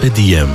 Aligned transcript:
Carpe 0.00 0.14
Diem. 0.14 0.48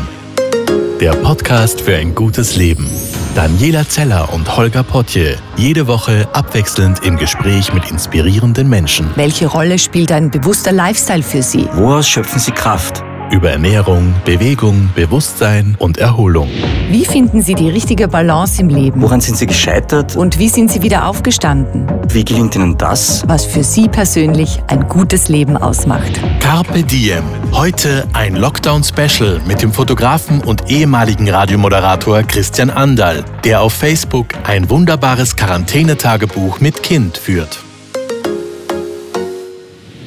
Der 0.99 1.11
Podcast 1.11 1.79
für 1.81 1.95
ein 1.95 2.15
gutes 2.15 2.55
Leben. 2.55 2.89
Daniela 3.35 3.87
Zeller 3.87 4.33
und 4.33 4.57
Holger 4.57 4.81
Potje. 4.81 5.37
Jede 5.55 5.85
Woche 5.85 6.27
abwechselnd 6.33 7.05
im 7.05 7.15
Gespräch 7.15 7.71
mit 7.71 7.91
inspirierenden 7.91 8.67
Menschen. 8.67 9.11
Welche 9.15 9.45
Rolle 9.45 9.77
spielt 9.77 10.11
ein 10.11 10.31
bewusster 10.31 10.71
Lifestyle 10.71 11.21
für 11.21 11.43
Sie? 11.43 11.67
Woraus 11.73 12.07
schöpfen 12.07 12.39
Sie 12.39 12.53
Kraft? 12.53 13.03
Über 13.31 13.49
Ernährung, 13.49 14.13
Bewegung, 14.23 14.89
Bewusstsein 14.95 15.75
und 15.79 15.97
Erholung. 15.97 16.47
Wie 16.89 17.05
finden 17.05 17.41
Sie 17.41 17.55
die 17.55 17.69
richtige 17.69 18.07
Balance 18.07 18.61
im 18.61 18.69
Leben? 18.69 19.01
Woran 19.01 19.19
sind 19.19 19.35
Sie 19.35 19.47
gescheitert? 19.47 20.15
Und 20.15 20.37
wie 20.37 20.47
sind 20.47 20.71
Sie 20.71 20.83
wieder 20.83 21.07
aufgestanden? 21.07 21.87
Wie 22.09 22.23
gelingt 22.23 22.55
Ihnen 22.55 22.77
das? 22.77 23.23
Was 23.27 23.43
für 23.45 23.63
Sie 23.63 23.89
persönlich 23.89 24.61
ein 24.67 24.87
gutes 24.87 25.27
Leben 25.27 25.57
ausmacht. 25.57 26.11
Carpe 26.39 26.83
Diem. 26.83 27.23
Heute 27.51 28.07
ein 28.13 28.35
Lockdown-Special 28.35 29.41
mit 29.47 29.61
dem 29.61 29.73
Fotografen 29.73 30.41
und 30.41 30.69
ehemaligen 30.69 31.27
Radiomoderator 31.27 32.21
Christian 32.23 32.69
Andal, 32.69 33.25
der 33.43 33.61
auf 33.61 33.73
Facebook 33.73 34.27
ein 34.43 34.69
wunderbares 34.69 35.35
Quarantänetagebuch 35.35 36.59
mit 36.59 36.83
Kind 36.83 37.17
führt. 37.17 37.64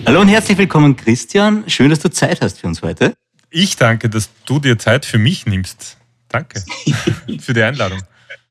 Hallo 0.09 0.23
und 0.23 0.29
herzlich 0.29 0.57
willkommen, 0.57 0.97
Christian. 0.97 1.65
Schön, 1.67 1.91
dass 1.91 1.99
du 1.99 2.09
Zeit 2.09 2.41
hast 2.41 2.61
für 2.61 2.67
uns 2.67 2.81
heute. 2.81 3.13
Ich 3.51 3.77
danke, 3.77 4.09
dass 4.09 4.31
du 4.47 4.59
dir 4.59 4.79
Zeit 4.79 5.05
für 5.05 5.19
mich 5.19 5.45
nimmst. 5.45 5.99
Danke 6.31 6.65
für 7.41 7.53
die 7.53 7.63
Einladung. 7.63 7.99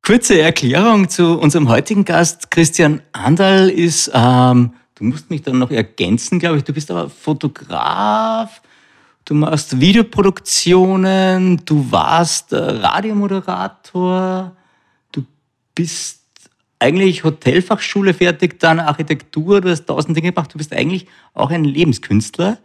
Kurze 0.04 0.40
Erklärung 0.40 1.10
zu 1.10 1.40
unserem 1.40 1.68
heutigen 1.68 2.06
Gast. 2.06 2.52
Christian 2.52 3.02
Andal 3.12 3.72
ist, 3.72 4.12
ähm, 4.14 4.74
du 4.94 5.06
musst 5.06 5.32
mich 5.32 5.42
dann 5.42 5.58
noch 5.58 5.72
ergänzen, 5.72 6.38
glaube 6.38 6.58
ich, 6.60 6.64
du 6.64 6.74
bist 6.74 6.92
aber 6.92 7.10
Fotograf, 7.10 8.62
du 9.26 9.34
machst 9.34 9.82
Videoproduktionen, 9.82 11.66
du 11.66 11.92
warst 11.92 12.54
äh, 12.54 12.58
Radiomoderator, 12.58 14.56
du 15.12 15.26
bist 15.74 16.22
eigentlich 16.80 17.24
Hotelfachschule 17.24 18.14
fertig, 18.14 18.60
dann 18.60 18.80
Architektur, 18.80 19.62
du 19.62 19.70
hast 19.70 19.86
tausend 19.86 20.16
Dinge 20.16 20.32
gemacht, 20.32 20.54
du 20.54 20.58
bist 20.58 20.74
eigentlich 20.74 21.08
auch 21.34 21.50
ein 21.50 21.64
Lebenskünstler. 21.64 22.60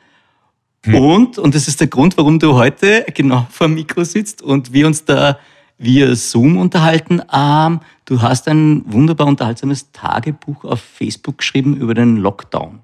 Hm. 0.85 0.95
Und, 0.95 1.39
und 1.39 1.55
das 1.55 1.69
ist 1.69 1.81
der 1.81 1.87
Grund, 1.87 2.17
warum 2.19 2.39
du 2.39 2.55
heute 2.55 3.07
genau 3.15 3.47
vor 3.51 3.69
dem 3.69 3.75
Mikro 3.75 4.05
sitzt 4.05 4.43
und 4.43 4.73
wir 4.73 4.87
uns 4.87 5.05
da 5.05 5.39
via 5.79 6.15
Zoom 6.15 6.57
unterhalten. 6.59 7.23
Ähm, 7.33 7.81
du 8.05 8.21
hast 8.21 8.49
ein 8.49 8.83
wunderbar 8.87 9.27
unterhaltsames 9.27 9.93
Tagebuch 9.93 10.65
auf 10.65 10.81
Facebook 10.81 11.39
geschrieben 11.39 11.77
über 11.77 11.95
den 11.95 12.17
Lockdown 12.17 12.81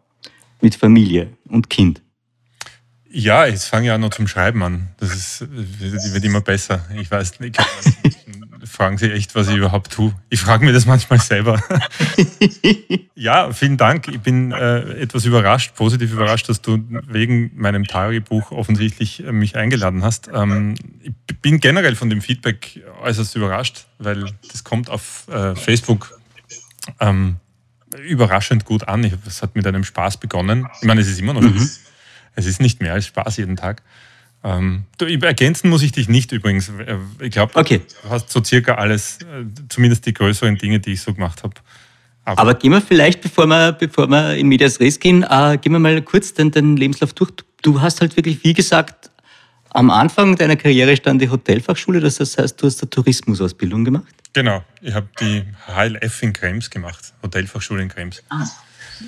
mit 0.60 0.74
Familie 0.74 1.32
und 1.48 1.70
Kind. 1.70 2.02
Ja, 3.10 3.46
ich 3.46 3.60
fange 3.60 3.86
ja 3.86 3.98
noch 3.98 4.10
zum 4.10 4.28
Schreiben 4.28 4.62
an. 4.62 4.88
Das 4.98 5.14
ist, 5.14 5.46
wird 5.50 6.24
immer 6.24 6.42
besser. 6.42 6.84
Ich 6.94 7.10
weiß 7.10 7.40
nicht, 7.40 7.58
fragen 8.64 8.98
Sie 8.98 9.10
echt, 9.10 9.34
was 9.34 9.48
ich 9.48 9.56
überhaupt 9.56 9.92
tue. 9.92 10.14
Ich 10.30 10.40
frage 10.40 10.64
mir 10.64 10.72
das 10.72 10.86
manchmal 10.86 11.20
selber. 11.20 11.62
ja, 13.14 13.52
vielen 13.52 13.76
Dank. 13.76 14.08
Ich 14.08 14.20
bin 14.20 14.52
äh, 14.52 15.00
etwas 15.00 15.24
überrascht, 15.24 15.74
positiv 15.74 16.12
überrascht, 16.12 16.48
dass 16.48 16.62
du 16.62 16.78
wegen 17.06 17.50
meinem 17.54 17.84
Tagebuch 17.84 18.52
offensichtlich 18.52 19.24
äh, 19.24 19.32
mich 19.32 19.56
eingeladen 19.56 20.02
hast. 20.02 20.28
Ähm, 20.32 20.74
ich 21.02 21.36
bin 21.40 21.60
generell 21.60 21.96
von 21.96 22.10
dem 22.10 22.20
Feedback 22.20 22.82
äußerst 23.02 23.36
überrascht, 23.36 23.86
weil 23.98 24.26
das 24.50 24.64
kommt 24.64 24.90
auf 24.90 25.26
äh, 25.28 25.54
Facebook 25.54 26.18
ähm, 27.00 27.36
überraschend 28.02 28.64
gut 28.64 28.88
an. 28.88 29.04
Es 29.26 29.42
hat 29.42 29.56
mit 29.56 29.66
einem 29.66 29.84
Spaß 29.84 30.18
begonnen. 30.18 30.66
Ich 30.80 30.86
meine, 30.86 31.00
es 31.00 31.08
ist 31.08 31.20
immer 31.20 31.34
noch 31.34 31.42
mhm. 31.42 31.68
Es 32.34 32.46
ist 32.46 32.60
nicht 32.60 32.80
mehr 32.80 32.92
als 32.92 33.06
Spaß 33.06 33.38
jeden 33.38 33.56
Tag. 33.56 33.82
Ähm, 34.44 34.84
du, 34.98 35.06
ergänzen 35.06 35.68
muss 35.68 35.82
ich 35.82 35.92
dich 35.92 36.08
nicht 36.08 36.32
übrigens. 36.32 36.68
Äh, 36.68 36.98
ich 37.20 37.30
glaube, 37.30 37.56
okay. 37.56 37.80
du 38.02 38.10
hast 38.10 38.30
so 38.30 38.42
circa 38.42 38.74
alles, 38.74 39.18
äh, 39.22 39.44
zumindest 39.68 40.06
die 40.06 40.14
größeren 40.14 40.56
Dinge, 40.56 40.80
die 40.80 40.92
ich 40.92 41.02
so 41.02 41.12
gemacht 41.12 41.42
habe. 41.42 41.54
Aber, 42.24 42.40
Aber, 42.40 42.54
gehen 42.54 42.72
wir 42.72 42.80
vielleicht, 42.80 43.20
bevor 43.20 43.46
wir, 43.46 43.72
bevor 43.72 44.06
wir 44.08 44.36
in 44.36 44.48
Medias 44.48 44.80
Res 44.80 45.00
gehen, 45.00 45.22
äh, 45.22 45.58
gehen 45.60 45.72
wir 45.72 45.78
mal 45.78 46.00
kurz 46.02 46.34
den, 46.34 46.50
den 46.50 46.76
Lebenslauf 46.76 47.14
durch. 47.14 47.32
Du 47.62 47.80
hast 47.80 48.00
halt 48.00 48.16
wirklich, 48.16 48.44
wie 48.44 48.54
gesagt, 48.54 49.10
am 49.70 49.90
Anfang 49.90 50.36
deiner 50.36 50.56
Karriere 50.56 50.96
stand 50.96 51.20
die 51.20 51.28
Hotelfachschule, 51.28 52.00
das 52.00 52.20
heißt, 52.20 52.60
du 52.60 52.66
hast 52.66 52.82
eine 52.82 52.90
Tourismusausbildung 52.90 53.84
gemacht? 53.84 54.14
Genau, 54.32 54.62
ich 54.80 54.94
habe 54.94 55.08
die 55.20 55.42
HLF 55.66 56.22
in 56.22 56.32
Krems 56.32 56.70
gemacht, 56.70 57.12
Hotelfachschule 57.22 57.82
in 57.82 57.88
Krems. 57.88 58.22
Ah. 58.28 58.46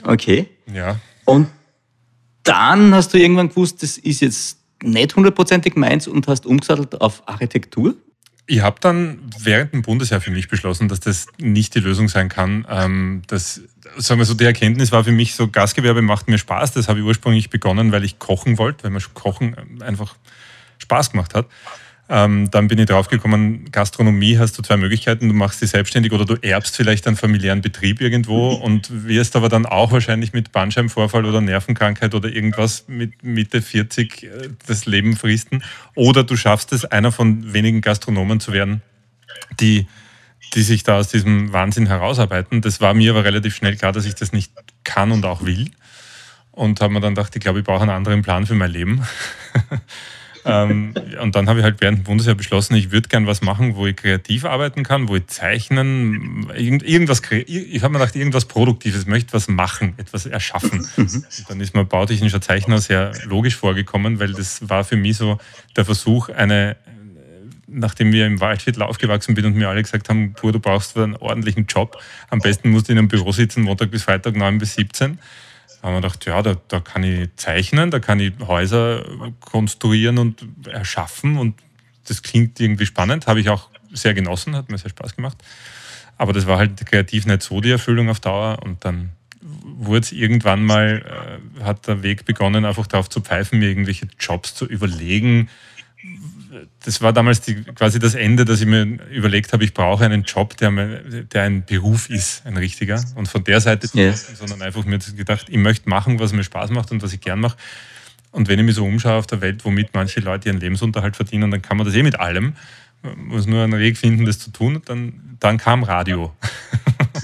Okay. 0.04 0.48
Ja. 0.72 0.98
Und 1.24 1.48
dann 2.42 2.94
hast 2.94 3.12
du 3.14 3.18
irgendwann 3.18 3.48
gewusst, 3.48 3.82
das 3.82 3.98
ist 3.98 4.20
jetzt 4.20 4.59
nicht 4.82 5.16
hundertprozentig 5.16 5.76
meins 5.76 6.08
und 6.08 6.26
hast 6.28 6.46
umgesattelt 6.46 7.00
auf 7.00 7.22
Architektur? 7.26 7.94
Ich 8.46 8.62
habe 8.62 8.80
dann 8.80 9.20
während 9.38 9.72
dem 9.72 9.82
Bundesheer 9.82 10.20
für 10.20 10.32
mich 10.32 10.48
beschlossen, 10.48 10.88
dass 10.88 10.98
das 10.98 11.26
nicht 11.38 11.74
die 11.74 11.80
Lösung 11.80 12.08
sein 12.08 12.28
kann. 12.28 12.66
Ähm, 12.68 13.22
das, 13.28 13.60
sagen 13.96 14.20
wir 14.20 14.24
so, 14.24 14.34
die 14.34 14.44
Erkenntnis 14.44 14.90
war 14.90 15.04
für 15.04 15.12
mich 15.12 15.34
so, 15.34 15.48
Gastgewerbe 15.48 16.02
macht 16.02 16.28
mir 16.28 16.38
Spaß. 16.38 16.72
Das 16.72 16.88
habe 16.88 16.98
ich 16.98 17.04
ursprünglich 17.04 17.50
begonnen, 17.50 17.92
weil 17.92 18.04
ich 18.04 18.18
kochen 18.18 18.58
wollte, 18.58 18.84
weil 18.84 18.90
mir 18.90 19.00
Kochen 19.14 19.80
einfach 19.82 20.16
Spaß 20.78 21.12
gemacht 21.12 21.34
hat. 21.34 21.46
Ähm, 22.12 22.50
dann 22.50 22.66
bin 22.66 22.76
ich 22.80 22.86
draufgekommen, 22.86 23.70
Gastronomie 23.70 24.36
hast 24.36 24.58
du 24.58 24.62
zwei 24.62 24.76
Möglichkeiten. 24.76 25.28
Du 25.28 25.34
machst 25.34 25.60
sie 25.60 25.66
selbstständig 25.68 26.10
oder 26.10 26.24
du 26.24 26.34
erbst 26.42 26.76
vielleicht 26.76 27.06
einen 27.06 27.16
familiären 27.16 27.60
Betrieb 27.60 28.00
irgendwo 28.00 28.52
und 28.64 29.06
wirst 29.06 29.36
aber 29.36 29.48
dann 29.48 29.64
auch 29.64 29.92
wahrscheinlich 29.92 30.32
mit 30.32 30.50
Bandscheibenvorfall 30.50 31.24
oder 31.24 31.40
Nervenkrankheit 31.40 32.16
oder 32.16 32.28
irgendwas 32.28 32.86
mit 32.88 33.22
Mitte 33.22 33.62
40 33.62 34.24
äh, 34.24 34.28
das 34.66 34.86
Leben 34.86 35.16
fristen. 35.16 35.62
Oder 35.94 36.24
du 36.24 36.36
schaffst 36.36 36.72
es, 36.72 36.84
einer 36.84 37.12
von 37.12 37.52
wenigen 37.52 37.80
Gastronomen 37.80 38.40
zu 38.40 38.52
werden, 38.52 38.82
die, 39.60 39.86
die 40.54 40.62
sich 40.62 40.82
da 40.82 40.98
aus 40.98 41.10
diesem 41.10 41.52
Wahnsinn 41.52 41.86
herausarbeiten. 41.86 42.60
Das 42.60 42.80
war 42.80 42.92
mir 42.92 43.12
aber 43.12 43.22
relativ 43.22 43.54
schnell 43.54 43.76
klar, 43.76 43.92
dass 43.92 44.04
ich 44.04 44.16
das 44.16 44.32
nicht 44.32 44.52
kann 44.82 45.12
und 45.12 45.24
auch 45.24 45.44
will. 45.44 45.70
Und 46.50 46.80
habe 46.80 46.92
mir 46.92 47.00
dann 47.00 47.14
gedacht, 47.14 47.36
ich 47.36 47.40
glaube, 47.40 47.60
ich 47.60 47.64
brauche 47.64 47.82
einen 47.82 47.90
anderen 47.90 48.22
Plan 48.22 48.46
für 48.46 48.56
mein 48.56 48.72
Leben. 48.72 49.06
ähm, 50.44 50.94
und 51.20 51.34
dann 51.34 51.48
habe 51.48 51.60
ich 51.60 51.64
halt 51.64 51.80
während 51.80 51.98
dem 51.98 52.04
Bundesjahr 52.04 52.34
beschlossen, 52.34 52.74
ich 52.74 52.90
würde 52.90 53.08
gern 53.08 53.26
was 53.26 53.42
machen, 53.42 53.76
wo 53.76 53.86
ich 53.86 53.96
kreativ 53.96 54.44
arbeiten 54.44 54.82
kann, 54.82 55.08
wo 55.08 55.16
ich 55.16 55.26
zeichnen, 55.26 56.50
irgend, 56.56 56.82
irgendwas, 56.82 57.20
ich 57.30 57.82
habe 57.82 57.92
mir 57.92 57.98
gedacht, 57.98 58.16
irgendwas 58.16 58.46
Produktives, 58.46 59.06
möchte 59.06 59.32
was 59.32 59.48
machen, 59.48 59.94
etwas 59.96 60.26
erschaffen. 60.26 60.86
Mhm. 60.96 61.24
dann 61.48 61.60
ist 61.60 61.74
mir 61.74 61.84
bautechnischer 61.84 62.40
Zeichner 62.40 62.78
sehr 62.80 63.12
logisch 63.24 63.56
vorgekommen, 63.56 64.20
weil 64.20 64.32
das 64.32 64.68
war 64.68 64.84
für 64.84 64.96
mich 64.96 65.16
so 65.16 65.38
der 65.76 65.84
Versuch, 65.84 66.28
eine, 66.28 66.76
nachdem 67.66 68.12
wir 68.12 68.26
im 68.26 68.40
Waldviertel 68.40 68.82
aufgewachsen 68.82 69.34
bin 69.34 69.46
und 69.46 69.56
mir 69.56 69.68
alle 69.68 69.82
gesagt 69.82 70.08
haben, 70.08 70.34
du 70.40 70.58
brauchst 70.58 70.96
einen 70.96 71.16
ordentlichen 71.16 71.66
Job, 71.66 72.00
am 72.28 72.40
besten 72.40 72.70
musst 72.70 72.88
du 72.88 72.92
in 72.92 72.98
einem 72.98 73.08
Büro 73.08 73.32
sitzen, 73.32 73.62
Montag 73.62 73.90
bis 73.90 74.04
Freitag 74.04 74.36
9 74.36 74.58
bis 74.58 74.74
17 74.74 75.18
da 75.18 75.49
haben 75.82 75.94
wir 75.94 76.00
gedacht, 76.00 76.26
ja, 76.26 76.42
da, 76.42 76.56
da 76.68 76.80
kann 76.80 77.02
ich 77.02 77.28
zeichnen, 77.36 77.90
da 77.90 78.00
kann 78.00 78.20
ich 78.20 78.32
Häuser 78.40 79.04
konstruieren 79.40 80.18
und 80.18 80.46
erschaffen 80.66 81.38
und 81.38 81.60
das 82.06 82.22
klingt 82.22 82.60
irgendwie 82.60 82.86
spannend, 82.86 83.26
habe 83.26 83.40
ich 83.40 83.48
auch 83.48 83.68
sehr 83.92 84.14
genossen, 84.14 84.56
hat 84.56 84.70
mir 84.70 84.78
sehr 84.78 84.90
Spaß 84.90 85.16
gemacht. 85.16 85.38
Aber 86.16 86.32
das 86.32 86.46
war 86.46 86.58
halt 86.58 86.84
kreativ 86.84 87.26
nicht 87.26 87.42
so 87.42 87.60
die 87.60 87.70
Erfüllung 87.70 88.10
auf 88.10 88.20
Dauer 88.20 88.58
und 88.62 88.84
dann 88.84 89.10
wurde 89.40 90.00
es 90.00 90.12
irgendwann 90.12 90.64
mal, 90.64 91.40
äh, 91.58 91.64
hat 91.64 91.86
der 91.86 92.02
Weg 92.02 92.26
begonnen, 92.26 92.64
einfach 92.64 92.86
darauf 92.86 93.08
zu 93.08 93.20
pfeifen, 93.20 93.58
mir 93.58 93.68
irgendwelche 93.68 94.06
Jobs 94.18 94.54
zu 94.54 94.66
überlegen, 94.66 95.48
das 96.84 97.00
war 97.00 97.12
damals 97.12 97.40
die, 97.40 97.62
quasi 97.62 97.98
das 97.98 98.14
Ende, 98.14 98.44
dass 98.44 98.60
ich 98.60 98.66
mir 98.66 98.82
überlegt 99.10 99.52
habe, 99.52 99.64
ich 99.64 99.74
brauche 99.74 100.04
einen 100.04 100.24
Job, 100.24 100.56
der, 100.56 100.70
der 100.70 101.42
ein 101.42 101.64
Beruf 101.64 102.10
ist, 102.10 102.44
ein 102.46 102.56
richtiger. 102.56 103.02
Und 103.14 103.28
von 103.28 103.44
der 103.44 103.60
Seite, 103.60 103.88
yeah. 103.94 104.14
sondern 104.14 104.62
einfach 104.62 104.84
mir 104.84 104.98
gedacht, 104.98 105.46
ich 105.48 105.58
möchte 105.58 105.88
machen, 105.88 106.18
was 106.18 106.32
mir 106.32 106.44
Spaß 106.44 106.70
macht 106.70 106.90
und 106.90 107.02
was 107.02 107.12
ich 107.12 107.20
gern 107.20 107.40
mache. 107.40 107.56
Und 108.32 108.48
wenn 108.48 108.58
ich 108.58 108.64
mich 108.64 108.74
so 108.76 108.84
umschaue 108.84 109.14
auf 109.14 109.26
der 109.26 109.40
Welt, 109.40 109.64
womit 109.64 109.94
manche 109.94 110.20
Leute 110.20 110.48
ihren 110.48 110.60
Lebensunterhalt 110.60 111.16
verdienen, 111.16 111.50
dann 111.50 111.62
kann 111.62 111.76
man 111.76 111.86
das 111.86 111.94
eh 111.94 112.02
mit 112.02 112.18
allem. 112.18 112.54
Man 113.02 113.26
muss 113.26 113.46
nur 113.46 113.64
einen 113.64 113.78
Weg 113.78 113.96
finden, 113.96 114.24
das 114.24 114.38
zu 114.38 114.50
tun. 114.50 114.82
Dann, 114.84 115.36
dann 115.40 115.58
kam 115.58 115.82
Radio. 115.82 116.32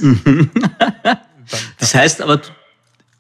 das 1.79 1.95
heißt 1.95 2.23
aber, 2.23 2.41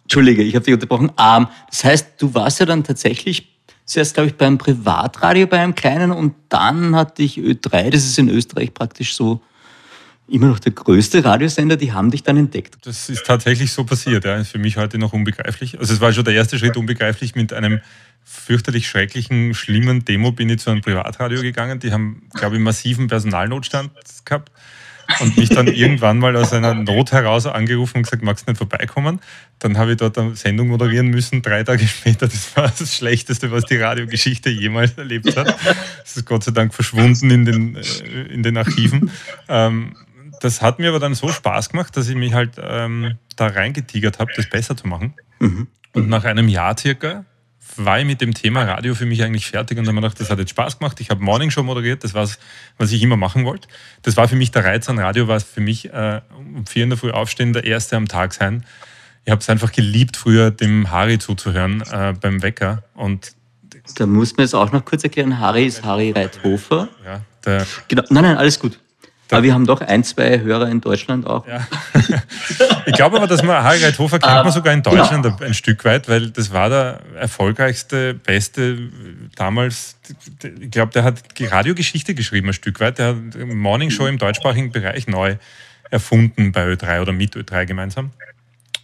Entschuldige, 0.04 0.42
ich 0.42 0.54
habe 0.54 0.64
dich 0.64 0.75
unterbrochen. 0.75 1.10
Ähm, 1.19 1.48
das 1.69 1.84
heißt, 1.84 2.14
du 2.19 2.32
warst 2.34 2.60
ja 2.60 2.66
dann 2.66 2.84
tatsächlich 2.84 3.55
zuerst, 3.86 4.14
glaube 4.14 4.28
ich, 4.28 4.34
beim 4.36 4.58
Privatradio 4.58 5.46
bei 5.46 5.60
einem 5.60 5.74
kleinen 5.74 6.10
und 6.10 6.34
dann 6.48 6.94
hatte 6.94 7.22
ich 7.22 7.38
Ö3, 7.38 7.90
das 7.90 8.04
ist 8.04 8.18
in 8.18 8.28
Österreich 8.28 8.74
praktisch 8.74 9.14
so 9.14 9.40
immer 10.28 10.48
noch 10.48 10.58
der 10.58 10.72
größte 10.72 11.24
Radiosender, 11.24 11.76
die 11.76 11.92
haben 11.92 12.10
dich 12.10 12.24
dann 12.24 12.36
entdeckt. 12.36 12.78
Das 12.82 13.08
ist 13.08 13.24
tatsächlich 13.24 13.72
so 13.72 13.84
passiert, 13.84 14.24
ja. 14.24 14.36
Ist 14.36 14.50
für 14.50 14.58
mich 14.58 14.76
heute 14.76 14.98
noch 14.98 15.12
unbegreiflich. 15.12 15.78
Also 15.78 15.94
es 15.94 16.00
war 16.00 16.12
schon 16.12 16.24
der 16.24 16.34
erste 16.34 16.58
Schritt 16.58 16.76
unbegreiflich 16.76 17.36
mit 17.36 17.52
einem 17.52 17.80
fürchterlich 18.24 18.88
schrecklichen, 18.88 19.54
schlimmen 19.54 20.04
Demo 20.04 20.32
bin 20.32 20.48
ich 20.50 20.58
zu 20.58 20.70
einem 20.70 20.80
Privatradio 20.80 21.42
gegangen. 21.42 21.78
Die 21.78 21.92
haben, 21.92 22.28
glaube 22.34 22.56
ich, 22.56 22.62
massiven 22.62 23.06
Personalnotstand 23.06 23.92
gehabt. 24.24 24.50
Und 25.20 25.36
mich 25.36 25.48
dann 25.48 25.66
irgendwann 25.66 26.18
mal 26.18 26.36
aus 26.36 26.52
einer 26.52 26.74
Not 26.74 27.12
heraus 27.12 27.46
angerufen 27.46 27.98
und 27.98 28.02
gesagt, 28.04 28.22
magst 28.22 28.46
du 28.46 28.52
nicht 28.52 28.58
vorbeikommen? 28.58 29.20
Dann 29.58 29.78
habe 29.78 29.92
ich 29.92 29.96
dort 29.96 30.18
eine 30.18 30.36
Sendung 30.36 30.68
moderieren 30.68 31.08
müssen, 31.08 31.42
drei 31.42 31.62
Tage 31.62 31.86
später. 31.88 32.26
Das 32.28 32.56
war 32.56 32.72
das 32.76 32.94
Schlechteste, 32.94 33.50
was 33.50 33.64
die 33.64 33.76
Radiogeschichte 33.76 34.50
jemals 34.50 34.96
erlebt 34.98 35.36
hat. 35.36 35.56
Das 36.00 36.16
ist 36.16 36.26
Gott 36.26 36.44
sei 36.44 36.52
Dank 36.52 36.74
verschwunden 36.74 37.30
in 37.30 37.44
den, 37.44 37.76
äh, 37.76 38.22
in 38.32 38.42
den 38.42 38.56
Archiven. 38.56 39.10
Ähm, 39.48 39.96
das 40.40 40.62
hat 40.62 40.78
mir 40.78 40.90
aber 40.90 40.98
dann 40.98 41.14
so 41.14 41.28
Spaß 41.28 41.70
gemacht, 41.70 41.96
dass 41.96 42.08
ich 42.08 42.16
mich 42.16 42.34
halt 42.34 42.52
ähm, 42.60 43.16
da 43.36 43.46
reingetigert 43.46 44.18
habe, 44.18 44.32
das 44.36 44.48
besser 44.48 44.76
zu 44.76 44.86
machen. 44.86 45.14
Mhm. 45.38 45.68
Und 45.92 46.08
nach 46.08 46.24
einem 46.24 46.48
Jahr 46.48 46.76
circa 46.76 47.24
war 47.84 47.99
ich 47.99 48.06
mit 48.06 48.20
dem 48.20 48.34
Thema 48.34 48.64
Radio 48.64 48.94
für 48.94 49.06
mich 49.06 49.23
eigentlich 49.23 49.46
fertig 49.46 49.78
und 49.78 49.87
dann 49.87 49.96
habe 49.96 50.06
ich 50.06 50.12
gedacht, 50.12 50.20
das 50.20 50.31
hat 50.31 50.38
jetzt 50.38 50.50
Spaß 50.50 50.78
gemacht. 50.78 51.00
Ich 51.00 51.11
habe 51.11 51.23
Morning 51.23 51.50
Show 51.50 51.62
moderiert, 51.62 52.05
das 52.05 52.14
war 52.14 52.28
was 52.78 52.93
ich 52.93 53.02
immer 53.02 53.17
machen 53.17 53.44
wollte. 53.44 53.69
Das 54.02 54.17
war 54.17 54.28
für 54.28 54.37
mich 54.37 54.50
der 54.50 54.64
Reiz 54.64 54.88
an 54.88 54.99
Radio, 54.99 55.28
war 55.28 55.40
für 55.40 55.61
mich 55.61 55.93
äh, 55.93 56.20
um 56.37 56.67
vier 56.67 56.84
in 56.84 56.90
der 56.90 56.99
Früh 56.99 57.11
aufstehen, 57.11 57.52
der 57.52 57.64
Erste 57.64 57.96
am 57.96 58.08
Tag 58.08 58.34
sein. 58.34 58.64
Ich 59.25 59.31
habe 59.31 59.40
es 59.40 59.50
einfach 59.50 59.73
geliebt, 59.73 60.17
früher 60.17 60.50
dem 60.50 60.90
Harry 60.90 61.19
zuzuhören 61.19 61.82
äh, 61.90 62.14
beim 62.20 62.43
Wecker. 62.43 62.84
Und 62.94 63.32
da 63.96 64.06
muss 64.06 64.37
man 64.37 64.44
jetzt 64.44 64.55
auch 64.55 64.70
noch 64.73 64.84
kurz 64.84 65.05
erklären, 65.05 65.38
Harry 65.38 65.67
ist 65.67 65.84
Harry 65.84 66.12
Reithofer. 66.12 66.88
Ja, 67.05 67.20
genau. 67.88 68.02
Nein, 68.11 68.25
nein, 68.25 68.37
alles 68.37 68.58
gut. 68.58 68.78
Aber 69.31 69.43
wir 69.43 69.55
haben 69.55 69.67
doch 69.67 69.81
ein, 69.81 70.05
zwei 70.05 70.40
Hörer 70.40 70.69
in 70.69 70.81
Deutschland 70.81 71.26
auch. 71.26 71.46
Ja. 71.46 71.67
Ich 72.87 72.93
glaube 72.93 73.17
aber, 73.17 73.26
dass 73.26 73.43
man 73.43 73.64
Harry 73.64 73.82
Reithofer 73.82 74.20
kennt 74.20 74.44
man 74.44 74.52
sogar 74.52 74.73
in 74.73 74.82
Deutschland 74.82 75.25
genau. 75.25 75.37
ein 75.40 75.55
Stück 75.55 75.84
weit, 75.84 76.08
weil 76.08 76.31
das 76.31 76.52
war 76.52 76.69
der 76.69 77.00
erfolgreichste, 77.17 78.14
beste 78.14 78.78
damals. 79.34 79.96
Ich 80.61 80.70
glaube, 80.70 80.93
der 80.93 81.02
hat 81.02 81.25
Radiogeschichte 81.40 82.14
geschrieben 82.14 82.49
ein 82.49 82.52
Stück 82.52 82.78
weit. 82.78 82.99
Der 82.99 83.08
hat 83.08 83.17
Morning 83.49 83.90
Show 83.90 84.06
im 84.06 84.19
deutschsprachigen 84.19 84.70
Bereich 84.70 85.08
neu 85.08 85.37
erfunden 85.90 86.52
bei 86.52 86.67
Ö3 86.73 87.02
oder 87.02 87.12
mit 87.12 87.34
Ö3 87.34 87.67
gemeinsam. 87.67 88.11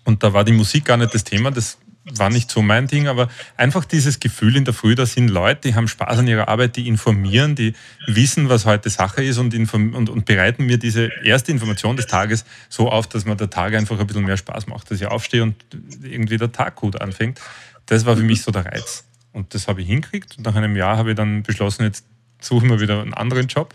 Und 0.05 0.23
da 0.25 0.33
war 0.33 0.45
die 0.45 0.53
Musik 0.53 0.87
gar 0.87 0.97
nicht 0.97 1.15
das 1.15 1.23
Thema. 1.23 1.53
Das 1.53 1.79
war 2.05 2.31
nicht 2.31 2.51
so 2.51 2.63
mein 2.63 2.89
Ding, 2.89 3.07
aber 3.07 3.29
einfach 3.57 3.85
dieses 3.85 4.19
Gefühl 4.19 4.57
in 4.57 4.65
der 4.65 4.75
Früh, 4.75 4.95
da 4.95 5.07
sind 5.07 5.29
Leute, 5.29 5.69
die 5.69 5.75
haben 5.75 5.87
Spaß 5.87 6.19
an 6.19 6.27
ihrer 6.27 6.49
Arbeit, 6.49 6.77
die 6.77 6.89
informieren, 6.89 7.55
die 7.55 7.75
wissen, 8.07 8.49
was 8.49 8.67
heute 8.67 8.91
Sache 8.91 9.23
ist 9.23 9.39
und, 9.39 9.55
und, 9.55 10.09
und 10.09 10.25
bereiten 10.25 10.67
mir 10.67 10.79
diese 10.79 11.11
erste 11.25 11.53
Information 11.53 11.97
des 11.97 12.07
Tages 12.09 12.45
so 12.69 12.91
auf, 12.91 13.07
dass 13.07 13.25
mir 13.25 13.37
der 13.37 13.51
Tag 13.51 13.75
einfach 13.75 13.99
ein 13.99 14.07
bisschen 14.07 14.25
mehr 14.25 14.37
Spaß 14.37 14.67
macht, 14.67 14.91
dass 14.91 15.01
ich 15.01 15.07
aufstehe 15.07 15.43
und 15.43 15.55
irgendwie 16.03 16.39
der 16.39 16.51
Tag 16.51 16.77
gut 16.77 17.01
anfängt. 17.01 17.41
Das 17.87 18.05
war 18.05 18.17
für 18.17 18.23
mich 18.23 18.43
so 18.43 18.51
der 18.51 18.67
Reiz. 18.67 19.05
Und 19.33 19.55
das 19.55 19.69
habe 19.69 19.81
ich 19.81 19.87
hinkriegt. 19.87 20.39
Und 20.39 20.47
nach 20.47 20.55
einem 20.55 20.77
Jahr 20.77 20.97
habe 20.97 21.11
ich 21.11 21.17
dann 21.17 21.43
beschlossen, 21.43 21.85
jetzt 21.85 22.05
suchen 22.41 22.69
wir 22.69 22.81
wieder 22.81 23.01
einen 23.01 23.15
anderen 23.15 23.47
Job. 23.47 23.75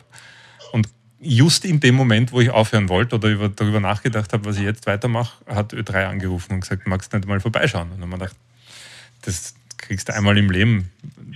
Und 0.72 0.88
just 1.20 1.66
in 1.66 1.80
dem 1.80 1.96
Moment, 1.96 2.32
wo 2.32 2.42
ich 2.42 2.50
aufhören 2.50 2.90
wollte 2.90 3.16
oder 3.16 3.30
über, 3.30 3.50
darüber 3.50 3.80
nachgedacht 3.80 4.34
habe, 4.34 4.46
was 4.46 4.58
ich 4.58 4.64
jetzt 4.64 4.86
weitermache, 4.86 5.44
hat 5.48 5.74
Ö3 5.74 6.06
angerufen 6.06 6.54
und 6.54 6.62
gesagt, 6.62 6.88
magst 6.88 7.12
du 7.12 7.18
nicht 7.18 7.28
mal 7.28 7.40
vorbeischauen? 7.40 7.92
Und 7.92 8.02
dann 8.02 8.12
habe 8.12 8.26
ich 8.26 8.30
gedacht, 8.30 8.38
das 9.24 9.54
kriegst 9.78 10.10
du 10.10 10.14
einmal 10.14 10.38
im 10.38 10.50
Leben. 10.52 10.92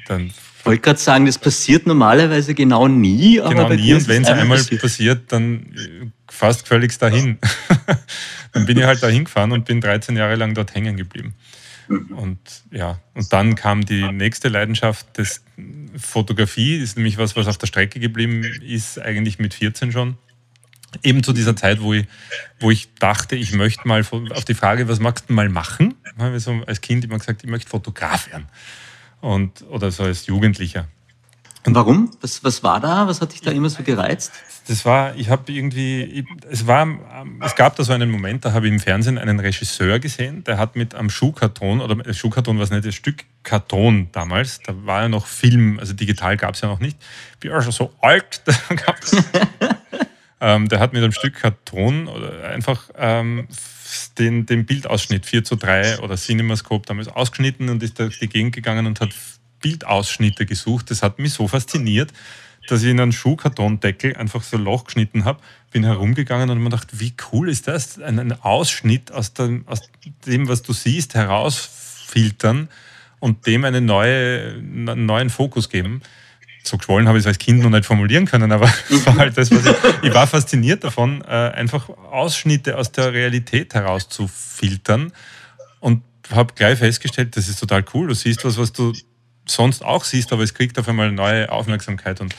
Dann 0.08 0.32
ich 0.62 0.66
wollte 0.66 0.82
gerade 0.82 1.00
sagen, 1.00 1.26
das 1.26 1.40
passiert 1.40 1.88
normalerweise 1.88 2.54
genau 2.54 2.88
nie. 2.88 3.38
genau 3.38 3.68
nie 3.70 3.94
und 3.96 4.08
wenn 4.08 4.22
es 4.22 4.30
einmal 4.30 4.58
passiert. 4.58 4.82
passiert, 4.82 5.32
dann 5.32 6.14
fast 6.30 6.68
völlig 6.68 6.96
dahin. 7.00 7.40
dann 8.52 8.68
bin 8.68 8.78
ich 8.78 8.86
halt 8.86 9.02
da 9.02 9.08
hingefahren 9.08 9.52
und 9.54 9.66
bin 9.66 9.82
13 9.82 10.16
Jahre 10.16 10.36
lang 10.36 10.54
dort 10.54 10.76
hängen 10.76 10.98
geblieben. 10.98 11.34
Und 11.92 12.40
ja, 12.72 13.00
und 13.14 13.32
dann 13.34 13.56
kam 13.56 13.86
die 13.86 14.12
nächste 14.12 14.48
Leidenschaft 14.50 15.18
des 15.18 15.44
Fotografie, 15.98 16.78
ist 16.78 16.96
nämlich 16.98 17.18
was, 17.18 17.36
was 17.36 17.48
auf 17.48 17.58
der 17.58 17.68
Strecke 17.68 18.00
geblieben 18.00 18.44
ist, 18.44 19.00
eigentlich 19.00 19.40
mit 19.40 19.54
14 19.54 19.92
schon. 19.92 20.18
Eben 21.04 21.24
zu 21.24 21.34
dieser 21.34 21.56
Zeit, 21.56 21.82
wo 21.82 21.94
ich, 21.94 22.06
wo 22.60 22.70
ich 22.72 22.94
dachte, 22.96 23.36
ich 23.36 23.54
möchte 23.54 23.88
mal 23.88 24.06
auf 24.32 24.46
die 24.46 24.54
Frage, 24.54 24.88
was 24.88 25.00
magst 25.00 25.30
du 25.30 25.34
mal 25.34 25.50
machen? 25.50 25.96
Habe 26.18 26.38
ich 26.38 26.44
so 26.44 26.62
als 26.68 26.82
Kind 26.82 27.06
immer 27.06 27.18
gesagt, 27.18 27.44
ich 27.44 27.50
möchte 27.50 27.70
Fotograf 27.70 28.30
werden. 28.30 28.48
Und, 29.22 29.62
oder 29.70 29.92
so 29.92 30.04
als 30.04 30.26
Jugendlicher. 30.26 30.88
Und 31.66 31.76
warum? 31.76 32.12
Was, 32.22 32.44
was 32.44 32.64
war 32.64 32.80
da? 32.80 33.08
Was 33.08 33.22
hat 33.22 33.34
dich 33.34 33.42
da 33.42 33.52
immer 33.52 33.70
so 33.70 33.84
gereizt? 33.84 34.32
das 34.68 34.86
war, 34.86 35.16
ich 35.16 35.30
habe 35.30 35.52
irgendwie, 35.52 36.26
es 36.50 36.68
war, 36.68 36.88
es 37.42 37.56
gab 37.56 37.76
da 37.76 37.84
so 37.84 37.94
einen 37.94 38.10
Moment, 38.10 38.46
da 38.46 38.54
habe 38.54 38.68
ich 38.68 38.74
im 38.74 38.80
Fernsehen 38.80 39.18
einen 39.18 39.40
Regisseur 39.40 40.00
gesehen, 40.00 40.44
der 40.44 40.58
hat 40.58 40.76
mit 40.76 40.94
einem 40.94 41.10
Schuhkarton, 41.10 41.82
oder 41.82 42.06
äh, 42.06 42.14
Schuhkarton 42.14 42.58
war 42.58 42.64
es 42.64 42.72
nicht, 42.72 42.86
ein 42.86 42.92
Stück 42.92 43.26
Karton 43.44 44.10
damals, 44.12 44.60
da 44.60 44.74
war 44.86 45.04
ja 45.04 45.10
noch 45.10 45.26
Film, 45.26 45.80
also 45.80 45.94
digital 45.94 46.38
gab 46.38 46.56
es 46.56 46.62
ja 46.62 46.68
noch 46.68 46.80
nicht, 46.80 46.98
ich 47.34 47.40
bin 47.40 47.52
auch 47.52 47.62
schon 47.62 47.72
so 47.72 47.92
alt, 48.02 48.42
da 48.46 48.54
gab's, 48.76 49.16
ähm, 50.42 50.70
der 50.70 50.80
hat 50.80 50.94
mit 50.94 51.04
einem 51.04 51.12
Stück 51.12 51.36
Karton 51.36 52.08
oder 52.08 52.50
einfach 52.50 52.90
ähm, 52.96 53.48
den, 54.20 54.46
den 54.46 54.66
Bildausschnitt 54.66 55.26
4 55.26 55.44
zu 55.44 55.56
3 55.56 56.00
oder 56.00 56.16
CinemaScope 56.16 56.86
damals 56.86 57.08
ausgeschnitten 57.08 57.70
und 57.70 57.84
ist 57.84 58.00
durch 58.00 58.20
die 58.20 58.30
Gegend 58.30 58.56
gegangen 58.56 58.86
und 58.86 59.02
hat 59.02 59.10
Bildausschnitte 59.62 60.46
gesucht. 60.46 60.92
Das 60.92 61.02
hat 61.02 61.20
mich 61.20 61.34
so 61.34 61.48
fasziniert, 61.48 62.12
dass 62.68 62.84
ich 62.84 62.90
in 62.90 63.00
einen 63.00 63.12
Schuhkartondeckel 63.12 64.16
einfach 64.18 64.44
so 64.44 64.58
ein 64.58 64.64
Loch 64.64 64.86
geschnitten 64.86 65.26
habe, 65.26 65.40
bin 65.72 65.84
herumgegangen 65.84 66.50
und 66.50 66.60
mir 66.60 66.66
gedacht, 66.66 67.00
wie 67.00 67.14
cool 67.32 67.50
ist 67.50 67.68
das? 67.68 68.00
Einen 68.00 68.34
Ausschnitt 68.42 69.12
aus 69.12 69.34
dem, 69.34 69.68
aus 69.68 69.82
dem, 70.26 70.48
was 70.48 70.62
du 70.62 70.74
siehst, 70.74 71.16
herausfiltern 71.16 72.70
und 73.20 73.48
dem 73.48 73.66
eine 73.66 73.82
neue, 73.82 74.54
einen 74.54 75.06
neuen 75.06 75.30
Fokus 75.30 75.70
geben. 75.70 76.02
So 76.64 76.78
geschwollen 76.78 77.08
habe 77.08 77.18
ich 77.18 77.24
es 77.24 77.28
als 77.28 77.40
Kind 77.40 77.64
noch 77.64 77.70
nicht 77.70 77.86
formulieren 77.86 78.26
können, 78.26 78.52
aber 78.52 78.72
es 78.90 79.06
war 79.06 79.16
halt 79.16 79.38
das, 79.38 79.50
was 79.52 79.66
ich, 79.66 80.04
ich 80.04 80.14
war 80.14 80.28
fasziniert 80.28 80.84
davon, 80.84 81.22
äh, 81.22 81.28
einfach 81.28 81.90
Ausschnitte 81.90 82.78
aus 82.78 82.92
der 82.92 83.14
Realität 83.14 83.74
herauszufiltern 83.74 85.12
und 85.80 86.04
habe 86.30 86.54
gleich 86.54 86.80
festgestellt, 86.80 87.36
das 87.36 87.48
ist 87.48 87.60
total 87.60 87.84
cool. 87.94 88.08
Du 88.08 88.14
siehst 88.14 88.46
was, 88.46 88.58
was 88.58 88.72
du 88.72 88.94
sonst 89.52 89.84
auch 89.84 90.04
siehst, 90.04 90.32
aber 90.34 90.44
es 90.44 90.54
kriegt 90.54 90.78
auf 90.80 90.88
einmal 90.88 91.12
neue 91.12 91.52
Aufmerksamkeit 91.52 92.22
und 92.22 92.36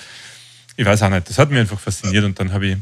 ich 0.76 0.86
weiß 0.86 1.02
auch 1.02 1.10
nicht, 1.10 1.28
das 1.28 1.38
hat 1.38 1.50
mich 1.50 1.60
einfach 1.60 1.78
fasziniert 1.78 2.24
und 2.24 2.38
dann 2.40 2.52
habe 2.52 2.66
ich 2.66 2.76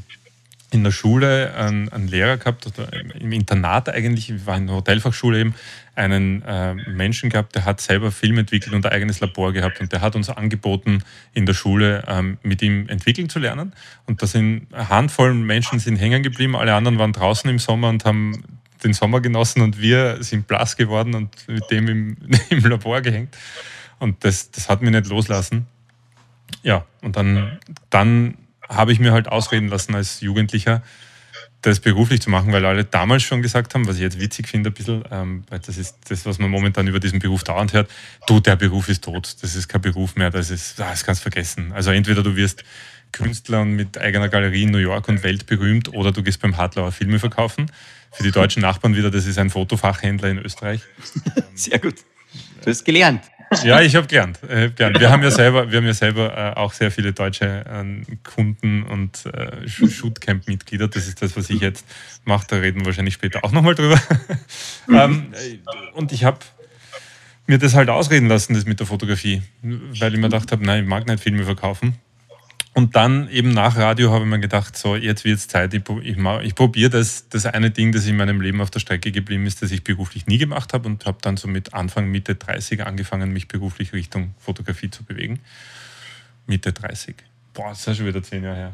in 0.72 0.84
der 0.84 0.92
Schule 0.92 1.52
einen, 1.54 1.88
einen 1.88 2.06
Lehrer 2.06 2.36
gehabt, 2.36 2.66
oder 2.66 2.88
im 3.18 3.32
Internat 3.32 3.88
eigentlich, 3.88 4.30
ich 4.30 4.46
war 4.46 4.56
in 4.56 4.68
der 4.68 4.76
Hotelfachschule 4.76 5.40
eben, 5.40 5.54
einen 5.96 6.42
äh, 6.42 6.74
Menschen 6.74 7.28
gehabt, 7.28 7.54
der 7.56 7.64
hat 7.64 7.80
selber 7.80 8.12
Film 8.12 8.38
entwickelt 8.38 8.72
und 8.72 8.86
ein 8.86 8.92
eigenes 8.92 9.20
Labor 9.20 9.52
gehabt 9.52 9.80
und 9.80 9.92
der 9.92 10.00
hat 10.00 10.14
uns 10.14 10.30
angeboten, 10.30 11.02
in 11.34 11.44
der 11.44 11.54
Schule 11.54 12.04
ähm, 12.06 12.38
mit 12.42 12.62
ihm 12.62 12.88
entwickeln 12.88 13.28
zu 13.28 13.38
lernen. 13.38 13.72
Und 14.06 14.22
da 14.22 14.26
sind 14.26 14.68
eine 14.72 14.88
Handvoll 14.88 15.34
Menschen 15.34 15.78
sind 15.80 15.96
hängen 15.96 16.22
geblieben, 16.22 16.56
alle 16.56 16.74
anderen 16.74 16.98
waren 16.98 17.12
draußen 17.12 17.50
im 17.50 17.58
Sommer 17.58 17.88
und 17.88 18.04
haben 18.04 18.42
den 18.84 18.94
Sommer 18.94 19.20
genossen 19.20 19.60
und 19.60 19.80
wir 19.80 20.22
sind 20.22 20.46
blass 20.46 20.76
geworden 20.76 21.14
und 21.14 21.48
mit 21.48 21.70
dem 21.70 21.88
im, 21.88 22.16
im 22.50 22.60
Labor 22.60 23.02
gehängt. 23.02 23.36
Und 24.00 24.24
das, 24.24 24.50
das 24.50 24.68
hat 24.68 24.82
mich 24.82 24.90
nicht 24.90 25.06
loslassen. 25.06 25.66
Ja, 26.62 26.84
und 27.02 27.16
dann, 27.16 27.60
dann 27.90 28.36
habe 28.68 28.92
ich 28.92 28.98
mir 28.98 29.12
halt 29.12 29.28
ausreden 29.28 29.68
lassen 29.68 29.94
als 29.94 30.20
Jugendlicher, 30.20 30.82
das 31.62 31.80
beruflich 31.80 32.22
zu 32.22 32.30
machen, 32.30 32.52
weil 32.52 32.64
alle 32.64 32.84
damals 32.84 33.22
schon 33.22 33.42
gesagt 33.42 33.74
haben, 33.74 33.86
was 33.86 33.96
ich 33.96 34.02
jetzt 34.02 34.18
witzig 34.18 34.48
finde 34.48 34.70
ein 34.70 34.72
bisschen, 34.72 35.04
ähm, 35.10 35.44
weil 35.50 35.58
das 35.58 35.76
ist 35.76 35.98
das, 36.08 36.24
was 36.24 36.38
man 36.38 36.50
momentan 36.50 36.88
über 36.88 36.98
diesen 36.98 37.18
Beruf 37.18 37.44
dauernd 37.44 37.74
hört, 37.74 37.90
du, 38.26 38.40
der 38.40 38.56
Beruf 38.56 38.88
ist 38.88 39.04
tot, 39.04 39.36
das 39.42 39.54
ist 39.54 39.68
kein 39.68 39.82
Beruf 39.82 40.16
mehr, 40.16 40.30
das 40.30 40.50
ist, 40.50 40.80
ah, 40.80 40.90
das 40.90 41.04
kannst 41.04 41.20
du 41.20 41.30
vergessen. 41.30 41.72
Also 41.72 41.90
entweder 41.90 42.22
du 42.22 42.34
wirst 42.34 42.64
Künstler 43.12 43.60
und 43.60 43.72
mit 43.72 43.98
eigener 43.98 44.28
Galerie 44.28 44.62
in 44.62 44.70
New 44.70 44.78
York 44.78 45.08
und 45.08 45.22
weltberühmt 45.22 45.92
oder 45.92 46.12
du 46.12 46.22
gehst 46.22 46.40
beim 46.40 46.56
Hartlauer 46.56 46.92
Filme 46.92 47.18
verkaufen. 47.18 47.70
Für 48.12 48.22
die 48.22 48.30
deutschen 48.30 48.62
Nachbarn 48.62 48.96
wieder, 48.96 49.10
das 49.10 49.26
ist 49.26 49.38
ein 49.38 49.50
Fotofachhändler 49.50 50.30
in 50.30 50.38
Österreich. 50.38 50.80
Sehr 51.54 51.78
gut. 51.78 51.96
Du 52.62 52.70
hast 52.70 52.84
gelernt. 52.84 53.22
Ja, 53.64 53.80
ich 53.80 53.96
habe 53.96 54.06
gelernt, 54.06 54.38
äh, 54.44 54.70
gelernt. 54.70 55.00
Wir 55.00 55.10
haben 55.10 55.22
ja 55.22 55.30
selber, 55.30 55.70
wir 55.70 55.78
haben 55.78 55.86
ja 55.86 55.94
selber 55.94 56.36
äh, 56.36 56.56
auch 56.56 56.72
sehr 56.72 56.90
viele 56.90 57.12
deutsche 57.12 57.64
äh, 57.66 58.16
Kunden 58.22 58.84
und 58.84 59.26
äh, 59.26 59.68
Shootcamp-Mitglieder. 59.68 60.86
Das 60.86 61.08
ist 61.08 61.20
das, 61.20 61.36
was 61.36 61.50
ich 61.50 61.60
jetzt 61.60 61.84
mache. 62.24 62.46
Da 62.48 62.56
reden 62.56 62.80
wir 62.80 62.86
wahrscheinlich 62.86 63.14
später 63.14 63.44
auch 63.44 63.50
nochmal 63.50 63.74
drüber. 63.74 64.00
Mhm. 64.86 64.94
ähm, 64.94 65.34
und 65.94 66.12
ich 66.12 66.22
habe 66.24 66.38
mir 67.46 67.58
das 67.58 67.74
halt 67.74 67.88
ausreden 67.88 68.28
lassen, 68.28 68.54
das 68.54 68.66
mit 68.66 68.78
der 68.78 68.86
Fotografie, 68.86 69.42
weil 69.62 70.14
ich 70.14 70.20
mir 70.20 70.28
gedacht 70.28 70.52
habe, 70.52 70.64
nein, 70.64 70.84
ich 70.84 70.88
mag 70.88 71.06
nicht 71.08 71.22
Filme 71.22 71.44
verkaufen. 71.44 71.96
Und 72.72 72.94
dann 72.94 73.28
eben 73.30 73.50
nach 73.50 73.76
Radio 73.76 74.12
habe 74.12 74.24
ich 74.24 74.30
mir 74.30 74.38
gedacht, 74.38 74.76
so 74.76 74.94
jetzt 74.94 75.24
wird 75.24 75.38
es 75.38 75.48
Zeit, 75.48 75.74
ich, 75.74 75.82
ich, 76.02 76.16
ich 76.16 76.54
probiere 76.54 76.90
das, 76.90 77.28
das 77.28 77.44
eine 77.46 77.70
Ding, 77.72 77.90
das 77.90 78.06
in 78.06 78.16
meinem 78.16 78.40
Leben 78.40 78.60
auf 78.60 78.70
der 78.70 78.78
Strecke 78.78 79.10
geblieben 79.10 79.44
ist, 79.46 79.60
das 79.60 79.72
ich 79.72 79.82
beruflich 79.82 80.26
nie 80.26 80.38
gemacht 80.38 80.72
habe 80.72 80.86
und 80.86 81.04
habe 81.04 81.18
dann 81.20 81.36
so 81.36 81.48
mit 81.48 81.74
Anfang, 81.74 82.08
Mitte 82.08 82.36
30 82.36 82.86
angefangen, 82.86 83.32
mich 83.32 83.48
beruflich 83.48 83.92
Richtung 83.92 84.34
Fotografie 84.38 84.88
zu 84.88 85.02
bewegen. 85.02 85.40
Mitte 86.46 86.72
30. 86.72 87.16
Boah, 87.54 87.70
das 87.70 87.80
ist 87.80 87.86
ja 87.86 87.94
schon 87.94 88.06
wieder 88.06 88.22
zehn 88.22 88.44
Jahre 88.44 88.56
her. 88.56 88.72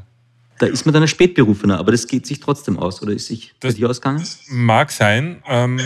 Da 0.58 0.66
ist 0.66 0.84
man 0.84 0.92
dann 0.92 1.02
ein 1.02 1.08
Spätberufener, 1.08 1.78
aber 1.78 1.92
das 1.92 2.06
geht 2.06 2.26
sich 2.26 2.40
trotzdem 2.40 2.78
aus, 2.78 3.02
oder 3.02 3.12
ist 3.12 3.26
sich 3.26 3.54
das 3.60 3.74
dir 3.76 3.88
ausgegangen? 3.88 4.26
Mag 4.48 4.90
sein. 4.90 5.42
Ähm, 5.46 5.80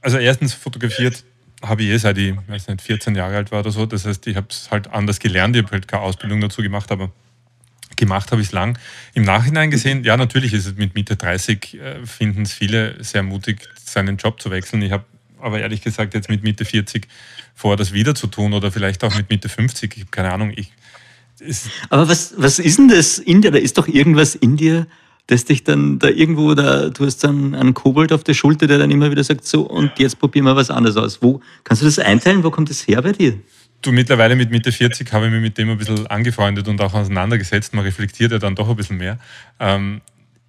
also 0.00 0.18
erstens 0.18 0.54
fotografiert 0.54 1.24
habe 1.62 1.82
ich 1.82 1.88
eh 1.88 1.98
seit 1.98 2.18
ich 2.18 2.34
weiß 2.46 2.68
nicht, 2.68 2.82
14 2.82 3.14
Jahre 3.14 3.36
alt 3.36 3.50
war 3.50 3.60
oder 3.60 3.70
so. 3.70 3.86
Das 3.86 4.04
heißt, 4.04 4.26
ich 4.26 4.36
habe 4.36 4.46
es 4.50 4.70
halt 4.70 4.88
anders 4.88 5.18
gelernt. 5.18 5.56
Ich 5.56 5.62
habe 5.62 5.72
halt 5.72 5.88
keine 5.88 6.02
Ausbildung 6.02 6.40
dazu 6.40 6.62
gemacht, 6.62 6.90
aber 6.92 7.10
gemacht 7.96 8.30
habe 8.30 8.40
ich 8.40 8.48
es 8.48 8.52
lang. 8.52 8.78
Im 9.14 9.24
Nachhinein 9.24 9.70
gesehen, 9.70 10.04
ja, 10.04 10.16
natürlich 10.16 10.54
ist 10.54 10.66
es 10.66 10.76
mit 10.76 10.94
Mitte 10.94 11.16
30, 11.16 11.74
äh, 11.74 12.06
finden 12.06 12.42
es 12.42 12.52
viele 12.52 13.02
sehr 13.02 13.22
mutig, 13.22 13.68
seinen 13.82 14.16
Job 14.16 14.40
zu 14.40 14.50
wechseln. 14.50 14.82
Ich 14.82 14.92
habe 14.92 15.04
aber 15.40 15.60
ehrlich 15.60 15.82
gesagt 15.82 16.14
jetzt 16.14 16.28
mit 16.28 16.42
Mitte 16.42 16.64
40 16.64 17.06
vor, 17.54 17.76
das 17.76 17.92
wieder 17.92 18.14
zu 18.14 18.28
tun 18.28 18.52
oder 18.54 18.72
vielleicht 18.72 19.04
auch 19.04 19.14
mit 19.16 19.28
Mitte 19.30 19.48
50. 19.48 19.94
Ich 19.94 20.00
habe 20.02 20.10
keine 20.10 20.32
Ahnung. 20.32 20.52
Ich, 20.54 20.72
aber 21.90 22.08
was, 22.08 22.34
was 22.36 22.58
ist 22.58 22.78
denn 22.78 22.88
das 22.88 23.18
in 23.18 23.42
dir? 23.42 23.50
Da 23.50 23.58
ist 23.58 23.78
doch 23.78 23.88
irgendwas 23.88 24.34
in 24.34 24.56
dir, 24.56 24.86
das 25.28 25.44
dich 25.44 25.62
dann 25.62 25.98
da 25.98 26.08
irgendwo, 26.08 26.54
da, 26.54 26.88
du 26.88 27.04
hast 27.04 27.22
dann 27.22 27.54
einen 27.54 27.74
Kobold 27.74 28.12
auf 28.12 28.24
der 28.24 28.34
Schulter, 28.34 28.66
der 28.66 28.78
dann 28.78 28.90
immer 28.90 29.10
wieder 29.10 29.22
sagt, 29.22 29.46
so, 29.46 29.62
und 29.62 29.98
jetzt 29.98 30.18
probieren 30.18 30.46
wir 30.46 30.56
was 30.56 30.70
anderes 30.70 30.96
aus. 30.96 31.22
Wo, 31.22 31.40
kannst 31.64 31.82
du 31.82 31.86
das 31.86 31.98
einteilen? 31.98 32.42
Wo 32.42 32.50
kommt 32.50 32.70
das 32.70 32.88
her 32.88 33.02
bei 33.02 33.12
dir? 33.12 33.34
Du, 33.82 33.92
mittlerweile 33.92 34.36
mit 34.36 34.50
Mitte 34.50 34.72
40 34.72 35.12
habe 35.12 35.26
ich 35.26 35.32
mich 35.32 35.42
mit 35.42 35.58
dem 35.58 35.68
ein 35.70 35.76
bisschen 35.76 36.06
angefreundet 36.06 36.66
und 36.66 36.80
auch 36.80 36.94
auseinandergesetzt. 36.94 37.74
Man 37.74 37.84
reflektiert 37.84 38.32
ja 38.32 38.38
dann 38.38 38.54
doch 38.54 38.70
ein 38.70 38.76
bisschen 38.76 38.96
mehr. 38.96 39.18
Ähm, 39.60 40.00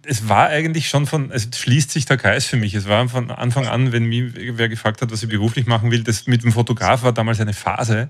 es 0.03 0.29
war 0.29 0.47
eigentlich 0.47 0.87
schon 0.87 1.05
von, 1.05 1.29
es 1.29 1.49
schließt 1.53 1.91
sich 1.91 2.05
der 2.05 2.15
Kreis 2.15 2.45
für 2.45 2.55
mich. 2.55 2.73
Es 2.73 2.87
war 2.87 3.07
von 3.09 3.31
Anfang 3.31 3.67
an, 3.67 3.91
wenn 3.91 4.05
mich 4.05 4.31
wer 4.33 4.69
gefragt 4.69 5.01
hat, 5.01 5.11
was 5.11 5.21
ich 5.21 5.29
beruflich 5.29 5.67
machen 5.67 5.91
will, 5.91 6.03
das 6.03 6.25
mit 6.25 6.43
dem 6.43 6.53
Fotograf 6.53 7.03
war 7.03 7.11
damals 7.11 7.41
eine 7.41 7.53
Phase. 7.53 8.09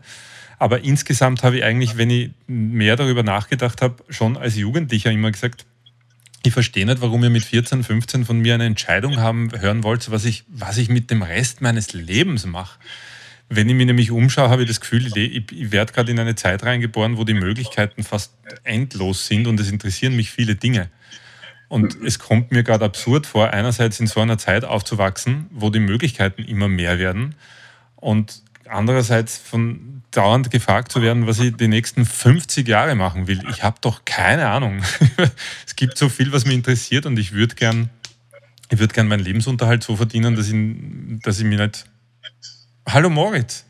Aber 0.60 0.84
insgesamt 0.84 1.42
habe 1.42 1.58
ich 1.58 1.64
eigentlich, 1.64 1.98
wenn 1.98 2.12
ich 2.12 2.30
mehr 2.46 2.96
darüber 2.96 3.24
nachgedacht 3.24 3.82
habe, 3.82 4.04
schon 4.10 4.38
als 4.38 4.56
Jugendlicher 4.56 5.10
immer 5.12 5.32
gesagt, 5.32 5.66
ich 6.44 6.54
verstehe 6.54 6.86
nicht, 6.86 7.02
warum 7.02 7.24
ihr 7.24 7.30
mit 7.30 7.44
14, 7.44 7.84
15 7.84 8.26
von 8.26 8.40
mir 8.40 8.54
eine 8.54 8.66
Entscheidung 8.66 9.18
haben, 9.18 9.52
hören 9.60 9.84
wollt, 9.84 10.10
was 10.12 10.26
ich, 10.26 10.46
was 10.48 10.78
ich 10.78 10.90
mit 10.90 11.12
dem 11.12 11.22
Rest 11.22 11.62
meines 11.62 11.94
Lebens 11.94 12.46
mache. 12.46 12.80
Wenn 13.50 13.68
ich 13.68 13.76
mich 13.76 13.88
nämlich 13.88 14.12
umschaue, 14.12 14.50
habe 14.50 14.62
ich 14.62 14.68
das 14.68 14.80
Gefühl, 14.80 15.08
ich, 15.08 15.52
ich 15.52 15.72
werde 15.72 15.92
gerade 15.92 16.12
in 16.12 16.20
eine 16.20 16.36
Zeit 16.36 16.64
reingeboren, 16.64 17.18
wo 17.18 17.24
die 17.24 17.34
Möglichkeiten 17.34 18.04
fast 18.04 18.34
endlos 18.64 19.28
sind 19.28 19.48
und 19.48 19.60
es 19.60 19.72
interessieren 19.72 20.16
mich 20.16 20.30
viele 20.30 20.56
Dinge. 20.56 20.90
Und 21.68 21.98
es 22.04 22.20
kommt 22.20 22.52
mir 22.52 22.64
gerade 22.64 22.86
absurd 22.86 23.28
vor, 23.28 23.52
einerseits 23.52 24.00
in 24.00 24.08
so 24.08 24.22
einer 24.22 24.38
Zeit 24.38 24.66
aufzuwachsen, 24.66 25.48
wo 25.52 25.70
die 25.70 25.80
Möglichkeiten 25.80 26.44
immer 26.44 26.68
mehr 26.68 27.00
werden 27.00 27.36
und 27.96 28.44
andererseits 28.68 29.38
von 29.38 29.99
dauernd 30.12 30.52
gefragt 30.52 30.92
zu 30.92 31.02
werden, 31.02 31.28
was 31.28 31.40
ich 31.40 31.56
die 31.56 31.68
nächsten 31.68 32.06
50 32.06 32.68
Jahre 32.68 32.96
machen 32.96 33.28
will. 33.28 33.42
Ich 33.50 33.64
habe 33.64 33.78
doch 33.82 34.06
keine 34.06 34.48
Ahnung. 34.48 34.82
es 35.68 35.76
gibt 35.76 35.98
so 35.98 36.10
viel, 36.10 36.32
was 36.32 36.46
mich 36.46 36.56
interessiert 36.56 37.06
und 37.06 37.18
ich 37.20 37.32
würde 37.34 37.56
gern, 37.56 37.90
ich 38.70 38.80
würde 38.80 38.94
gern 38.94 39.08
meinen 39.08 39.24
Lebensunterhalt 39.24 39.84
so 39.84 39.96
verdienen, 39.96 40.36
dass 40.36 40.50
ich, 40.50 40.56
dass 41.24 41.40
ich 41.40 41.46
mich 41.46 41.60
nicht. 41.60 41.86
Hallo 42.88 43.10
Moritz. 43.10 43.66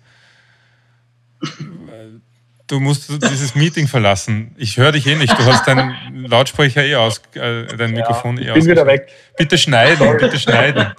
Du 2.68 2.80
musst 2.80 3.10
dieses 3.24 3.56
Meeting 3.56 3.88
verlassen. 3.88 4.54
Ich 4.58 4.78
höre 4.78 4.92
dich 4.92 5.08
eh 5.08 5.16
nicht. 5.16 5.34
Du 5.34 5.44
hast 5.46 5.68
deinen 5.68 6.26
Lautsprecher 6.26 6.86
eh 6.86 6.96
aus, 6.96 7.22
äh, 7.34 7.66
dein 7.66 7.92
Mikrofon 7.92 8.38
ja, 8.38 8.44
eh 8.44 8.52
aus. 8.52 8.58
Ich 8.58 8.64
bin 8.64 8.72
wieder 8.72 8.86
weg. 8.86 9.10
Bitte 9.38 9.58
schneiden, 9.58 10.18
bitte 10.18 10.40
schneiden. 10.40 10.94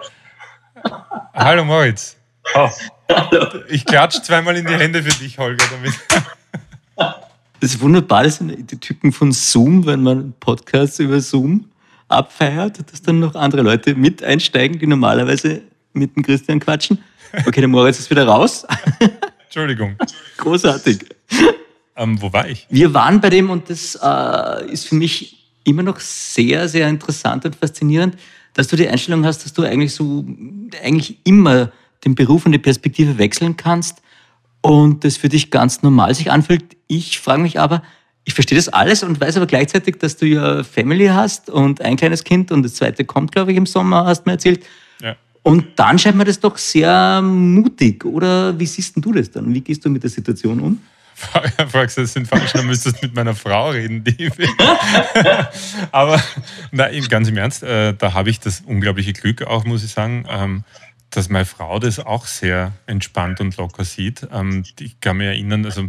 Hallo 1.34 1.64
Moritz. 1.64 2.16
Oh. 2.54 2.68
Ich 3.68 3.84
klatsche 3.84 4.22
zweimal 4.22 4.56
in 4.56 4.66
die 4.66 4.74
Hände 4.74 5.02
für 5.02 5.18
dich, 5.18 5.38
Holger, 5.38 5.64
damit. 5.70 5.94
Das 7.60 7.74
ist 7.74 7.80
wunderbar, 7.80 8.24
das 8.24 8.36
sind 8.36 8.70
die 8.70 8.78
Typen 8.78 9.12
von 9.12 9.32
Zoom, 9.32 9.84
wenn 9.86 10.02
man 10.02 10.32
Podcasts 10.40 10.98
über 10.98 11.20
Zoom 11.20 11.66
abfeiert, 12.08 12.78
dass 12.90 13.02
dann 13.02 13.20
noch 13.20 13.34
andere 13.34 13.62
Leute 13.62 13.94
mit 13.94 14.22
einsteigen, 14.22 14.78
die 14.78 14.86
normalerweise 14.86 15.62
mit 15.92 16.16
dem 16.16 16.22
Christian 16.22 16.58
quatschen. 16.58 16.98
Okay, 17.46 17.60
der 17.60 17.68
Moritz 17.68 17.98
ist 17.98 18.10
wieder 18.10 18.26
raus. 18.26 18.66
Entschuldigung. 19.44 19.96
Großartig. 20.38 21.04
Ähm, 21.96 22.20
wo 22.20 22.32
war 22.32 22.48
ich? 22.48 22.66
Wir 22.70 22.94
waren 22.94 23.20
bei 23.20 23.30
dem 23.30 23.50
und 23.50 23.68
das 23.68 23.98
äh, 24.02 24.72
ist 24.72 24.88
für 24.88 24.94
mich 24.94 25.52
immer 25.64 25.82
noch 25.82 26.00
sehr, 26.00 26.68
sehr 26.68 26.88
interessant 26.88 27.44
und 27.44 27.56
faszinierend, 27.56 28.16
dass 28.54 28.68
du 28.68 28.76
die 28.76 28.88
Einstellung 28.88 29.24
hast, 29.24 29.44
dass 29.44 29.52
du 29.52 29.62
eigentlich 29.62 29.94
so 29.94 30.24
eigentlich 30.82 31.18
immer 31.24 31.70
den 32.04 32.14
Beruf 32.14 32.46
und 32.46 32.52
die 32.52 32.58
Perspektive 32.58 33.18
wechseln 33.18 33.56
kannst 33.56 34.02
und 34.60 35.04
das 35.04 35.16
für 35.16 35.28
dich 35.28 35.50
ganz 35.50 35.82
normal 35.82 36.14
sich 36.14 36.30
anfühlt. 36.30 36.76
Ich 36.86 37.18
frage 37.18 37.42
mich 37.42 37.58
aber, 37.58 37.82
ich 38.24 38.34
verstehe 38.34 38.56
das 38.56 38.68
alles 38.68 39.02
und 39.02 39.20
weiß 39.20 39.36
aber 39.36 39.46
gleichzeitig, 39.46 39.98
dass 39.98 40.16
du 40.16 40.26
ja 40.26 40.62
Family 40.62 41.06
hast 41.06 41.50
und 41.50 41.80
ein 41.80 41.96
kleines 41.96 42.24
Kind 42.24 42.52
und 42.52 42.62
das 42.62 42.74
zweite 42.74 43.04
kommt, 43.04 43.32
glaube 43.32 43.52
ich, 43.52 43.56
im 43.56 43.66
Sommer, 43.66 44.04
hast 44.04 44.22
du 44.22 44.30
mir 44.30 44.34
erzählt. 44.34 44.64
Ja. 45.00 45.16
Und 45.42 45.66
dann 45.76 45.98
scheint 45.98 46.16
mir 46.16 46.24
das 46.24 46.38
doch 46.38 46.58
sehr 46.58 47.22
mutig. 47.22 48.04
Oder 48.04 48.58
wie 48.58 48.66
siehst 48.66 48.94
du 48.96 49.12
das 49.12 49.30
dann? 49.30 49.52
Wie 49.54 49.62
gehst 49.62 49.84
du 49.84 49.90
mit 49.90 50.02
der 50.02 50.10
Situation 50.10 50.60
um? 50.60 50.80
Fragst 51.68 51.98
du, 51.98 52.02
das 52.02 52.14
sind 52.14 52.26
falsch, 52.26 52.52
dann 52.52 52.66
müsstest 52.66 53.02
du 53.02 53.06
mit 53.06 53.14
meiner 53.14 53.34
Frau 53.34 53.70
reden, 53.70 54.02
die 54.04 54.30
Aber 55.92 56.22
na, 56.72 56.88
ganz 57.08 57.28
im 57.28 57.36
Ernst, 57.36 57.62
äh, 57.62 57.94
da 57.94 58.14
habe 58.14 58.30
ich 58.30 58.40
das 58.40 58.62
unglaubliche 58.62 59.12
Glück 59.12 59.42
auch, 59.42 59.64
muss 59.64 59.84
ich 59.84 59.92
sagen. 59.92 60.64
Dass 61.10 61.28
meine 61.28 61.44
Frau 61.44 61.78
das 61.78 61.98
auch 61.98 62.26
sehr 62.26 62.72
entspannt 62.86 63.40
und 63.40 63.56
locker 63.56 63.84
sieht. 63.84 64.26
Ähm, 64.32 64.64
ich 64.78 65.00
kann 65.00 65.16
mich 65.16 65.26
erinnern, 65.26 65.64
also 65.64 65.88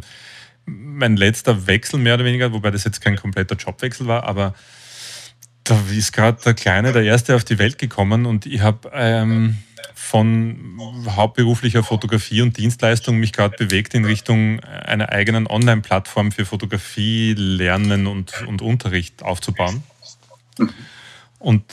mein 0.66 1.18
letzter 1.18 1.68
Wechsel 1.68 2.00
mehr 2.00 2.16
oder 2.16 2.26
weniger, 2.26 2.54
wobei 2.54 2.72
das 2.72 2.84
jetzt 2.84 3.02
kein 3.02 3.16
kompletter 3.16 3.56
Jobwechsel 3.56 4.08
war, 4.08 4.24
aber 4.24 4.54
da 5.64 5.80
ist 5.92 6.14
gerade 6.14 6.42
der 6.44 6.54
Kleine, 6.54 6.92
der 6.92 7.04
Erste 7.04 7.36
auf 7.36 7.44
die 7.44 7.60
Welt 7.60 7.78
gekommen 7.78 8.26
und 8.26 8.46
ich 8.46 8.62
habe 8.62 8.92
ähm, 8.94 9.58
von 9.94 10.80
hauptberuflicher 11.08 11.84
Fotografie 11.84 12.42
und 12.42 12.58
Dienstleistung 12.58 13.18
mich 13.18 13.34
gerade 13.34 13.56
bewegt 13.58 13.94
in 13.94 14.06
Richtung 14.06 14.60
einer 14.62 15.10
eigenen 15.10 15.48
Online-Plattform 15.48 16.32
für 16.32 16.46
Fotografie, 16.46 17.34
Lernen 17.38 18.08
und, 18.08 18.42
und 18.48 18.62
Unterricht 18.62 19.24
aufzubauen. 19.24 19.84
Und 21.40 21.64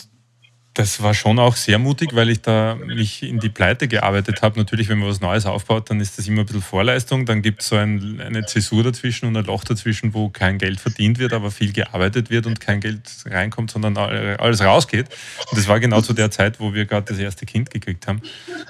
das 0.78 1.02
war 1.02 1.12
schon 1.12 1.40
auch 1.40 1.56
sehr 1.56 1.80
mutig, 1.80 2.14
weil 2.14 2.30
ich 2.30 2.40
da 2.40 2.76
mich 2.76 3.25
in 3.25 3.40
die 3.40 3.49
Pleite 3.49 3.88
gearbeitet 3.88 4.42
habe. 4.42 4.61
Natürlich, 4.61 4.88
wenn 4.88 5.00
man 5.00 5.08
was 5.08 5.20
Neues 5.20 5.44
aufbaut, 5.44 5.90
dann 5.90 6.00
ist 6.00 6.16
das 6.16 6.28
immer 6.28 6.42
ein 6.42 6.47
bisschen 6.47 6.62
Vorleistung. 6.62 7.26
Dann 7.26 7.42
gibt 7.42 7.62
es 7.62 7.68
so 7.68 7.76
ein, 7.76 8.20
eine 8.20 8.47
Zäsur 8.47 8.85
dazwischen 8.85 9.26
und 9.26 9.37
ein 9.37 9.44
Loch 9.44 9.64
dazwischen, 9.64 10.14
wo 10.14 10.28
kein 10.28 10.56
Geld 10.56 10.78
verdient 10.78 11.18
wird, 11.18 11.32
aber 11.32 11.50
viel 11.50 11.73
gearbeitet 11.73 12.30
wird 12.30 12.47
und 12.47 12.61
kein 12.61 12.78
Geld 12.78 13.00
reinkommt, 13.26 13.73
sondern 13.73 13.97
alles 13.97 14.62
rausgeht. 14.62 15.08
Und 15.50 15.58
das 15.58 15.66
war 15.66 15.80
genau 15.80 16.00
zu 16.00 16.12
der 16.12 16.30
Zeit, 16.30 16.61
wo 16.61 16.73
wir 16.73 16.85
gerade 16.85 17.06
das 17.06 17.18
erste 17.18 17.44
Kind 17.44 17.70
gekriegt 17.70 18.06
haben. 18.06 18.23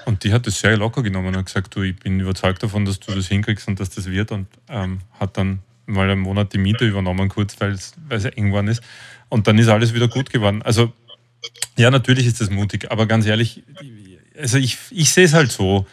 Und 0.07 0.25
die 0.25 0.33
hat 0.33 0.47
das 0.47 0.59
sehr 0.59 0.79
locker 0.79 1.03
genommen 1.03 1.37
und 1.37 1.45
gesagt, 1.45 1.77
du, 1.77 1.83
ich 1.83 1.97
bin 1.97 2.19
überzeugt 2.21 2.63
davon, 2.63 2.87
dass 2.87 3.01
du 3.01 3.15
das 3.15 3.29
hinkriegst 3.29 3.69
und 3.69 3.81
dass 3.81 3.91
das 3.91 4.07
wird. 4.07 4.33
Und 4.33 4.47
ähm, 4.71 5.01
hat 5.21 5.37
dann 5.37 5.59
mal 5.85 6.09
einen 6.09 6.23
Monat 6.23 6.55
die 6.55 6.59
Miete 6.59 6.87
übernommen, 6.87 7.29
kurz, 7.29 7.61
weil 7.61 7.73
es 7.73 8.25
eng 8.25 8.47
geworden 8.47 8.69
ist. 8.69 8.83
Und 9.29 9.47
dann 9.47 9.59
ist 9.59 9.69
alles 9.69 9.93
wieder 9.93 10.09
gut 10.09 10.31
geworden. 10.31 10.63
Also 10.63 10.95
ja, 11.77 11.91
natürlich 11.91 12.27
ist 12.27 12.41
das 12.41 12.51
mutig, 12.51 12.91
aber 12.91 13.07
ganz 13.07 13.27
ehrlich, 13.27 13.63
also 14.39 14.59
ich, 14.59 14.79
ich 14.91 15.11
sehe 15.11 15.25
es 15.25 15.35
halt 15.35 15.53
so. 15.53 15.87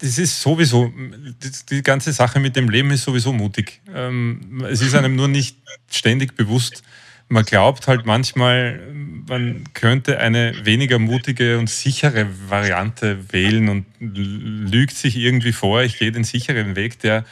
Das 0.00 0.18
ist 0.18 0.40
sowieso, 0.40 0.92
die 1.70 1.82
ganze 1.82 2.12
Sache 2.12 2.40
mit 2.40 2.56
dem 2.56 2.68
Leben 2.68 2.90
ist 2.90 3.04
sowieso 3.04 3.32
mutig. 3.32 3.80
Ähm, 3.94 4.64
es 4.68 4.82
ist 4.82 4.94
einem 4.94 5.16
nur 5.16 5.28
nicht 5.28 5.56
ständig 5.90 6.36
bewusst. 6.36 6.82
Man 7.28 7.44
glaubt 7.44 7.86
halt 7.88 8.06
manchmal, 8.06 8.80
man 9.28 9.64
könnte 9.74 10.18
eine 10.18 10.64
weniger 10.64 10.98
mutige 10.98 11.58
und 11.58 11.68
sichere 11.68 12.26
Variante 12.48 13.32
wählen 13.32 13.68
und 13.68 13.86
lügt 14.00 14.96
sich 14.96 15.16
irgendwie 15.16 15.52
vor, 15.52 15.82
ich 15.82 15.98
gehe 15.98 16.12
den 16.12 16.24
sicheren 16.24 16.76
Weg, 16.76 17.00
der 17.00 17.24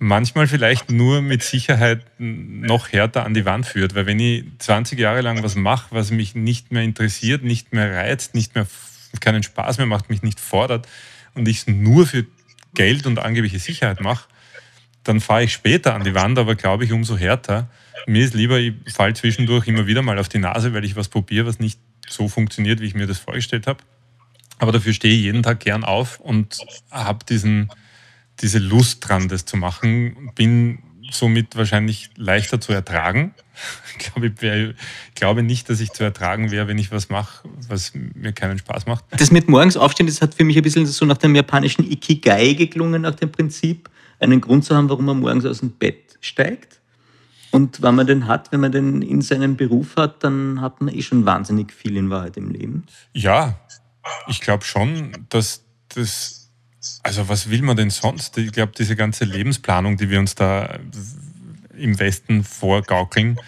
manchmal 0.00 0.48
vielleicht 0.48 0.90
nur 0.90 1.20
mit 1.20 1.42
Sicherheit 1.42 2.00
noch 2.18 2.90
härter 2.90 3.24
an 3.24 3.34
die 3.34 3.44
Wand 3.44 3.66
führt. 3.66 3.94
Weil 3.94 4.06
wenn 4.06 4.18
ich 4.18 4.44
20 4.58 4.98
Jahre 4.98 5.20
lang 5.20 5.42
was 5.42 5.54
mache, 5.54 5.88
was 5.90 6.10
mich 6.10 6.34
nicht 6.34 6.72
mehr 6.72 6.82
interessiert, 6.82 7.44
nicht 7.44 7.72
mehr 7.72 7.94
reizt, 7.94 8.34
nicht 8.34 8.54
mehr 8.54 8.66
keinen 9.20 9.42
Spaß 9.42 9.78
mehr 9.78 9.86
macht, 9.86 10.10
mich 10.10 10.22
nicht 10.22 10.40
fordert 10.40 10.88
und 11.34 11.46
ich 11.46 11.58
es 11.58 11.66
nur 11.66 12.06
für 12.06 12.24
Geld 12.74 13.06
und 13.06 13.18
angebliche 13.18 13.58
Sicherheit 13.58 14.00
mache, 14.00 14.28
dann 15.04 15.20
fahre 15.20 15.44
ich 15.44 15.52
später 15.52 15.94
an 15.94 16.04
die 16.04 16.14
Wand, 16.14 16.38
aber 16.38 16.54
glaube 16.54 16.84
ich 16.84 16.92
umso 16.92 17.16
härter. 17.16 17.68
Mir 18.06 18.24
ist 18.24 18.34
lieber, 18.34 18.58
ich 18.58 18.74
falle 18.88 19.14
zwischendurch 19.14 19.68
immer 19.68 19.86
wieder 19.86 20.02
mal 20.02 20.18
auf 20.18 20.28
die 20.28 20.38
Nase, 20.38 20.72
weil 20.72 20.84
ich 20.84 20.96
was 20.96 21.08
probiere, 21.08 21.46
was 21.46 21.58
nicht 21.58 21.78
so 22.08 22.28
funktioniert, 22.28 22.80
wie 22.80 22.86
ich 22.86 22.94
mir 22.94 23.06
das 23.06 23.18
vorgestellt 23.18 23.66
habe. 23.66 23.82
Aber 24.58 24.72
dafür 24.72 24.92
stehe 24.92 25.14
ich 25.14 25.22
jeden 25.22 25.42
Tag 25.42 25.60
gern 25.60 25.84
auf 25.84 26.20
und 26.20 26.58
habe 26.90 27.24
diesen, 27.24 27.70
diese 28.40 28.58
Lust 28.58 29.06
dran, 29.08 29.28
das 29.28 29.44
zu 29.44 29.56
machen. 29.56 30.30
Bin 30.34 30.78
somit 31.10 31.56
wahrscheinlich 31.56 32.10
leichter 32.16 32.60
zu 32.60 32.72
ertragen. 32.72 33.34
Ich 33.98 34.06
glaube, 34.06 34.28
ich, 34.28 34.40
wär, 34.40 34.74
glaube 35.14 35.42
nicht, 35.42 35.68
dass 35.68 35.78
ich 35.80 35.92
zu 35.92 36.02
ertragen 36.02 36.50
wäre, 36.50 36.66
wenn 36.66 36.78
ich 36.78 36.90
was 36.90 37.10
mache, 37.10 37.46
was 37.68 37.92
mir 37.92 38.32
keinen 38.32 38.56
Spaß 38.56 38.86
macht. 38.86 39.04
Das 39.10 39.30
mit 39.30 39.46
morgens 39.46 39.76
aufstehen, 39.76 40.06
das 40.06 40.22
hat 40.22 40.34
für 40.34 40.44
mich 40.44 40.56
ein 40.56 40.62
bisschen 40.62 40.86
so 40.86 41.04
nach 41.04 41.18
dem 41.18 41.34
japanischen 41.34 41.84
Ikigai 41.84 42.54
geklungen, 42.54 43.02
nach 43.02 43.16
dem 43.16 43.30
Prinzip, 43.30 43.90
einen 44.18 44.40
Grund 44.40 44.64
zu 44.64 44.74
haben, 44.74 44.88
warum 44.88 45.04
man 45.04 45.20
morgens 45.20 45.44
aus 45.44 45.60
dem 45.60 45.72
Bett 45.72 46.16
steigt. 46.22 46.80
Und 47.50 47.82
wenn 47.82 47.94
man 47.94 48.06
den 48.06 48.26
hat, 48.26 48.50
wenn 48.52 48.60
man 48.60 48.72
den 48.72 49.02
in 49.02 49.20
seinem 49.20 49.56
Beruf 49.56 49.96
hat, 49.96 50.24
dann 50.24 50.62
hat 50.62 50.80
man 50.80 50.94
eh 50.94 51.02
schon 51.02 51.26
wahnsinnig 51.26 51.70
viel 51.70 51.98
in 51.98 52.08
Wahrheit 52.08 52.38
im 52.38 52.50
Leben. 52.50 52.84
Ja, 53.12 53.58
ich 54.28 54.40
glaube 54.40 54.64
schon, 54.64 55.26
dass 55.28 55.64
das 55.94 56.39
also 57.02 57.28
was 57.28 57.50
will 57.50 57.62
man 57.62 57.76
denn 57.76 57.90
sonst? 57.90 58.36
Ich 58.38 58.52
glaube, 58.52 58.72
diese 58.76 58.96
ganze 58.96 59.24
Lebensplanung, 59.24 59.96
die 59.96 60.10
wir 60.10 60.18
uns 60.18 60.34
da 60.34 60.78
im 61.76 61.98
Westen 61.98 62.44
vorgaukeln. 62.44 63.38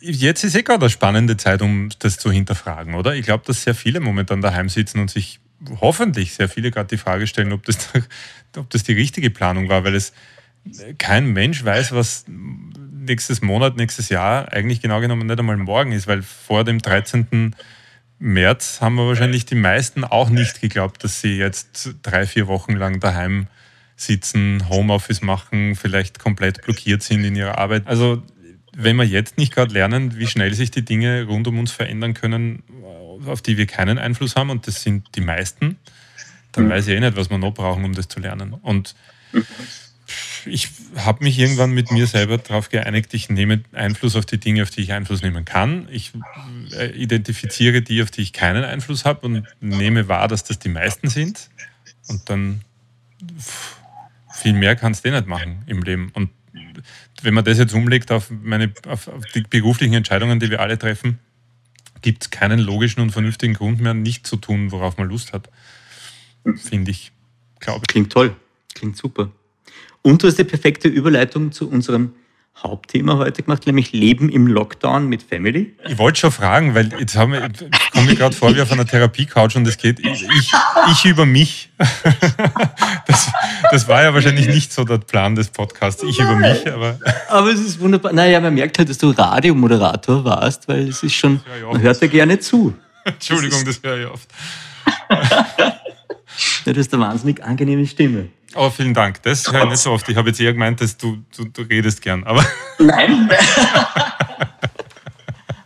Jetzt 0.00 0.44
ist 0.44 0.56
eh 0.56 0.62
gerade 0.62 0.84
eine 0.84 0.90
spannende 0.90 1.36
Zeit, 1.36 1.62
um 1.62 1.90
das 2.00 2.16
zu 2.16 2.30
hinterfragen, 2.30 2.94
oder? 2.94 3.14
Ich 3.14 3.24
glaube, 3.24 3.44
dass 3.46 3.62
sehr 3.62 3.74
viele 3.74 4.00
momentan 4.00 4.40
daheim 4.40 4.68
sitzen 4.68 5.00
und 5.00 5.10
sich 5.10 5.40
hoffentlich 5.80 6.34
sehr 6.34 6.48
viele 6.48 6.70
gerade 6.70 6.88
die 6.88 6.96
Frage 6.96 7.26
stellen, 7.26 7.52
ob 7.52 7.64
das, 7.64 7.90
ob 8.56 8.68
das 8.70 8.82
die 8.82 8.92
richtige 8.92 9.30
Planung 9.30 9.68
war, 9.68 9.84
weil 9.84 9.94
es 9.94 10.12
kein 10.98 11.32
Mensch 11.32 11.64
weiß, 11.64 11.92
was 11.92 12.24
nächstes 12.28 13.42
Monat, 13.42 13.76
nächstes 13.76 14.08
Jahr 14.08 14.52
eigentlich 14.52 14.82
genau 14.82 15.00
genommen 15.00 15.26
nicht 15.26 15.38
einmal 15.38 15.56
morgen 15.56 15.92
ist, 15.92 16.06
weil 16.06 16.22
vor 16.22 16.64
dem 16.64 16.80
13. 16.80 17.54
März 18.20 18.80
haben 18.80 18.96
wir 18.96 19.06
wahrscheinlich 19.06 19.46
die 19.46 19.54
meisten 19.54 20.04
auch 20.04 20.28
nicht 20.28 20.60
geglaubt, 20.60 21.02
dass 21.02 21.20
sie 21.20 21.36
jetzt 21.38 21.96
drei, 22.02 22.26
vier 22.26 22.46
Wochen 22.46 22.76
lang 22.76 23.00
daheim 23.00 23.46
sitzen, 23.96 24.68
Homeoffice 24.68 25.22
machen, 25.22 25.74
vielleicht 25.74 26.18
komplett 26.18 26.62
blockiert 26.62 27.02
sind 27.02 27.24
in 27.24 27.34
ihrer 27.34 27.58
Arbeit. 27.58 27.86
Also 27.86 28.22
wenn 28.76 28.96
wir 28.96 29.04
jetzt 29.04 29.38
nicht 29.38 29.54
gerade 29.54 29.72
lernen, 29.72 30.18
wie 30.18 30.26
schnell 30.26 30.54
sich 30.54 30.70
die 30.70 30.84
Dinge 30.84 31.24
rund 31.24 31.48
um 31.48 31.58
uns 31.58 31.72
verändern 31.72 32.14
können, 32.14 32.62
auf 33.26 33.42
die 33.42 33.56
wir 33.56 33.66
keinen 33.66 33.98
Einfluss 33.98 34.36
haben, 34.36 34.50
und 34.50 34.66
das 34.66 34.82
sind 34.82 35.08
die 35.16 35.20
meisten, 35.22 35.76
dann 36.52 36.66
mhm. 36.66 36.70
weiß 36.70 36.88
ich 36.88 36.96
eh 36.96 37.00
nicht, 37.00 37.16
was 37.16 37.30
wir 37.30 37.38
noch 37.38 37.54
brauchen, 37.54 37.84
um 37.84 37.94
das 37.94 38.08
zu 38.08 38.20
lernen. 38.20 38.54
Und 38.54 38.94
ich 40.46 40.68
habe 40.96 41.24
mich 41.24 41.38
irgendwann 41.38 41.72
mit 41.72 41.90
mir 41.90 42.06
selber 42.06 42.38
darauf 42.38 42.68
geeinigt, 42.68 43.14
ich 43.14 43.30
nehme 43.30 43.62
Einfluss 43.72 44.16
auf 44.16 44.26
die 44.26 44.38
Dinge, 44.38 44.62
auf 44.62 44.70
die 44.70 44.82
ich 44.82 44.92
Einfluss 44.92 45.22
nehmen 45.22 45.44
kann. 45.44 45.88
Ich 45.90 46.12
äh, 46.72 46.90
identifiziere 46.90 47.82
die, 47.82 48.02
auf 48.02 48.10
die 48.10 48.22
ich 48.22 48.32
keinen 48.32 48.64
Einfluss 48.64 49.04
habe 49.04 49.26
und 49.26 49.46
nehme 49.60 50.08
wahr, 50.08 50.28
dass 50.28 50.44
das 50.44 50.58
die 50.58 50.68
meisten 50.68 51.08
sind. 51.08 51.50
Und 52.08 52.28
dann 52.28 52.62
viel 54.32 54.52
mehr 54.52 54.76
kannst 54.76 55.04
du 55.04 55.08
eh 55.08 55.12
nicht 55.12 55.26
machen 55.26 55.62
im 55.66 55.82
Leben. 55.82 56.10
Und 56.14 56.30
wenn 57.22 57.34
man 57.34 57.44
das 57.44 57.58
jetzt 57.58 57.74
umlegt 57.74 58.10
auf, 58.10 58.30
meine, 58.30 58.72
auf, 58.86 59.08
auf 59.08 59.24
die 59.26 59.42
beruflichen 59.42 59.94
Entscheidungen, 59.94 60.40
die 60.40 60.50
wir 60.50 60.60
alle 60.60 60.78
treffen, 60.78 61.18
gibt 62.02 62.22
es 62.22 62.30
keinen 62.30 62.58
logischen 62.58 63.00
und 63.00 63.10
vernünftigen 63.10 63.54
Grund 63.54 63.80
mehr, 63.80 63.94
nicht 63.94 64.26
zu 64.26 64.36
tun, 64.36 64.72
worauf 64.72 64.96
man 64.96 65.08
Lust 65.08 65.32
hat. 65.32 65.50
Finde 66.56 66.90
ich, 66.90 67.12
glaube 67.58 67.82
ich. 67.82 67.88
Klingt 67.88 68.12
toll. 68.12 68.34
Klingt 68.74 68.96
super. 68.96 69.30
Und 70.02 70.22
du 70.22 70.28
hast 70.28 70.38
die 70.38 70.44
perfekte 70.44 70.88
Überleitung 70.88 71.52
zu 71.52 71.68
unserem 71.68 72.14
Hauptthema 72.62 73.16
heute 73.16 73.42
gemacht, 73.42 73.66
nämlich 73.66 73.92
Leben 73.92 74.28
im 74.28 74.46
Lockdown 74.46 75.08
mit 75.08 75.22
Family. 75.22 75.74
Ich 75.88 75.96
wollte 75.96 76.20
schon 76.20 76.32
fragen, 76.32 76.74
weil 76.74 76.90
jetzt 76.98 77.16
haben 77.16 77.32
wir, 77.32 77.40
kommen 77.92 78.08
wir 78.08 78.16
gerade 78.16 78.36
vor 78.36 78.54
wie 78.54 78.60
auf 78.60 78.70
einer 78.70 78.86
Therapie-Couch 78.86 79.56
und 79.56 79.66
es 79.66 79.78
geht 79.78 79.98
ich, 80.00 80.26
ich, 80.92 81.04
über 81.04 81.26
mich. 81.26 81.70
Das, 83.06 83.32
das, 83.72 83.88
war 83.88 84.04
ja 84.04 84.14
wahrscheinlich 84.14 84.46
nicht 84.46 84.72
so 84.72 84.84
der 84.84 84.98
Plan 84.98 85.34
des 85.34 85.48
Podcasts, 85.48 86.00
ich 86.04 86.20
über 86.20 86.36
mich. 86.36 86.72
Aber, 86.72 86.96
aber 87.28 87.50
es 87.50 87.58
ist 87.58 87.80
wunderbar. 87.80 88.12
Naja, 88.12 88.40
man 88.40 88.54
merkt 88.54 88.78
halt, 88.78 88.88
dass 88.88 88.98
du 88.98 89.10
Radiomoderator 89.10 90.24
warst, 90.24 90.68
weil 90.68 90.88
es 90.88 91.02
ist 91.02 91.14
schon, 91.14 91.40
man 91.72 91.80
hört 91.80 92.00
ja 92.00 92.06
gerne 92.06 92.38
zu. 92.38 92.72
Entschuldigung, 93.04 93.64
das, 93.64 93.80
höre 93.82 93.98
ich 93.98 94.06
oft. 94.06 94.28
du 96.64 96.76
hast 96.76 96.94
eine 96.94 97.02
wahnsinnig 97.02 97.42
angenehme 97.42 97.84
Stimme. 97.84 98.28
Oh, 98.54 98.70
vielen 98.70 98.94
Dank. 98.94 99.22
Das 99.22 99.50
höre 99.52 99.64
ich 99.64 99.70
nicht 99.70 99.78
so 99.78 99.92
oft. 99.92 100.08
Ich 100.08 100.16
habe 100.16 100.28
jetzt 100.28 100.40
eher 100.40 100.52
gemeint, 100.52 100.80
dass 100.80 100.96
du, 100.96 101.18
du, 101.36 101.44
du 101.44 101.62
redest 101.62 102.02
gern. 102.02 102.24
Aber 102.24 102.44
Nein. 102.78 103.30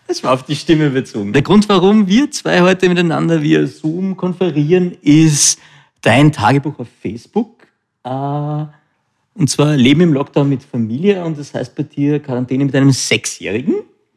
Das 0.07 0.23
war 0.23 0.33
auf 0.33 0.45
die 0.45 0.55
Stimme 0.55 0.91
bezogen. 0.91 1.33
Der 1.33 1.43
Grund, 1.43 1.69
warum 1.69 2.07
wir 2.07 2.31
zwei 2.31 2.61
heute 2.61 2.89
miteinander 2.89 3.43
via 3.43 3.67
Zoom 3.67 4.17
konferieren, 4.17 4.97
ist 5.03 5.59
dein 6.03 6.31
Tagebuch 6.31 6.79
auf 6.79 6.87
Facebook. 7.03 7.67
Äh, 8.05 8.09
und 8.09 9.51
zwar 9.51 9.75
Leben 9.77 10.03
im 10.03 10.13
Lockdown 10.13 10.49
mit 10.49 10.63
Familie. 10.63 11.25
Und 11.25 11.37
das 11.37 11.53
heißt 11.53 11.75
bei 11.75 11.83
dir 11.83 12.21
Quarantäne 12.21 12.65
mit 12.65 12.77
einem 12.77 12.93
Sechsjährigen. 12.93 13.75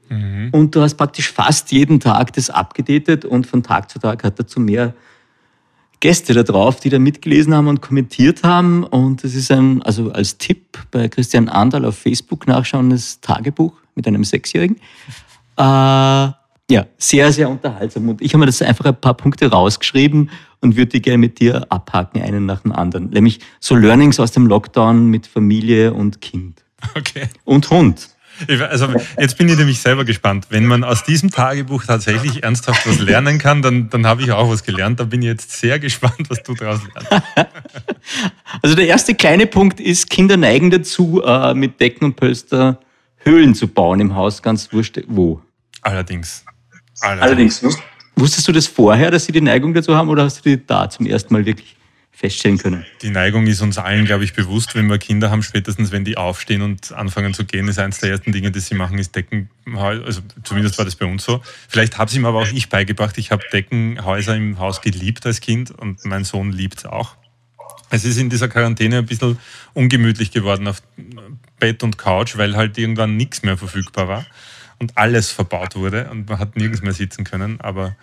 Mhm. 0.09 0.49
Und 0.51 0.75
du 0.75 0.81
hast 0.81 0.95
praktisch 0.95 1.31
fast 1.31 1.71
jeden 1.71 1.99
Tag 1.99 2.33
das 2.33 2.51
abgedatet 2.51 3.25
und 3.25 3.47
von 3.47 3.63
Tag 3.63 3.89
zu 3.89 3.97
Tag 3.97 4.23
hat 4.23 4.39
dazu 4.39 4.59
mehr 4.59 4.93
Gäste 5.99 6.33
da 6.33 6.43
drauf, 6.43 6.79
die 6.79 6.89
da 6.89 6.99
mitgelesen 6.99 7.53
haben 7.53 7.67
und 7.67 7.81
kommentiert 7.81 8.43
haben. 8.43 8.83
Und 8.83 9.23
das 9.23 9.33
ist 9.33 9.51
ein, 9.51 9.81
also 9.81 10.11
als 10.11 10.37
Tipp 10.37 10.77
bei 10.91 11.07
Christian 11.07 11.49
Andal 11.49 11.85
auf 11.85 11.97
Facebook 11.97 12.47
nachschauendes 12.47 13.21
Tagebuch 13.21 13.73
mit 13.95 14.07
einem 14.07 14.23
Sechsjährigen. 14.23 14.77
Äh, 15.57 16.31
ja, 16.69 16.85
sehr, 16.97 17.31
sehr 17.31 17.49
unterhaltsam. 17.49 18.09
Und 18.09 18.21
ich 18.21 18.33
habe 18.33 18.39
mir 18.39 18.45
das 18.45 18.61
einfach 18.61 18.85
ein 18.85 18.99
paar 18.99 19.15
Punkte 19.15 19.49
rausgeschrieben 19.49 20.29
und 20.59 20.75
würde 20.75 20.91
die 20.91 21.01
gerne 21.01 21.17
mit 21.17 21.39
dir 21.39 21.65
abhaken, 21.69 22.21
einen 22.21 22.45
nach 22.45 22.61
dem 22.61 22.73
anderen. 22.73 23.09
Nämlich 23.09 23.39
so 23.59 23.75
Learnings 23.75 24.19
aus 24.19 24.31
dem 24.31 24.47
Lockdown 24.47 25.07
mit 25.07 25.27
Familie 25.27 25.93
und 25.93 26.21
Kind. 26.21 26.63
Okay. 26.95 27.27
Und 27.43 27.69
Hund. 27.69 28.09
Also 28.69 28.93
jetzt 29.17 29.37
bin 29.37 29.49
ich 29.49 29.57
nämlich 29.57 29.79
selber 29.79 30.05
gespannt. 30.05 30.47
Wenn 30.49 30.65
man 30.65 30.83
aus 30.83 31.03
diesem 31.03 31.31
Tagebuch 31.31 31.83
tatsächlich 31.85 32.43
ernsthaft 32.43 32.87
was 32.87 32.99
lernen 32.99 33.39
kann, 33.39 33.61
dann, 33.61 33.89
dann 33.89 34.05
habe 34.05 34.21
ich 34.21 34.31
auch 34.31 34.49
was 34.49 34.63
gelernt. 34.63 34.99
Da 34.99 35.05
bin 35.05 35.21
ich 35.21 35.27
jetzt 35.27 35.51
sehr 35.51 35.79
gespannt, 35.79 36.29
was 36.29 36.43
du 36.43 36.53
daraus 36.53 36.81
lernst. 36.93 37.25
Also 38.61 38.75
der 38.75 38.87
erste 38.87 39.13
kleine 39.13 39.45
Punkt 39.45 39.79
ist, 39.79 40.09
Kinder 40.09 40.37
neigen 40.37 40.71
dazu, 40.71 41.21
äh, 41.23 41.53
mit 41.53 41.79
Decken 41.81 42.05
und 42.05 42.15
Pölster 42.15 42.79
Höhlen 43.17 43.53
zu 43.55 43.67
bauen 43.67 43.99
im 43.99 44.15
Haus, 44.15 44.41
ganz 44.41 44.71
wurscht 44.71 44.99
wo. 45.07 45.41
Allerdings. 45.81 46.45
Allerdings. 47.01 47.63
Allerdings. 47.63 47.79
Wusstest 48.15 48.47
du 48.47 48.51
das 48.51 48.65
vorher, 48.65 49.11
dass 49.11 49.25
sie 49.25 49.31
die 49.31 49.41
Neigung 49.41 49.73
dazu 49.73 49.95
haben 49.95 50.09
oder 50.09 50.23
hast 50.23 50.43
du 50.43 50.49
die 50.49 50.65
da 50.65 50.89
zum 50.89 51.05
ersten 51.05 51.33
Mal 51.33 51.45
wirklich 51.45 51.76
feststellen 52.17 52.57
können. 52.57 52.83
Die 53.03 53.11
Neigung 53.11 53.45
ist 53.45 53.61
uns 53.61 53.77
allen, 53.77 54.05
glaube 54.05 54.23
ich, 54.23 54.33
bewusst, 54.33 54.73
wenn 54.73 54.89
wir 54.89 54.97
Kinder 54.97 55.29
haben, 55.29 55.43
spätestens 55.43 55.91
wenn 55.91 56.03
die 56.03 56.17
aufstehen 56.17 56.63
und 56.63 56.91
anfangen 56.91 57.35
zu 57.35 57.45
gehen, 57.45 57.67
ist 57.67 57.77
eines 57.77 57.99
der 57.99 58.09
ersten 58.09 58.31
Dinge, 58.31 58.49
die 58.49 58.59
sie 58.59 58.73
machen, 58.73 58.97
ist 58.97 59.15
Deckenhäuser. 59.15 60.03
Also 60.03 60.21
zumindest 60.43 60.79
war 60.79 60.85
das 60.85 60.95
bei 60.95 61.05
uns 61.05 61.23
so. 61.23 61.43
Vielleicht 61.69 61.99
habe 61.99 62.09
es 62.09 62.15
ihm 62.15 62.25
aber 62.25 62.39
auch 62.39 62.51
ich 62.51 62.69
beigebracht. 62.69 63.19
Ich 63.19 63.29
habe 63.29 63.43
Deckenhäuser 63.53 64.35
im 64.35 64.57
Haus 64.57 64.81
geliebt 64.81 65.27
als 65.27 65.41
Kind 65.41 65.69
und 65.69 66.03
mein 66.05 66.23
Sohn 66.23 66.51
liebt 66.51 66.79
es 66.79 66.85
auch. 66.85 67.15
Es 67.91 68.03
ist 68.03 68.17
in 68.17 68.31
dieser 68.31 68.47
Quarantäne 68.47 68.97
ein 68.97 69.05
bisschen 69.05 69.37
ungemütlich 69.75 70.31
geworden 70.31 70.67
auf 70.67 70.81
Bett 71.59 71.83
und 71.83 71.99
Couch, 71.99 72.35
weil 72.35 72.55
halt 72.55 72.79
irgendwann 72.79 73.15
nichts 73.15 73.43
mehr 73.43 73.57
verfügbar 73.57 74.07
war 74.07 74.25
und 74.79 74.97
alles 74.97 75.31
verbaut 75.31 75.75
wurde 75.75 76.09
und 76.09 76.27
man 76.27 76.39
hat 76.39 76.55
nirgends 76.55 76.81
mehr 76.81 76.93
sitzen 76.93 77.25
können. 77.25 77.61
Aber 77.61 77.95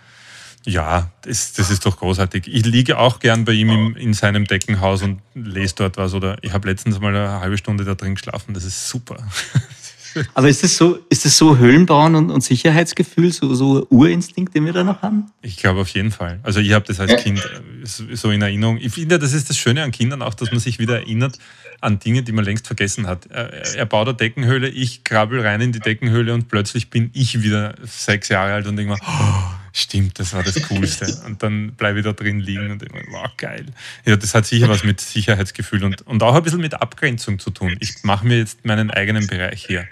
ja, 0.65 1.11
das, 1.21 1.53
das 1.53 1.69
ist 1.69 1.85
doch 1.85 1.97
großartig. 1.97 2.47
Ich 2.47 2.65
liege 2.65 2.97
auch 2.97 3.19
gern 3.19 3.45
bei 3.45 3.53
ihm 3.53 3.69
im, 3.69 3.95
in 3.95 4.13
seinem 4.13 4.45
Deckenhaus 4.45 5.03
und 5.03 5.21
lese 5.33 5.75
dort 5.77 5.97
was. 5.97 6.13
Oder 6.13 6.37
ich 6.41 6.53
habe 6.53 6.67
letztens 6.67 6.99
mal 6.99 7.15
eine 7.15 7.39
halbe 7.39 7.57
Stunde 7.57 7.83
da 7.83 7.95
drin 7.95 8.15
geschlafen. 8.15 8.53
Das 8.53 8.63
ist 8.63 8.87
super. 8.87 9.17
Aber 10.33 10.47
ist 10.47 10.63
das 10.63 10.77
so, 10.77 10.97
ist 11.09 11.25
das 11.25 11.37
so 11.37 11.57
Höhlenbauen 11.57 12.15
und, 12.15 12.31
und 12.31 12.41
Sicherheitsgefühl, 12.41 13.33
so, 13.33 13.53
so 13.53 13.85
Urinstinkt, 13.89 14.55
den 14.55 14.65
wir 14.65 14.73
da 14.73 14.83
noch 14.83 15.01
haben? 15.01 15.25
Ich 15.41 15.57
glaube 15.57 15.81
auf 15.81 15.89
jeden 15.89 16.11
Fall. 16.11 16.39
Also 16.43 16.61
ich 16.61 16.71
habe 16.71 16.85
das 16.85 16.99
als 16.99 17.21
Kind 17.21 17.39
äh, 17.39 18.15
so 18.15 18.31
in 18.31 18.41
Erinnerung. 18.41 18.77
Ich 18.77 18.93
finde, 18.93 19.19
das 19.19 19.33
ist 19.33 19.49
das 19.49 19.57
Schöne 19.57 19.83
an 19.83 19.91
Kindern 19.91 20.21
auch, 20.21 20.33
dass 20.33 20.51
man 20.51 20.59
sich 20.59 20.79
wieder 20.79 20.99
erinnert 20.99 21.37
an 21.81 21.99
Dinge, 21.99 22.23
die 22.23 22.31
man 22.31 22.45
längst 22.45 22.65
vergessen 22.65 23.05
hat. 23.05 23.27
Er 23.27 23.85
baut 23.85 24.07
eine 24.07 24.17
Deckenhöhle, 24.17 24.69
ich 24.69 25.03
krabbel 25.03 25.41
rein 25.41 25.59
in 25.61 25.71
die 25.73 25.81
Deckenhöhle 25.81 26.33
und 26.33 26.47
plötzlich 26.47 26.89
bin 26.89 27.11
ich 27.13 27.43
wieder 27.43 27.75
sechs 27.83 28.29
Jahre 28.29 28.53
alt 28.53 28.67
und 28.67 28.77
denke 28.77 28.93
mir, 28.93 28.99
oh, 29.01 29.54
Stimmt, 29.77 30.19
das 30.19 30.31
war 30.31 30.41
das 30.41 30.55
Coolste. 30.69 31.05
Und 31.25 31.43
dann 31.43 31.73
bleibe 31.73 31.99
ich 31.99 32.05
da 32.05 32.13
drin 32.13 32.39
liegen 32.39 32.71
und 32.71 32.81
denke, 32.81 33.05
wow, 33.09 33.29
geil. 33.35 33.65
Ja, 34.05 34.15
das 34.15 34.33
hat 34.33 34.45
sicher 34.45 34.69
was 34.69 34.85
mit 34.85 35.01
Sicherheitsgefühl 35.01 35.83
und, 35.83 36.01
und 36.03 36.23
auch 36.23 36.33
ein 36.33 36.43
bisschen 36.43 36.61
mit 36.61 36.75
Abgrenzung 36.75 37.39
zu 37.39 37.49
tun. 37.49 37.75
Ich 37.81 38.03
mache 38.03 38.25
mir 38.25 38.37
jetzt 38.37 38.63
meinen 38.63 38.89
eigenen 38.89 39.27
Bereich 39.27 39.65
hier. 39.65 39.85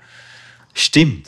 Stimmt. 0.73 1.27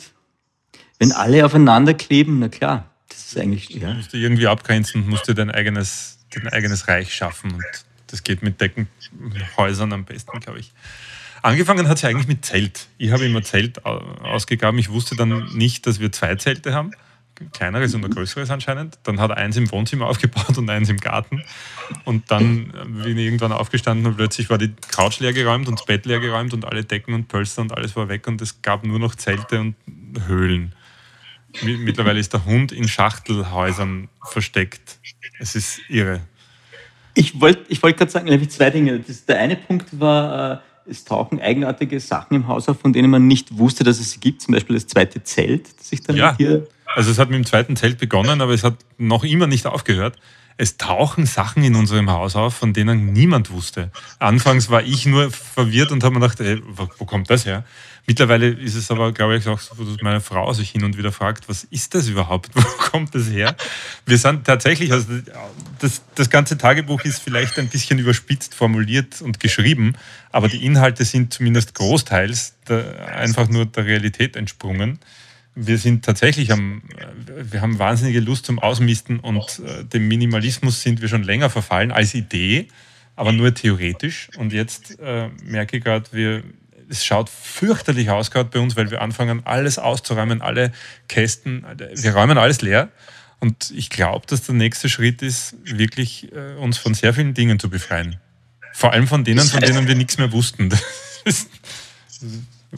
Wenn 0.98 1.12
alle 1.12 1.44
aufeinander 1.44 1.92
kleben, 1.92 2.38
na 2.38 2.48
klar, 2.48 2.90
das 3.10 3.26
ist 3.26 3.38
eigentlich. 3.38 3.68
Ja. 3.68 3.90
Du 3.90 3.96
musst 3.96 4.14
du 4.14 4.16
irgendwie 4.16 4.46
abgrenzen 4.46 5.02
und 5.02 5.10
musst 5.10 5.28
dir 5.28 5.34
dein 5.34 5.50
eigenes, 5.50 6.20
dein 6.30 6.48
eigenes 6.48 6.88
Reich 6.88 7.14
schaffen. 7.14 7.52
Und 7.52 7.64
das 8.06 8.24
geht 8.24 8.42
mit 8.42 8.58
Deckenhäusern 8.58 9.92
am 9.92 10.06
besten, 10.06 10.40
glaube 10.40 10.60
ich. 10.60 10.72
Angefangen 11.42 11.88
hat 11.88 11.96
es 11.96 12.02
ja 12.02 12.08
eigentlich 12.08 12.26
mit 12.26 12.46
Zelt. 12.46 12.86
Ich 12.96 13.10
habe 13.10 13.26
immer 13.26 13.42
Zelt 13.42 13.84
ausgegraben. 13.84 14.80
Ich 14.80 14.88
wusste 14.88 15.14
dann 15.14 15.54
nicht, 15.54 15.86
dass 15.86 16.00
wir 16.00 16.10
zwei 16.10 16.36
Zelte 16.36 16.72
haben 16.72 16.92
kleineres 17.52 17.94
und 17.94 18.04
ein 18.04 18.10
größeres 18.10 18.50
anscheinend. 18.50 18.98
Dann 19.04 19.20
hat 19.20 19.30
er 19.30 19.36
eins 19.36 19.56
im 19.56 19.70
Wohnzimmer 19.70 20.06
aufgebaut 20.08 20.56
und 20.58 20.68
eins 20.68 20.88
im 20.88 20.98
Garten. 20.98 21.42
Und 22.04 22.30
dann 22.30 22.72
bin 23.02 23.18
ich 23.18 23.26
irgendwann 23.26 23.52
aufgestanden 23.52 24.06
und 24.06 24.16
plötzlich 24.16 24.50
war 24.50 24.58
die 24.58 24.74
Couch 24.90 25.20
leer 25.20 25.32
geräumt 25.32 25.68
und 25.68 25.78
das 25.78 25.86
Bett 25.86 26.06
leer 26.06 26.20
geräumt 26.20 26.54
und 26.54 26.64
alle 26.64 26.84
Decken 26.84 27.14
und 27.14 27.28
Pölster 27.28 27.62
und 27.62 27.72
alles 27.72 27.96
war 27.96 28.08
weg 28.08 28.26
und 28.26 28.40
es 28.42 28.62
gab 28.62 28.84
nur 28.84 28.98
noch 28.98 29.14
Zelte 29.14 29.60
und 29.60 29.76
Höhlen. 30.26 30.74
Mittlerweile 31.62 32.20
ist 32.20 32.32
der 32.32 32.44
Hund 32.44 32.72
in 32.72 32.86
Schachtelhäusern 32.88 34.08
versteckt. 34.24 34.98
Es 35.38 35.54
ist 35.54 35.80
irre. 35.88 36.20
Ich 37.14 37.40
wollte 37.40 37.64
ich 37.68 37.82
wollt 37.82 37.96
gerade 37.96 38.10
sagen, 38.10 38.26
nämlich 38.26 38.50
zwei 38.50 38.70
Dinge. 38.70 39.00
Das, 39.00 39.24
der 39.24 39.38
eine 39.38 39.56
Punkt 39.56 39.98
war, 39.98 40.52
äh, 40.52 40.58
es 40.90 41.04
tauchen 41.04 41.40
eigenartige 41.40 41.98
Sachen 41.98 42.36
im 42.36 42.46
Haus 42.46 42.68
auf, 42.68 42.78
von 42.78 42.92
denen 42.92 43.10
man 43.10 43.26
nicht 43.26 43.56
wusste, 43.56 43.84
dass 43.84 43.98
es 43.98 44.12
sie 44.12 44.20
gibt. 44.20 44.42
Zum 44.42 44.52
Beispiel 44.52 44.76
das 44.76 44.86
zweite 44.86 45.22
Zelt, 45.22 45.78
das 45.78 45.92
ich 45.92 46.02
dann 46.02 46.16
ja. 46.16 46.36
hier 46.36 46.68
also 46.94 47.10
es 47.10 47.18
hat 47.18 47.30
mit 47.30 47.36
dem 47.36 47.46
zweiten 47.46 47.76
Zelt 47.76 47.98
begonnen, 47.98 48.40
aber 48.40 48.52
es 48.52 48.64
hat 48.64 48.76
noch 48.98 49.24
immer 49.24 49.46
nicht 49.46 49.66
aufgehört. 49.66 50.16
es 50.58 50.78
tauchen 50.78 51.26
Sachen 51.26 51.62
in 51.64 51.74
unserem 51.74 52.10
Haus 52.10 52.34
auf, 52.34 52.54
von 52.54 52.72
denen 52.72 53.12
niemand 53.12 53.50
wusste. 53.50 53.90
Anfangs 54.18 54.70
war 54.70 54.82
ich 54.82 55.04
nur 55.04 55.30
verwirrt 55.30 55.92
und 55.92 56.02
habe 56.02 56.14
mir 56.14 56.20
gedacht, 56.20 56.40
ey, 56.40 56.62
wo 56.66 57.04
kommt 57.04 57.28
das 57.28 57.44
her? 57.44 57.64
Mittlerweile 58.06 58.48
ist 58.50 58.76
es 58.76 58.90
aber, 58.92 59.12
glaube 59.12 59.36
ich, 59.36 59.48
auch 59.48 59.58
so, 59.58 59.74
dass 59.74 60.00
meine 60.00 60.20
Frau 60.20 60.52
sich 60.52 60.70
hin 60.70 60.84
und 60.84 60.96
wieder 60.96 61.10
fragt, 61.10 61.48
was 61.48 61.64
ist 61.64 61.94
das 61.94 62.06
überhaupt? 62.06 62.50
Wo 62.54 62.62
kommt 62.62 63.14
das 63.16 63.28
her? 63.28 63.56
Wir 64.06 64.16
sind 64.16 64.44
tatsächlich, 64.44 64.92
also 64.92 65.08
das, 65.80 66.02
das 66.14 66.30
ganze 66.30 66.56
Tagebuch 66.56 67.02
ist 67.02 67.20
vielleicht 67.20 67.58
ein 67.58 67.68
bisschen 67.68 67.98
überspitzt 67.98 68.54
formuliert 68.54 69.20
und 69.22 69.40
geschrieben, 69.40 69.94
aber 70.30 70.48
die 70.48 70.64
Inhalte 70.64 71.04
sind 71.04 71.34
zumindest 71.34 71.74
großteils 71.74 72.54
der, 72.68 73.16
einfach 73.16 73.48
nur 73.48 73.66
der 73.66 73.84
Realität 73.86 74.36
entsprungen 74.36 75.00
wir 75.56 75.78
sind 75.78 76.04
tatsächlich 76.04 76.52
am, 76.52 76.82
wir 77.26 77.62
haben 77.62 77.78
wahnsinnige 77.78 78.20
Lust 78.20 78.44
zum 78.44 78.58
Ausmisten 78.58 79.18
und 79.18 79.38
äh, 79.64 79.84
dem 79.84 80.06
Minimalismus 80.06 80.82
sind 80.82 81.00
wir 81.00 81.08
schon 81.08 81.22
länger 81.22 81.48
verfallen 81.48 81.90
als 81.90 82.14
Idee, 82.14 82.68
aber 83.16 83.32
nur 83.32 83.54
theoretisch. 83.54 84.28
Und 84.36 84.52
jetzt 84.52 85.00
äh, 85.00 85.28
merke 85.42 85.78
ich 85.78 85.84
gerade, 85.84 86.04
wir, 86.12 86.44
es 86.90 87.04
schaut 87.04 87.30
fürchterlich 87.30 88.10
aus 88.10 88.30
gerade 88.30 88.50
bei 88.50 88.60
uns, 88.60 88.76
weil 88.76 88.90
wir 88.90 89.00
anfangen, 89.00 89.46
alles 89.46 89.78
auszuräumen, 89.78 90.42
alle 90.42 90.72
Kästen, 91.08 91.64
wir 91.94 92.14
räumen 92.14 92.36
alles 92.36 92.60
leer. 92.60 92.90
Und 93.40 93.70
ich 93.74 93.88
glaube, 93.88 94.26
dass 94.26 94.42
der 94.42 94.54
nächste 94.54 94.90
Schritt 94.90 95.22
ist, 95.22 95.56
wirklich 95.64 96.32
äh, 96.32 96.54
uns 96.56 96.76
von 96.76 96.92
sehr 96.92 97.14
vielen 97.14 97.32
Dingen 97.32 97.58
zu 97.58 97.70
befreien. 97.70 98.16
Vor 98.74 98.92
allem 98.92 99.06
von 99.06 99.24
denen, 99.24 99.40
von 99.40 99.60
denen 99.60 99.88
wir 99.88 99.94
nichts 99.94 100.18
mehr 100.18 100.32
wussten. 100.32 100.68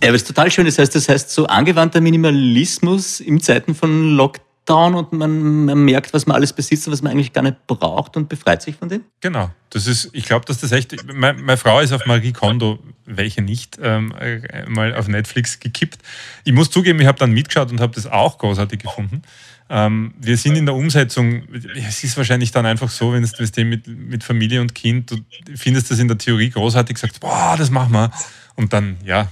Ja, 0.02 0.08
aber 0.08 0.12
das 0.12 0.22
ist 0.22 0.28
total 0.28 0.50
schön. 0.50 0.66
Das 0.66 0.78
heißt, 0.78 0.94
das 0.94 1.08
heißt, 1.08 1.30
so 1.30 1.46
angewandter 1.46 2.00
Minimalismus 2.00 3.20
in 3.20 3.40
Zeiten 3.40 3.74
von 3.74 4.16
Lockdown 4.16 4.94
und 4.94 5.12
man, 5.12 5.64
man, 5.64 5.84
merkt, 5.84 6.12
was 6.12 6.26
man 6.26 6.37
alles 6.37 6.52
besitzt 6.52 6.87
und 6.87 6.92
was 6.92 7.02
man 7.02 7.12
eigentlich 7.12 7.32
gar 7.32 7.42
nicht 7.42 7.66
braucht 7.66 8.16
und 8.16 8.28
befreit 8.28 8.62
sich 8.62 8.76
von 8.76 8.88
dem? 8.88 9.04
Genau. 9.20 9.50
Das 9.70 9.87
ist, 9.87 10.11
ich 10.12 10.24
glaube, 10.24 10.44
dass 10.46 10.61
das 10.61 10.72
echt. 10.72 10.94
Meine, 11.12 11.40
meine, 11.42 11.56
Frau 11.56 11.80
ist 11.80 11.92
auf 11.92 12.06
Marie 12.06 12.32
Kondo, 12.32 12.78
welche 13.06 13.42
nicht, 13.42 13.78
ähm, 13.82 14.14
äh, 14.18 14.68
mal 14.68 14.94
auf 14.94 15.08
Netflix 15.08 15.58
gekippt. 15.58 15.98
Ich 16.44 16.52
muss 16.52 16.70
zugeben, 16.70 17.00
ich 17.00 17.06
habe 17.06 17.18
dann 17.18 17.32
mitgeschaut 17.32 17.70
und 17.70 17.80
habe 17.80 17.94
das 17.94 18.06
auch 18.06 18.38
großartig 18.38 18.80
gefunden. 18.80 19.22
Ähm, 19.70 20.14
wir 20.18 20.37
sind 20.38 20.56
in 20.56 20.64
der 20.64 20.74
Umsetzung, 20.74 21.42
es 21.76 22.02
ist 22.02 22.16
wahrscheinlich 22.16 22.52
dann 22.52 22.64
einfach 22.64 22.88
so, 22.88 23.12
wenn 23.12 23.22
du 23.22 23.64
mit, 23.64 23.87
mit 23.87 24.24
Familie 24.24 24.62
und 24.62 24.74
Kind, 24.74 25.11
du 25.11 25.18
findest 25.56 25.90
das 25.90 25.98
in 25.98 26.08
der 26.08 26.16
Theorie 26.16 26.48
großartig, 26.48 26.96
sagst, 26.96 27.20
boah, 27.20 27.54
das 27.58 27.70
machen 27.70 27.92
wir. 27.92 28.11
Und 28.54 28.72
dann, 28.72 28.96
ja, 29.04 29.28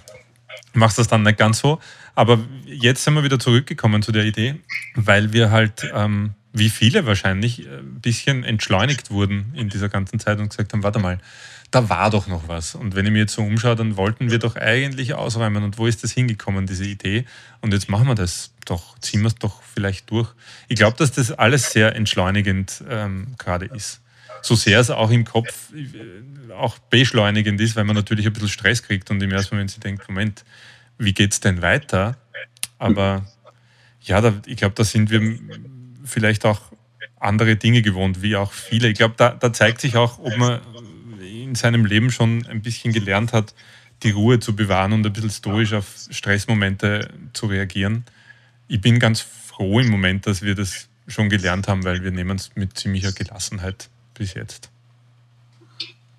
machst 0.77 0.99
das 0.99 1.09
dann 1.09 1.23
nicht 1.23 1.39
ganz 1.39 1.59
so. 1.59 1.81
Aber 2.15 2.39
jetzt 2.67 3.05
sind 3.05 3.15
wir 3.15 3.25
wieder 3.25 3.39
zurückgekommen 3.39 4.03
zu 4.03 4.13
der 4.13 4.25
Idee, 4.25 4.57
weil 4.95 5.33
wir 5.33 5.51
halt, 5.51 5.91
ähm, 5.95 6.35
wie 6.53 6.71
viele 6.71 7.07
wahrscheinlich, 7.07 7.67
äh, 7.67 7.79
ein 7.79 8.01
bisschen 8.01 8.45
entschleunigt 8.45 9.11
wurden 9.11 9.53
in 9.55 9.69
dieser 9.69 9.89
ganzen 9.89 10.19
Zeit 10.19 10.39
und 10.39 10.49
gesagt 10.51 10.73
haben, 10.73 10.83
warte 10.83 10.99
mal, 10.99 11.19
da 11.71 11.89
war 11.89 12.11
doch 12.11 12.27
noch 12.27 12.49
was. 12.49 12.75
Und 12.75 12.95
wenn 12.95 13.07
ich 13.07 13.13
mir 13.13 13.21
jetzt 13.21 13.35
so 13.35 13.43
umschaue, 13.43 13.77
dann 13.77 13.97
wollten 13.97 14.31
wir 14.31 14.39
doch 14.39 14.57
eigentlich 14.57 15.15
ausräumen. 15.15 15.65
Und 15.65 15.79
wo 15.79 15.87
ist 15.87 16.05
das 16.05 16.13
hingekommen, 16.13 16.67
diese 16.67 16.85
Idee? 16.85 17.25
Und 17.61 17.73
jetzt 17.73 17.89
machen 17.89 18.07
wir 18.07 18.15
das 18.15 18.53
doch, 18.65 18.99
ziehen 19.01 19.23
wir 19.23 19.29
es 19.29 19.35
doch 19.35 19.63
vielleicht 19.63 20.11
durch. 20.11 20.29
Ich 20.69 20.77
glaube, 20.77 20.97
dass 20.97 21.13
das 21.13 21.33
alles 21.33 21.73
sehr 21.73 21.97
entschleunigend 21.97 22.85
ähm, 22.89 23.35
gerade 23.39 23.67
ist. 23.67 24.01
So 24.47 24.55
sehr 24.55 24.79
es 24.79 24.91
auch 24.91 25.11
im 25.11 25.25
Kopf 25.25 25.73
äh, 25.75 26.53
auch 26.53 26.79
beschleunigend 26.79 27.61
ist, 27.61 27.75
weil 27.75 27.83
man 27.83 27.97
natürlich 27.97 28.27
ein 28.27 28.33
bisschen 28.33 28.49
Stress 28.49 28.83
kriegt 28.83 29.11
und 29.11 29.21
im 29.21 29.33
ersten 29.33 29.57
Moment 29.57 29.73
sich 29.73 29.81
denkt, 29.81 30.09
Moment, 30.09 30.45
wie 30.99 31.13
geht 31.13 31.33
es 31.33 31.41
denn 31.41 31.63
weiter? 31.63 32.17
Aber 32.79 33.27
ja, 34.03 34.21
da, 34.21 34.35
ich 34.47 34.57
glaube, 34.57 34.77
da 34.77 34.85
sind 34.85 35.11
wir 35.11 35.37
vielleicht 36.05 36.45
auch 36.45 36.61
andere 37.19 37.57
Dinge 37.57 37.83
gewohnt, 37.83 38.23
wie 38.23 38.37
auch 38.37 38.53
viele. 38.53 38.89
Ich 38.89 38.95
glaube, 38.95 39.15
da, 39.17 39.31
da 39.31 39.53
zeigt 39.53 39.81
sich 39.81 39.97
auch, 39.97 40.21
ob 40.21 40.37
man 40.37 40.61
in 41.21 41.57
seinem 41.57 41.85
Leben 41.85 42.13
schon 42.13 42.47
ein 42.47 42.63
bisschen 42.63 42.93
gelernt 42.93 43.33
hat, 43.33 43.53
die 44.05 44.11
Ruhe 44.11 44.39
zu 44.39 44.55
bewahren 44.55 44.93
und 44.93 45.05
ein 45.05 45.13
bisschen 45.13 45.31
stoisch 45.31 45.73
auf 45.73 45.93
Stressmomente 46.11 47.11
zu 47.33 47.47
reagieren. 47.47 48.05
Ich 48.69 48.81
bin 48.81 49.01
ganz 49.01 49.23
froh 49.23 49.81
im 49.81 49.89
Moment, 49.89 50.27
dass 50.27 50.43
wir 50.43 50.55
das 50.55 50.89
schon 51.09 51.29
gelernt 51.31 51.67
haben, 51.67 51.83
weil 51.83 52.05
wir 52.05 52.13
nehmen 52.13 52.37
es 52.37 52.55
mit 52.55 52.79
ziemlicher 52.79 53.11
Gelassenheit 53.11 53.89
bis 54.19 54.35
jetzt. 54.35 54.71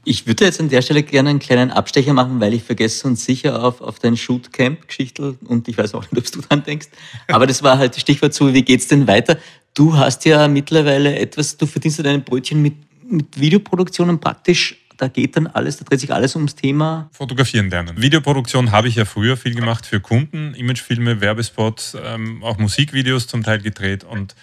Ich 0.04 0.26
würde 0.26 0.46
jetzt 0.46 0.62
an 0.62 0.70
der 0.70 0.82
Stelle 0.82 1.04
gerne 1.04 1.32
einen 1.32 1.40
kleinen 1.40 1.70
Abstecher 1.70 2.14
machen, 2.14 2.40
weil 2.40 2.54
ich 2.54 2.64
vergesse 2.64 3.06
uns 3.08 3.26
sicher 3.26 3.62
auf, 3.62 3.82
auf 3.82 4.00
dein 4.00 4.16
Shootcamp-Geschichtel 4.16 5.38
und 5.46 5.68
ich 5.68 5.78
weiß 5.78 5.94
auch 5.96 6.10
nicht, 6.10 6.18
ob 6.18 6.32
du 6.32 6.42
dran 6.48 6.64
denkst. 6.64 6.88
Aber 7.28 7.46
das 7.46 7.62
war 7.62 7.78
halt 7.78 7.96
das 7.96 8.02
Stichwort 8.02 8.34
zu, 8.34 8.54
wie 8.54 8.62
geht's 8.62 8.88
denn 8.88 9.06
weiter? 9.06 9.38
Du 9.74 9.98
hast 9.98 10.24
ja 10.24 10.48
mittlerweile 10.48 11.20
etwas, 11.20 11.58
du 11.58 11.66
verdienst 11.66 11.98
ja 11.98 12.06
deine 12.06 12.20
Brötchen 12.20 12.62
mit, 12.62 12.76
mit 13.04 13.38
Videoproduktionen 13.38 14.20
praktisch 14.20 14.78
da 14.98 15.08
geht 15.08 15.38
dann 15.38 15.48
alles, 15.48 15.78
da 15.78 15.86
dreht 15.86 16.00
sich 16.00 16.12
alles 16.12 16.36
ums 16.36 16.56
Thema. 16.56 17.10
Fotografieren 17.14 17.70
lernen. 17.70 18.02
Videoproduktion 18.02 18.72
habe 18.72 18.88
ich 18.88 18.96
ja 18.96 19.06
früher 19.06 19.38
viel 19.38 19.54
gemacht 19.54 19.86
für 19.86 20.00
Kunden, 20.00 20.54
Imagefilme, 20.56 21.22
Werbespots, 21.22 21.96
ähm, 22.04 22.44
auch 22.44 22.58
Musikvideos 22.58 23.28
zum 23.28 23.44
Teil 23.44 23.60
gedreht 23.60 24.04
und 24.04 24.36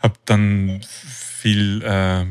habe 0.00 0.14
dann 0.24 0.80
viel 0.82 1.82
äh, 1.82 2.26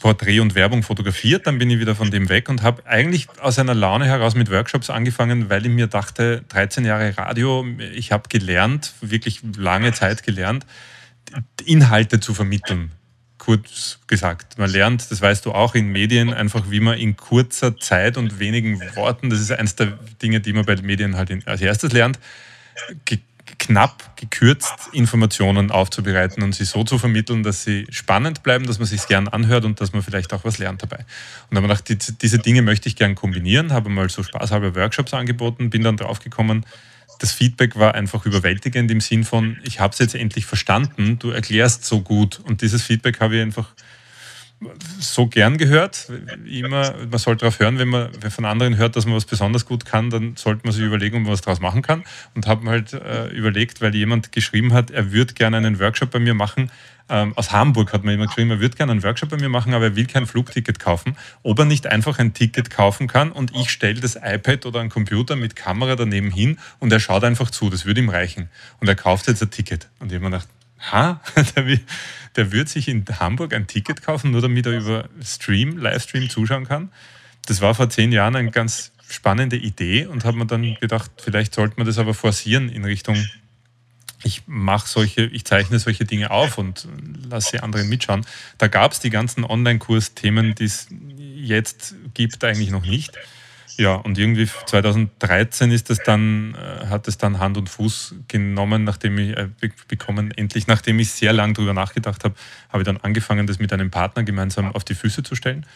Porträt 0.00 0.40
und 0.40 0.56
Werbung 0.56 0.82
fotografiert, 0.82 1.46
dann 1.46 1.58
bin 1.58 1.70
ich 1.70 1.78
wieder 1.78 1.94
von 1.94 2.10
dem 2.10 2.28
weg 2.28 2.48
und 2.48 2.62
habe 2.62 2.84
eigentlich 2.86 3.28
aus 3.40 3.58
einer 3.58 3.74
Laune 3.74 4.06
heraus 4.06 4.34
mit 4.34 4.50
Workshops 4.50 4.90
angefangen, 4.90 5.50
weil 5.50 5.64
ich 5.64 5.70
mir 5.70 5.86
dachte, 5.86 6.42
13 6.48 6.84
Jahre 6.84 7.16
Radio, 7.16 7.64
ich 7.94 8.10
habe 8.10 8.28
gelernt, 8.28 8.92
wirklich 9.00 9.40
lange 9.56 9.92
Zeit 9.92 10.24
gelernt, 10.24 10.66
Inhalte 11.64 12.18
zu 12.18 12.34
vermitteln. 12.34 12.90
Kurz 13.38 14.00
gesagt, 14.08 14.58
man 14.58 14.70
lernt, 14.70 15.10
das 15.10 15.20
weißt 15.20 15.46
du 15.46 15.52
auch 15.52 15.76
in 15.76 15.88
Medien, 15.88 16.32
einfach 16.32 16.70
wie 16.70 16.80
man 16.80 16.98
in 16.98 17.16
kurzer 17.16 17.76
Zeit 17.76 18.16
und 18.16 18.40
wenigen 18.40 18.80
Worten, 18.96 19.30
das 19.30 19.40
ist 19.40 19.52
eines 19.52 19.76
der 19.76 19.98
Dinge, 20.20 20.40
die 20.40 20.52
man 20.52 20.64
bei 20.64 20.76
Medien 20.76 21.16
halt 21.16 21.46
als 21.46 21.60
erstes 21.60 21.92
lernt, 21.92 22.18
knapp 23.62 24.16
gekürzt 24.16 24.90
Informationen 24.90 25.70
aufzubereiten 25.70 26.42
und 26.42 26.52
sie 26.52 26.64
so 26.64 26.82
zu 26.82 26.98
vermitteln, 26.98 27.44
dass 27.44 27.62
sie 27.62 27.86
spannend 27.90 28.42
bleiben, 28.42 28.66
dass 28.66 28.80
man 28.80 28.88
sich 28.88 29.06
gern 29.06 29.28
anhört 29.28 29.64
und 29.64 29.80
dass 29.80 29.92
man 29.92 30.02
vielleicht 30.02 30.34
auch 30.34 30.44
was 30.44 30.58
lernt 30.58 30.82
dabei. 30.82 31.04
Und 31.48 31.54
dann 31.54 31.62
habe 31.62 31.74
ich 31.74 31.84
gedacht, 31.84 32.20
diese 32.22 32.38
Dinge 32.40 32.62
möchte 32.62 32.88
ich 32.88 32.96
gern 32.96 33.14
kombinieren, 33.14 33.72
habe 33.72 33.88
mal 33.88 34.08
so 34.08 34.24
spaßhalber 34.24 34.74
Workshops 34.74 35.14
angeboten, 35.14 35.70
bin 35.70 35.84
dann 35.84 35.96
draufgekommen, 35.96 36.66
das 37.20 37.30
Feedback 37.30 37.76
war 37.76 37.94
einfach 37.94 38.26
überwältigend 38.26 38.90
im 38.90 39.00
Sinn 39.00 39.22
von, 39.22 39.58
ich 39.62 39.78
habe 39.78 39.92
es 39.92 40.00
jetzt 40.00 40.16
endlich 40.16 40.44
verstanden, 40.44 41.20
du 41.20 41.30
erklärst 41.30 41.84
so 41.84 42.00
gut. 42.00 42.40
Und 42.40 42.62
dieses 42.62 42.82
Feedback 42.82 43.20
habe 43.20 43.36
ich 43.36 43.42
einfach 43.42 43.68
so 44.98 45.26
gern 45.26 45.58
gehört. 45.58 46.10
Immer, 46.46 46.94
man 47.10 47.18
sollte 47.18 47.40
darauf 47.40 47.58
hören, 47.58 47.78
wenn 47.78 47.88
man 47.88 48.12
von 48.30 48.44
anderen 48.44 48.76
hört, 48.76 48.96
dass 48.96 49.06
man 49.06 49.14
was 49.14 49.24
besonders 49.24 49.66
gut 49.66 49.84
kann, 49.84 50.10
dann 50.10 50.36
sollte 50.36 50.62
man 50.64 50.72
sich 50.72 50.84
überlegen, 50.84 51.16
ob 51.16 51.22
man 51.24 51.32
was 51.32 51.40
daraus 51.40 51.60
machen 51.60 51.82
kann. 51.82 52.04
Und 52.34 52.46
habe 52.46 52.68
halt 52.68 52.92
äh, 52.92 53.28
überlegt, 53.28 53.80
weil 53.80 53.94
jemand 53.94 54.32
geschrieben 54.32 54.72
hat, 54.72 54.90
er 54.90 55.12
würde 55.12 55.34
gerne 55.34 55.56
einen 55.56 55.78
Workshop 55.78 56.10
bei 56.10 56.18
mir 56.18 56.34
machen. 56.34 56.70
Ähm, 57.08 57.32
aus 57.36 57.52
Hamburg 57.52 57.92
hat 57.92 58.04
mir 58.04 58.12
jemand 58.12 58.30
geschrieben, 58.30 58.50
er 58.50 58.60
würde 58.60 58.76
gerne 58.76 58.92
einen 58.92 59.02
Workshop 59.02 59.30
bei 59.30 59.36
mir 59.36 59.48
machen, 59.48 59.74
aber 59.74 59.86
er 59.86 59.96
will 59.96 60.06
kein 60.06 60.26
Flugticket 60.26 60.78
kaufen. 60.78 61.16
Ob 61.42 61.58
er 61.58 61.64
nicht 61.64 61.86
einfach 61.86 62.18
ein 62.18 62.32
Ticket 62.32 62.70
kaufen 62.70 63.06
kann 63.08 63.32
und 63.32 63.54
ich 63.54 63.70
stelle 63.70 64.00
das 64.00 64.16
iPad 64.16 64.66
oder 64.66 64.80
einen 64.80 64.90
Computer 64.90 65.36
mit 65.36 65.56
Kamera 65.56 65.96
daneben 65.96 66.30
hin 66.30 66.58
und 66.78 66.92
er 66.92 67.00
schaut 67.00 67.24
einfach 67.24 67.50
zu, 67.50 67.70
das 67.70 67.84
würde 67.84 68.00
ihm 68.00 68.08
reichen. 68.08 68.48
Und 68.80 68.88
er 68.88 68.94
kauft 68.94 69.26
jetzt 69.28 69.42
ein 69.42 69.50
Ticket. 69.50 69.88
Und 69.98 70.10
mir 70.10 70.20
gedacht, 70.20 70.48
ha, 70.90 71.20
der, 72.36 72.52
wird 72.52 72.68
sich 72.68 72.88
in 72.88 73.04
Hamburg 73.20 73.54
ein 73.54 73.66
Ticket 73.66 74.02
kaufen, 74.02 74.30
nur 74.30 74.40
damit 74.40 74.66
er 74.66 74.72
über 74.72 75.08
Stream, 75.22 75.78
Livestream 75.78 76.28
zuschauen 76.28 76.66
kann. 76.66 76.90
Das 77.46 77.60
war 77.60 77.74
vor 77.74 77.90
zehn 77.90 78.12
Jahren 78.12 78.36
eine 78.36 78.50
ganz 78.50 78.92
spannende 79.08 79.56
Idee 79.56 80.06
und 80.06 80.24
habe 80.24 80.38
mir 80.38 80.46
dann 80.46 80.74
gedacht, 80.80 81.10
vielleicht 81.18 81.54
sollte 81.54 81.74
man 81.76 81.86
das 81.86 81.98
aber 81.98 82.14
forcieren 82.14 82.68
in 82.68 82.84
Richtung, 82.84 83.16
ich 84.24 84.42
mache 84.46 84.88
solche, 84.88 85.22
ich 85.22 85.44
zeichne 85.44 85.78
solche 85.78 86.04
Dinge 86.04 86.30
auf 86.30 86.58
und 86.58 86.86
lasse 87.28 87.62
andere 87.62 87.84
mitschauen. 87.84 88.24
Da 88.58 88.68
gab 88.68 88.92
es 88.92 89.00
die 89.00 89.10
ganzen 89.10 89.44
Online-Kurs-Themen, 89.44 90.54
die 90.54 90.64
es 90.64 90.86
jetzt 91.34 91.94
gibt, 92.14 92.44
eigentlich 92.44 92.70
noch 92.70 92.86
nicht. 92.86 93.12
Ja, 93.76 93.94
und 93.94 94.18
irgendwie 94.18 94.46
2013 94.46 95.70
ist 95.70 95.90
es 95.90 95.98
dann, 95.98 96.54
äh, 96.54 96.86
hat 96.86 97.08
es 97.08 97.18
dann 97.18 97.38
Hand 97.38 97.56
und 97.56 97.68
Fuß 97.68 98.14
genommen, 98.28 98.84
nachdem 98.84 99.18
ich 99.18 99.36
äh, 99.36 99.48
bekommen, 99.88 100.30
endlich, 100.32 100.66
nachdem 100.66 100.98
ich 100.98 101.10
sehr 101.10 101.32
lange 101.32 101.54
darüber 101.54 101.72
nachgedacht 101.72 102.24
habe, 102.24 102.34
habe 102.68 102.82
ich 102.82 102.86
dann 102.86 102.98
angefangen, 102.98 103.46
das 103.46 103.58
mit 103.58 103.72
einem 103.72 103.90
Partner 103.90 104.24
gemeinsam 104.24 104.72
auf 104.72 104.84
die 104.84 104.94
Füße 104.94 105.22
zu 105.22 105.34
stellen. 105.34 105.66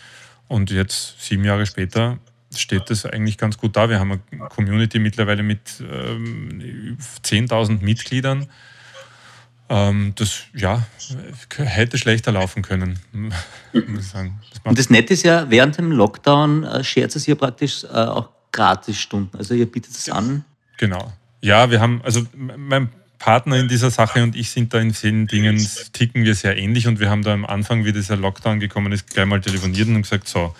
Und 0.49 0.71
jetzt, 0.71 1.21
sieben 1.21 1.45
Jahre 1.45 1.67
später, 1.67 2.19
steht 2.55 2.91
das 2.91 3.05
eigentlich 3.07 3.39
ganz 3.39 3.59
gut 3.59 3.77
da. 3.77 3.89
Wir 3.89 3.99
haben 3.99 4.21
eine 4.31 4.49
Community 4.49 4.99
mittlerweile 4.99 5.43
mit 5.43 5.83
ähm, 5.91 6.97
10.000 7.25 7.83
Mitgliedern 7.83 8.47
ähm, 9.69 10.13
das 10.17 10.45
ja, 10.55 10.87
hätte 11.57 11.99
schlechter 11.99 12.33
laufen 12.33 12.63
können, 12.63 12.99
muss 13.13 14.01
ich 14.01 14.07
sagen. 14.07 14.41
Das 14.51 14.61
Und 14.65 14.79
das 14.79 14.91
Nette 14.91 15.15
ist 15.15 15.23
ja, 15.25 15.51
während 15.51 15.79
dem 15.79 15.93
Lockdown 15.93 16.65
äh, 16.65 16.85
schert 16.85 17.15
es 17.17 17.25
hier 17.25 17.35
praktisch 17.35 17.85
äh, 17.85 17.89
auch 17.89 18.31
Gratisstunden. 18.53 19.39
Also 19.39 19.55
ihr 19.55 19.67
bietet 19.67 19.93
es 19.93 20.09
an. 20.09 20.45
Genau. 20.79 21.13
Ja, 21.41 21.71
wir 21.71 21.81
haben, 21.81 22.01
also 22.03 22.27
mein, 22.35 22.91
Partner 23.19 23.57
in 23.57 23.69
dieser 23.69 23.91
Sache 23.91 24.23
und 24.23 24.37
ich 24.37 24.51
sind 24.51 24.75
da 24.75 24.79
in 24.79 24.93
vielen 24.93 25.27
Dingen, 25.27 25.67
ticken 25.93 26.25
wir 26.25 26.35
sehr 26.35 26.57
ähnlich 26.57 26.87
und 26.87 27.01
wir 27.01 27.11
haben 27.11 27.23
da 27.23 27.33
am 27.33 27.47
Anfang, 27.47 27.85
wie 27.85 27.93
dieser 27.93 28.17
Lockdown 28.17 28.61
gekommen 28.61 28.93
ist, 28.93 29.09
gleich 29.09 29.27
mal 29.27 29.41
telefoniert 29.41 29.89
und 29.89 30.03
gesagt, 30.03 30.29
so, 30.29 30.55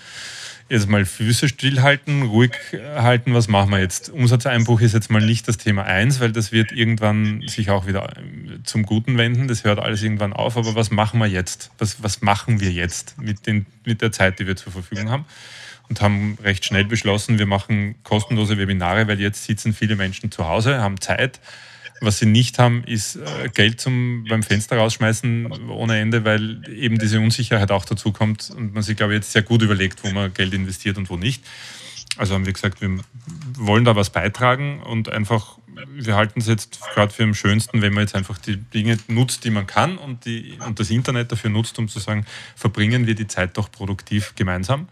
jetzt 0.69 0.89
mal 0.89 1.05
Füße 1.05 1.49
stillhalten, 1.49 2.23
ruhig 2.23 2.53
halten, 2.97 3.35
was 3.35 3.49
machen 3.49 3.71
wir 3.71 3.79
jetzt? 3.79 4.11
Umsatzeinbruch 4.11 4.81
ist 4.81 4.95
jetzt 4.95 5.11
mal 5.11 5.25
nicht 5.25 5.47
das 5.47 5.59
Thema 5.59 5.85
eins, 5.85 6.21
weil 6.21 6.33
das 6.33 6.51
wird 6.51 6.73
irgendwann 6.73 7.43
sich 7.47 7.71
auch 7.71 7.87
wieder 7.87 8.13
zum 8.65 8.85
Guten 8.85 9.17
wenden, 9.17 9.47
das 9.47 9.65
hört 9.65 9.79
alles 9.79 10.03
irgendwann 10.03 10.33
auf, 10.33 10.57
aber 10.57 10.75
was 10.75 10.91
machen 10.91 11.21
wir 11.21 11.27
jetzt? 11.27 11.71
Was, 11.79 12.03
was 12.03 12.21
machen 12.21 12.61
wir 12.61 12.73
jetzt 12.73 13.19
mit, 13.19 13.47
den, 13.47 13.67
mit 13.85 14.03
der 14.03 14.11
Zeit, 14.11 14.39
die 14.39 14.47
wir 14.47 14.57
zur 14.57 14.73
Verfügung 14.73 15.11
haben? 15.11 15.25
Und 15.89 16.01
haben 16.01 16.37
recht 16.43 16.65
schnell 16.65 16.85
beschlossen, 16.85 17.39
wir 17.39 17.47
machen 17.47 17.95
kostenlose 18.03 18.59
Webinare, 18.59 19.07
weil 19.07 19.21
jetzt 19.21 19.45
sitzen 19.45 19.73
viele 19.73 19.95
Menschen 19.95 20.33
zu 20.33 20.49
Hause, 20.49 20.81
haben 20.81 21.01
Zeit, 21.01 21.39
was 22.01 22.19
sie 22.19 22.27
nicht 22.27 22.59
haben, 22.59 22.85
ist 22.85 23.17
äh, 23.17 23.49
Geld 23.53 23.81
zum 23.81 24.25
beim 24.29 24.43
Fenster 24.43 24.77
rausschmeißen 24.77 25.69
ohne 25.71 25.99
Ende, 25.99 26.25
weil 26.25 26.63
eben 26.69 26.99
diese 26.99 27.21
Unsicherheit 27.21 27.71
auch 27.71 27.85
dazu 27.85 28.13
kommt 28.13 28.51
und 28.51 28.75
man 28.75 28.83
sich, 28.83 28.97
glaube 28.97 29.15
ich, 29.15 29.19
jetzt 29.19 29.33
sehr 29.33 29.43
gut 29.43 29.63
überlegt, 29.63 30.05
wo 30.05 30.11
man 30.11 30.33
Geld 30.33 30.53
investiert 30.55 30.99
und 30.99 31.11
wo 31.11 31.17
nicht. 31.17 31.43
Also 32.17 32.35
haben 32.35 32.47
wir 32.47 32.53
gesagt, 32.53 32.81
wir 32.81 32.99
wollen 33.59 33.85
da 33.85 33.95
was 33.95 34.11
beitragen 34.11 34.83
und 34.83 35.11
einfach, 35.11 35.59
wir 35.95 36.17
halten 36.17 36.41
es 36.41 36.47
jetzt 36.47 36.81
gerade 36.95 37.13
für 37.13 37.25
am 37.25 37.35
schönsten, 37.35 37.83
wenn 37.83 37.93
man 37.93 38.03
jetzt 38.03 38.15
einfach 38.15 38.39
die 38.39 38.57
Dinge 38.57 38.99
nutzt, 39.09 39.45
die 39.45 39.51
man 39.51 39.67
kann 39.67 39.99
und, 39.99 40.25
die, 40.25 40.59
und 40.67 40.81
das 40.81 40.91
Internet 40.91 41.31
dafür 41.33 41.51
nutzt, 41.51 41.79
um 41.79 41.89
zu 41.89 41.99
sagen, 41.99 42.25
verbringen 42.55 43.07
wir 43.07 43.15
die 43.15 43.27
Zeit 43.27 43.57
doch 43.59 43.71
produktiv 43.71 44.35
gemeinsam 44.35 44.89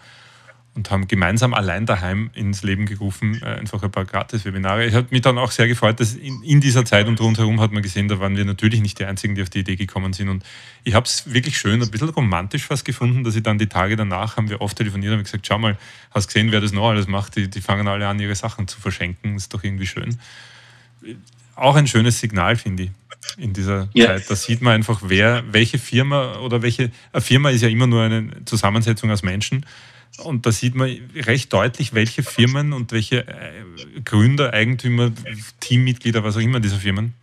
und 0.74 0.90
haben 0.90 1.06
gemeinsam 1.06 1.54
allein 1.54 1.86
daheim 1.86 2.30
ins 2.34 2.64
Leben 2.64 2.86
gerufen, 2.86 3.40
äh, 3.42 3.46
einfach 3.46 3.82
ein 3.82 3.92
paar 3.92 4.04
Gratis-Webinare. 4.04 4.84
Ich 4.86 4.94
habe 4.94 5.06
mich 5.10 5.22
dann 5.22 5.38
auch 5.38 5.52
sehr 5.52 5.68
gefreut, 5.68 6.00
dass 6.00 6.14
in, 6.14 6.42
in, 6.42 6.60
dieser 6.60 6.84
Zeit 6.84 7.06
und 7.06 7.20
rundherum 7.20 7.60
hat 7.60 7.70
man 7.70 7.82
gesehen, 7.82 8.08
da 8.08 8.18
waren 8.18 8.36
wir 8.36 8.44
natürlich 8.44 8.80
nicht 8.80 8.98
die 8.98 9.04
Einzigen, 9.04 9.36
die 9.36 9.42
auf 9.42 9.50
die 9.50 9.60
Idee 9.60 9.76
gekommen 9.76 10.12
sind. 10.12 10.28
Und 10.28 10.44
ich 10.82 10.94
habe 10.94 11.06
es 11.06 11.32
wirklich 11.32 11.58
schön, 11.58 11.80
ein 11.80 11.90
bisschen 11.90 12.08
romantisch 12.08 12.64
fast 12.64 12.84
gefunden, 12.84 13.22
dass 13.22 13.36
ich 13.36 13.44
dann 13.44 13.58
die 13.58 13.68
Tage 13.68 13.94
danach, 13.94 14.36
haben 14.36 14.50
wir 14.50 14.60
oft 14.60 14.76
telefoniert 14.76 15.12
und 15.12 15.22
gesagt, 15.22 15.46
schau 15.46 15.58
mal, 15.58 15.78
hast 16.10 16.26
gesehen, 16.26 16.50
wer 16.50 16.60
das 16.60 16.72
noch 16.72 16.88
alles 16.88 17.06
macht? 17.06 17.36
Die, 17.36 17.48
die 17.48 17.60
fangen 17.60 17.86
alle 17.86 18.08
an, 18.08 18.18
ihre 18.18 18.34
Sachen 18.34 18.66
zu 18.66 18.80
verschenken. 18.80 19.34
Das 19.34 19.44
ist 19.44 19.54
doch 19.54 19.62
irgendwie 19.62 19.86
schön. 19.86 20.18
Auch 21.54 21.76
ein 21.76 21.86
schönes 21.86 22.18
Signal, 22.18 22.56
finde 22.56 22.84
ich 22.84 22.90
in 23.38 23.52
dieser 23.52 23.88
ja. 23.94 24.06
Zeit. 24.06 24.28
Da 24.28 24.36
sieht 24.36 24.60
man 24.60 24.74
einfach, 24.74 25.00
wer, 25.04 25.44
welche 25.50 25.78
Firma 25.78 26.38
oder 26.38 26.62
welche, 26.62 26.90
eine 27.12 27.22
Firma 27.22 27.50
ist 27.50 27.62
ja 27.62 27.68
immer 27.68 27.86
nur 27.86 28.02
eine 28.02 28.44
Zusammensetzung 28.44 29.10
aus 29.10 29.22
Menschen 29.22 29.64
und 30.18 30.46
da 30.46 30.52
sieht 30.52 30.74
man 30.74 30.88
recht 31.16 31.52
deutlich, 31.52 31.94
welche 31.94 32.22
Firmen 32.22 32.72
und 32.72 32.92
welche 32.92 33.26
äh, 33.26 33.64
Gründer, 34.04 34.52
Eigentümer, 34.52 35.12
Teammitglieder, 35.60 36.22
was 36.22 36.36
auch 36.36 36.40
immer 36.40 36.60
dieser 36.60 36.78
Firmen, 36.78 37.14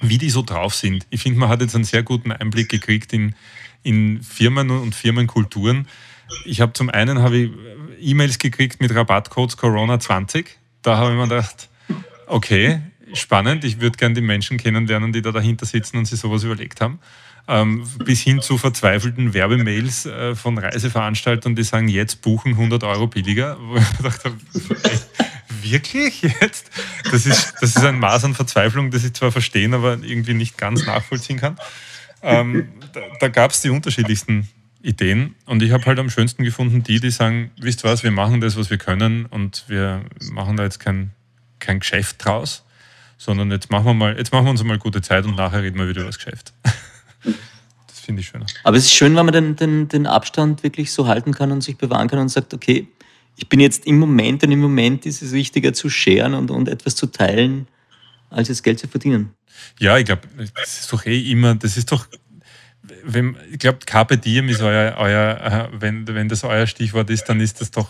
wie 0.00 0.18
die 0.18 0.30
so 0.30 0.42
drauf 0.42 0.74
sind. 0.74 1.06
Ich 1.10 1.22
finde, 1.22 1.38
man 1.38 1.48
hat 1.48 1.60
jetzt 1.60 1.74
einen 1.74 1.84
sehr 1.84 2.02
guten 2.02 2.32
Einblick 2.32 2.68
gekriegt 2.68 3.12
in, 3.12 3.34
in 3.82 4.22
Firmen 4.22 4.70
und 4.70 4.94
Firmenkulturen. 4.94 5.86
Ich 6.44 6.60
habe 6.60 6.72
zum 6.72 6.90
einen 6.90 7.20
habe 7.20 7.36
ich 7.36 7.50
E-Mails 8.00 8.38
gekriegt 8.38 8.80
mit 8.80 8.94
Rabattcodes 8.94 9.56
Corona 9.56 10.00
20. 10.00 10.58
Da 10.82 10.96
habe 10.96 11.12
ich 11.12 11.16
mir 11.16 11.28
gedacht, 11.28 11.68
okay, 12.26 12.80
spannend, 13.12 13.64
ich 13.64 13.80
würde 13.80 13.96
gerne 13.96 14.14
die 14.14 14.20
Menschen 14.20 14.58
kennenlernen, 14.58 15.12
die 15.12 15.22
da 15.22 15.30
dahinter 15.30 15.66
sitzen 15.66 15.98
und 15.98 16.06
sich 16.06 16.18
sowas 16.18 16.42
überlegt 16.42 16.80
haben 16.80 16.98
ähm, 17.46 17.86
bis 18.04 18.20
hin 18.20 18.40
zu 18.40 18.56
verzweifelten 18.56 19.34
Werbemails 19.34 20.06
äh, 20.06 20.34
von 20.34 20.56
Reiseveranstaltern, 20.56 21.54
die 21.54 21.62
sagen, 21.62 21.88
jetzt 21.88 22.22
buchen 22.22 22.52
100 22.52 22.82
Euro 22.84 23.06
billiger. 23.06 23.58
Wo 23.68 23.76
ich 23.76 24.02
dachte, 24.02 24.32
wirklich 25.62 26.22
jetzt? 26.22 26.70
Das 27.10 27.26
ist, 27.26 27.54
das 27.60 27.76
ist 27.76 27.84
ein 27.84 27.98
Maß 27.98 28.24
an 28.24 28.34
Verzweiflung, 28.34 28.90
das 28.90 29.04
ich 29.04 29.12
zwar 29.12 29.32
verstehen, 29.32 29.74
aber 29.74 29.98
irgendwie 30.02 30.34
nicht 30.34 30.56
ganz 30.56 30.86
nachvollziehen 30.86 31.38
kann. 31.38 31.58
Ähm, 32.22 32.68
da 32.92 33.00
da 33.20 33.28
gab 33.28 33.50
es 33.50 33.60
die 33.60 33.68
unterschiedlichsten 33.68 34.48
Ideen 34.80 35.34
und 35.46 35.62
ich 35.62 35.72
habe 35.72 35.84
halt 35.86 35.98
am 35.98 36.10
schönsten 36.10 36.44
gefunden 36.44 36.82
die, 36.82 37.00
die 37.00 37.10
sagen, 37.10 37.50
wisst 37.58 37.84
was, 37.84 38.02
wir 38.02 38.10
machen 38.10 38.40
das, 38.40 38.56
was 38.56 38.70
wir 38.70 38.78
können 38.78 39.26
und 39.26 39.64
wir 39.66 40.04
machen 40.32 40.56
da 40.56 40.62
jetzt 40.62 40.78
kein, 40.78 41.10
kein 41.58 41.80
Geschäft 41.80 42.24
draus, 42.24 42.64
sondern 43.16 43.50
jetzt 43.50 43.70
machen 43.70 43.86
wir 43.86 43.94
mal, 43.94 44.16
jetzt 44.16 44.32
machen 44.32 44.44
wir 44.44 44.50
uns 44.50 44.62
mal 44.62 44.78
gute 44.78 45.02
Zeit 45.02 45.24
und 45.24 45.36
nachher 45.36 45.62
reden 45.62 45.78
wir 45.78 45.88
wieder 45.88 46.02
über 46.02 46.10
das 46.10 46.18
Geschäft. 46.18 46.52
Das 47.24 48.00
finde 48.00 48.20
ich 48.20 48.28
schöner. 48.28 48.46
Aber 48.62 48.76
es 48.76 48.84
ist 48.84 48.94
schön, 48.94 49.16
wenn 49.16 49.26
man 49.26 49.32
den, 49.32 49.56
den, 49.56 49.88
den 49.88 50.06
Abstand 50.06 50.62
wirklich 50.62 50.92
so 50.92 51.06
halten 51.06 51.32
kann 51.32 51.52
und 51.52 51.62
sich 51.62 51.76
bewahren 51.76 52.08
kann 52.08 52.18
und 52.18 52.28
sagt, 52.28 52.54
okay, 52.54 52.88
ich 53.36 53.48
bin 53.48 53.60
jetzt 53.60 53.86
im 53.86 53.98
Moment 53.98 54.42
und 54.44 54.52
im 54.52 54.60
Moment 54.60 55.06
ist 55.06 55.22
es 55.22 55.32
wichtiger 55.32 55.72
zu 55.72 55.88
scheren 55.90 56.34
und, 56.34 56.50
und 56.50 56.68
etwas 56.68 56.96
zu 56.96 57.06
teilen, 57.06 57.66
als 58.30 58.48
jetzt 58.48 58.62
Geld 58.62 58.78
zu 58.78 58.88
verdienen. 58.88 59.30
Ja, 59.78 59.98
ich 59.98 60.04
glaube, 60.04 60.22
das 60.54 60.80
ist 60.80 60.92
doch 60.92 61.04
eh 61.06 61.30
immer, 61.30 61.54
das 61.54 61.76
ist 61.76 61.90
doch, 61.90 62.06
wenn, 63.04 63.36
ich 63.50 63.58
glaube, 63.58 63.78
Carpe 63.86 64.18
Diem 64.18 64.48
ist 64.48 64.60
euer, 64.60 64.96
euer 64.98 65.70
äh, 65.72 65.80
wenn, 65.80 66.06
wenn 66.06 66.28
das 66.28 66.44
euer 66.44 66.66
Stichwort 66.66 67.10
ist, 67.10 67.24
dann 67.24 67.40
ist 67.40 67.60
das 67.60 67.70
doch 67.70 67.88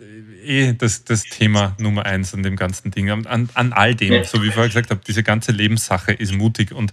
äh, 0.00 0.68
eh 0.68 0.72
das, 0.74 1.04
das 1.04 1.24
Thema 1.24 1.74
Nummer 1.78 2.06
eins 2.06 2.34
an 2.34 2.42
dem 2.42 2.56
ganzen 2.56 2.90
Ding, 2.90 3.10
an, 3.10 3.48
an 3.54 3.72
all 3.72 3.94
dem, 3.94 4.24
so 4.24 4.42
wie 4.42 4.48
ich 4.48 4.54
vorher 4.54 4.68
gesagt 4.68 4.90
habe, 4.90 5.00
diese 5.06 5.22
ganze 5.22 5.52
Lebenssache 5.52 6.12
ist 6.12 6.32
mutig 6.32 6.72
und 6.72 6.92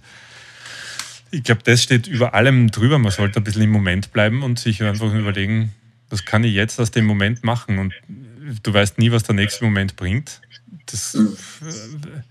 ich 1.30 1.42
glaube, 1.42 1.62
das 1.64 1.82
steht 1.82 2.06
über 2.06 2.34
allem 2.34 2.70
drüber. 2.70 2.98
Man 2.98 3.12
sollte 3.12 3.40
ein 3.40 3.44
bisschen 3.44 3.62
im 3.62 3.70
Moment 3.70 4.12
bleiben 4.12 4.42
und 4.42 4.58
sich 4.58 4.82
einfach 4.82 5.12
überlegen, 5.12 5.72
was 6.08 6.24
kann 6.24 6.44
ich 6.44 6.54
jetzt 6.54 6.80
aus 6.80 6.90
dem 6.90 7.04
Moment 7.04 7.44
machen? 7.44 7.78
Und 7.78 7.92
du 8.62 8.72
weißt 8.72 8.98
nie, 8.98 9.10
was 9.10 9.24
der 9.24 9.34
nächste 9.34 9.64
Moment 9.64 9.96
bringt. 9.96 10.40
Das 10.86 11.14
ich 11.14 11.22
äh, 11.66 12.22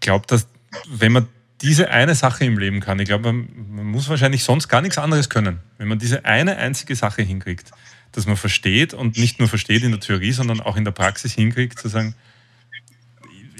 glaube, 0.00 0.26
dass 0.26 0.48
wenn 0.88 1.12
man 1.12 1.28
diese 1.60 1.90
eine 1.90 2.14
Sache 2.14 2.44
im 2.44 2.58
Leben 2.58 2.80
kann, 2.80 2.98
ich 2.98 3.06
glaube, 3.06 3.32
man, 3.32 3.48
man, 3.68 3.86
muss 3.86 4.08
wahrscheinlich 4.08 4.44
sonst 4.44 4.68
gar 4.68 4.80
nichts 4.80 4.98
anderes 4.98 5.28
können. 5.28 5.58
Wenn 5.76 5.88
man 5.88 5.98
diese 5.98 6.24
eine 6.24 6.56
einzige 6.56 6.94
Sache 6.94 7.22
hinkriegt, 7.22 7.72
dass 8.12 8.26
man 8.26 8.36
versteht 8.36 8.94
und 8.94 9.18
nicht 9.18 9.38
nur 9.38 9.48
versteht 9.48 9.82
in 9.82 9.90
der 9.90 10.00
Theorie, 10.00 10.32
sondern 10.32 10.60
auch 10.60 10.76
in 10.76 10.84
der 10.84 10.92
Praxis 10.92 11.32
hinkriegt, 11.34 11.78
zu 11.78 11.88
sagen, 11.88 12.14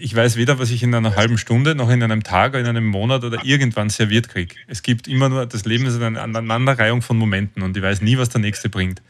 ich 0.00 0.14
weiß 0.14 0.36
weder, 0.36 0.58
was 0.58 0.70
ich 0.70 0.82
in 0.82 0.94
einer 0.94 1.16
halben 1.16 1.38
Stunde, 1.38 1.74
noch 1.74 1.90
in 1.90 2.02
einem 2.02 2.22
Tag, 2.22 2.54
in 2.54 2.66
einem 2.66 2.86
Monat 2.86 3.24
oder 3.24 3.44
irgendwann 3.44 3.90
serviert 3.90 4.28
kriege. 4.28 4.54
Es 4.66 4.82
gibt 4.82 5.08
immer 5.08 5.28
nur, 5.28 5.46
das 5.46 5.64
Leben 5.64 5.86
ist 5.86 6.00
eine 6.00 6.20
Aneinanderreihung 6.20 7.02
von 7.02 7.16
Momenten 7.16 7.62
und 7.62 7.76
ich 7.76 7.82
weiß 7.82 8.02
nie, 8.02 8.18
was 8.18 8.28
der 8.28 8.40
nächste 8.40 8.68
bringt. 8.68 9.02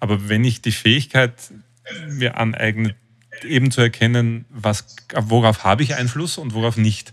Aber 0.00 0.28
wenn 0.28 0.44
ich 0.44 0.62
die 0.62 0.72
Fähigkeit 0.72 1.32
mir 2.08 2.36
aneigne, 2.36 2.94
eben 3.44 3.70
zu 3.70 3.80
erkennen, 3.80 4.44
was, 4.50 4.96
worauf 5.14 5.64
habe 5.64 5.82
ich 5.82 5.94
Einfluss 5.94 6.38
und 6.38 6.54
worauf 6.54 6.76
nicht. 6.76 7.12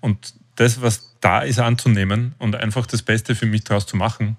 Und 0.00 0.34
das, 0.56 0.80
was 0.80 1.16
da 1.20 1.40
ist, 1.40 1.58
anzunehmen 1.58 2.34
und 2.38 2.56
einfach 2.56 2.86
das 2.86 3.02
Beste 3.02 3.34
für 3.34 3.46
mich 3.46 3.64
daraus 3.64 3.86
zu 3.86 3.96
machen, 3.96 4.36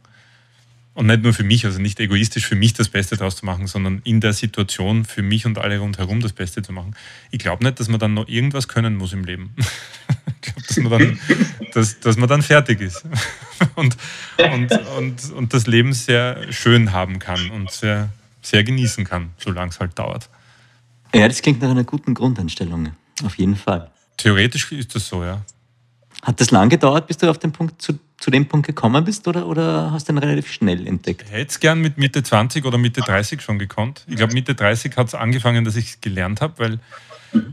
und 0.97 1.05
nicht 1.05 1.21
nur 1.21 1.31
für 1.31 1.43
mich, 1.43 1.63
also 1.63 1.79
nicht 1.79 1.99
egoistisch 1.99 2.47
für 2.47 2.55
mich 2.55 2.73
das 2.73 2.89
Beste 2.89 3.17
daraus 3.17 3.36
zu 3.36 3.45
machen, 3.45 3.67
sondern 3.67 4.01
in 4.03 4.19
der 4.19 4.33
Situation 4.33 5.05
für 5.05 5.21
mich 5.21 5.45
und 5.45 5.60
alle 5.60 5.77
rundherum 5.77 6.21
das 6.21 6.33
Beste 6.33 6.63
zu 6.63 6.73
machen. 6.73 6.95
Ich 7.29 7.38
glaube 7.38 7.63
nicht, 7.63 7.79
dass 7.79 7.88
man 7.88 7.99
dann 7.99 8.15
noch 8.15 8.27
irgendwas 8.27 8.67
können 8.67 8.95
muss 8.95 9.13
im 9.13 9.23
Leben. 9.23 9.53
ich 10.41 10.41
glaube, 10.41 10.67
dass, 10.67 10.77
man 10.77 10.89
dann, 10.89 11.19
dass, 11.71 11.99
dass 11.99 12.17
man 12.17 12.27
dann 12.27 12.41
fertig 12.41 12.81
ist 12.81 13.03
und, 13.75 13.95
und, 14.39 14.71
und, 14.97 15.31
und 15.33 15.53
das 15.53 15.67
Leben 15.67 15.93
sehr 15.93 16.51
schön 16.51 16.91
haben 16.93 17.19
kann 17.19 17.51
und 17.51 17.69
sehr, 17.69 18.10
sehr 18.41 18.63
genießen 18.63 19.05
kann, 19.05 19.29
solange 19.38 19.69
es 19.69 19.79
halt 19.79 19.99
dauert. 19.99 20.31
Ja, 21.13 21.27
das 21.27 21.43
klingt 21.43 21.62
nach 21.62 21.69
einer 21.69 21.83
guten 21.83 22.15
Grundeinstellung, 22.15 22.89
auf 23.23 23.38
jeden 23.38 23.55
Fall. 23.55 23.91
Theoretisch 24.17 24.71
ist 24.71 24.95
das 24.95 25.07
so, 25.07 25.23
ja. 25.23 25.43
Hat 26.23 26.41
das 26.41 26.49
lang 26.49 26.69
gedauert, 26.69 27.05
bis 27.05 27.17
du 27.17 27.29
auf 27.29 27.38
den 27.38 27.51
Punkt 27.51 27.83
zu 27.83 27.99
zu 28.17 28.32
dem 28.32 28.47
Punkt 28.47 28.65
gekommen 28.65 29.03
bist 29.03 29.27
oder, 29.27 29.47
oder 29.47 29.91
hast 29.91 30.10
du 30.10 30.13
ihn 30.13 30.17
relativ 30.17 30.51
schnell 30.51 30.88
entdeckt? 30.88 31.25
Ich 31.27 31.32
hätte 31.32 31.51
es 31.51 31.60
gern 31.60 31.80
mit 31.80 31.97
Mitte 31.97 32.23
20 32.23 32.65
oder 32.65 32.77
Mitte 32.77 33.01
30 33.01 33.41
schon 33.41 33.60
gekonnt. 33.60 34.03
Ich 34.08 34.15
glaube, 34.15 34.34
Mitte 34.34 34.56
30 34.56 34.97
hat 34.97 35.08
es 35.08 35.15
angefangen, 35.15 35.65
dass 35.65 35.75
ich 35.75 35.86
es 35.86 36.01
gelernt 36.01 36.41
habe, 36.41 36.53
weil 36.58 36.80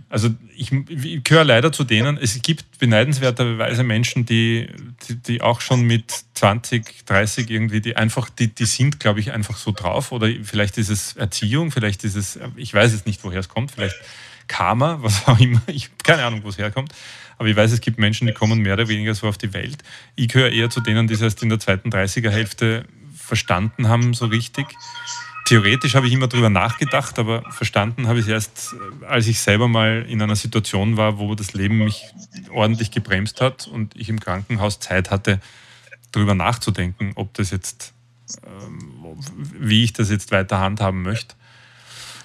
also 0.08 0.30
ich, 0.56 0.72
ich 0.72 1.24
gehöre 1.24 1.44
leider 1.44 1.72
zu 1.72 1.84
denen, 1.84 2.16
es 2.16 2.40
gibt 2.42 2.78
beneidenswerterweise 2.78 3.82
Menschen, 3.82 4.24
die, 4.24 4.68
die, 5.08 5.16
die, 5.16 5.42
auch 5.42 5.60
schon 5.60 5.82
mit 5.82 6.12
20, 6.34 7.04
30 7.06 7.50
irgendwie, 7.50 7.80
die 7.80 7.96
einfach, 7.96 8.30
die, 8.30 8.48
die 8.48 8.66
sind, 8.66 9.00
glaube 9.00 9.20
ich, 9.20 9.32
einfach 9.32 9.56
so 9.56 9.72
drauf. 9.72 10.12
Oder 10.12 10.28
vielleicht 10.42 10.78
ist 10.78 10.90
es 10.90 11.16
Erziehung, 11.16 11.70
vielleicht 11.72 12.04
ist 12.04 12.14
es, 12.14 12.38
ich 12.56 12.72
weiß 12.72 12.92
jetzt 12.92 13.06
nicht, 13.06 13.24
woher 13.24 13.40
es 13.40 13.48
kommt, 13.48 13.72
vielleicht 13.72 13.96
Karma, 14.46 14.98
was 15.00 15.26
auch 15.26 15.40
immer, 15.40 15.62
ich 15.66 15.84
habe 15.84 15.94
keine 16.02 16.24
Ahnung, 16.24 16.44
wo 16.44 16.48
es 16.48 16.58
herkommt. 16.58 16.92
Aber 17.38 17.48
ich 17.48 17.56
weiß, 17.56 17.72
es 17.72 17.80
gibt 17.80 17.98
Menschen, 17.98 18.26
die 18.26 18.32
kommen 18.32 18.60
mehr 18.60 18.74
oder 18.74 18.88
weniger 18.88 19.14
so 19.14 19.26
auf 19.26 19.38
die 19.38 19.52
Welt. 19.52 19.78
Ich 20.16 20.28
gehöre 20.28 20.50
eher 20.50 20.70
zu 20.70 20.80
denen, 20.80 21.06
die 21.06 21.14
es 21.14 21.20
erst 21.20 21.42
in 21.42 21.48
der 21.48 21.60
zweiten 21.60 21.90
30er-Hälfte 21.90 22.84
verstanden 23.16 23.88
haben, 23.88 24.14
so 24.14 24.26
richtig. 24.26 24.66
Theoretisch 25.46 25.94
habe 25.94 26.06
ich 26.06 26.12
immer 26.12 26.26
darüber 26.26 26.48
nachgedacht, 26.48 27.18
aber 27.18 27.42
verstanden 27.50 28.08
habe 28.08 28.18
ich 28.18 28.26
es 28.26 28.30
erst, 28.30 28.76
als 29.06 29.26
ich 29.26 29.40
selber 29.40 29.68
mal 29.68 30.06
in 30.08 30.22
einer 30.22 30.36
Situation 30.36 30.96
war, 30.96 31.18
wo 31.18 31.34
das 31.34 31.52
Leben 31.52 31.78
mich 31.78 32.06
ordentlich 32.50 32.90
gebremst 32.90 33.42
hat 33.42 33.66
und 33.66 33.94
ich 33.94 34.08
im 34.08 34.20
Krankenhaus 34.20 34.80
Zeit 34.80 35.10
hatte, 35.10 35.40
darüber 36.12 36.34
nachzudenken, 36.34 37.12
ob 37.16 37.34
das 37.34 37.50
jetzt, 37.50 37.92
ähm, 38.46 39.18
wie 39.58 39.84
ich 39.84 39.92
das 39.92 40.10
jetzt 40.10 40.32
weiter 40.32 40.60
handhaben 40.60 41.02
möchte. 41.02 41.34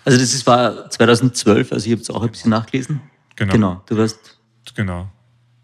Also 0.05 0.17
das 0.17 0.47
war 0.47 0.89
2012, 0.89 1.73
also 1.73 1.85
ich 1.85 1.91
habe 1.91 2.01
es 2.01 2.09
auch 2.09 2.23
ein 2.23 2.31
bisschen 2.31 2.51
nachgelesen. 2.51 3.01
Genau. 3.35 3.51
Genau, 3.51 3.83
du 3.85 3.97
warst 3.97 4.38
Genau. 4.75 5.09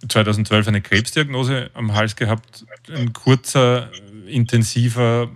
2012 0.08 0.68
eine 0.68 0.82
Krebsdiagnose 0.82 1.72
am 1.74 1.94
Hals 1.94 2.16
gehabt, 2.16 2.66
ein 2.94 3.14
kurzer, 3.14 3.90
intensiver 4.28 5.30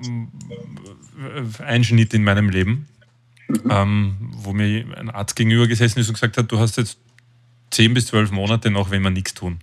äh, 1.20 1.64
Einschnitt 1.64 2.14
in 2.14 2.24
meinem 2.24 2.50
Leben, 2.50 2.88
mhm. 3.48 3.62
ähm, 3.70 4.18
wo 4.34 4.54
mir 4.54 4.86
ein 4.98 5.10
Arzt 5.10 5.36
gegenüber 5.36 5.68
gesessen 5.68 6.00
ist 6.00 6.08
und 6.08 6.16
gesagt 6.16 6.38
hat, 6.38 6.52
du 6.52 6.60
hast 6.60 6.78
jetzt 6.78 7.00
10 7.72 7.94
bis 7.94 8.08
12 8.08 8.32
Monate 8.32 8.70
noch, 8.70 8.92
wenn 8.92 9.02
wir 9.02 9.10
nichts 9.10 9.34
tun. 9.34 9.60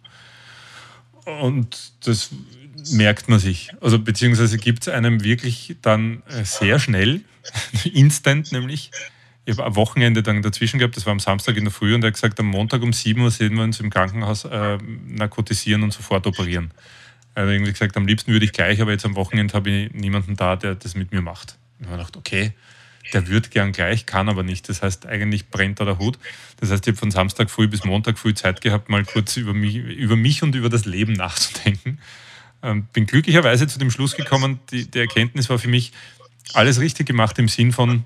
Und 1.25 1.93
das 2.05 2.31
merkt 2.93 3.29
man 3.29 3.39
sich. 3.39 3.73
Also 3.81 3.99
beziehungsweise 3.99 4.59
gibt 4.59 4.87
es 4.87 4.89
einem 4.89 5.25
wirklich 5.25 5.77
dann 5.83 6.23
äh, 6.29 6.45
sehr 6.45 6.79
schnell, 6.79 7.23
instant 7.93 8.53
nämlich, 8.53 8.91
ich 9.47 9.57
habe 9.57 9.67
ein 9.67 9.77
Wochenende 9.77 10.25
dann 10.25 10.43
dazwischen 10.43 10.79
gehabt, 10.79 10.97
das 10.97 11.07
war 11.07 11.13
am 11.13 11.21
Samstag 11.21 11.57
in 11.57 11.65
der 11.65 11.73
Früh 11.73 11.95
und 11.95 12.03
er 12.03 12.09
hat 12.09 12.15
gesagt, 12.15 12.39
am 12.41 12.47
Montag 12.47 12.83
um 12.83 12.93
7 12.93 13.21
Uhr 13.21 13.31
sehen 13.31 13.55
wir 13.55 13.63
uns 13.63 13.79
im 13.79 13.91
Krankenhaus 13.91 14.45
äh, 14.45 14.79
narkotisieren 15.07 15.85
und 15.85 15.93
sofort 15.93 16.27
operieren. 16.27 16.73
Er 17.35 17.45
hat 17.45 17.51
irgendwie 17.51 17.71
gesagt, 17.71 17.97
am 17.97 18.07
liebsten 18.07 18.33
würde 18.33 18.45
ich 18.45 18.53
gleich, 18.53 18.81
aber 18.81 18.91
jetzt 18.91 19.05
am 19.05 19.15
Wochenende 19.15 19.55
habe 19.55 19.71
ich 19.71 19.95
niemanden 19.95 20.35
da, 20.37 20.57
der 20.57 20.75
das 20.75 20.97
mit 20.97 21.13
mir 21.13 21.23
macht. 21.23 21.59
Ich 21.79 21.87
habe 21.87 21.97
gedacht, 21.97 22.17
okay, 22.17 22.55
der 23.13 23.29
würde 23.29 23.49
gern 23.49 23.71
gleich, 23.71 24.05
kann 24.05 24.29
aber 24.29 24.43
nicht. 24.43 24.69
Das 24.69 24.83
heißt, 24.83 25.07
eigentlich 25.07 25.49
brennt 25.49 25.79
da 25.79 25.85
der 25.85 25.99
Hut. 25.99 26.19
Das 26.59 26.73
heißt, 26.73 26.85
ich 26.85 26.93
habe 26.93 26.99
von 26.99 27.13
Samstag 27.13 27.49
früh 27.49 27.69
bis 27.69 27.85
Montag 27.85 28.19
früh 28.19 28.35
Zeit 28.35 28.63
gehabt, 28.63 28.89
mal 28.89 29.05
kurz 29.05 29.37
über 29.37 29.55
mich, 29.55 29.77
über 29.77 30.17
mich 30.17 30.43
und 30.43 30.57
über 30.57 30.69
das 30.69 30.87
Leben 30.87 31.13
nachzudenken. 31.13 32.01
Ähm, 32.65 32.89
bin 32.93 33.07
glücklicherweise 33.07 33.69
zu 33.69 33.79
dem 33.79 33.93
Schluss 33.93 34.17
gekommen, 34.17 34.59
die, 34.73 34.91
die 34.91 34.99
Erkenntnis 34.99 35.49
war 35.49 35.61
für 35.61 35.69
mich, 35.69 35.93
alles 36.53 36.81
richtig 36.81 37.07
gemacht 37.07 37.39
im 37.39 37.49
Sinn 37.49 37.73
von, 37.73 38.05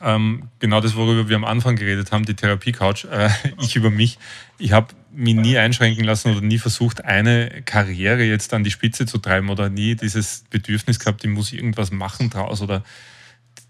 ähm, 0.00 0.48
genau 0.58 0.80
das, 0.80 0.96
worüber 0.96 1.28
wir 1.28 1.36
am 1.36 1.44
Anfang 1.44 1.76
geredet 1.76 2.12
haben, 2.12 2.24
die 2.24 2.34
Therapie-Couch, 2.34 3.04
äh, 3.04 3.28
ich 3.60 3.76
über 3.76 3.90
mich. 3.90 4.18
Ich 4.58 4.72
habe 4.72 4.94
mich 5.12 5.34
nie 5.34 5.58
einschränken 5.58 6.04
lassen 6.04 6.32
oder 6.32 6.40
nie 6.40 6.58
versucht, 6.58 7.04
eine 7.04 7.62
Karriere 7.64 8.22
jetzt 8.22 8.54
an 8.54 8.64
die 8.64 8.70
Spitze 8.70 9.06
zu 9.06 9.18
treiben 9.18 9.50
oder 9.50 9.68
nie 9.68 9.94
dieses 9.94 10.44
Bedürfnis 10.50 10.98
gehabt, 10.98 11.24
ich 11.24 11.30
muss 11.30 11.52
irgendwas 11.52 11.90
machen 11.90 12.30
draus 12.30 12.62
oder 12.62 12.82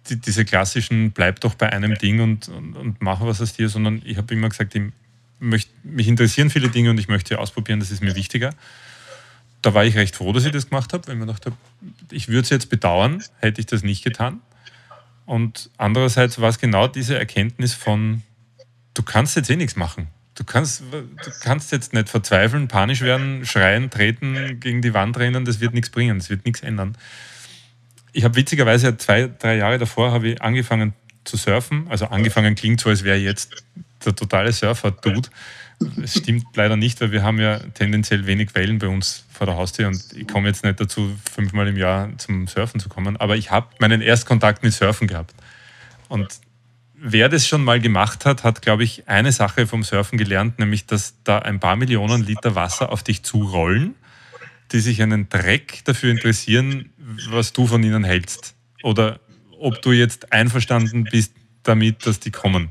die, 0.08 0.20
diese 0.20 0.44
klassischen, 0.44 1.12
bleib 1.12 1.40
doch 1.40 1.54
bei 1.54 1.72
einem 1.72 1.96
Ding 1.96 2.20
und, 2.20 2.48
und, 2.48 2.76
und 2.76 3.02
mach 3.02 3.20
was 3.20 3.40
aus 3.40 3.54
dir, 3.54 3.68
sondern 3.68 4.02
ich 4.04 4.16
habe 4.16 4.32
immer 4.35 4.48
gesagt, 4.48 4.74
ich 4.74 4.82
möchte, 5.40 5.70
mich 5.82 6.08
interessieren 6.08 6.50
viele 6.50 6.68
Dinge 6.68 6.90
und 6.90 6.98
ich 6.98 7.08
möchte 7.08 7.38
ausprobieren, 7.38 7.80
das 7.80 7.90
ist 7.90 8.02
mir 8.02 8.14
wichtiger. 8.14 8.54
Da 9.61 9.74
war 9.74 9.85
ich 9.85 9.96
recht 9.96 10.16
froh, 10.16 10.32
dass 10.32 10.44
ich 10.44 10.52
das 10.52 10.68
gemacht 10.68 10.92
habe, 10.92 11.06
weil 11.06 11.14
ich 11.14 11.20
mir 11.20 11.26
gedacht 11.26 11.46
habe, 11.46 11.56
ich 12.11 12.28
würde 12.28 12.42
es 12.42 12.50
jetzt 12.50 12.68
bedauern, 12.68 13.22
hätte 13.38 13.61
ich 13.61 13.66
das 13.66 13.82
nicht 13.82 14.02
getan. 14.02 14.40
Und 15.32 15.70
andererseits 15.78 16.42
war 16.42 16.50
es 16.50 16.58
genau 16.58 16.88
diese 16.88 17.18
Erkenntnis 17.18 17.72
von, 17.72 18.22
du 18.92 19.02
kannst 19.02 19.34
jetzt 19.34 19.48
eh 19.48 19.56
nichts 19.56 19.76
machen. 19.76 20.08
Du 20.34 20.44
kannst, 20.44 20.82
du 20.92 21.30
kannst 21.40 21.72
jetzt 21.72 21.94
nicht 21.94 22.10
verzweifeln, 22.10 22.68
panisch 22.68 23.00
werden, 23.00 23.46
schreien, 23.46 23.88
treten, 23.88 24.60
gegen 24.60 24.82
die 24.82 24.92
Wand 24.92 25.16
rennen, 25.16 25.46
das 25.46 25.58
wird 25.58 25.72
nichts 25.72 25.88
bringen, 25.88 26.18
das 26.18 26.28
wird 26.28 26.44
nichts 26.44 26.60
ändern. 26.60 26.98
Ich 28.12 28.24
habe 28.24 28.36
witzigerweise 28.36 28.94
zwei, 28.98 29.30
drei 29.38 29.56
Jahre 29.56 29.78
davor 29.78 30.12
habe 30.12 30.28
ich 30.28 30.42
angefangen 30.42 30.92
zu 31.24 31.38
surfen. 31.38 31.86
Also 31.88 32.08
angefangen 32.08 32.54
klingt 32.54 32.82
so, 32.82 32.90
als 32.90 33.02
wäre 33.02 33.16
jetzt 33.16 33.64
der 34.04 34.14
totale 34.14 34.52
Surfer-Dude. 34.52 35.30
Es 36.02 36.18
stimmt 36.18 36.46
leider 36.54 36.76
nicht, 36.76 37.00
weil 37.00 37.12
wir 37.12 37.22
haben 37.22 37.38
ja 37.38 37.58
tendenziell 37.58 38.26
wenig 38.26 38.54
Wellen 38.54 38.78
bei 38.78 38.88
uns 38.88 39.24
vor 39.30 39.46
der 39.46 39.56
Haustür 39.56 39.88
und 39.88 40.00
ich 40.14 40.26
komme 40.26 40.48
jetzt 40.48 40.64
nicht 40.64 40.80
dazu, 40.80 41.16
fünfmal 41.30 41.68
im 41.68 41.76
Jahr 41.76 42.16
zum 42.18 42.46
Surfen 42.46 42.80
zu 42.80 42.88
kommen. 42.88 43.16
Aber 43.16 43.36
ich 43.36 43.50
habe 43.50 43.68
meinen 43.78 44.00
Erstkontakt 44.00 44.62
mit 44.62 44.72
Surfen 44.72 45.08
gehabt. 45.08 45.34
Und 46.08 46.28
wer 46.94 47.28
das 47.28 47.46
schon 47.46 47.64
mal 47.64 47.80
gemacht 47.80 48.24
hat, 48.24 48.44
hat, 48.44 48.62
glaube 48.62 48.84
ich, 48.84 49.08
eine 49.08 49.32
Sache 49.32 49.66
vom 49.66 49.82
Surfen 49.82 50.18
gelernt, 50.18 50.58
nämlich, 50.58 50.86
dass 50.86 51.14
da 51.24 51.38
ein 51.38 51.58
paar 51.58 51.76
Millionen 51.76 52.24
Liter 52.24 52.54
Wasser 52.54 52.92
auf 52.92 53.02
dich 53.02 53.22
zurollen, 53.22 53.94
die 54.70 54.80
sich 54.80 55.02
einen 55.02 55.28
Dreck 55.28 55.82
dafür 55.84 56.10
interessieren, 56.10 56.90
was 57.30 57.52
du 57.52 57.66
von 57.66 57.82
ihnen 57.82 58.04
hältst. 58.04 58.54
Oder 58.82 59.20
ob 59.58 59.82
du 59.82 59.92
jetzt 59.92 60.32
einverstanden 60.32 61.04
bist 61.04 61.34
damit, 61.62 62.06
dass 62.06 62.20
die 62.20 62.30
kommen. 62.30 62.70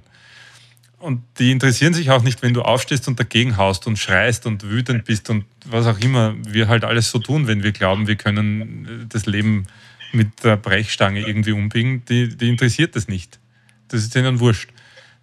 Und 1.02 1.24
die 1.40 1.52
interessieren 1.52 1.94
sich 1.94 2.12
auch 2.12 2.22
nicht, 2.22 2.44
wenn 2.44 2.54
du 2.54 2.62
aufstehst 2.62 3.08
und 3.08 3.20
dagegen 3.20 3.58
haust 3.58 3.88
und 3.88 3.98
schreist 3.98 4.46
und 4.46 4.64
wütend 4.64 5.04
bist 5.04 5.30
und 5.32 5.46
was 5.66 5.88
auch 5.88 6.00
immer 6.00 6.36
wir 6.46 6.68
halt 6.68 6.84
alles 6.84 7.10
so 7.10 7.18
tun, 7.18 7.48
wenn 7.48 7.64
wir 7.64 7.72
glauben, 7.72 8.08
wir 8.08 8.16
können 8.16 9.08
das 9.10 9.26
Leben 9.26 9.66
mit 10.12 10.44
der 10.44 10.58
Brechstange 10.58 11.26
irgendwie 11.26 11.54
umbiegen. 11.54 12.04
Die, 12.06 12.38
die 12.38 12.50
interessiert 12.50 12.96
das 12.96 13.08
nicht. 13.08 13.40
Das 13.88 14.04
ist 14.04 14.16
ihnen 14.16 14.40
wurscht. 14.40 14.70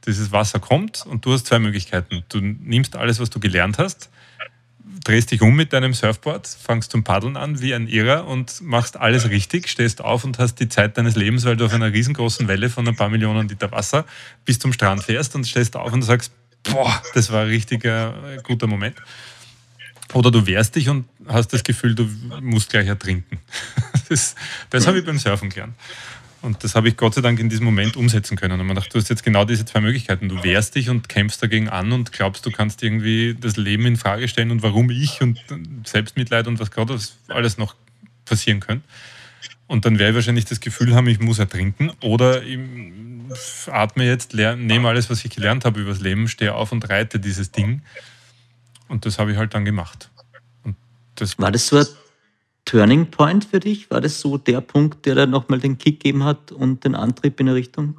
Dieses 0.07 0.33
Wasser 0.33 0.59
kommt 0.59 1.07
und 1.07 1.25
du 1.25 1.33
hast 1.33 1.47
zwei 1.47 1.61
Möglichkeiten. 1.61 2.25
Du 2.29 2.41
nimmst 2.41 2.97
alles, 2.97 3.21
was 3.21 3.31
du 3.31 3.39
gelernt 3.39 3.79
hast, 3.79 4.11
drehst 5.05 5.31
dich 5.31 5.43
um 5.43 5.55
mit 5.55 5.73
deinem 5.73 5.95
Surfboard, 5.95 6.47
fangst 6.47 6.91
zum 6.91 7.05
Paddeln 7.05 7.37
an 7.37 7.61
wie 7.61 7.75
ein 7.75 7.89
Irrer 7.89 8.27
und 8.27 8.61
machst 8.61 8.97
alles 8.97 9.29
richtig, 9.31 9.69
stehst 9.69 10.03
auf 10.03 10.25
und 10.25 10.39
hast 10.39 10.57
die 10.57 10.69
Zeit 10.69 10.99
deines 10.99 11.17
Lebens, 11.17 11.45
weil 11.45 11.57
du 11.57 11.67
auf 11.67 11.73
einer 11.73 11.93
riesengroßen 11.93 12.49
Welle 12.49 12.71
von 12.71 12.87
ein 12.87 12.97
paar 12.97 13.09
Millionen 13.09 13.49
Liter 13.49 13.71
Wasser 13.73 14.05
bis 14.45 14.59
zum 14.59 14.73
Strand 14.73 15.03
fährst 15.05 15.35
und 15.35 15.47
stehst 15.47 15.77
auf 15.77 15.93
und 15.93 16.03
sagst, 16.03 16.33
boah, 16.65 17.03
das 17.15 17.33
war 17.33 17.43
ein 17.43 17.49
richtiger 17.49 18.15
äh, 18.35 18.43
guter 18.43 18.67
Moment. 18.67 18.97
Oder 20.15 20.31
du 20.31 20.47
wehrst 20.47 20.75
dich 20.77 20.89
und 20.89 21.07
hast 21.27 21.53
das 21.53 21.63
Gefühl, 21.63 21.95
du 21.95 22.09
musst 22.41 22.71
gleich 22.71 22.87
ertrinken. 22.87 23.39
Das, 24.09 24.37
das 24.71 24.87
habe 24.87 25.01
ich 25.01 25.05
beim 25.05 25.19
Surfen 25.19 25.51
gelernt. 25.51 25.75
Und 26.41 26.63
das 26.63 26.75
habe 26.75 26.89
ich 26.89 26.97
Gott 26.97 27.15
sei 27.15 27.21
Dank 27.21 27.41
in 27.41 27.49
diesem 27.49 27.65
Moment 27.65 27.97
umsetzen 27.97 28.37
können. 28.37 28.61
Und 28.61 28.67
man 28.67 28.77
dachte, 28.77 28.91
du 28.91 28.99
hast 28.99 29.09
jetzt 29.09 29.25
genau 29.25 29.45
diese 29.45 29.65
zwei 29.65 29.81
Möglichkeiten. 29.81 30.29
Du 30.29 30.43
wehrst 30.45 30.77
dich 30.77 30.89
und 30.89 31.09
kämpfst 31.09 31.43
dagegen 31.43 31.69
an 31.69 31.91
und 31.93 32.13
glaubst, 32.13 32.47
du 32.47 32.51
kannst 32.51 32.83
irgendwie 32.83 33.37
das 33.39 33.57
Leben 33.57 33.87
in 33.87 33.97
Frage 33.97 34.29
stellen 34.29 34.51
und 34.51 34.63
warum 34.63 34.91
ich 34.91 35.21
und 35.21 35.39
Selbstmitleid 35.85 36.47
und 36.47 36.61
was 36.61 36.71
gerade 36.71 36.99
alles 37.29 37.59
noch 37.59 37.75
passieren 38.25 38.61
könnte. 38.61 38.87
Und 39.67 39.85
dann 39.85 39.99
werde 39.99 40.11
ich 40.11 40.15
wahrscheinlich 40.17 40.45
das 40.45 40.61
Gefühl 40.61 40.95
haben, 40.95 41.09
ich 41.09 41.21
muss 41.21 41.39
ertrinken. 41.39 41.91
Oder 42.01 42.43
ich 42.43 42.59
atme 43.67 44.05
jetzt, 44.05 44.33
nehme 44.35 44.89
alles, 44.89 45.11
was 45.11 45.25
ich 45.25 45.31
gelernt 45.31 45.65
habe 45.65 45.81
über 45.81 45.91
das 45.91 46.01
Leben, 46.01 46.29
stehe 46.29 46.55
auf 46.55 46.73
und 46.73 46.89
reite 46.89 47.21
dieses 47.21 47.51
Ding. 47.51 47.83
Und 48.89 49.05
das 49.07 49.19
habe 49.19 49.33
ich 49.33 49.37
halt 49.37 49.55
dann 49.55 49.65
gemacht. 49.65 50.11
Das 51.17 51.39
War 51.39 51.51
das 51.51 51.67
so 51.67 51.79
ein 51.79 51.87
Turning 52.69 53.07
Point 53.07 53.47
für 53.47 53.61
dich? 53.61 53.91
War 53.91 54.03
das 54.03 54.21
so 54.21 54.37
der 54.37 54.61
Punkt, 54.61 55.07
der 55.07 55.15
dann 55.15 55.31
nochmal 55.31 55.59
den 55.59 55.79
Kick 55.79 56.01
gegeben 56.01 56.25
hat 56.25 56.53
und 56.53 56.85
den 56.85 56.95
Antrieb 56.95 57.41
in 57.41 57.49
eine 57.49 57.57
Richtung? 57.57 57.97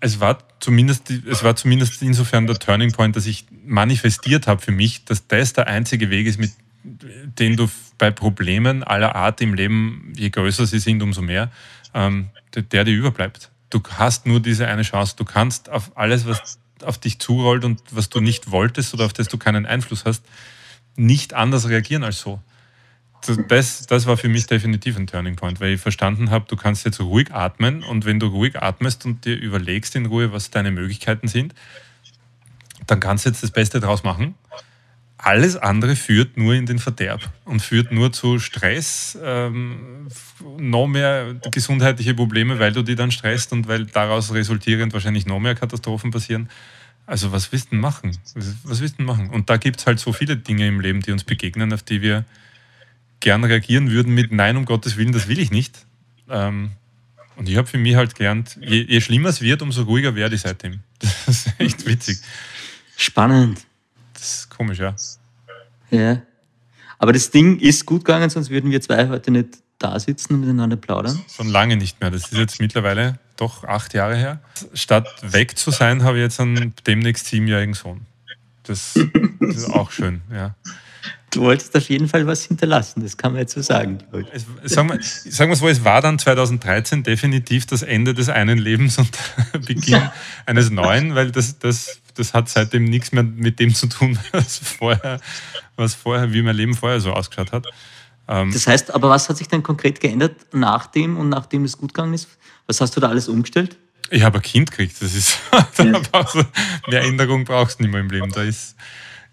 Es 0.00 0.18
war 0.18 0.38
zumindest, 0.58 1.08
es 1.10 1.44
war 1.44 1.54
zumindest 1.54 2.02
insofern 2.02 2.48
der 2.48 2.58
Turning 2.58 2.90
Point, 2.90 3.14
dass 3.14 3.26
ich 3.26 3.46
manifestiert 3.64 4.48
habe 4.48 4.60
für 4.60 4.72
mich, 4.72 5.04
dass 5.04 5.28
das 5.28 5.52
der 5.52 5.68
einzige 5.68 6.10
Weg 6.10 6.26
ist, 6.26 6.40
mit 6.40 6.50
den 6.82 7.56
du 7.56 7.68
bei 7.96 8.10
Problemen 8.10 8.82
aller 8.82 9.14
Art 9.14 9.40
im 9.40 9.54
Leben, 9.54 10.12
je 10.16 10.30
größer 10.30 10.66
sie 10.66 10.80
sind, 10.80 11.00
umso 11.00 11.22
mehr, 11.22 11.52
ähm, 11.94 12.30
der 12.54 12.82
dir 12.82 12.96
überbleibt. 12.96 13.52
Du 13.70 13.80
hast 13.98 14.26
nur 14.26 14.40
diese 14.40 14.66
eine 14.66 14.82
Chance. 14.82 15.14
Du 15.16 15.24
kannst 15.24 15.68
auf 15.68 15.96
alles, 15.96 16.26
was 16.26 16.58
auf 16.82 16.98
dich 16.98 17.20
zurollt 17.20 17.64
und 17.64 17.80
was 17.92 18.08
du 18.08 18.18
nicht 18.18 18.50
wolltest 18.50 18.94
oder 18.94 19.04
auf 19.04 19.12
das 19.12 19.28
du 19.28 19.38
keinen 19.38 19.64
Einfluss 19.64 20.04
hast, 20.04 20.24
nicht 20.96 21.34
anders 21.34 21.68
reagieren 21.68 22.02
als 22.02 22.20
so 22.20 22.40
das, 23.48 23.86
das 23.86 24.06
war 24.06 24.16
für 24.16 24.28
mich 24.28 24.46
definitiv 24.46 24.96
ein 24.96 25.06
Turning 25.06 25.36
Point, 25.36 25.60
weil 25.60 25.74
ich 25.74 25.80
verstanden 25.80 26.30
habe, 26.30 26.46
du 26.48 26.56
kannst 26.56 26.84
jetzt 26.84 27.00
ruhig 27.00 27.32
atmen 27.32 27.82
und 27.82 28.04
wenn 28.04 28.20
du 28.20 28.26
ruhig 28.26 28.60
atmest 28.60 29.04
und 29.04 29.24
dir 29.24 29.36
überlegst 29.36 29.96
in 29.96 30.06
Ruhe, 30.06 30.32
was 30.32 30.50
deine 30.50 30.70
Möglichkeiten 30.70 31.28
sind, 31.28 31.54
dann 32.86 33.00
kannst 33.00 33.24
du 33.24 33.30
jetzt 33.30 33.42
das 33.42 33.50
Beste 33.50 33.80
draus 33.80 34.02
machen. 34.02 34.34
Alles 35.20 35.56
andere 35.56 35.96
führt 35.96 36.36
nur 36.36 36.54
in 36.54 36.66
den 36.66 36.78
Verderb 36.78 37.28
und 37.44 37.60
führt 37.60 37.90
nur 37.90 38.12
zu 38.12 38.38
Stress, 38.38 39.18
ähm, 39.20 40.06
noch 40.58 40.86
mehr 40.86 41.34
gesundheitliche 41.50 42.14
Probleme, 42.14 42.60
weil 42.60 42.72
du 42.72 42.82
die 42.82 42.94
dann 42.94 43.10
stresst 43.10 43.52
und 43.52 43.66
weil 43.66 43.86
daraus 43.86 44.32
resultierend 44.32 44.92
wahrscheinlich 44.92 45.26
noch 45.26 45.40
mehr 45.40 45.56
Katastrophen 45.56 46.12
passieren. 46.12 46.48
Also 47.04 47.32
was 47.32 47.50
willst 47.50 47.72
du 47.72 47.76
machen? 47.76 48.16
Was, 48.34 48.80
willst 48.80 48.94
du 48.94 48.98
denn 48.98 49.06
machen? 49.06 49.30
Und 49.30 49.50
da 49.50 49.56
gibt 49.56 49.80
es 49.80 49.86
halt 49.86 49.98
so 49.98 50.12
viele 50.12 50.36
Dinge 50.36 50.68
im 50.68 50.78
Leben, 50.78 51.00
die 51.00 51.10
uns 51.10 51.24
begegnen, 51.24 51.72
auf 51.72 51.82
die 51.82 52.00
wir 52.00 52.24
gern 53.20 53.44
reagieren 53.44 53.90
würden 53.90 54.14
mit 54.14 54.32
Nein, 54.32 54.56
um 54.56 54.64
Gottes 54.64 54.96
Willen, 54.96 55.12
das 55.12 55.28
will 55.28 55.38
ich 55.38 55.50
nicht. 55.50 55.86
Ähm, 56.28 56.70
und 57.36 57.48
ich 57.48 57.56
habe 57.56 57.68
für 57.68 57.78
mich 57.78 57.94
halt 57.94 58.14
gelernt, 58.14 58.58
je, 58.60 58.82
je 58.82 59.00
schlimmer 59.00 59.28
es 59.28 59.40
wird, 59.40 59.62
umso 59.62 59.82
ruhiger 59.82 60.14
werde 60.14 60.34
ich 60.34 60.42
seitdem. 60.42 60.80
Das 61.26 61.28
ist 61.28 61.52
echt 61.58 61.86
witzig. 61.86 62.18
Spannend. 62.96 63.60
Das 64.14 64.40
ist 64.40 64.50
komisch, 64.50 64.78
ja. 64.78 64.96
Ja. 65.90 66.22
Aber 66.98 67.12
das 67.12 67.30
Ding 67.30 67.60
ist 67.60 67.86
gut 67.86 68.04
gegangen, 68.04 68.28
sonst 68.30 68.50
würden 68.50 68.70
wir 68.70 68.80
zwei 68.80 69.08
heute 69.08 69.30
nicht 69.30 69.58
da 69.78 70.00
sitzen 70.00 70.34
und 70.34 70.40
miteinander 70.40 70.76
plaudern. 70.76 71.20
Schon 71.32 71.48
lange 71.48 71.76
nicht 71.76 72.00
mehr. 72.00 72.10
Das 72.10 72.32
ist 72.32 72.32
jetzt 72.32 72.60
mittlerweile 72.60 73.20
doch 73.36 73.62
acht 73.62 73.94
Jahre 73.94 74.16
her. 74.16 74.40
Statt 74.74 75.06
weg 75.22 75.56
zu 75.56 75.70
sein, 75.70 76.02
habe 76.02 76.16
ich 76.16 76.22
jetzt 76.22 76.40
einen 76.40 76.74
demnächst 76.86 77.26
siebenjährigen 77.26 77.74
Sohn. 77.74 78.06
Das, 78.64 78.98
das 79.38 79.56
ist 79.56 79.70
auch 79.70 79.92
schön, 79.92 80.22
ja 80.32 80.56
du 81.38 81.44
wolltest 81.44 81.76
auf 81.76 81.88
jeden 81.88 82.08
Fall 82.08 82.26
was 82.26 82.44
hinterlassen, 82.44 83.02
das 83.02 83.16
kann 83.16 83.32
man 83.32 83.40
jetzt 83.42 83.54
so 83.54 83.62
sagen. 83.62 83.98
Es, 84.32 84.74
sagen, 84.74 84.88
wir, 84.88 84.98
sagen 85.00 85.50
wir 85.50 85.56
so, 85.56 85.68
es 85.68 85.84
war 85.84 86.00
dann 86.00 86.18
2013 86.18 87.04
definitiv 87.04 87.64
das 87.66 87.82
Ende 87.82 88.12
des 88.12 88.28
einen 88.28 88.58
Lebens 88.58 88.98
und 88.98 89.16
Beginn 89.66 90.02
eines 90.46 90.70
neuen, 90.70 91.14
weil 91.14 91.30
das, 91.30 91.58
das, 91.60 92.00
das 92.14 92.34
hat 92.34 92.48
seitdem 92.48 92.84
nichts 92.84 93.12
mehr 93.12 93.22
mit 93.22 93.60
dem 93.60 93.72
zu 93.72 93.86
tun, 93.86 94.18
was 94.32 94.58
vorher, 94.58 95.20
was 95.76 95.94
vorher, 95.94 96.32
wie 96.32 96.42
mein 96.42 96.56
Leben 96.56 96.74
vorher 96.74 97.00
so 97.00 97.12
ausgeschaut 97.12 97.52
hat. 97.52 97.66
Ähm, 98.26 98.50
das 98.52 98.66
heißt, 98.66 98.92
aber 98.92 99.08
was 99.08 99.28
hat 99.28 99.36
sich 99.36 99.46
denn 99.46 99.62
konkret 99.62 100.00
geändert 100.00 100.34
nach 100.52 100.86
dem 100.88 101.16
und 101.16 101.28
nachdem 101.28 101.64
es 101.64 101.78
gut 101.78 101.94
gegangen 101.94 102.14
ist? 102.14 102.28
Was 102.66 102.80
hast 102.80 102.96
du 102.96 103.00
da 103.00 103.08
alles 103.08 103.28
umgestellt? 103.28 103.76
Ich 104.10 104.22
habe 104.22 104.38
ein 104.38 104.42
Kind 104.42 104.70
gekriegt. 104.72 105.00
Das 105.00 105.14
ist 105.14 105.38
ja. 105.78 106.00
mehr 106.88 107.02
Änderung 107.02 107.44
brauchst 107.44 107.78
du 107.78 107.84
nicht 107.84 107.92
mehr 107.92 108.00
im 108.00 108.10
Leben. 108.10 108.32
Da 108.32 108.42
ist 108.42 108.74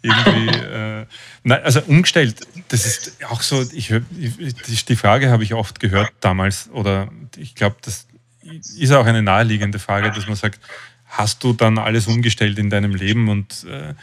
irgendwie, 0.06 0.58
äh, 0.58 1.06
nein, 1.44 1.64
also 1.64 1.82
umgestellt. 1.82 2.36
Das 2.70 2.86
ist 2.86 3.18
auch 3.30 3.42
so. 3.42 3.62
Ich, 3.74 3.92
ich 3.92 4.86
die 4.86 4.96
Frage 4.96 5.30
habe 5.30 5.44
ich 5.44 5.54
oft 5.54 5.80
gehört 5.80 6.12
damals 6.22 6.70
oder 6.72 7.10
ich 7.38 7.56
glaube, 7.56 7.78
das 7.82 8.08
ist 8.42 8.92
auch 8.92 9.06
eine 9.06 9.22
naheliegende 9.22 9.80
Frage, 9.80 10.12
dass 10.12 10.28
man 10.28 10.36
sagt, 10.36 10.60
hast 11.06 11.44
du 11.44 11.54
dann 11.54 11.78
alles 11.78 12.08
umgestellt 12.08 12.60
in 12.60 12.70
deinem 12.70 12.94
Leben? 12.94 13.30
Und 13.30 13.66
äh, 13.70 13.94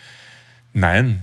nein, 0.72 1.22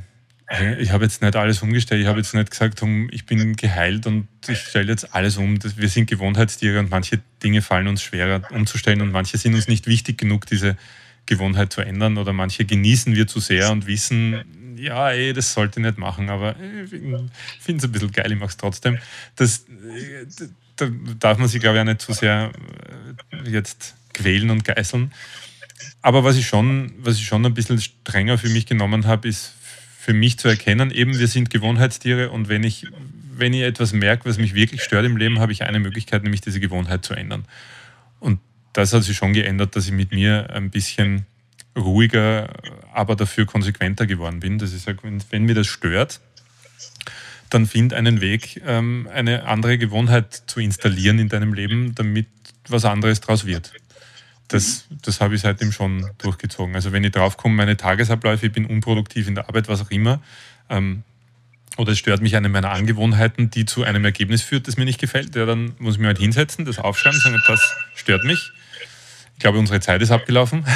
ich 0.80 0.91
habe 0.91 1.03
jetzt 1.03 1.21
nicht 1.21 1.36
alles 1.36 1.61
umgestellt. 1.61 2.01
Ich 2.01 2.07
habe 2.07 2.19
jetzt 2.19 2.34
nicht 2.34 2.49
gesagt, 2.49 2.82
ich 3.11 3.25
bin 3.25 3.55
geheilt 3.55 4.07
und 4.07 4.27
ich 4.47 4.57
stelle 4.57 4.88
jetzt 4.88 5.13
alles 5.13 5.38
um. 5.38 5.59
Wir 5.61 5.89
sind 5.89 6.09
Gewohnheitstiere 6.09 6.80
und 6.80 6.89
manche 6.89 7.19
Dinge 7.43 7.61
fallen 7.61 7.88
uns 7.88 8.01
schwerer 8.01 8.41
umzustellen 8.51 9.01
und 9.01 9.11
manche 9.11 9.38
sind 9.38 9.53
uns 9.53 9.67
nicht 9.67 9.86
wichtig 9.86 10.17
genug, 10.17 10.47
diese 10.47 10.75
Gewohnheit 11.27 11.71
zu 11.71 11.82
ändern 11.82 12.17
oder 12.17 12.34
manche 12.34 12.65
genießen 12.65 13.15
wir 13.15 13.27
zu 13.27 13.39
sehr 13.39 13.71
und 13.71 13.86
wissen, 13.86 14.68
ja, 14.80 15.11
ey, 15.11 15.34
das 15.34 15.53
sollte 15.53 15.80
ich 15.80 15.86
nicht 15.86 15.97
machen, 15.97 16.30
aber 16.30 16.55
ich 16.59 16.89
finde 16.89 17.30
es 17.77 17.84
ein 17.84 17.91
bisschen 17.91 18.11
geil, 18.11 18.32
ich 18.32 18.39
mache 18.39 18.49
es 18.49 18.57
trotzdem. 18.57 18.97
Das, 19.36 19.65
da 20.75 20.88
darf 21.19 21.38
man 21.38 21.47
sich, 21.47 21.61
glaube 21.61 21.77
ich, 21.77 21.82
auch 21.82 21.86
nicht 21.86 22.01
zu 22.01 22.13
sehr 22.13 22.51
äh, 23.32 23.49
jetzt 23.49 23.95
quälen 24.13 24.49
und 24.49 24.63
geißeln. 24.65 25.11
Aber 26.01 26.23
was 26.23 26.38
ich 26.38 26.47
schon, 26.47 26.93
was 26.99 27.15
ich 27.15 27.25
schon 27.25 27.45
ein 27.45 27.53
bisschen 27.53 27.80
strenger 27.80 28.38
für 28.38 28.49
mich 28.49 28.65
genommen 28.65 29.05
habe, 29.05 29.27
ist 29.27 29.53
für 29.97 30.13
mich 30.13 30.39
zu 30.39 30.47
erkennen, 30.47 30.91
eben 30.91 31.17
wir 31.17 31.27
sind 31.27 31.49
Gewohnheitstiere 31.49 32.32
und 32.32 32.49
wenn 32.49 32.63
ich, 32.63 32.88
wenn 33.36 33.53
ich 33.53 33.61
etwas 33.61 33.93
merke, 33.93 34.27
was 34.30 34.38
mich 34.38 34.55
wirklich 34.55 34.82
stört 34.82 35.05
im 35.05 35.17
Leben, 35.17 35.39
habe 35.39 35.51
ich 35.51 35.63
eine 35.63 35.80
Möglichkeit, 35.80 36.23
nämlich 36.23 36.41
diese 36.41 36.59
Gewohnheit 36.59 37.05
zu 37.05 37.13
ändern. 37.13 37.45
Und 38.19 38.39
das 38.73 38.93
hat 38.93 39.03
sich 39.03 39.17
schon 39.17 39.34
geändert, 39.34 39.75
dass 39.75 39.86
ich 39.86 39.91
mit 39.91 40.11
mir 40.11 40.49
ein 40.51 40.69
bisschen 40.69 41.25
ruhiger, 41.77 42.49
aber 43.00 43.16
dafür 43.16 43.45
konsequenter 43.45 44.06
geworden 44.06 44.41
bin. 44.41 44.60
Dass 44.60 44.74
ich 44.74 44.82
sage, 44.82 45.00
wenn, 45.04 45.24
wenn 45.32 45.45
mir 45.45 45.56
das 45.56 45.68
stört, 45.68 46.20
dann 47.50 47.66
find 47.66 47.93
einen 47.93 48.22
Weg, 48.22 48.62
ähm, 48.66 49.08
eine 49.12 49.45
andere 49.45 49.78
Gewohnheit 49.78 50.43
zu 50.45 50.60
installieren 50.60 51.18
in 51.18 51.30
deinem 51.30 51.54
Leben, 51.54 51.95
damit 51.95 52.28
was 52.68 52.86
anderes 52.86 53.22
daraus 53.22 53.45
wird. 53.45 53.74
Das, 54.50 54.86
das 55.04 55.22
habe 55.22 55.36
ich 55.36 55.41
seitdem 55.41 55.72
schon 55.72 56.10
durchgezogen. 56.18 56.76
Also 56.76 56.91
wenn 56.91 57.04
ich 57.04 57.12
draufkomme, 57.12 57.56
meine 57.56 57.78
Tagesabläufe, 57.78 58.47
ich 58.47 58.52
bin 58.52 58.66
unproduktiv 58.66 59.28
in 59.28 59.36
der 59.36 59.47
Arbeit, 59.47 59.68
was 59.68 59.82
auch 59.82 59.91
immer, 59.91 60.22
ähm, 60.70 61.04
oder 61.78 61.93
es 61.93 62.00
stört 62.00 62.22
mich 62.22 62.36
eine 62.36 62.50
meiner 62.50 62.72
Angewohnheiten, 62.72 63.52
die 63.52 63.66
zu 63.66 63.84
einem 63.84 64.04
Ergebnis 64.04 64.41
führt, 64.41 64.68
das 64.68 64.76
mir 64.76 64.86
nicht 64.86 65.00
gefällt, 65.00 65.36
ja, 65.36 65.45
dann 65.45 65.74
muss 65.80 65.95
ich 65.95 66.02
mir 66.02 66.08
halt 66.08 66.18
hinsetzen, 66.18 66.66
das 66.66 66.78
aufschreiben, 66.78 67.20
sagen, 67.20 67.41
das 67.47 67.74
stört 67.95 68.26
mich. 68.26 68.52
Ich 69.39 69.41
glaube, 69.41 69.57
unsere 69.57 69.79
Zeit 69.79 70.01
ist 70.01 70.11
abgelaufen. 70.11 70.65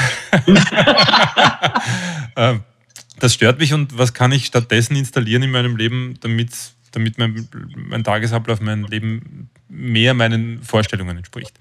Ähm, 2.36 2.62
das 3.20 3.36
stört 3.36 3.60
mich 3.60 3.74
und 3.74 3.96
was 3.96 4.16
kann 4.16 4.32
ich 4.32 4.48
stattdessen 4.48 4.96
installieren 4.96 5.44
in 5.44 5.52
meinem 5.52 5.76
Leben, 5.76 6.16
damit, 6.22 6.50
damit 6.90 7.20
mein, 7.20 7.48
mein 7.76 8.04
Tagesablauf, 8.04 8.60
mein 8.60 8.86
Leben 8.86 9.52
mehr 9.70 10.16
meinen 10.16 10.64
Vorstellungen 10.64 11.18
entspricht. 11.18 11.54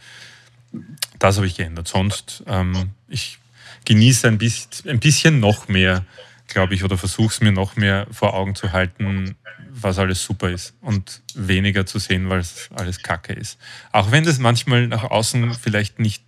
Das 1.19 1.37
habe 1.37 1.47
ich 1.47 1.55
geändert. 1.55 1.89
Sonst, 1.89 2.43
ähm, 2.47 2.93
ich 3.07 3.37
genieße 3.85 4.29
ein 4.29 4.39
bisschen, 4.39 4.89
ein 4.89 4.99
bisschen 4.99 5.41
noch 5.41 5.69
mehr, 5.69 6.07
glaube 6.49 6.73
ich, 6.75 6.85
oder 6.85 6.97
versuche 6.97 7.29
es 7.29 7.43
mir 7.43 7.53
noch 7.53 7.77
mehr 7.77 8.07
vor 8.11 8.33
Augen 8.33 8.55
zu 8.55 8.73
halten, 8.73 9.37
was 9.69 9.99
alles 9.99 10.25
super 10.25 10.49
ist 10.49 10.73
und 10.81 11.21
weniger 11.35 11.85
zu 11.85 11.99
sehen, 11.99 12.31
weil 12.31 12.41
es 12.41 12.71
alles 12.75 13.03
Kacke 13.03 13.35
ist. 13.35 13.59
Auch 13.91 14.11
wenn 14.11 14.25
das 14.25 14.39
manchmal 14.39 14.87
nach 14.87 15.05
außen 15.05 15.53
vielleicht 15.53 15.99
nicht 15.99 16.23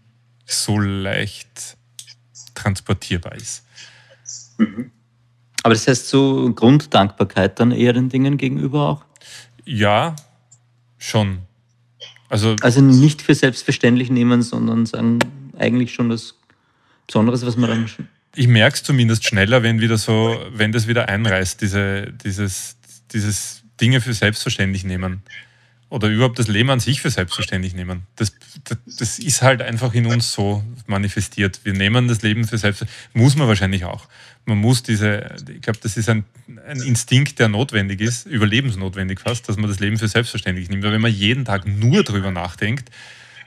so 0.46 0.78
leicht 0.78 1.76
transportierbar 2.54 3.34
ist. 3.34 3.64
Mhm. 4.58 4.90
Aber 5.62 5.74
das 5.74 5.88
heißt 5.88 6.08
so 6.08 6.52
Grunddankbarkeit 6.52 7.58
dann 7.58 7.72
eher 7.72 7.94
den 7.94 8.08
Dingen 8.10 8.36
gegenüber 8.36 8.88
auch? 8.88 9.04
Ja, 9.64 10.14
schon. 10.98 11.38
Also, 12.28 12.56
also 12.60 12.80
nicht 12.80 13.22
für 13.22 13.34
selbstverständlich 13.34 14.10
nehmen, 14.10 14.42
sondern 14.42 14.86
sagen, 14.86 15.20
eigentlich 15.56 15.94
schon 15.94 16.08
das 16.10 16.34
Besonderes, 17.06 17.46
was 17.46 17.56
man 17.56 17.70
dann. 17.70 17.90
Ich 18.34 18.48
merke 18.48 18.76
es 18.76 18.82
zumindest 18.82 19.24
schneller, 19.24 19.62
wenn 19.62 19.80
wieder 19.80 19.96
so, 19.96 20.36
wenn 20.50 20.72
das 20.72 20.88
wieder 20.88 21.08
einreißt, 21.08 21.60
diese, 21.60 22.12
dieses, 22.12 22.76
dieses 23.12 23.62
Dinge 23.80 24.00
für 24.00 24.12
selbstverständlich 24.12 24.84
nehmen. 24.84 25.22
Oder 25.94 26.08
überhaupt 26.08 26.38
das 26.38 26.48
Leben 26.48 26.70
an 26.70 26.80
sich 26.80 27.00
für 27.00 27.10
selbstverständlich 27.10 27.74
nehmen. 27.74 28.02
Das, 28.16 28.32
das, 28.64 28.78
das 28.98 29.18
ist 29.18 29.42
halt 29.42 29.62
einfach 29.62 29.94
in 29.94 30.06
uns 30.06 30.32
so 30.32 30.64
manifestiert. 30.86 31.60
Wir 31.64 31.72
nehmen 31.72 32.08
das 32.08 32.22
Leben 32.22 32.44
für 32.46 32.58
selbstverständlich. 32.58 33.14
Muss 33.14 33.36
man 33.36 33.46
wahrscheinlich 33.46 33.84
auch 33.84 34.08
man 34.46 34.58
muss 34.58 34.82
diese, 34.82 35.36
ich 35.48 35.62
glaube, 35.62 35.78
das 35.82 35.96
ist 35.96 36.08
ein, 36.08 36.24
ein, 36.66 36.80
Instinkt, 36.82 37.38
der 37.38 37.48
notwendig 37.48 38.00
ist, 38.00 38.26
überlebensnotwendig 38.26 39.20
fast, 39.20 39.48
dass 39.48 39.56
man 39.56 39.68
das 39.68 39.80
Leben 39.80 39.98
für 39.98 40.08
selbstverständlich 40.08 40.68
nimmt. 40.68 40.84
Aber 40.84 40.92
wenn 40.92 41.00
man 41.00 41.12
jeden 41.12 41.44
Tag 41.44 41.66
nur 41.66 42.02
darüber 42.04 42.30
nachdenkt, 42.30 42.90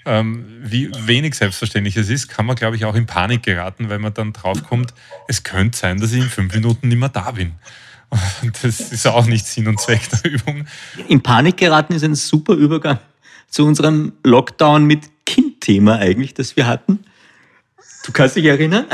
ähm, 0.06 0.46
wie 0.62 0.90
wenig 1.06 1.36
selbstverständlich 1.36 1.98
es 1.98 2.10
ist, 2.10 2.30
kann 2.30 2.46
man, 2.46 2.56
glaube 2.56 2.76
ich, 2.76 2.86
auch 2.86 2.96
in 2.96 3.06
Panik 3.06 3.44
geraten, 3.44 3.90
weil 3.90 4.00
man 4.00 4.14
dann 4.14 4.34
draufkommt, 4.34 4.94
es 5.28 5.44
könnte 5.44 5.78
sein, 5.78 6.00
dass 6.00 6.14
ich 6.14 6.24
in 6.24 6.30
fünf 6.30 6.54
Minuten 6.54 6.88
nicht 6.88 6.98
mehr 6.98 7.10
da 7.10 7.32
bin. 7.32 7.54
Das 8.62 8.80
ist 8.80 9.06
auch 9.08 9.26
nicht 9.26 9.46
Sinn 9.46 9.68
und 9.68 9.80
Zweck 9.80 10.10
der 10.24 10.32
Übung. 10.32 10.66
In 11.08 11.22
Panik 11.22 11.58
geraten 11.58 11.94
ist 11.94 12.04
ein 12.04 12.16
super 12.16 12.54
Übergang 12.54 13.00
zu 13.50 13.66
unserem 13.66 14.14
Lockdown 14.24 14.86
mit 14.86 15.10
Kind-Thema 15.26 15.98
eigentlich, 15.98 16.34
das 16.34 16.56
wir 16.56 16.68
hatten. 16.68 17.00
Du 18.06 18.12
kannst 18.12 18.36
dich 18.36 18.46
erinnern? 18.46 18.86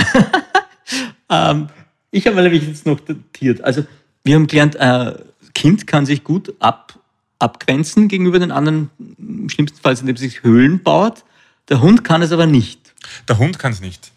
ähm, 1.30 1.68
ich 2.12 2.26
habe 2.28 2.42
nämlich 2.42 2.68
jetzt 2.68 2.86
noch 2.86 3.00
datiert. 3.00 3.64
Also 3.64 3.86
wir 4.24 4.36
haben 4.36 4.48
gelernt, 4.48 4.76
äh, 4.76 5.14
Kind 5.54 5.86
kann 5.86 6.06
sich 6.06 6.24
gut 6.24 6.54
ab, 6.60 6.98
abgrenzen 7.40 8.08
gegenüber 8.08 8.40
den 8.40 8.52
anderen, 8.52 8.90
schlimmstenfalls 9.48 10.02
indem 10.02 10.16
es 10.16 10.22
sich 10.22 10.44
Höhlen 10.44 10.82
baut. 10.82 11.24
Der 11.70 11.82
Hund 11.82 12.04
kann 12.04 12.22
es 12.22 12.32
aber 12.32 12.46
nicht. 12.46 12.94
Der 13.28 13.38
Hund 13.38 13.60
kann 13.60 13.72
es 13.72 13.82
nicht. 13.82 14.13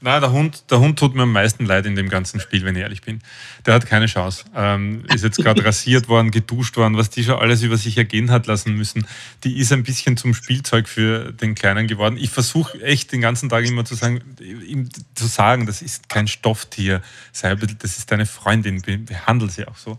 Nein, 0.00 0.20
der 0.20 0.30
Hund, 0.30 0.70
der 0.70 0.78
Hund 0.78 0.96
tut 0.96 1.16
mir 1.16 1.24
am 1.24 1.32
meisten 1.32 1.66
leid 1.66 1.84
in 1.84 1.96
dem 1.96 2.08
ganzen 2.08 2.38
Spiel, 2.38 2.64
wenn 2.64 2.76
ich 2.76 2.82
ehrlich 2.82 3.02
bin. 3.02 3.20
Der 3.66 3.74
hat 3.74 3.84
keine 3.86 4.06
Chance. 4.06 4.44
Ähm, 4.54 5.04
ist 5.12 5.24
jetzt 5.24 5.38
gerade 5.38 5.64
rasiert 5.64 6.08
worden, 6.08 6.30
geduscht 6.30 6.76
worden, 6.76 6.96
was 6.96 7.10
die 7.10 7.24
schon 7.24 7.36
alles 7.36 7.62
über 7.62 7.76
sich 7.76 7.98
ergehen 7.98 8.30
hat 8.30 8.46
lassen 8.46 8.74
müssen. 8.74 9.08
Die 9.42 9.58
ist 9.58 9.72
ein 9.72 9.82
bisschen 9.82 10.16
zum 10.16 10.34
Spielzeug 10.34 10.88
für 10.88 11.32
den 11.32 11.56
Kleinen 11.56 11.88
geworden. 11.88 12.16
Ich 12.16 12.30
versuche 12.30 12.80
echt 12.80 13.10
den 13.10 13.20
ganzen 13.20 13.48
Tag 13.48 13.64
immer 13.64 13.84
zu 13.84 13.96
sagen, 13.96 14.20
ihm 14.40 14.88
zu 15.16 15.26
sagen, 15.26 15.66
das 15.66 15.82
ist 15.82 16.08
kein 16.08 16.28
Stofftier, 16.28 17.02
sei 17.32 17.56
das 17.56 17.98
ist 17.98 18.12
deine 18.12 18.26
Freundin, 18.26 18.82
behandle 19.04 19.50
sie 19.50 19.66
auch 19.66 19.76
so. 19.76 19.98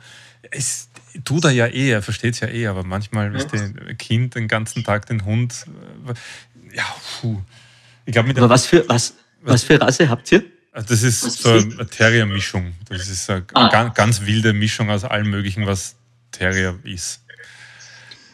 Es 0.50 0.88
tut 1.26 1.44
er 1.44 1.52
ja 1.52 1.68
eh, 1.68 1.90
er 1.90 2.02
versteht 2.02 2.36
es 2.36 2.40
ja 2.40 2.48
eh, 2.48 2.68
aber 2.68 2.86
manchmal 2.86 3.36
ist 3.36 3.54
ein 3.54 3.98
Kind 3.98 4.36
den 4.36 4.48
ganzen 4.48 4.86
Tag 4.86 5.08
den 5.08 5.26
Hund. 5.26 5.66
Äh, 6.08 6.78
ja, 6.78 6.86
puh. 7.20 7.42
Ich 8.06 8.14
glaube, 8.14 8.30
mit 8.30 8.38
aber 8.38 8.50
was 8.50 8.66
für 8.66 8.88
was 8.88 9.16
was 9.42 9.64
für 9.64 9.80
Rasse 9.80 10.10
habt 10.10 10.32
ihr? 10.32 10.44
Also 10.72 10.90
das 10.90 11.04
ist 11.04 11.22
so 11.42 11.50
eine 11.50 11.88
Terrier-Mischung. 11.88 12.74
Das 12.90 13.08
ist 13.08 13.30
eine 13.30 13.46
ah. 13.54 13.70
ganz, 13.70 13.96
ganz 13.96 14.22
wilde 14.26 14.54
Mischung 14.54 14.90
aus 14.90 15.04
allem 15.04 15.30
Möglichen, 15.30 15.66
was 15.66 15.96
Terrier 16.32 16.78
ist. 16.84 17.22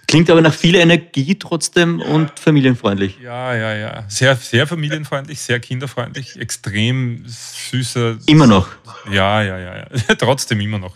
Klingt 0.08 0.30
aber 0.30 0.42
nach 0.42 0.54
viel 0.54 0.76
Energie 0.76 1.36
trotzdem 1.36 2.00
und 2.00 2.38
familienfreundlich. 2.40 3.18
Ja, 3.24 3.56
ja, 3.56 3.74
ja. 3.76 4.06
Sehr, 4.08 4.36
sehr 4.36 4.68
familienfreundlich, 4.68 5.40
sehr 5.40 5.60
kinderfreundlich, 5.60 6.40
extrem 6.40 7.24
süßer. 7.26 8.18
Immer 8.28 8.46
noch. 8.46 8.70
Ja, 9.12 9.42
ja, 9.42 9.58
ja. 9.58 9.78
ja. 9.78 10.16
trotzdem 10.20 10.62
immer 10.62 10.78
noch. 10.78 10.94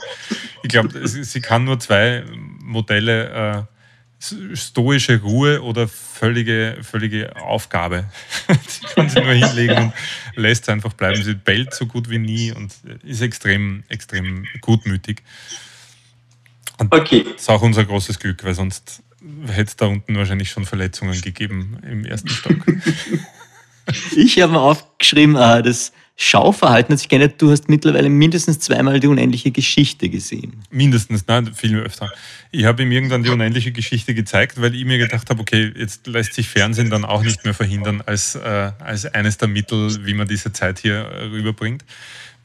Ich 0.62 0.70
glaube, 0.70 1.07
sie 1.07 1.41
kann 1.41 1.64
nur 1.64 1.80
zwei 1.80 2.24
Modelle. 2.62 3.66
Äh, 3.70 3.78
stoische 4.53 5.22
Ruhe 5.22 5.61
oder 5.61 5.88
völlige, 5.88 6.78
völlige 6.82 7.36
Aufgabe. 7.38 8.05
sie 8.67 8.86
kann 8.93 9.09
sich 9.09 9.24
nur 9.24 9.34
hinlegen 9.34 9.78
und 9.78 9.93
lässt 10.36 10.63
es 10.63 10.70
einfach 10.70 10.93
bleiben. 10.93 11.24
Sie 11.24 11.36
bellt 11.36 11.74
so 11.74 11.86
gut 11.86 12.09
wie 12.09 12.20
nie 12.20 12.51
und 12.51 12.74
ist 13.03 13.22
extrem, 13.22 13.84
extrem 13.88 14.45
gutmütig. 14.61 15.24
Und 16.78 16.93
okay. 16.93 17.26
Das 17.32 17.43
ist 17.43 17.49
auch 17.49 17.61
unser 17.61 17.86
großes 17.86 18.20
Glück, 18.20 18.43
weil 18.43 18.55
sonst 18.55 19.03
hätte 19.47 19.63
es 19.63 19.76
da 19.76 19.86
unten 19.86 20.15
wahrscheinlich 20.15 20.49
schon 20.49 20.65
Verletzungen 20.65 21.20
gegeben 21.22 21.78
im 21.89 22.05
ersten 22.05 22.30
Stock. 22.30 22.65
ich 24.15 24.41
habe 24.41 24.53
mir 24.53 24.61
aufgeschrieben, 24.61 25.36
äh, 25.36 25.61
das 25.63 25.93
Schauverhalten 26.22 26.93
hat 26.93 26.99
sich 26.99 27.07
geändert. 27.07 27.41
Du 27.41 27.49
hast 27.49 27.70
mittlerweile 27.70 28.09
mindestens 28.09 28.59
zweimal 28.59 28.99
die 28.99 29.07
unendliche 29.07 29.51
Geschichte 29.51 30.09
gesehen. 30.09 30.63
Mindestens, 30.70 31.26
nein, 31.28 31.53
viel 31.53 31.78
öfter. 31.78 32.11
Ich 32.52 32.66
habe 32.66 32.82
ihm 32.82 32.91
irgendwann 32.91 33.22
die 33.22 33.30
unendliche 33.30 33.72
Geschichte 33.72 34.16
gezeigt, 34.16 34.60
weil 34.60 34.74
ich 34.74 34.84
mir 34.84 34.97
gedacht 34.97 35.30
habe, 35.30 35.39
okay, 35.39 35.72
jetzt 35.76 36.08
lässt 36.08 36.34
sich 36.34 36.50
Fernsehen 36.50 36.89
dann 36.89 37.06
auch 37.06 37.22
nicht 37.22 37.43
mehr 37.45 37.54
verhindern 37.54 38.02
als, 38.04 38.34
äh, 38.34 38.72
als 38.80 39.06
eines 39.06 39.38
der 39.38 39.47
Mittel, 39.47 40.04
wie 40.06 40.16
man 40.16 40.28
diese 40.28 40.52
Zeit 40.52 40.80
hier 40.80 40.95
äh, 40.95 41.26
rüberbringt. 41.26 41.86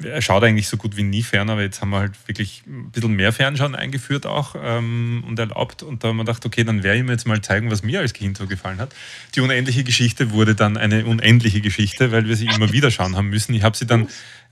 er 0.03 0.21
schaut 0.21 0.45
eigentlich 0.45 0.69
so 0.69 0.77
gut 0.77 0.99
wie 0.99 1.05
nie 1.05 1.23
fern, 1.23 1.49
aber 1.49 1.63
jetzt 1.63 1.81
haben 1.81 1.89
wir 1.89 2.01
halt 2.01 2.13
wirklich 2.27 2.65
ein 2.67 2.91
bisschen 2.91 3.15
mehr 3.15 3.33
Fernschauen 3.33 3.75
eingeführt 3.75 4.27
auch 4.27 4.57
ähm, 4.63 5.25
und 5.27 5.39
erlaubt. 5.39 5.83
Und 5.83 6.05
da 6.05 6.09
haben 6.09 6.17
wir 6.17 6.25
gedacht, 6.25 6.45
okay, 6.45 6.65
dann 6.65 6.83
werde 6.83 6.99
ich 6.99 7.05
mir 7.05 7.13
jetzt 7.13 7.27
mal 7.27 7.41
zeigen, 7.41 7.71
was 7.71 7.83
mir 7.83 8.01
als 8.01 8.13
Kind 8.13 8.37
so 8.37 8.47
gefallen 8.47 8.81
hat. 8.81 8.95
Die 9.35 9.41
unendliche 9.41 9.85
Geschichte 9.85 10.33
wurde 10.33 10.55
dann 10.55 10.77
eine 10.77 11.07
unendliche 11.07 11.63
Geschichte, 11.63 12.13
weil 12.13 12.29
wir 12.29 12.37
sie 12.37 12.47
immer 12.47 12.73
wieder 12.73 12.91
schauen 12.91 13.17
haben 13.17 13.31
müssen. 13.31 13.55
Ich 13.55 13.63
habe 13.63 13.75
sie 13.75 13.87
dann 13.87 14.09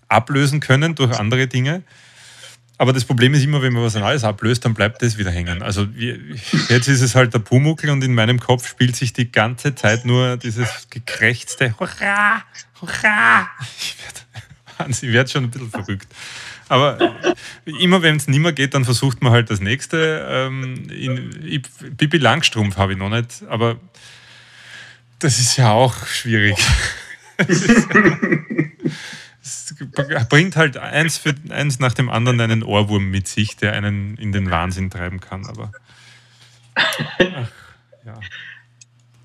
ablösen 0.09 0.61
können 0.61 0.95
durch 0.95 1.19
andere 1.19 1.47
Dinge. 1.47 1.83
Aber 2.83 2.93
das 2.93 3.05
Problem 3.05 3.33
ist 3.33 3.45
immer, 3.45 3.63
wenn 3.63 3.73
man 3.73 3.85
was 3.85 3.95
Neues 3.95 4.25
ablöst, 4.25 4.65
dann 4.65 4.75
bleibt 4.75 5.03
das 5.03 5.17
wieder 5.17 5.31
hängen. 5.31 5.63
Also 5.63 5.87
jetzt 6.69 6.89
ist 6.89 7.01
es 7.01 7.15
halt 7.15 7.33
der 7.33 7.39
Pumuckel 7.39 7.91
und 7.91 8.03
in 8.03 8.13
meinem 8.13 8.41
Kopf 8.41 8.69
spielt 8.69 8.97
sich 8.97 9.13
die 9.13 9.31
ganze 9.31 9.77
Zeit 9.77 10.05
nur 10.05 10.37
dieses 10.37 10.89
gekrächzte 10.91 11.79
Hurra, 11.79 12.43
Hurra. 12.81 13.49
Ich 13.79 13.95
werde 14.99 15.13
werd 15.13 15.31
schon 15.31 15.45
ein 15.45 15.51
bisschen 15.53 15.71
verrückt. 15.71 16.09
Aber 16.69 16.99
immer 17.65 18.03
wenn 18.03 18.17
es 18.17 18.27
nicht 18.27 18.41
mehr 18.41 18.53
geht, 18.53 18.75
dann 18.75 18.85
versucht 18.85 19.23
man 19.23 19.31
halt 19.31 19.49
das 19.49 19.61
nächste. 19.61 20.27
Ähm, 20.29 20.91
in, 20.91 21.63
Bibi 21.97 22.19
Langstrumpf 22.19 22.79
habe 22.79 22.95
ich 22.95 22.99
noch 22.99 23.11
nicht, 23.11 23.45
aber 23.49 23.77
das 25.21 25.39
ist 25.39 25.57
ja 25.57 25.71
auch 25.71 26.05
schwierig. 26.05 26.57
Es 29.53 30.29
bringt 30.29 30.57
halt 30.57 30.77
eins, 30.77 31.19
für, 31.19 31.35
eins 31.51 31.79
nach 31.79 31.95
dem 31.95 32.09
anderen 32.09 32.41
einen 32.41 32.63
Ohrwurm 32.63 33.11
mit 33.11 33.29
sich, 33.29 33.57
der 33.57 33.73
einen 33.73 34.17
in 34.17 34.33
den 34.33 34.51
Wahnsinn 34.51 34.91
treiben 34.91 35.21
kann. 35.21 35.47
Aber 35.47 35.73
ach, 36.75 37.49
ja. 38.05 38.21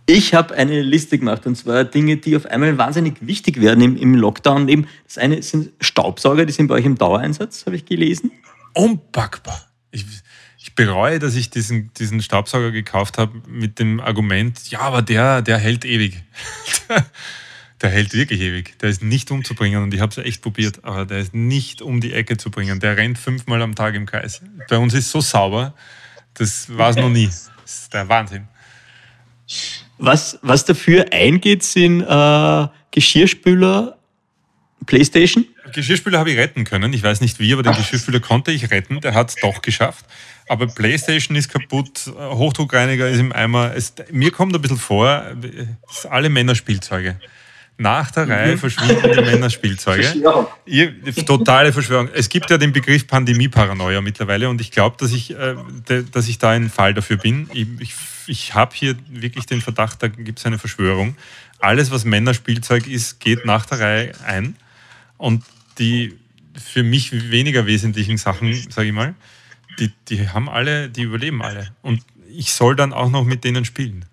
Ich 0.09 0.33
habe 0.33 0.55
eine 0.55 0.81
Liste 0.81 1.17
gemacht 1.17 1.45
und 1.45 1.57
zwar 1.57 1.83
Dinge, 1.83 2.15
die 2.15 2.37
auf 2.37 2.45
einmal 2.45 2.77
wahnsinnig 2.77 3.15
wichtig 3.19 3.59
werden 3.59 3.83
im, 3.83 3.97
im 3.97 4.15
Lockdown. 4.15 4.69
Eben 4.69 4.87
das 5.05 5.17
eine 5.17 5.41
sind 5.43 5.71
Staubsauger, 5.81 6.45
die 6.45 6.53
sind 6.53 6.67
bei 6.67 6.75
euch 6.75 6.85
im 6.85 6.97
Dauereinsatz, 6.97 7.65
habe 7.65 7.75
ich 7.75 7.85
gelesen. 7.85 8.31
Unpackbar. 8.73 9.67
Ich, 9.91 10.05
ich 10.59 10.75
bereue, 10.75 11.19
dass 11.19 11.35
ich 11.35 11.49
diesen, 11.49 11.91
diesen 11.93 12.21
Staubsauger 12.21 12.71
gekauft 12.71 13.17
habe 13.17 13.41
mit 13.49 13.79
dem 13.79 13.99
Argument, 13.99 14.69
ja, 14.69 14.79
aber 14.79 15.01
der, 15.01 15.41
der 15.41 15.57
hält 15.57 15.83
ewig. 15.83 16.23
der 17.81 17.89
hält 17.89 18.13
wirklich 18.13 18.41
ewig. 18.41 18.77
Der 18.79 18.89
ist 18.89 19.03
nicht 19.03 19.29
umzubringen 19.31 19.83
und 19.83 19.93
ich 19.93 20.01
habe 20.01 20.11
es 20.11 20.17
echt 20.17 20.41
probiert, 20.41 20.83
aber 20.83 21.05
der 21.05 21.19
ist 21.19 21.33
nicht 21.33 21.81
um 21.81 22.01
die 22.01 22.13
Ecke 22.13 22.37
zu 22.37 22.49
bringen. 22.49 22.79
Der 22.79 22.97
rennt 22.97 23.17
fünfmal 23.17 23.61
am 23.61 23.75
Tag 23.75 23.95
im 23.95 24.05
Kreis. 24.05 24.41
Bei 24.69 24.77
uns 24.77 24.93
ist 24.93 25.11
so 25.11 25.21
sauber, 25.21 25.73
das 26.33 26.75
war 26.75 26.89
es 26.89 26.95
noch 26.95 27.09
nie. 27.09 27.29
Das 27.67 27.81
ist 27.81 27.93
der 27.93 28.07
Wahnsinn. 28.07 28.47
Was, 29.97 30.39
was 30.41 30.63
dafür 30.63 31.07
eingeht, 31.11 31.63
sind 31.63 32.01
äh, 32.01 32.67
Geschirrspüler, 32.91 33.97
Playstation. 34.85 35.45
Geschirrspüler 35.73 36.19
habe 36.19 36.31
ich 36.31 36.37
retten 36.37 36.63
können. 36.63 36.93
Ich 36.93 37.03
weiß 37.03 37.19
nicht 37.19 37.39
wie, 37.39 37.51
aber 37.51 37.63
den 37.63 37.75
Geschirrspüler 37.75 38.21
konnte 38.21 38.51
ich 38.53 38.71
retten. 38.71 39.01
Der 39.01 39.13
hat 39.13 39.31
es 39.31 39.35
doch 39.35 39.61
geschafft. 39.61 40.05
Aber 40.47 40.67
Playstation 40.67 41.35
ist 41.35 41.49
kaputt, 41.49 42.07
Hochdruckreiniger 42.07 43.09
ist 43.09 43.19
im 43.19 43.33
Eimer. 43.33 43.73
Es, 43.75 43.93
mir 44.11 44.31
kommt 44.31 44.55
ein 44.55 44.61
bisschen 44.61 44.77
vor, 44.77 45.25
es 45.89 46.03
sind 46.03 46.11
alle 46.11 46.29
Männerspielzeuge. 46.29 47.19
Nach 47.79 48.09
der 48.09 48.27
Reihe 48.27 48.55
mhm. 48.55 48.59
verschwinden 48.59 49.11
die 49.13 49.21
Männerspielzeuge. 49.21 50.23
Totale 51.25 51.71
Verschwörung. 51.71 52.09
Es 52.11 52.27
gibt 52.27 52.49
ja 52.49 52.57
den 52.57 52.73
Begriff 52.73 53.05
Pandemie-Paranoia 53.05 54.01
mittlerweile 54.01 54.49
und 54.49 54.59
ich 54.61 54.71
glaube, 54.71 54.95
dass, 54.99 55.11
ich, 55.11 55.37
äh, 55.37 55.55
dass 56.11 56.27
ich 56.27 56.39
da 56.39 56.51
ein 56.51 56.71
Fall 56.71 56.95
dafür 56.95 57.17
bin. 57.17 57.47
Ich, 57.53 57.67
ich, 57.79 57.93
ich 58.25 58.53
habe 58.55 58.75
hier 58.75 58.95
wirklich 59.09 59.45
den 59.45 59.61
Verdacht, 59.61 60.01
da 60.01 60.07
gibt 60.07 60.39
es 60.39 60.45
eine 60.45 60.57
Verschwörung. 60.57 61.15
Alles, 61.59 61.91
was 61.91 62.03
Männerspielzeug 62.03 62.87
ist, 62.87 63.19
geht 63.19 63.45
nach 63.45 63.67
der 63.67 63.79
Reihe 63.79 64.11
ein. 64.25 64.55
Und 65.17 65.43
die 65.77 66.17
für 66.55 66.81
mich 66.81 67.31
weniger 67.31 67.67
wesentlichen 67.67 68.17
Sachen, 68.17 68.53
sage 68.71 68.87
ich 68.87 68.93
mal, 68.93 69.13
die, 69.79 69.91
die 70.09 70.29
haben 70.29 70.49
alle, 70.49 70.89
die 70.89 71.03
überleben 71.03 71.43
alle. 71.43 71.71
Und 71.83 72.03
ich 72.29 72.53
soll 72.53 72.75
dann 72.75 72.93
auch 72.93 73.09
noch 73.09 73.23
mit 73.23 73.43
denen 73.43 73.65
spielen. 73.65 74.05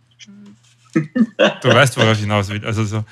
Du 1.63 1.69
weißt, 1.69 1.97
worauf 1.97 2.13
ich 2.13 2.21
hinaus 2.21 2.49
will. 2.51 2.65
Also 2.65 2.85
so, 2.85 3.05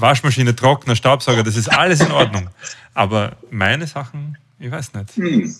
Waschmaschine, 0.00 0.54
Trockner, 0.54 0.96
Staubsauger, 0.96 1.42
das 1.42 1.56
ist 1.56 1.68
alles 1.68 2.00
in 2.00 2.12
Ordnung. 2.12 2.48
Aber 2.94 3.36
meine 3.50 3.86
Sachen, 3.86 4.38
ich 4.58 4.70
weiß 4.70 4.94
nicht. 4.94 5.16
Hm. 5.16 5.54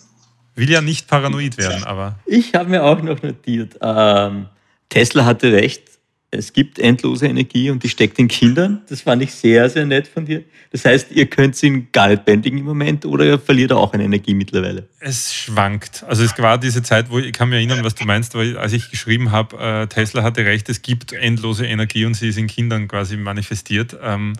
Will 0.55 0.69
ja 0.69 0.81
nicht 0.81 1.07
paranoid 1.07 1.57
werden, 1.57 1.83
aber. 1.83 2.19
Ich 2.25 2.53
habe 2.53 2.69
mir 2.69 2.83
auch 2.83 3.01
noch 3.01 3.21
notiert, 3.21 3.77
ähm, 3.81 4.47
Tesla 4.89 5.25
hatte 5.25 5.53
recht, 5.53 5.88
es 6.31 6.53
gibt 6.53 6.77
endlose 6.77 7.25
Energie 7.25 7.71
und 7.71 7.83
die 7.83 7.89
steckt 7.89 8.19
in 8.19 8.27
Kindern. 8.27 8.81
Das 8.87 9.01
fand 9.01 9.23
ich 9.23 9.33
sehr, 9.33 9.67
sehr 9.69 9.85
nett 9.85 10.07
von 10.07 10.25
dir. 10.25 10.43
Das 10.71 10.85
heißt, 10.85 11.11
ihr 11.11 11.25
könnt 11.25 11.55
sie 11.55 11.87
gar 11.91 12.07
nicht 12.07 12.23
bändigen 12.23 12.59
im 12.59 12.65
Moment 12.65 13.05
oder 13.05 13.25
ihr 13.25 13.39
verliert 13.39 13.71
auch 13.71 13.93
eine 13.93 14.03
Energie 14.03 14.35
mittlerweile? 14.35 14.87
Es 14.99 15.33
schwankt. 15.33 16.03
Also 16.07 16.23
es 16.23 16.37
war 16.37 16.59
diese 16.59 16.83
Zeit, 16.83 17.09
wo 17.09 17.17
ich 17.17 17.33
kann 17.33 17.49
mich 17.49 17.57
erinnern, 17.57 17.83
was 17.83 17.95
du 17.95 18.05
meinst, 18.05 18.35
weil 18.35 18.57
als 18.57 18.73
ich 18.73 18.91
geschrieben 18.91 19.31
habe, 19.31 19.57
äh, 19.57 19.87
Tesla 19.87 20.21
hatte 20.21 20.45
recht, 20.45 20.69
es 20.69 20.83
gibt 20.83 21.13
endlose 21.13 21.65
Energie 21.65 22.05
und 22.05 22.13
sie 22.13 22.29
ist 22.29 22.37
in 22.37 22.45
Kindern 22.45 22.87
quasi 22.87 23.17
manifestiert. 23.17 23.97
Ähm, 24.03 24.33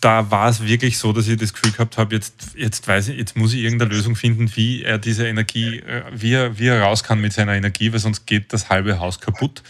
da 0.00 0.30
war 0.30 0.48
es 0.48 0.66
wirklich 0.66 0.96
so, 0.96 1.12
dass 1.12 1.28
ich 1.28 1.36
das 1.36 1.52
Gefühl 1.52 1.72
gehabt 1.72 1.98
habe, 1.98 2.14
jetzt, 2.14 2.54
jetzt 2.56 2.88
weiß 2.88 3.08
ich, 3.08 3.18
jetzt 3.18 3.36
muss 3.36 3.52
ich 3.52 3.60
irgendeine 3.60 3.94
Lösung 3.94 4.16
finden, 4.16 4.50
wie 4.56 4.82
er 4.82 4.96
diese 4.96 5.26
Energie, 5.28 5.80
äh, 5.80 6.04
wie 6.10 6.32
er, 6.32 6.58
wie 6.58 6.68
er 6.68 6.80
raus 6.80 7.04
kann 7.04 7.20
mit 7.20 7.34
seiner 7.34 7.54
Energie, 7.54 7.92
weil 7.92 8.00
sonst 8.00 8.26
geht 8.26 8.54
das 8.54 8.70
halbe 8.70 8.98
Haus 8.98 9.20
kaputt 9.20 9.62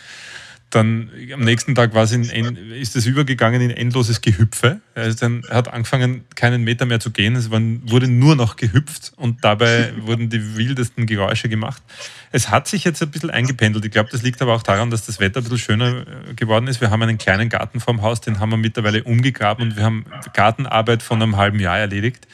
dann 0.74 1.10
am 1.32 1.40
nächsten 1.40 1.74
Tag 1.74 1.94
war 1.94 2.04
es 2.04 2.12
in, 2.12 2.24
ist 2.72 2.96
es 2.96 3.04
übergegangen 3.06 3.60
in 3.60 3.70
endloses 3.70 4.22
Gehüpfe. 4.22 4.80
Er, 4.94 5.14
dann, 5.14 5.44
er 5.48 5.56
hat 5.56 5.72
angefangen, 5.72 6.24
keinen 6.34 6.64
Meter 6.64 6.86
mehr 6.86 6.98
zu 6.98 7.10
gehen. 7.10 7.36
Es 7.36 7.50
waren, 7.50 7.82
wurde 7.90 8.08
nur 8.08 8.36
noch 8.36 8.56
gehüpft 8.56 9.12
und 9.16 9.44
dabei 9.44 9.92
wurden 10.00 10.30
die 10.30 10.56
wildesten 10.56 11.06
Geräusche 11.06 11.48
gemacht. 11.48 11.82
Es 12.30 12.48
hat 12.48 12.68
sich 12.68 12.84
jetzt 12.84 13.02
ein 13.02 13.10
bisschen 13.10 13.30
eingependelt. 13.30 13.84
Ich 13.84 13.90
glaube, 13.90 14.08
das 14.10 14.22
liegt 14.22 14.40
aber 14.40 14.54
auch 14.54 14.62
daran, 14.62 14.90
dass 14.90 15.04
das 15.04 15.20
Wetter 15.20 15.40
ein 15.40 15.44
bisschen 15.44 15.58
schöner 15.58 16.06
äh, 16.06 16.34
geworden 16.34 16.66
ist. 16.66 16.80
Wir 16.80 16.90
haben 16.90 17.02
einen 17.02 17.18
kleinen 17.18 17.50
Garten 17.50 17.78
vorm 17.78 18.00
Haus, 18.00 18.22
den 18.22 18.40
haben 18.40 18.50
wir 18.50 18.56
mittlerweile 18.56 19.04
umgegraben 19.04 19.62
und 19.68 19.76
wir 19.76 19.84
haben 19.84 20.06
Gartenarbeit 20.32 21.02
von 21.02 21.22
einem 21.22 21.36
halben 21.36 21.60
Jahr 21.60 21.78
erledigt. 21.78 22.26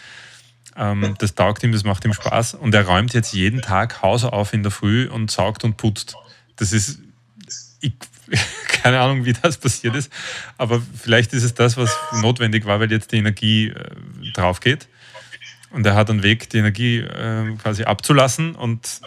Ähm, 0.76 1.16
das 1.18 1.34
taugt 1.34 1.64
ihm, 1.64 1.72
das 1.72 1.82
macht 1.82 2.05
ihm 2.05 2.12
Spaß. 2.12 2.55
Und 2.55 2.72
er 2.72 2.86
räumt 2.86 3.14
jetzt 3.14 3.34
jeden 3.34 3.62
Tag 3.62 4.01
Haus 4.03 4.22
auf 4.24 4.55
in 4.55 4.62
der 4.62 4.70
Früh 4.70 5.09
und 5.09 5.30
saugt 5.30 5.64
und 5.64 5.76
putzt. 5.76 6.14
Das 6.55 6.72
ist 6.72 7.01
ich, 7.80 7.93
keine 8.68 9.01
Ahnung, 9.01 9.24
wie 9.24 9.33
das 9.33 9.59
passiert 9.59 9.95
ist, 9.95 10.12
aber 10.57 10.83
vielleicht 10.97 11.33
ist 11.33 11.43
es 11.43 11.55
das, 11.55 11.76
was 11.76 11.97
notwendig 12.20 12.64
war, 12.66 12.81
weil 12.81 12.91
jetzt 12.91 13.12
die 13.12 13.16
Energie 13.16 13.68
äh, 13.68 14.33
drauf 14.33 14.61
geht. 14.61 14.89
Und 15.70 15.85
er 15.85 15.95
hat 15.95 16.09
einen 16.09 16.22
Weg, 16.22 16.49
die 16.49 16.59
Energie 16.59 16.99
äh, 16.99 17.55
quasi 17.57 17.85
abzulassen 17.85 18.55
und 18.55 19.01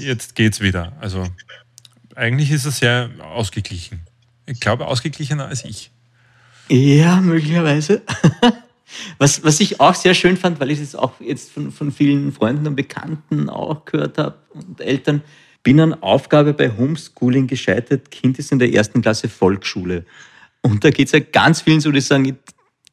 jetzt 0.00 0.34
geht 0.34 0.54
es 0.54 0.60
wieder. 0.60 0.92
Also 1.00 1.28
eigentlich 2.16 2.50
ist 2.50 2.64
er 2.64 2.72
sehr 2.72 3.10
ausgeglichen. 3.20 4.00
Ich 4.46 4.58
glaube, 4.58 4.86
ausgeglichener 4.86 5.46
als 5.46 5.64
ich. 5.64 5.90
Ja, 6.68 7.20
möglicherweise. 7.20 8.02
Was, 9.18 9.42
was 9.42 9.58
ich 9.58 9.80
auch 9.80 9.94
sehr 9.94 10.14
schön 10.14 10.36
fand, 10.36 10.60
weil 10.60 10.70
ich 10.70 10.78
es 10.78 10.94
auch 10.94 11.20
jetzt 11.20 11.50
von, 11.50 11.72
von 11.72 11.90
vielen 11.90 12.32
Freunden 12.32 12.68
und 12.68 12.76
Bekannten 12.76 13.48
auch 13.50 13.84
gehört 13.84 14.16
habe 14.16 14.36
und 14.54 14.80
Eltern, 14.80 15.22
bin 15.66 15.80
an 15.80 15.94
Aufgabe 15.94 16.54
bei 16.54 16.70
Homeschooling 16.70 17.48
gescheitert. 17.48 18.12
Kind 18.12 18.38
ist 18.38 18.52
in 18.52 18.60
der 18.60 18.72
ersten 18.72 19.02
Klasse 19.02 19.28
Volksschule. 19.28 20.04
Und 20.60 20.84
da 20.84 20.90
geht 20.90 21.08
es 21.08 21.12
ja 21.12 21.18
ganz 21.18 21.62
vielen 21.62 21.80
so, 21.80 21.90
die 21.90 22.00
sagen, 22.00 22.38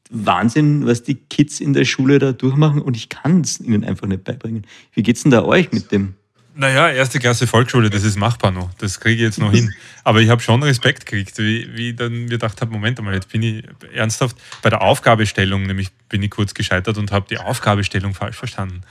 Wahnsinn, 0.09 0.87
was 0.87 1.03
die 1.03 1.13
Kids 1.13 1.59
in 1.59 1.73
der 1.73 1.85
Schule 1.85 2.17
da 2.17 2.31
durchmachen 2.31 2.81
und 2.81 2.97
ich 2.97 3.09
kann 3.09 3.41
es 3.41 3.59
ihnen 3.59 3.83
einfach 3.83 4.07
nicht 4.07 4.23
beibringen. 4.23 4.65
Wie 4.91 5.03
geht 5.03 5.17
es 5.17 5.21
denn 5.21 5.31
da 5.31 5.43
euch 5.43 5.71
mit 5.71 5.91
dem? 5.91 6.15
Naja, 6.55 6.89
erste 6.89 7.19
Klasse 7.19 7.45
Volksschule, 7.45 7.91
das 7.91 8.03
ist 8.03 8.17
machbar 8.17 8.49
noch. 8.49 8.73
Das 8.79 8.99
kriege 8.99 9.17
ich 9.17 9.21
jetzt 9.21 9.37
noch 9.37 9.51
hin. 9.51 9.71
Aber 10.03 10.21
ich 10.21 10.29
habe 10.29 10.41
schon 10.41 10.63
Respekt 10.63 11.05
gekriegt, 11.05 11.37
wie, 11.37 11.69
wie 11.77 11.93
dann 11.93 12.23
mir 12.23 12.29
gedacht 12.29 12.59
habe, 12.59 12.71
Moment 12.71 12.97
einmal, 12.97 13.13
jetzt 13.13 13.29
bin 13.29 13.43
ich 13.43 13.65
ernsthaft 13.93 14.35
bei 14.63 14.71
der 14.71 14.81
Aufgabestellung, 14.81 15.61
nämlich 15.61 15.91
bin 16.09 16.23
ich 16.23 16.31
kurz 16.31 16.55
gescheitert 16.55 16.97
und 16.97 17.11
habe 17.11 17.27
die 17.29 17.37
Aufgabestellung 17.37 18.15
falsch 18.15 18.37
verstanden. 18.37 18.81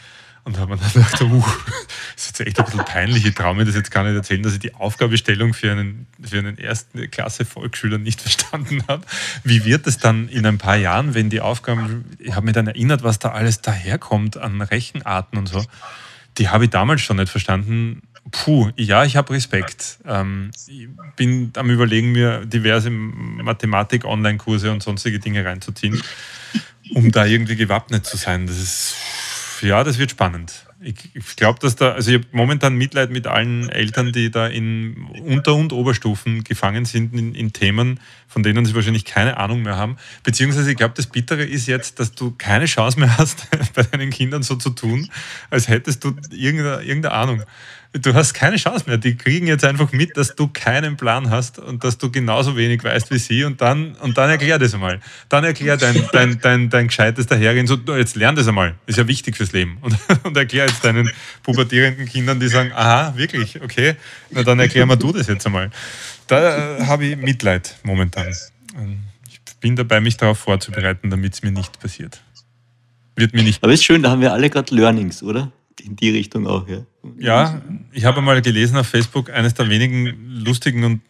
Und 0.44 0.58
habe 0.58 0.74
mir 0.74 0.80
dann 0.80 0.92
gedacht, 0.92 1.20
uh, 1.22 1.44
das 2.14 2.24
ist 2.24 2.38
jetzt 2.38 2.48
echt 2.48 2.58
ein 2.58 2.64
bisschen 2.64 2.84
peinlich. 2.84 3.24
Ich 3.24 3.34
traue 3.34 3.54
mir 3.54 3.64
das 3.64 3.76
jetzt 3.76 3.92
gar 3.92 4.02
nicht 4.02 4.16
erzählen, 4.16 4.42
dass 4.42 4.54
ich 4.54 4.58
die 4.58 4.74
Aufgabestellung 4.74 5.54
für 5.54 5.70
einen, 5.70 6.06
für 6.20 6.38
einen 6.38 6.58
ersten 6.58 7.08
Klasse 7.10 7.44
Volksschüler 7.44 7.98
nicht 7.98 8.20
verstanden 8.22 8.84
habe. 8.88 9.04
Wie 9.44 9.64
wird 9.64 9.86
es 9.86 9.98
dann 9.98 10.28
in 10.28 10.44
ein 10.44 10.58
paar 10.58 10.76
Jahren, 10.76 11.14
wenn 11.14 11.30
die 11.30 11.40
Aufgaben, 11.40 12.04
ich 12.18 12.34
habe 12.34 12.46
mir 12.46 12.52
dann 12.52 12.66
erinnert, 12.66 13.04
was 13.04 13.20
da 13.20 13.30
alles 13.30 13.60
daherkommt 13.60 14.36
an 14.36 14.62
Rechenarten 14.62 15.38
und 15.38 15.46
so. 15.46 15.64
Die 16.38 16.48
habe 16.48 16.64
ich 16.64 16.70
damals 16.70 17.02
schon 17.02 17.18
nicht 17.18 17.30
verstanden. 17.30 18.02
Puh, 18.32 18.70
ja, 18.76 19.04
ich 19.04 19.16
habe 19.16 19.32
Respekt. 19.32 19.98
Ähm, 20.06 20.50
ich 20.66 20.88
bin 21.16 21.52
am 21.56 21.70
Überlegen, 21.70 22.12
mir 22.12 22.46
diverse 22.46 22.90
Mathematik-Online-Kurse 22.90 24.72
und 24.72 24.82
sonstige 24.82 25.20
Dinge 25.20 25.44
reinzuziehen, 25.44 26.02
um 26.94 27.12
da 27.12 27.26
irgendwie 27.26 27.56
gewappnet 27.56 28.06
zu 28.06 28.16
sein. 28.16 28.46
Das 28.46 28.58
ist 28.58 28.96
ja, 29.62 29.84
das 29.84 29.98
wird 29.98 30.10
spannend. 30.10 30.66
Ich, 30.80 30.94
ich 31.14 31.36
glaube, 31.36 31.60
dass 31.60 31.76
da, 31.76 31.92
also 31.92 32.10
ich 32.10 32.18
habe 32.18 32.26
momentan 32.32 32.74
Mitleid 32.74 33.10
mit 33.10 33.26
allen 33.26 33.68
Eltern, 33.68 34.12
die 34.12 34.30
da 34.30 34.46
in 34.48 35.06
Unter- 35.24 35.54
und 35.54 35.72
Oberstufen 35.72 36.42
gefangen 36.42 36.84
sind 36.84 37.14
in, 37.14 37.34
in, 37.34 37.52
Themen, 37.52 38.00
von 38.26 38.42
denen 38.42 38.64
sie 38.64 38.74
wahrscheinlich 38.74 39.04
keine 39.04 39.36
Ahnung 39.36 39.62
mehr 39.62 39.76
haben. 39.76 39.96
Beziehungsweise 40.24 40.70
ich 40.70 40.76
glaube, 40.76 40.94
das 40.96 41.06
Bittere 41.06 41.44
ist 41.44 41.68
jetzt, 41.68 42.00
dass 42.00 42.12
du 42.12 42.32
keine 42.36 42.64
Chance 42.64 42.98
mehr 42.98 43.16
hast, 43.16 43.48
bei 43.74 43.84
deinen 43.84 44.10
Kindern 44.10 44.42
so 44.42 44.56
zu 44.56 44.70
tun, 44.70 45.08
als 45.50 45.68
hättest 45.68 46.02
du 46.02 46.16
irgendeine, 46.30 46.82
irgendeine 46.82 47.14
Ahnung 47.14 47.44
du 47.92 48.14
hast 48.14 48.34
keine 48.34 48.56
Chance 48.56 48.84
mehr. 48.86 48.98
Die 48.98 49.16
kriegen 49.16 49.46
jetzt 49.46 49.64
einfach 49.64 49.92
mit, 49.92 50.16
dass 50.16 50.34
du 50.34 50.48
keinen 50.48 50.96
Plan 50.96 51.30
hast 51.30 51.58
und 51.58 51.84
dass 51.84 51.98
du 51.98 52.10
genauso 52.10 52.56
wenig 52.56 52.82
weißt 52.82 53.10
wie 53.10 53.18
sie 53.18 53.44
und 53.44 53.60
dann, 53.60 53.94
und 53.96 54.16
dann 54.16 54.30
erklär 54.30 54.58
das 54.58 54.74
einmal. 54.74 55.00
Dann 55.28 55.44
erklär 55.44 55.76
dein, 55.76 56.08
dein, 56.12 56.38
dein, 56.40 56.70
dein 56.70 56.86
gescheites 56.88 57.26
Dahergehen 57.26 57.66
so, 57.66 57.76
jetzt 57.96 58.16
lern 58.16 58.34
das 58.34 58.48
einmal. 58.48 58.74
Ist 58.86 58.98
ja 58.98 59.06
wichtig 59.06 59.36
fürs 59.36 59.52
Leben. 59.52 59.78
Und, 59.80 59.96
und 60.24 60.36
erklär 60.36 60.66
jetzt 60.66 60.84
deinen 60.84 61.10
pubertierenden 61.42 62.06
Kindern, 62.06 62.40
die 62.40 62.48
sagen, 62.48 62.72
aha, 62.72 63.14
wirklich, 63.16 63.60
okay, 63.62 63.96
na 64.30 64.42
dann 64.42 64.58
erklär 64.58 64.86
mal 64.86 64.96
du 64.96 65.12
das 65.12 65.26
jetzt 65.26 65.44
einmal. 65.46 65.70
Da 66.26 66.78
äh, 66.78 66.86
habe 66.86 67.04
ich 67.04 67.16
Mitleid 67.16 67.76
momentan. 67.82 68.28
Ich 69.28 69.40
bin 69.60 69.76
dabei, 69.76 70.00
mich 70.00 70.16
darauf 70.16 70.38
vorzubereiten, 70.38 71.10
damit 71.10 71.34
es 71.34 71.42
mir 71.42 71.52
nicht 71.52 71.78
passiert. 71.78 72.20
Wird 73.16 73.34
mir 73.34 73.42
nicht. 73.42 73.62
Aber 73.62 73.72
ist 73.72 73.84
schön, 73.84 74.02
da 74.02 74.10
haben 74.10 74.22
wir 74.22 74.32
alle 74.32 74.48
gerade 74.48 74.74
Learnings, 74.74 75.22
oder? 75.22 75.52
In 75.84 75.96
die 75.96 76.10
Richtung 76.10 76.46
auch, 76.46 76.68
ja. 76.68 76.84
Ja, 77.18 77.62
ich 77.92 78.04
habe 78.04 78.20
mal 78.20 78.40
gelesen 78.42 78.76
auf 78.76 78.86
Facebook, 78.86 79.30
eines 79.30 79.54
der 79.54 79.68
wenigen 79.68 80.06
lustigen 80.44 80.84
und 80.84 81.02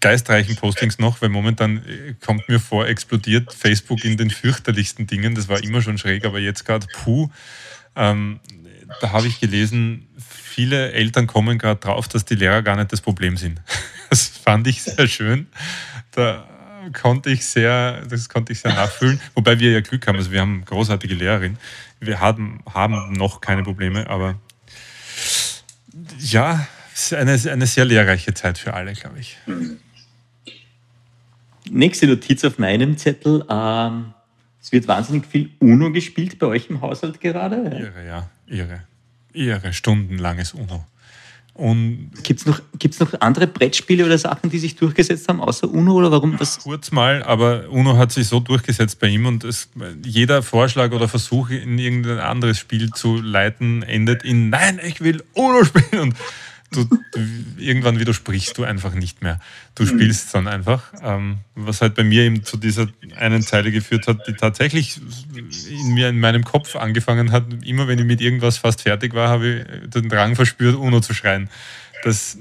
geistreichen 0.00 0.56
Postings 0.56 0.98
noch, 0.98 1.20
weil 1.20 1.28
momentan 1.28 1.78
äh, 1.78 2.14
kommt 2.24 2.48
mir 2.48 2.58
vor, 2.58 2.86
explodiert 2.86 3.52
Facebook 3.52 4.04
in 4.04 4.16
den 4.16 4.30
fürchterlichsten 4.30 5.06
Dingen. 5.06 5.34
Das 5.34 5.48
war 5.48 5.62
immer 5.62 5.82
schon 5.82 5.98
schräg, 5.98 6.24
aber 6.24 6.38
jetzt 6.38 6.64
gerade, 6.64 6.86
puh. 6.92 7.28
Ähm, 7.94 8.40
da 9.00 9.12
habe 9.12 9.26
ich 9.26 9.40
gelesen, 9.40 10.08
viele 10.16 10.92
Eltern 10.92 11.26
kommen 11.26 11.58
gerade 11.58 11.80
drauf, 11.80 12.08
dass 12.08 12.24
die 12.24 12.34
Lehrer 12.34 12.62
gar 12.62 12.76
nicht 12.76 12.92
das 12.92 13.00
Problem 13.00 13.36
sind. 13.36 13.60
Das 14.10 14.26
fand 14.26 14.66
ich 14.66 14.82
sehr 14.82 15.06
schön. 15.06 15.48
Da 16.12 16.48
konnte 16.92 17.30
ich 17.30 17.44
sehr, 17.44 18.04
das 18.06 18.28
konnte 18.28 18.52
ich 18.52 18.60
sehr 18.60 18.74
nachfühlen. 18.74 19.20
Wobei 19.34 19.58
wir 19.58 19.72
ja 19.72 19.80
Glück 19.80 20.06
haben, 20.06 20.16
also 20.16 20.30
wir 20.30 20.40
haben 20.40 20.56
eine 20.56 20.64
großartige 20.64 21.14
Lehrerin. 21.14 21.58
Wir 22.00 22.20
haben, 22.20 22.60
haben 22.72 23.12
noch 23.12 23.40
keine 23.40 23.62
Probleme, 23.62 24.08
aber 24.08 24.36
ja, 26.18 26.66
es 26.94 27.12
ist 27.12 27.14
eine, 27.14 27.52
eine 27.52 27.66
sehr 27.66 27.84
lehrreiche 27.84 28.34
Zeit 28.34 28.58
für 28.58 28.74
alle, 28.74 28.92
glaube 28.92 29.18
ich. 29.20 29.38
Nächste 31.70 32.06
Notiz 32.06 32.44
auf 32.44 32.58
meinem 32.58 32.96
Zettel. 32.96 33.44
Ähm, 33.48 34.14
es 34.60 34.72
wird 34.72 34.88
wahnsinnig 34.88 35.26
viel 35.26 35.50
UNO 35.58 35.92
gespielt 35.92 36.38
bei 36.38 36.46
euch 36.46 36.70
im 36.70 36.80
Haushalt 36.80 37.20
gerade. 37.20 37.56
Irre, 37.56 38.06
ja, 38.06 38.30
irre. 38.46 38.82
Irre, 39.32 39.72
stundenlanges 39.72 40.54
UNO. 40.54 40.84
Gibt 42.22 42.38
es 42.38 42.46
noch, 42.46 42.60
gibt's 42.78 43.00
noch 43.00 43.12
andere 43.20 43.48
Brettspiele 43.48 44.06
oder 44.06 44.16
Sachen, 44.16 44.48
die 44.48 44.60
sich 44.60 44.76
durchgesetzt 44.76 45.28
haben, 45.28 45.40
außer 45.40 45.68
UNO 45.68 45.94
oder 45.94 46.12
warum? 46.12 46.38
Was? 46.38 46.60
Kurz 46.60 46.92
mal, 46.92 47.24
aber 47.24 47.68
UNO 47.68 47.96
hat 47.96 48.12
sich 48.12 48.28
so 48.28 48.38
durchgesetzt 48.38 49.00
bei 49.00 49.08
ihm 49.08 49.26
und 49.26 49.42
es, 49.42 49.68
jeder 50.04 50.44
Vorschlag 50.44 50.92
oder 50.92 51.08
Versuch, 51.08 51.50
in 51.50 51.76
irgendein 51.78 52.20
anderes 52.20 52.58
Spiel 52.58 52.90
zu 52.90 53.16
leiten, 53.16 53.82
endet 53.82 54.22
in 54.22 54.50
Nein, 54.50 54.78
ich 54.80 55.00
will 55.00 55.24
UNO 55.34 55.64
spielen. 55.64 56.00
Und 56.00 56.16
du, 56.70 56.84
du, 56.84 57.20
irgendwann 57.58 57.98
widersprichst 57.98 58.56
du 58.58 58.64
einfach 58.64 58.94
nicht 58.94 59.22
mehr. 59.22 59.40
Du 59.74 59.84
mhm. 59.84 59.88
spielst 59.88 60.34
dann 60.34 60.48
einfach. 60.48 60.92
Ähm, 61.02 61.38
was 61.54 61.80
halt 61.80 61.94
bei 61.94 62.04
mir 62.04 62.22
eben 62.22 62.44
zu 62.44 62.56
dieser 62.56 62.88
einen 63.16 63.42
Zeile 63.42 63.70
geführt 63.70 64.06
hat, 64.06 64.26
die 64.26 64.34
tatsächlich 64.34 65.00
in 65.70 65.94
mir 65.94 66.08
in 66.08 66.20
meinem 66.20 66.44
Kopf 66.44 66.76
angefangen 66.76 67.32
hat. 67.32 67.44
Immer 67.64 67.88
wenn 67.88 67.98
ich 67.98 68.04
mit 68.04 68.20
irgendwas 68.20 68.58
fast 68.58 68.82
fertig 68.82 69.14
war, 69.14 69.28
habe 69.28 69.48
ich 69.48 69.90
den 69.90 70.08
Drang 70.08 70.36
verspürt, 70.36 70.76
UNO 70.76 71.00
zu 71.00 71.14
schreien. 71.14 71.48
Das, 72.04 72.38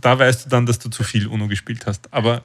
da 0.00 0.18
weißt 0.18 0.46
du 0.46 0.48
dann, 0.48 0.66
dass 0.66 0.78
du 0.78 0.88
zu 0.88 1.02
viel 1.02 1.26
UNO 1.26 1.48
gespielt 1.48 1.86
hast. 1.86 2.12
Aber 2.12 2.44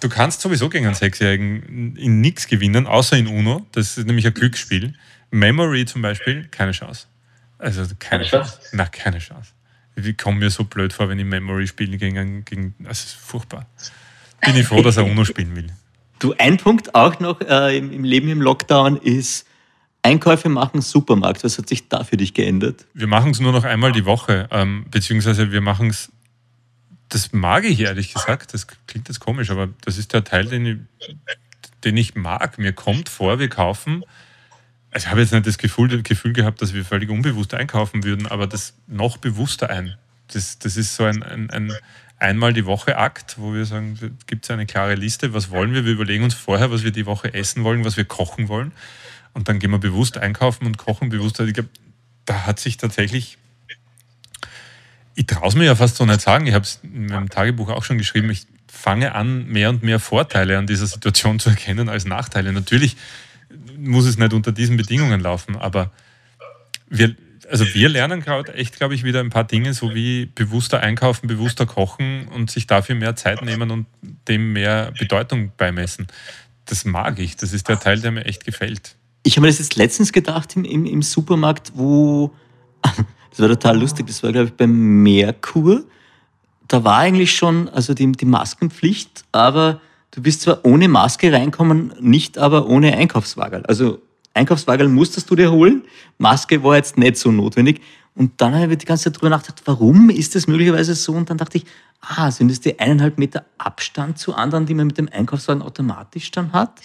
du 0.00 0.08
kannst 0.08 0.40
sowieso 0.40 0.68
gegen 0.68 0.86
einen 0.86 0.94
Sechsjährigen 0.94 1.96
in 1.96 2.20
nichts 2.20 2.46
gewinnen, 2.46 2.86
außer 2.86 3.16
in 3.16 3.26
UNO. 3.26 3.66
Das 3.72 3.96
ist 3.96 4.06
nämlich 4.06 4.26
ein 4.26 4.34
Glücksspiel. 4.34 4.94
Memory 5.30 5.86
zum 5.86 6.02
Beispiel, 6.02 6.46
keine 6.50 6.72
Chance. 6.72 7.06
Also 7.58 7.82
keine 7.98 8.24
Chance. 8.24 8.58
Na, 8.72 8.84
keine 8.86 9.18
Chance 9.18 9.54
ich 9.96 10.16
komme 10.16 10.38
mir 10.38 10.50
so 10.50 10.64
blöd 10.64 10.92
vor, 10.92 11.08
wenn 11.08 11.18
ich 11.18 11.24
Memory 11.24 11.66
spiele 11.66 11.96
gegen, 11.96 12.44
gegen 12.44 12.74
das 12.78 13.04
ist 13.04 13.14
furchtbar. 13.14 13.66
Bin 14.44 14.56
ich 14.56 14.66
froh, 14.66 14.82
dass 14.82 14.96
er 14.96 15.04
UNO 15.04 15.24
spielen 15.24 15.54
will. 15.56 15.68
Du, 16.18 16.34
ein 16.38 16.56
Punkt 16.56 16.94
auch 16.94 17.20
noch 17.20 17.40
äh, 17.40 17.76
im, 17.76 17.92
im, 17.92 18.04
Leben 18.04 18.28
im 18.28 18.40
Lockdown 18.40 18.96
ist 18.96 19.46
Einkäufe 20.02 20.48
machen 20.48 20.80
Supermarkt. 20.80 21.44
Was 21.44 21.58
hat 21.58 21.68
sich 21.68 21.88
da 21.88 22.04
für 22.04 22.16
dich 22.16 22.34
geändert? 22.34 22.86
Wir 22.94 23.06
machen 23.06 23.30
es 23.30 23.40
nur 23.40 23.52
noch 23.52 23.64
einmal 23.64 23.92
die 23.92 24.04
Woche, 24.04 24.48
ähm, 24.50 24.86
beziehungsweise 24.90 25.50
wir 25.50 25.60
machen 25.60 25.88
es, 25.88 26.12
das 27.08 27.32
mag 27.32 27.64
ich 27.64 27.80
ehrlich 27.80 28.12
gesagt, 28.12 28.54
das 28.54 28.66
klingt 28.86 29.08
jetzt 29.08 29.20
komisch, 29.20 29.50
aber 29.50 29.68
das 29.82 29.98
ist 29.98 30.12
der 30.12 30.24
Teil, 30.24 30.46
den 30.46 30.66
ich, 30.66 31.16
den 31.84 31.96
ich 31.96 32.14
mag. 32.14 32.58
Mir 32.58 32.72
kommt 32.72 33.08
vor, 33.08 33.38
wir 33.38 33.48
kaufen 33.48 34.04
also 34.94 35.06
ich 35.06 35.10
habe 35.10 35.20
jetzt 35.20 35.32
nicht 35.32 35.46
das 35.46 35.58
Gefühl, 35.58 36.02
Gefühl 36.02 36.32
gehabt, 36.32 36.62
dass 36.62 36.72
wir 36.72 36.84
völlig 36.84 37.10
unbewusst 37.10 37.52
einkaufen 37.52 38.04
würden, 38.04 38.28
aber 38.28 38.46
das 38.46 38.74
noch 38.86 39.16
bewusster 39.16 39.68
ein. 39.68 39.96
Das, 40.28 40.58
das 40.60 40.76
ist 40.76 40.94
so 40.94 41.04
ein, 41.04 41.22
ein, 41.24 41.50
ein 41.50 41.72
einmal 42.18 42.52
die 42.52 42.64
Woche 42.64 42.96
Akt, 42.96 43.34
wo 43.38 43.52
wir 43.52 43.64
sagen, 43.64 43.98
gibt 44.28 44.44
es 44.44 44.50
eine 44.50 44.66
klare 44.66 44.94
Liste, 44.94 45.34
was 45.34 45.50
wollen 45.50 45.74
wir? 45.74 45.84
Wir 45.84 45.92
überlegen 45.92 46.22
uns 46.22 46.34
vorher, 46.34 46.70
was 46.70 46.84
wir 46.84 46.92
die 46.92 47.06
Woche 47.06 47.34
essen 47.34 47.64
wollen, 47.64 47.84
was 47.84 47.96
wir 47.96 48.04
kochen 48.04 48.48
wollen. 48.48 48.70
Und 49.32 49.48
dann 49.48 49.58
gehen 49.58 49.72
wir 49.72 49.78
bewusst 49.78 50.16
einkaufen 50.16 50.64
und 50.64 50.78
kochen 50.78 51.08
bewusst. 51.08 51.40
Ich 51.40 51.54
glaube, 51.54 51.70
da 52.24 52.46
hat 52.46 52.60
sich 52.60 52.76
tatsächlich, 52.76 53.36
ich 55.16 55.26
traue 55.26 55.48
es 55.48 55.56
mir 55.56 55.64
ja 55.64 55.74
fast 55.74 55.96
so 55.96 56.06
nicht 56.06 56.20
sagen, 56.20 56.46
ich 56.46 56.54
habe 56.54 56.64
es 56.64 56.78
in 56.84 57.06
meinem 57.06 57.30
Tagebuch 57.30 57.68
auch 57.70 57.82
schon 57.82 57.98
geschrieben, 57.98 58.30
ich 58.30 58.46
fange 58.68 59.12
an, 59.16 59.48
mehr 59.48 59.70
und 59.70 59.82
mehr 59.82 59.98
Vorteile 59.98 60.56
an 60.56 60.68
dieser 60.68 60.86
Situation 60.86 61.40
zu 61.40 61.50
erkennen 61.50 61.88
als 61.88 62.04
Nachteile. 62.04 62.52
Natürlich 62.52 62.96
muss 63.78 64.04
es 64.04 64.18
nicht 64.18 64.32
unter 64.32 64.52
diesen 64.52 64.76
Bedingungen 64.76 65.20
laufen, 65.20 65.56
aber 65.56 65.90
wir, 66.88 67.14
also 67.50 67.66
wir 67.74 67.88
lernen 67.88 68.20
gerade 68.20 68.54
echt, 68.54 68.76
glaube 68.76 68.94
ich, 68.94 69.04
wieder 69.04 69.20
ein 69.20 69.30
paar 69.30 69.44
Dinge, 69.44 69.74
so 69.74 69.94
wie 69.94 70.26
bewusster 70.26 70.80
einkaufen, 70.80 71.26
bewusster 71.26 71.66
kochen 71.66 72.28
und 72.28 72.50
sich 72.50 72.66
dafür 72.66 72.94
mehr 72.94 73.16
Zeit 73.16 73.42
nehmen 73.42 73.70
und 73.70 73.86
dem 74.28 74.52
mehr 74.52 74.92
Bedeutung 74.98 75.52
beimessen. 75.56 76.06
Das 76.66 76.84
mag 76.84 77.18
ich. 77.18 77.36
Das 77.36 77.52
ist 77.52 77.68
der 77.68 77.78
Teil, 77.78 78.00
der 78.00 78.10
mir 78.10 78.24
echt 78.24 78.44
gefällt. 78.44 78.96
Ich 79.22 79.36
habe 79.36 79.42
mir 79.42 79.48
das 79.48 79.58
jetzt 79.58 79.76
letztens 79.76 80.12
gedacht 80.12 80.56
im, 80.56 80.64
im, 80.64 80.86
im 80.86 81.02
Supermarkt, 81.02 81.72
wo, 81.74 82.34
das 82.82 83.38
war 83.38 83.48
total 83.48 83.78
lustig, 83.78 84.06
das 84.06 84.22
war, 84.22 84.32
glaube 84.32 84.48
ich, 84.48 84.54
beim 84.54 85.02
Merkur. 85.02 85.84
Da 86.68 86.84
war 86.84 86.98
eigentlich 86.98 87.34
schon, 87.34 87.68
also 87.68 87.92
die, 87.92 88.10
die 88.12 88.24
Maskenpflicht, 88.24 89.24
aber 89.32 89.80
Du 90.14 90.22
bist 90.22 90.42
zwar 90.42 90.64
ohne 90.64 90.86
Maske 90.86 91.32
reinkommen, 91.32 91.92
nicht 92.00 92.38
aber 92.38 92.68
ohne 92.68 92.96
Einkaufswagen. 92.96 93.66
Also 93.66 94.00
Einkaufswagen 94.32 94.94
musstest 94.94 95.28
du 95.28 95.34
dir 95.34 95.50
holen, 95.50 95.82
Maske 96.18 96.62
war 96.62 96.76
jetzt 96.76 96.96
nicht 96.96 97.16
so 97.16 97.32
notwendig. 97.32 97.80
Und 98.14 98.40
dann 98.40 98.54
habe 98.54 98.70
ich 98.70 98.78
die 98.78 98.86
ganze 98.86 99.04
Zeit 99.04 99.20
drüber 99.20 99.30
nachgedacht, 99.30 99.62
warum 99.64 100.10
ist 100.10 100.36
das 100.36 100.46
möglicherweise 100.46 100.94
so? 100.94 101.14
Und 101.14 101.30
dann 101.30 101.38
dachte 101.38 101.58
ich, 101.58 101.64
ah, 102.00 102.30
sind 102.30 102.48
es 102.48 102.60
die 102.60 102.78
eineinhalb 102.78 103.18
Meter 103.18 103.44
Abstand 103.58 104.16
zu 104.16 104.34
anderen, 104.34 104.66
die 104.66 104.74
man 104.74 104.86
mit 104.86 104.98
dem 104.98 105.08
Einkaufswagen 105.10 105.62
automatisch 105.62 106.30
dann 106.30 106.52
hat? 106.52 106.80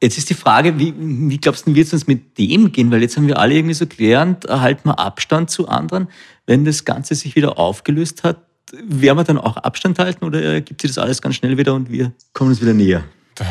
Jetzt 0.00 0.18
ist 0.18 0.30
die 0.30 0.34
Frage, 0.34 0.78
wie, 0.78 0.94
wie 0.96 1.38
glaubst 1.38 1.66
du, 1.66 1.74
wird 1.74 1.88
es 1.88 1.92
uns 1.92 2.06
mit 2.06 2.38
dem 2.38 2.70
gehen? 2.70 2.92
Weil 2.92 3.02
jetzt 3.02 3.16
haben 3.16 3.26
wir 3.26 3.40
alle 3.40 3.54
irgendwie 3.54 3.74
so 3.74 3.88
gelernt, 3.88 4.44
halten 4.48 4.88
wir 4.88 5.00
Abstand 5.00 5.50
zu 5.50 5.66
anderen. 5.66 6.06
Wenn 6.46 6.64
das 6.64 6.84
Ganze 6.84 7.16
sich 7.16 7.34
wieder 7.34 7.58
aufgelöst 7.58 8.22
hat, 8.22 8.47
werden 8.72 9.18
wir 9.18 9.24
dann 9.24 9.38
auch 9.38 9.56
Abstand 9.56 9.98
halten 9.98 10.24
oder 10.24 10.60
gibt 10.60 10.80
sich 10.82 10.90
das 10.90 10.98
alles 10.98 11.22
ganz 11.22 11.36
schnell 11.36 11.56
wieder 11.56 11.74
und 11.74 11.90
wir 11.90 12.12
kommen 12.32 12.50
uns 12.50 12.60
wieder 12.60 12.74
näher? 12.74 13.04
Da 13.34 13.46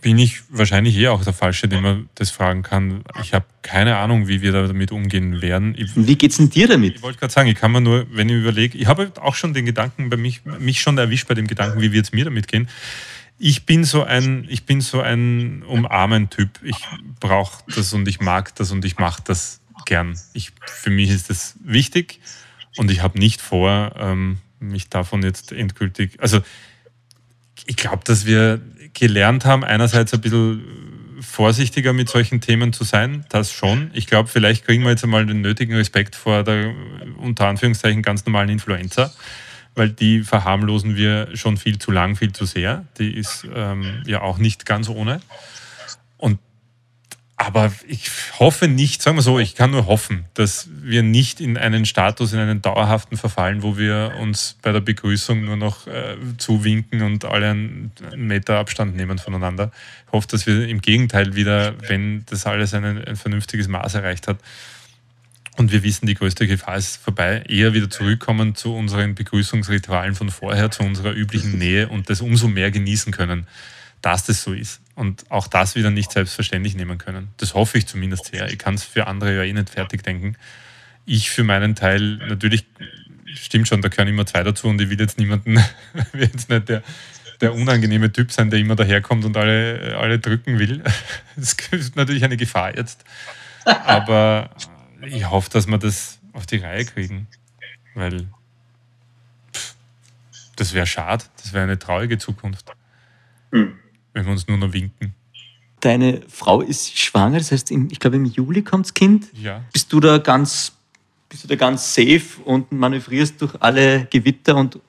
bin 0.00 0.18
ich 0.18 0.42
wahrscheinlich 0.50 0.96
eher 0.96 1.12
auch 1.12 1.22
der 1.22 1.32
Falsche, 1.32 1.68
dem 1.68 1.82
man 1.82 2.08
das 2.14 2.30
fragen 2.30 2.62
kann. 2.62 3.02
Ich 3.22 3.34
habe 3.34 3.44
keine 3.62 3.96
Ahnung, 3.96 4.28
wie 4.28 4.42
wir 4.42 4.52
damit 4.52 4.92
umgehen 4.92 5.40
werden. 5.40 5.74
Ich, 5.76 5.90
wie 5.94 6.16
geht 6.16 6.32
es 6.32 6.38
denn 6.38 6.50
dir 6.50 6.68
damit? 6.68 6.96
Ich 6.96 7.02
wollte 7.02 7.18
gerade 7.18 7.32
sagen, 7.32 7.48
ich 7.48 7.56
kann 7.56 7.72
mir 7.72 7.80
nur, 7.80 8.06
wenn 8.10 8.28
ich 8.28 8.36
überlege, 8.36 8.76
ich 8.76 8.86
habe 8.86 9.12
auch 9.20 9.34
schon 9.34 9.54
den 9.54 9.66
Gedanken 9.66 10.10
bei 10.10 10.16
mich, 10.16 10.44
mich 10.44 10.80
schon 10.80 10.98
erwischt 10.98 11.28
bei 11.28 11.34
dem 11.34 11.46
Gedanken, 11.46 11.80
wie 11.80 11.92
wird 11.92 12.06
es 12.06 12.12
mir 12.12 12.24
damit 12.24 12.48
gehen. 12.48 12.68
Ich 13.38 13.66
bin 13.66 13.84
so 13.84 14.02
ein, 14.02 14.46
ich 14.48 14.64
bin 14.64 14.80
so 14.80 15.00
ein 15.00 15.62
Umarmen-Typ. 15.62 16.58
Ich 16.64 16.76
brauche 17.20 17.62
das 17.72 17.92
und 17.92 18.08
ich 18.08 18.20
mag 18.20 18.54
das 18.56 18.72
und 18.72 18.84
ich 18.84 18.98
mache 18.98 19.22
das 19.24 19.60
gern. 19.86 20.18
Ich, 20.32 20.52
für 20.66 20.90
mich 20.90 21.10
ist 21.10 21.30
das 21.30 21.54
wichtig 21.62 22.20
und 22.76 22.90
ich 22.90 23.02
habe 23.02 23.18
nicht 23.18 23.40
vor, 23.40 23.92
ähm, 23.98 24.38
mich 24.60 24.88
davon 24.88 25.22
jetzt 25.22 25.52
endgültig. 25.52 26.20
Also 26.20 26.40
ich 27.66 27.76
glaube, 27.76 28.02
dass 28.04 28.26
wir 28.26 28.60
gelernt 28.94 29.44
haben, 29.44 29.64
einerseits 29.64 30.14
ein 30.14 30.20
bisschen 30.20 30.64
vorsichtiger 31.20 31.92
mit 31.92 32.08
solchen 32.08 32.40
Themen 32.40 32.72
zu 32.72 32.84
sein, 32.84 33.24
das 33.28 33.52
schon. 33.52 33.90
Ich 33.92 34.06
glaube, 34.06 34.28
vielleicht 34.28 34.64
kriegen 34.64 34.84
wir 34.84 34.90
jetzt 34.90 35.04
einmal 35.04 35.26
den 35.26 35.40
nötigen 35.40 35.74
Respekt 35.74 36.14
vor 36.14 36.44
der 36.44 36.74
unter 37.18 37.46
Anführungszeichen 37.48 38.02
ganz 38.02 38.24
normalen 38.24 38.48
Influenza, 38.48 39.12
weil 39.74 39.90
die 39.90 40.22
verharmlosen 40.22 40.96
wir 40.96 41.36
schon 41.36 41.56
viel 41.56 41.78
zu 41.78 41.90
lang, 41.90 42.16
viel 42.16 42.32
zu 42.32 42.44
sehr. 42.44 42.84
Die 42.98 43.12
ist 43.14 43.46
ähm, 43.54 44.02
ja 44.06 44.22
auch 44.22 44.38
nicht 44.38 44.66
ganz 44.66 44.88
ohne. 44.88 45.20
Aber 47.40 47.72
ich 47.86 48.10
hoffe 48.40 48.66
nicht, 48.66 49.00
sagen 49.00 49.16
wir 49.16 49.22
so, 49.22 49.38
ich 49.38 49.54
kann 49.54 49.70
nur 49.70 49.86
hoffen, 49.86 50.24
dass 50.34 50.68
wir 50.82 51.04
nicht 51.04 51.40
in 51.40 51.56
einen 51.56 51.86
Status, 51.86 52.32
in 52.32 52.40
einen 52.40 52.62
dauerhaften 52.62 53.16
verfallen, 53.16 53.62
wo 53.62 53.78
wir 53.78 54.14
uns 54.20 54.56
bei 54.60 54.72
der 54.72 54.80
Begrüßung 54.80 55.44
nur 55.44 55.56
noch 55.56 55.86
äh, 55.86 56.16
zuwinken 56.36 57.02
und 57.02 57.24
alle 57.24 57.50
einen 57.50 57.92
Meter 58.16 58.58
Abstand 58.58 58.96
nehmen 58.96 59.18
voneinander. 59.18 59.70
Ich 60.06 60.12
hoffe, 60.12 60.26
dass 60.26 60.48
wir 60.48 60.68
im 60.68 60.80
Gegenteil 60.80 61.36
wieder, 61.36 61.74
wenn 61.88 62.24
das 62.26 62.44
alles 62.44 62.74
ein, 62.74 62.84
ein 62.84 63.16
vernünftiges 63.16 63.68
Maß 63.68 63.94
erreicht 63.94 64.26
hat 64.26 64.38
und 65.56 65.70
wir 65.70 65.84
wissen, 65.84 66.06
die 66.06 66.14
größte 66.14 66.48
Gefahr 66.48 66.76
ist 66.76 66.96
vorbei, 66.96 67.44
eher 67.48 67.72
wieder 67.72 67.88
zurückkommen 67.88 68.56
zu 68.56 68.74
unseren 68.74 69.14
Begrüßungsritualen 69.14 70.16
von 70.16 70.30
vorher, 70.30 70.72
zu 70.72 70.82
unserer 70.82 71.12
üblichen 71.12 71.56
Nähe 71.56 71.88
und 71.88 72.10
das 72.10 72.20
umso 72.20 72.48
mehr 72.48 72.72
genießen 72.72 73.12
können 73.12 73.46
dass 74.02 74.24
das 74.24 74.42
so 74.42 74.52
ist 74.52 74.80
und 74.94 75.30
auch 75.30 75.46
das 75.46 75.74
wieder 75.74 75.90
nicht 75.90 76.12
selbstverständlich 76.12 76.74
nehmen 76.74 76.98
können. 76.98 77.28
Das 77.36 77.54
hoffe 77.54 77.78
ich 77.78 77.86
zumindest 77.86 78.26
sehr. 78.26 78.50
Ich 78.50 78.58
kann 78.58 78.74
es 78.74 78.84
für 78.84 79.06
andere 79.06 79.36
ja 79.36 79.42
eh 79.42 79.52
nicht 79.52 79.70
fertig 79.70 80.02
denken. 80.02 80.36
Ich 81.04 81.30
für 81.30 81.44
meinen 81.44 81.74
Teil 81.74 82.16
natürlich, 82.28 82.66
stimmt 83.26 83.68
schon, 83.68 83.80
da 83.82 83.88
gehören 83.88 84.08
immer 84.08 84.26
zwei 84.26 84.42
dazu 84.42 84.68
und 84.68 84.80
ich 84.80 84.90
will 84.90 85.00
jetzt 85.00 85.18
niemanden, 85.18 85.56
will 86.12 86.22
jetzt 86.22 86.50
nicht 86.50 86.68
der, 86.68 86.82
der 87.40 87.54
unangenehme 87.54 88.12
Typ 88.12 88.32
sein, 88.32 88.50
der 88.50 88.58
immer 88.58 88.76
daherkommt 88.76 89.24
und 89.24 89.36
alle, 89.36 89.96
alle 89.98 90.18
drücken 90.18 90.58
will. 90.58 90.82
Das 91.36 91.54
ist 91.70 91.94
natürlich 91.94 92.24
eine 92.24 92.36
Gefahr 92.36 92.76
jetzt. 92.76 93.04
Aber 93.64 94.50
ich 95.02 95.30
hoffe, 95.30 95.48
dass 95.50 95.68
wir 95.68 95.78
das 95.78 96.18
auf 96.32 96.46
die 96.46 96.56
Reihe 96.56 96.84
kriegen, 96.84 97.28
weil 97.94 98.26
pff, 99.54 99.76
das 100.56 100.74
wäre 100.74 100.86
schade, 100.86 101.24
das 101.40 101.52
wäre 101.52 101.62
eine 101.62 101.78
traurige 101.78 102.18
Zukunft. 102.18 102.72
Hm 103.52 103.78
wenn 104.12 104.24
wir 104.24 104.32
uns 104.32 104.46
nur 104.46 104.58
noch 104.58 104.72
winken. 104.72 105.14
Deine 105.80 106.22
Frau 106.28 106.60
ist 106.60 106.98
schwanger, 106.98 107.38
das 107.38 107.52
heißt, 107.52 107.70
ich 107.70 108.00
glaube, 108.00 108.16
im 108.16 108.24
Juli 108.24 108.62
kommt 108.62 108.86
das 108.86 108.94
Kind. 108.94 109.26
Ja. 109.34 109.64
Bist 109.72 109.92
du 109.92 110.00
da 110.00 110.18
ganz, 110.18 110.72
bist 111.28 111.44
du 111.44 111.48
da 111.48 111.54
ganz 111.54 111.94
safe 111.94 112.42
und 112.44 112.72
manövrierst 112.72 113.40
durch 113.40 113.54
alle 113.60 114.06
Gewitter 114.10 114.56
und 114.56 114.80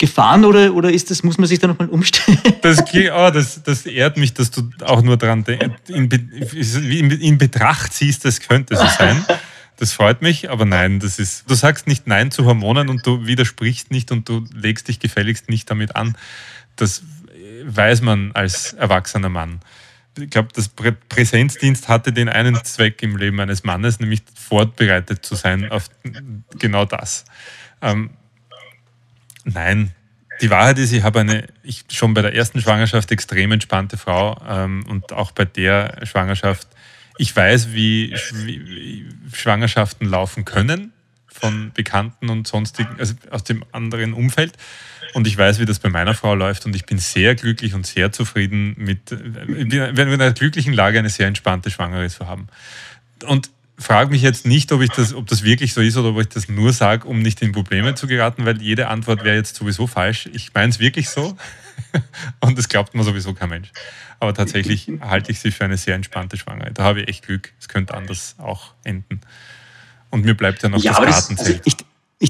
Gefahren 0.00 0.46
oder, 0.46 0.72
oder 0.74 0.90
ist 0.90 1.10
das, 1.10 1.22
muss 1.22 1.36
man 1.36 1.46
sich 1.46 1.58
da 1.58 1.66
nochmal 1.66 1.88
umstellen? 1.88 2.38
Das, 2.62 2.80
oh, 2.80 3.30
das, 3.30 3.62
das 3.62 3.86
ehrt 3.86 4.16
mich, 4.16 4.32
dass 4.34 4.50
du 4.50 4.70
auch 4.84 5.02
nur 5.02 5.16
dran 5.16 5.44
in, 5.88 6.08
in, 6.10 7.10
in 7.10 7.38
Betracht 7.38 7.92
ziehst, 7.92 8.24
das 8.24 8.40
könnte 8.40 8.76
so 8.76 8.86
sein. 8.98 9.24
Das 9.76 9.92
freut 9.92 10.20
mich, 10.20 10.50
aber 10.50 10.66
nein, 10.66 11.00
das 11.00 11.18
ist, 11.18 11.48
du 11.48 11.54
sagst 11.54 11.86
nicht 11.86 12.06
Nein 12.06 12.30
zu 12.30 12.44
Hormonen 12.44 12.90
und 12.90 13.06
du 13.06 13.26
widersprichst 13.26 13.90
nicht 13.90 14.12
und 14.12 14.28
du 14.28 14.44
legst 14.52 14.88
dich 14.88 15.00
gefälligst 15.00 15.48
nicht 15.48 15.70
damit 15.70 15.96
an. 15.96 16.16
Das 16.76 17.02
weiß 17.64 18.02
man 18.02 18.32
als 18.32 18.72
erwachsener 18.74 19.28
Mann. 19.28 19.60
Ich 20.18 20.30
glaube, 20.30 20.48
das 20.54 20.68
Prä 20.68 20.92
Präsenzdienst 21.08 21.88
hatte 21.88 22.12
den 22.12 22.28
einen 22.28 22.56
Zweck 22.64 23.02
im 23.02 23.16
Leben 23.16 23.40
eines 23.40 23.64
Mannes, 23.64 24.00
nämlich 24.00 24.22
vorbereitet 24.34 25.24
zu 25.24 25.34
sein 25.34 25.70
auf 25.70 25.88
genau 26.58 26.84
das. 26.84 27.24
Ähm, 27.80 28.10
nein, 29.44 29.94
die 30.40 30.50
Wahrheit 30.50 30.78
ist, 30.78 30.92
ich 30.92 31.02
habe 31.02 31.20
eine, 31.20 31.46
ich 31.62 31.84
schon 31.90 32.14
bei 32.14 32.22
der 32.22 32.34
ersten 32.34 32.60
Schwangerschaft 32.60 33.10
extrem 33.12 33.52
entspannte 33.52 33.96
Frau 33.96 34.40
ähm, 34.48 34.84
und 34.88 35.12
auch 35.12 35.32
bei 35.32 35.44
der 35.44 36.04
Schwangerschaft, 36.04 36.68
ich 37.18 37.34
weiß, 37.34 37.72
wie, 37.72 38.14
wie 38.32 39.06
Schwangerschaften 39.32 40.08
laufen 40.08 40.44
können 40.44 40.92
von 41.26 41.72
Bekannten 41.72 42.30
und 42.30 42.46
sonstigen, 42.46 42.96
also 42.98 43.14
aus 43.30 43.44
dem 43.44 43.64
anderen 43.72 44.14
Umfeld. 44.14 44.54
Und 45.12 45.26
ich 45.26 45.36
weiß, 45.36 45.58
wie 45.58 45.64
das 45.64 45.78
bei 45.78 45.88
meiner 45.88 46.14
Frau 46.14 46.34
läuft 46.34 46.66
und 46.66 46.76
ich 46.76 46.86
bin 46.86 46.98
sehr 46.98 47.34
glücklich 47.34 47.74
und 47.74 47.86
sehr 47.86 48.12
zufrieden 48.12 48.74
mit, 48.76 49.10
wenn 49.10 49.70
wir 49.70 49.86
in 49.86 50.20
einer 50.20 50.32
glücklichen 50.32 50.72
Lage 50.72 50.98
eine 50.98 51.10
sehr 51.10 51.26
entspannte 51.26 51.70
Schwangere 51.70 52.08
zu 52.08 52.26
haben. 52.26 52.46
Und 53.26 53.50
frage 53.80 54.10
mich 54.10 54.22
jetzt 54.22 54.46
nicht, 54.46 54.70
ob, 54.72 54.82
ich 54.82 54.90
das, 54.90 55.14
ob 55.14 55.26
das 55.26 55.42
wirklich 55.42 55.72
so 55.72 55.80
ist 55.80 55.96
oder 55.96 56.10
ob 56.10 56.20
ich 56.20 56.28
das 56.28 56.48
nur 56.48 56.72
sage, 56.72 57.08
um 57.08 57.20
nicht 57.20 57.42
in 57.42 57.52
Probleme 57.52 57.94
zu 57.94 58.06
geraten, 58.06 58.44
weil 58.44 58.60
jede 58.60 58.88
Antwort 58.88 59.24
wäre 59.24 59.36
jetzt 59.36 59.56
sowieso 59.56 59.86
falsch. 59.86 60.28
Ich 60.32 60.52
meine 60.54 60.70
es 60.70 60.78
wirklich 60.78 61.08
so 61.08 61.36
und 62.40 62.58
das 62.58 62.68
glaubt 62.68 62.94
mir 62.94 63.02
sowieso 63.02 63.34
kein 63.34 63.48
Mensch. 63.48 63.72
Aber 64.20 64.34
tatsächlich 64.34 64.90
halte 65.00 65.32
ich 65.32 65.40
sie 65.40 65.50
für 65.50 65.64
eine 65.64 65.78
sehr 65.78 65.94
entspannte 65.94 66.36
Schwangere. 66.36 66.72
Da 66.72 66.84
habe 66.84 67.00
ich 67.00 67.08
echt 67.08 67.26
Glück. 67.26 67.52
Es 67.58 67.68
könnte 67.68 67.94
anders 67.94 68.34
auch 68.38 68.74
enden. 68.84 69.22
Und 70.10 70.24
mir 70.24 70.34
bleibt 70.34 70.62
ja 70.62 70.68
noch 70.68 70.82
ja, 70.82 70.92
das 70.92 71.28
Gartenzelt. 71.28 71.60
Also 71.60 71.62
ich 71.64 71.76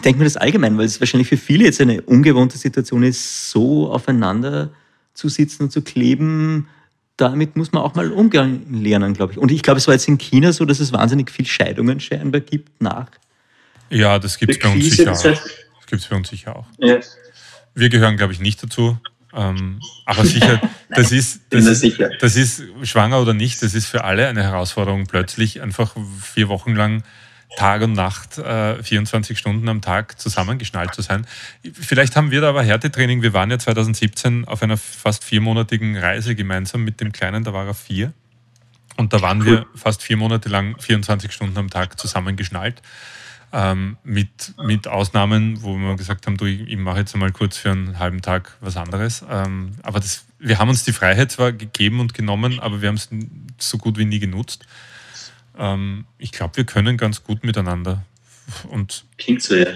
denke 0.01 0.19
mir 0.19 0.25
das 0.25 0.37
allgemein, 0.37 0.79
weil 0.79 0.85
es 0.85 1.01
wahrscheinlich 1.01 1.29
für 1.29 1.37
viele 1.37 1.65
jetzt 1.65 1.81
eine 1.81 2.01
ungewohnte 2.03 2.57
Situation 2.57 3.03
ist, 3.03 3.51
so 3.51 3.91
aufeinander 3.91 4.71
zu 5.15 5.29
sitzen 5.29 5.65
und 5.65 5.73
zu 5.73 5.83
kleben. 5.83 6.69
Damit 7.17 7.57
muss 7.57 7.73
man 7.73 7.83
auch 7.83 7.95
mal 7.95 8.13
umgehen 8.13 8.83
lernen, 8.83 9.15
glaube 9.15 9.33
ich. 9.33 9.39
Und 9.39 9.51
ich 9.51 9.63
glaube, 9.63 9.79
es 9.79 9.89
war 9.89 9.95
jetzt 9.95 10.09
in 10.09 10.17
China 10.17 10.53
so, 10.53 10.65
dass 10.65 10.81
es 10.81 10.93
wahnsinnig 10.93 11.31
viel 11.31 11.45
Scheidungen 11.45 11.99
scheinbar 11.99 12.41
gibt 12.41 12.81
nach. 12.81 13.11
Ja, 13.91 14.19
das 14.19 14.39
gibt 14.39 14.53
es 14.53 14.59
bei 14.61 14.73
uns 14.73 14.85
sicher 14.85 15.13
auch. 15.13 15.23
Das 15.23 15.87
gibt 15.87 16.03
es 16.03 16.09
bei 16.09 16.17
uns 16.17 16.29
sicher 16.29 16.57
auch. 16.57 16.67
Ja. 16.79 17.01
Wir 17.75 17.89
gehören, 17.89 18.17
glaube 18.17 18.33
ich, 18.33 18.41
nicht 18.41 18.63
dazu. 18.63 18.97
Ähm, 19.33 19.81
aber 20.07 20.25
sicher, 20.25 20.61
das 20.89 21.13
ist, 21.13 21.43
das, 21.51 21.67
ist, 21.67 21.99
das 22.21 22.37
ist 22.37 22.63
schwanger 22.83 23.21
oder 23.21 23.35
nicht, 23.35 23.63
das 23.63 23.75
ist 23.75 23.87
für 23.87 24.05
alle 24.05 24.27
eine 24.29 24.43
Herausforderung, 24.43 25.07
plötzlich 25.07 25.61
einfach 25.63 25.95
vier 26.21 26.49
Wochen 26.49 26.75
lang 26.75 27.03
Tag 27.57 27.83
und 27.83 27.93
Nacht, 27.93 28.39
äh, 28.39 28.83
24 28.83 29.39
Stunden 29.39 29.69
am 29.69 29.81
Tag 29.81 30.21
zusammengeschnallt 30.21 30.95
zu 30.95 31.03
sein. 31.03 31.27
Vielleicht 31.73 32.17
haben 32.17 32.31
wir 32.31 32.41
da 32.41 32.51
aber 32.51 32.63
Härtetraining. 32.63 33.23
Wir 33.23 33.33
waren 33.33 33.51
ja 33.51 33.59
2017 33.59 34.47
auf 34.47 34.63
einer 34.63 34.77
fast 34.77 35.25
viermonatigen 35.25 35.97
Reise 35.97 36.35
gemeinsam 36.35 36.85
mit 36.85 37.01
dem 37.01 37.13
Kleinen, 37.13 37.45
da 37.45 37.53
war 37.53 37.67
er 37.67 37.75
vier. 37.75 38.13
Und 38.97 39.13
da 39.13 39.23
waren 39.23 39.45
wir 39.45 39.67
fast 39.75 40.03
vier 40.03 40.17
Monate 40.17 40.49
lang 40.49 40.79
24 40.79 41.33
Stunden 41.33 41.57
am 41.57 41.71
Tag 41.71 41.99
zusammengeschnallt. 41.99 42.83
Ähm, 43.53 43.97
mit, 44.05 44.55
mit 44.63 44.87
Ausnahmen, 44.87 45.63
wo 45.63 45.77
wir 45.77 45.97
gesagt 45.97 46.27
haben, 46.27 46.37
du, 46.37 46.45
ich, 46.45 46.77
mache 46.77 47.01
jetzt 47.01 47.17
mal 47.17 47.33
kurz 47.33 47.57
für 47.57 47.73
einen 47.73 47.99
halben 47.99 48.23
Tag 48.23 48.57
was 48.61 48.77
anderes. 48.77 49.25
Ähm, 49.29 49.73
aber 49.83 49.99
das, 49.99 50.25
wir 50.39 50.59
haben 50.59 50.69
uns 50.69 50.85
die 50.85 50.93
Freiheit 50.93 51.33
zwar 51.33 51.51
gegeben 51.51 51.99
und 51.99 52.15
genommen, 52.15 52.61
aber 52.61 52.81
wir 52.81 52.89
haben 52.89 52.97
es 52.97 53.09
so 53.59 53.79
gut 53.79 53.99
wie 53.99 54.05
nie 54.05 54.21
genutzt. 54.21 54.67
Ähm, 55.59 56.07
ich 56.19 56.33
glaube, 56.33 56.57
wir 56.57 56.65
können 56.65 56.97
ganz 56.97 57.25
gut 57.25 57.45
miteinander. 57.45 58.05
Und 58.69 59.05
Klingt 59.19 59.43
so, 59.43 59.55
ja. 59.55 59.69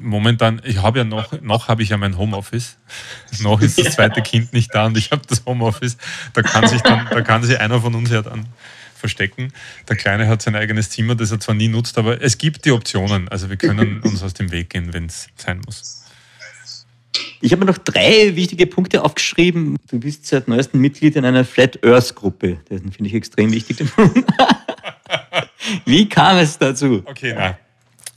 Momentan, 0.00 0.60
ich 0.64 0.78
habe 0.78 0.98
ja 0.98 1.04
noch, 1.04 1.40
noch 1.42 1.68
habe 1.68 1.82
ich 1.82 1.90
ja 1.90 1.96
mein 1.96 2.16
Homeoffice. 2.16 2.76
noch 3.40 3.60
ist 3.60 3.78
das 3.78 3.94
zweite 3.94 4.22
Kind 4.22 4.52
nicht 4.52 4.74
da 4.74 4.86
und 4.86 4.96
ich 4.96 5.10
habe 5.10 5.22
das 5.28 5.44
Homeoffice. 5.44 5.96
Da 6.32 6.42
kann 6.42 6.66
sich 6.68 6.80
dann, 6.82 7.06
da 7.10 7.20
kann 7.22 7.42
sich 7.42 7.58
einer 7.58 7.80
von 7.80 7.94
uns 7.94 8.10
ja 8.10 8.22
dann 8.22 8.46
verstecken. 8.94 9.52
Der 9.88 9.96
Kleine 9.96 10.28
hat 10.28 10.40
sein 10.40 10.56
eigenes 10.56 10.88
Zimmer, 10.90 11.14
das 11.14 11.30
er 11.30 11.40
zwar 11.40 11.54
nie 11.54 11.68
nutzt, 11.68 11.98
aber 11.98 12.22
es 12.22 12.38
gibt 12.38 12.64
die 12.64 12.70
Optionen. 12.70 13.28
Also 13.28 13.50
wir 13.50 13.56
können 13.56 14.00
uns 14.02 14.22
aus 14.22 14.34
dem 14.34 14.50
Weg 14.50 14.70
gehen, 14.70 14.92
wenn 14.92 15.06
es 15.06 15.28
sein 15.36 15.60
muss. 15.66 16.00
Ich 17.40 17.52
habe 17.52 17.64
mir 17.64 17.70
noch 17.70 17.78
drei 17.78 18.34
wichtige 18.34 18.66
Punkte 18.66 19.04
aufgeschrieben. 19.04 19.76
Du 19.88 20.00
bist 20.00 20.26
seit 20.26 20.48
neuestem 20.48 20.80
Mitglied 20.80 21.16
in 21.16 21.24
einer 21.24 21.44
Flat 21.44 21.84
Earth 21.84 22.14
Gruppe. 22.14 22.58
Das 22.68 22.80
finde 22.80 23.06
ich 23.06 23.14
extrem 23.14 23.52
wichtig. 23.52 23.84
Wie 25.84 26.08
kam 26.08 26.38
es 26.38 26.58
dazu? 26.58 27.02
Okay, 27.06 27.34
na. 27.36 27.56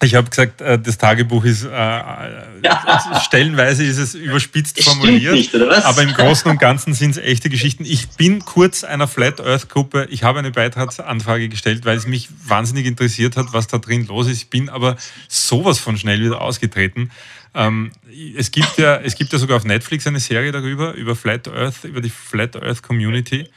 Ich 0.03 0.13
habe 0.13 0.29
gesagt, 0.29 0.61
äh, 0.61 0.77
das 0.77 0.99
Tagebuch 0.99 1.43
ist 1.43 1.63
äh, 1.63 1.69
ja. 1.69 3.19
stellenweise 3.23 3.83
ist 3.83 3.97
es 3.97 4.13
überspitzt 4.13 4.83
formuliert, 4.83 5.33
nicht, 5.33 5.55
aber 5.55 6.03
im 6.03 6.13
Großen 6.13 6.51
und 6.51 6.59
Ganzen 6.59 6.93
sind 6.93 7.11
es 7.11 7.17
echte 7.17 7.49
Geschichten. 7.49 7.83
Ich 7.83 8.09
bin 8.09 8.45
kurz 8.45 8.83
einer 8.83 9.07
Flat 9.07 9.41
Earth 9.41 9.69
Gruppe. 9.69 10.07
Ich 10.11 10.21
habe 10.21 10.37
eine 10.37 10.51
Beitrittsanfrage 10.51 11.49
gestellt, 11.49 11.83
weil 11.85 11.97
es 11.97 12.05
mich 12.05 12.29
wahnsinnig 12.45 12.85
interessiert 12.85 13.37
hat, 13.37 13.47
was 13.53 13.65
da 13.65 13.79
drin 13.79 14.05
los 14.05 14.27
ist. 14.27 14.37
Ich 14.37 14.49
bin 14.51 14.69
aber 14.69 14.97
sowas 15.27 15.79
von 15.79 15.97
schnell 15.97 16.19
wieder 16.19 16.41
ausgetreten. 16.41 17.09
Ähm, 17.55 17.91
es 18.37 18.51
gibt 18.51 18.77
ja, 18.77 18.97
es 18.97 19.15
gibt 19.15 19.33
ja 19.33 19.39
sogar 19.39 19.57
auf 19.57 19.65
Netflix 19.65 20.05
eine 20.05 20.19
Serie 20.19 20.51
darüber 20.51 20.93
über 20.93 21.15
Flat 21.15 21.47
Earth, 21.47 21.85
über 21.85 22.01
die 22.01 22.11
Flat 22.11 22.55
Earth 22.55 22.83
Community. 22.83 23.49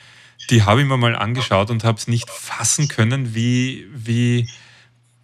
Die 0.50 0.64
habe 0.64 0.82
ich 0.82 0.86
mir 0.86 0.96
mal 0.96 1.16
angeschaut 1.16 1.70
und 1.70 1.84
habe 1.84 1.98
es 1.98 2.08
nicht 2.08 2.28
fassen 2.28 2.88
können, 2.88 3.34
wie, 3.34 3.86
wie 3.94 4.48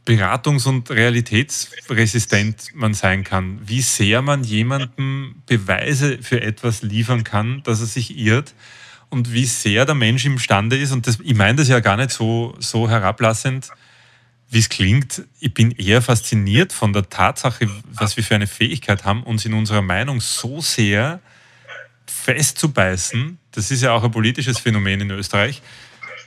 beratungs- 0.07 0.68
und 0.68 0.91
realitätsresistent 0.91 2.70
man 2.74 2.95
sein 2.95 3.24
kann. 3.24 3.61
Wie 3.64 3.83
sehr 3.83 4.22
man 4.22 4.45
jemandem 4.45 5.43
Beweise 5.47 6.18
für 6.22 6.41
etwas 6.41 6.83
liefern 6.83 7.24
kann, 7.24 7.62
dass 7.64 7.81
er 7.81 7.87
sich 7.87 8.16
irrt 8.16 8.55
und 9.11 9.33
wie 9.33 9.47
sehr 9.47 9.85
der 9.85 9.97
Mensch 9.97 10.24
imstande 10.24 10.79
ist, 10.79 10.93
und 10.93 11.07
das, 11.07 11.18
ich 11.20 11.35
meine 11.35 11.57
das 11.57 11.68
ja 11.68 11.81
gar 11.81 11.97
nicht 11.97 12.11
so, 12.11 12.55
so 12.61 12.89
herablassend, 12.89 13.70
wie 14.49 14.61
es 14.61 14.68
klingt, 14.68 15.24
ich 15.41 15.53
bin 15.53 15.72
eher 15.72 16.03
fasziniert 16.03 16.72
von 16.72 16.93
der 16.93 17.09
Tatsache, 17.09 17.68
was 17.93 18.16
wir 18.16 18.22
für 18.22 18.37
eine 18.37 18.47
Fähigkeit 18.47 19.05
haben, 19.05 19.24
uns 19.24 19.45
in 19.45 19.55
unserer 19.55 19.83
Meinung 19.83 20.20
so 20.20 20.61
sehr 20.61 21.20
festzubeißen, 22.07 23.39
das 23.53 23.71
ist 23.71 23.83
ja 23.83 23.93
auch 23.93 24.05
ein 24.05 24.11
politisches 24.11 24.59
Phänomen 24.59 25.01
in 25.01 25.11
Österreich, 25.11 25.63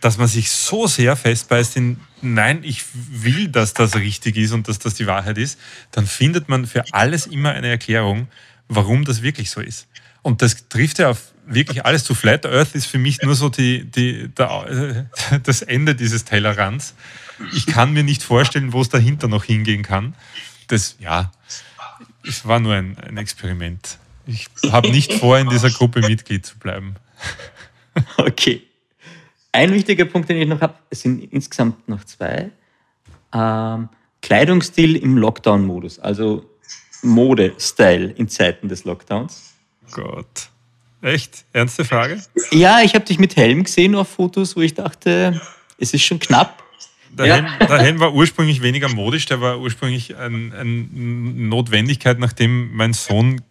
dass 0.02 0.18
man 0.18 0.28
sich 0.28 0.50
so 0.50 0.88
sehr 0.88 1.16
festbeißt 1.16 1.76
in, 1.78 2.00
nein, 2.22 2.62
ich 2.64 2.84
will, 2.94 3.50
dass 3.50 3.74
das 3.74 3.96
richtig 3.96 4.38
ist 4.38 4.52
und 4.52 4.68
dass 4.68 4.80
das 4.80 4.94
die 4.94 5.08
Wahrheit 5.08 5.38
ist, 5.38 5.60
dann 5.92 6.08
findet 6.08 6.48
man 6.48 6.66
für 6.66 6.84
alles 6.94 7.28
immer 7.28 7.52
eine 7.52 7.68
Erklärung, 7.68 8.28
warum 8.68 9.04
das 9.04 9.22
wirklich 9.22 9.50
so 9.52 9.62
ist. 9.62 9.88
Und 10.22 10.42
das 10.42 10.68
trifft 10.70 11.00
ja 11.00 11.10
auf 11.10 11.34
wirklich 11.46 11.86
alles 11.86 12.04
zu. 12.04 12.16
Flat 12.16 12.46
Earth 12.46 12.76
ist 12.76 12.86
für 12.86 13.00
mich 13.00 13.22
nur 13.22 13.36
so 13.36 13.50
die, 13.50 13.86
die, 13.86 14.30
der, 14.30 15.10
das 15.44 15.62
Ende 15.62 15.96
dieses 15.96 16.24
Tellerrands. 16.26 16.94
Ich 17.54 17.66
kann 17.66 17.94
mir 17.94 18.04
nicht 18.04 18.24
vorstellen, 18.24 18.74
wo 18.74 18.82
es 18.82 18.90
dahinter 18.90 19.28
noch 19.28 19.44
hingehen 19.44 19.84
kann. 19.84 20.14
Das, 20.68 20.96
ja, 21.00 21.32
es 22.24 22.46
war 22.46 22.60
nur 22.60 22.76
ein, 22.76 22.98
ein 23.00 23.18
Experiment. 23.18 23.98
Ich 24.30 24.48
habe 24.72 24.92
nicht 24.92 25.14
vor, 25.14 25.40
in 25.40 25.50
dieser 25.50 25.72
Gruppe 25.72 26.02
Mitglied 26.02 26.46
zu 26.46 26.58
bleiben. 26.58 26.96
Okay. 28.16 28.62
Ein 29.52 29.74
wichtiger 29.74 30.06
Punkt, 30.06 30.30
den 30.30 30.38
ich 30.38 30.48
noch 30.48 30.62
habe, 30.62 30.76
es 30.90 31.02
sind 31.02 31.22
insgesamt 31.34 31.90
noch 31.90 32.06
zwei. 32.06 32.52
Ähm, 33.34 33.90
Kleidungsstil 34.22 34.96
im 34.96 35.18
Lockdown-Modus, 35.18 36.00
also 36.00 36.50
Mode-Style 37.02 38.12
in 38.12 38.30
Zeiten 38.30 38.70
des 38.70 38.86
Lockdowns. 38.86 39.54
Gott. 39.92 40.50
Echt? 41.02 41.44
Ernste 41.52 41.84
Frage? 41.84 42.22
Ja, 42.52 42.82
ich 42.82 42.94
habe 42.96 43.04
dich 43.04 43.20
mit 43.20 43.36
Helm 43.36 43.64
gesehen 43.64 43.96
auf 43.96 44.08
Fotos, 44.08 44.56
wo 44.56 44.62
ich 44.62 44.76
dachte, 44.76 45.42
es 45.78 45.94
ist 45.94 46.04
schon 46.04 46.20
knapp. 46.20 46.64
Der, 47.12 47.26
ja. 47.26 47.36
Helm, 47.36 47.48
der 47.60 47.80
Helm 47.80 48.00
war 48.00 48.14
ursprünglich 48.14 48.62
weniger 48.62 48.88
modisch, 48.88 49.26
der 49.26 49.42
war 49.42 49.60
ursprünglich 49.60 50.16
eine 50.16 50.54
ein 50.56 51.50
Notwendigkeit, 51.50 52.20
nachdem 52.20 52.74
mein 52.76 52.94
Sohn 52.94 53.42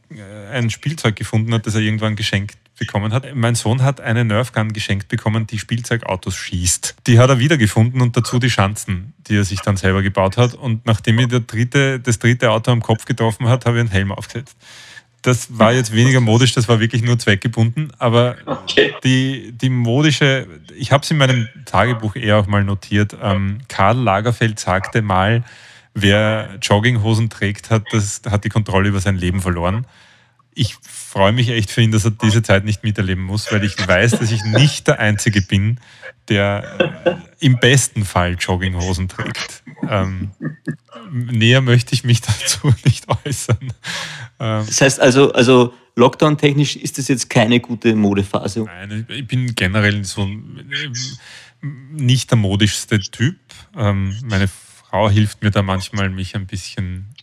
ein 0.53 0.71
Spielzeug 0.71 1.17
gefunden 1.17 1.53
hat, 1.53 1.67
das 1.67 1.75
er 1.75 1.81
irgendwann 1.81 2.17
geschenkt 2.17 2.57
bekommen 2.79 3.13
hat. 3.13 3.27
Mein 3.35 3.55
Sohn 3.55 3.83
hat 3.83 4.01
eine 4.01 4.25
Nerfgun 4.25 4.73
geschenkt 4.73 5.09
bekommen, 5.09 5.47
die 5.47 5.59
Spielzeugautos 5.59 6.37
schießt. 6.37 6.97
Die 7.07 7.19
hat 7.19 7.29
er 7.29 7.39
wiedergefunden 7.39 8.01
und 8.01 8.17
dazu 8.17 8.39
die 8.39 8.51
Schanzen, 8.51 9.15
die 9.27 9.37
er 9.37 9.45
sich 9.45 9.61
dann 9.61 9.77
selber 9.77 10.03
gebaut 10.03 10.37
hat. 10.37 10.55
Und 10.55 10.87
nachdem 10.87 11.17
mir 11.17 11.29
der 11.29 11.41
dritte, 11.41 12.01
das 12.01 12.19
dritte 12.19 12.51
Auto 12.51 12.71
am 12.71 12.83
Kopf 12.83 13.05
getroffen 13.05 13.49
hat, 13.49 13.67
habe 13.67 13.77
ich 13.77 13.81
einen 13.81 13.91
Helm 13.91 14.13
aufgesetzt. 14.13 14.57
Das 15.23 15.59
war 15.59 15.73
jetzt 15.73 15.93
weniger 15.93 16.21
modisch, 16.21 16.55
das 16.55 16.69
war 16.69 16.79
wirklich 16.79 17.03
nur 17.03 17.19
zweckgebunden. 17.19 17.93
Aber 17.99 18.37
okay. 18.47 18.95
die, 19.03 19.53
die 19.53 19.69
modische, 19.69 20.47
ich 20.77 20.93
habe 20.93 21.03
es 21.03 21.11
in 21.11 21.19
meinem 21.19 21.49
Tagebuch 21.65 22.15
eher 22.15 22.37
auch 22.37 22.47
mal 22.47 22.63
notiert. 22.63 23.17
Ähm, 23.21 23.59
Karl 23.69 23.99
Lagerfeld 23.99 24.61
sagte 24.61 25.03
mal, 25.03 25.43
wer 26.03 26.59
Jogginghosen 26.61 27.31
trägt, 27.31 27.71
hat, 27.71 27.85
das, 27.93 28.23
hat 28.29 28.45
die 28.45 28.49
Kontrolle 28.49 28.89
über 28.89 29.01
sein 29.01 29.17
Leben 29.17 29.41
verloren 29.41 29.87
ich 30.59 30.75
freue 30.83 31.33
mich 31.33 31.51
echt 31.51 31.71
für 31.71 31.83
ihn, 31.83 31.93
dass 31.93 32.05
er 32.05 32.11
diese 32.11 32.43
Zeit 32.43 32.65
nicht 32.65 32.83
miterleben 32.83 33.23
muss, 33.23 33.51
weil 33.53 33.63
ich 33.63 33.79
weiß, 33.79 34.13
dass 34.13 34.33
ich 34.33 34.43
nicht 34.45 34.89
der 34.89 34.99
Einzige 34.99 35.41
bin, 35.41 35.79
der 36.29 37.23
im 37.39 37.59
besten 37.61 38.05
Fall 38.05 38.37
Jogginghosen 38.39 39.09
trägt. 39.09 39.63
Ähm, 39.89 40.33
näher 41.13 41.61
möchte 41.61 41.95
ich 41.95 42.03
mich 42.03 42.21
dazu 42.23 42.75
nicht 42.85 43.07
äußern. 43.25 43.73
Ähm, 44.41 44.65
das 44.67 44.81
heißt 44.81 45.01
also, 45.01 45.33
also 45.33 45.73
Lockdown-technisch 45.95 46.75
ist 46.75 46.99
das 46.99 47.07
jetzt 47.07 47.31
keine 47.31 47.61
gute 47.61 47.95
Modephase? 47.95 48.65
Nein, 48.65 49.07
ich 49.09 49.27
bin 49.29 49.55
generell 49.55 50.05
so 50.05 50.29
nicht 51.93 52.31
der 52.31 52.39
modischste 52.39 52.99
Typ. 52.99 53.39
Ähm, 53.77 54.17
meine 54.25 54.49
Frau 54.89 55.11
hilft 55.11 55.43
mir 55.43 55.51
da 55.51 55.63
manchmal, 55.63 56.09
mich 56.11 56.35
ein 56.35 56.47
bisschen 56.47 57.15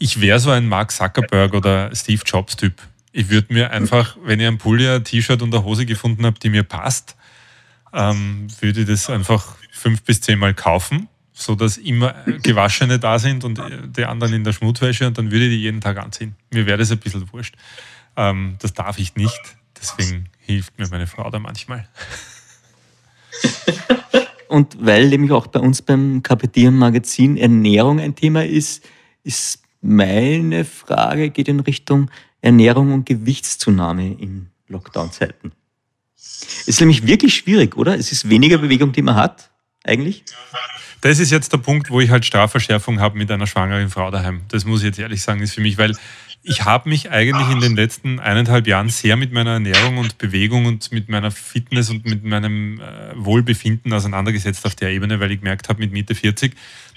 ich 0.00 0.20
wäre 0.20 0.40
so 0.40 0.50
ein 0.50 0.66
Mark 0.66 0.90
Zuckerberg 0.90 1.52
oder 1.52 1.94
Steve 1.94 2.22
Jobs 2.24 2.56
Typ. 2.56 2.72
Ich 3.12 3.28
würde 3.28 3.52
mir 3.52 3.70
einfach, 3.70 4.16
wenn 4.24 4.40
ich 4.40 4.46
ein 4.46 4.56
Pulli, 4.56 4.88
ein 4.88 5.04
T-Shirt 5.04 5.42
und 5.42 5.54
eine 5.54 5.62
Hose 5.62 5.84
gefunden 5.84 6.24
habe, 6.24 6.38
die 6.40 6.48
mir 6.48 6.62
passt, 6.62 7.16
ähm, 7.92 8.48
würde 8.60 8.80
ich 8.80 8.86
das 8.86 9.10
einfach 9.10 9.56
fünf 9.70 10.02
bis 10.02 10.22
zehnmal 10.22 10.54
kaufen, 10.54 11.08
sodass 11.34 11.76
immer 11.76 12.14
Gewaschene 12.42 12.98
da 12.98 13.18
sind 13.18 13.44
und 13.44 13.60
die 13.94 14.04
anderen 14.06 14.32
in 14.32 14.42
der 14.42 14.54
Schmutwäsche 14.54 15.06
und 15.06 15.18
dann 15.18 15.30
würde 15.30 15.44
ich 15.44 15.50
die 15.50 15.60
jeden 15.60 15.82
Tag 15.82 15.98
anziehen. 15.98 16.34
Mir 16.50 16.64
wäre 16.64 16.78
das 16.78 16.90
ein 16.90 16.98
bisschen 16.98 17.30
wurscht. 17.30 17.54
Ähm, 18.16 18.56
das 18.60 18.72
darf 18.72 18.98
ich 18.98 19.16
nicht, 19.16 19.40
deswegen 19.78 20.30
hilft 20.38 20.78
mir 20.78 20.88
meine 20.88 21.06
Frau 21.06 21.28
da 21.28 21.38
manchmal. 21.38 21.86
Und 24.50 24.84
weil 24.84 25.08
nämlich 25.08 25.30
auch 25.30 25.46
bei 25.46 25.60
uns 25.60 25.80
beim 25.80 26.24
Kapitieren 26.24 26.76
Magazin 26.76 27.36
Ernährung 27.36 28.00
ein 28.00 28.16
Thema 28.16 28.44
ist, 28.44 28.84
ist 29.22 29.62
meine 29.80 30.64
Frage 30.64 31.30
geht 31.30 31.46
in 31.46 31.60
Richtung 31.60 32.10
Ernährung 32.40 32.92
und 32.92 33.06
Gewichtszunahme 33.06 34.12
in 34.12 34.48
Lockdown-Zeiten. 34.66 35.52
Ist 36.66 36.80
nämlich 36.80 37.06
wirklich 37.06 37.36
schwierig, 37.36 37.76
oder? 37.76 37.96
Es 37.96 38.10
ist 38.10 38.28
weniger 38.28 38.58
Bewegung, 38.58 38.90
die 38.90 39.02
man 39.02 39.14
hat, 39.14 39.52
eigentlich. 39.84 40.24
Das 41.00 41.20
ist 41.20 41.30
jetzt 41.30 41.52
der 41.52 41.58
Punkt, 41.58 41.88
wo 41.88 42.00
ich 42.00 42.10
halt 42.10 42.24
Strafverschärfung 42.24 42.98
habe 42.98 43.16
mit 43.16 43.30
einer 43.30 43.46
schwangeren 43.46 43.88
Frau 43.88 44.10
daheim. 44.10 44.40
Das 44.48 44.64
muss 44.64 44.80
ich 44.80 44.86
jetzt 44.86 44.98
ehrlich 44.98 45.22
sagen, 45.22 45.42
ist 45.42 45.54
für 45.54 45.60
mich, 45.60 45.78
weil 45.78 45.96
ich 46.42 46.64
habe 46.64 46.88
mich 46.88 47.10
eigentlich 47.10 47.50
in 47.50 47.60
den 47.60 47.76
letzten 47.76 48.18
eineinhalb 48.18 48.66
Jahren 48.66 48.88
sehr 48.88 49.16
mit 49.16 49.32
meiner 49.32 49.52
Ernährung 49.52 49.98
und 49.98 50.18
Bewegung 50.18 50.66
und 50.66 50.90
mit 50.90 51.08
meiner 51.08 51.30
Fitness 51.30 51.90
und 51.90 52.06
mit 52.06 52.24
meinem 52.24 52.80
äh, 52.80 53.12
Wohlbefinden 53.14 53.92
auseinandergesetzt 53.92 54.64
auf 54.64 54.74
der 54.74 54.90
Ebene, 54.90 55.20
weil 55.20 55.30
ich 55.32 55.40
gemerkt 55.40 55.68
habe, 55.68 55.80
mit 55.80 55.92
Mitte 55.92 56.14
40 56.14 56.54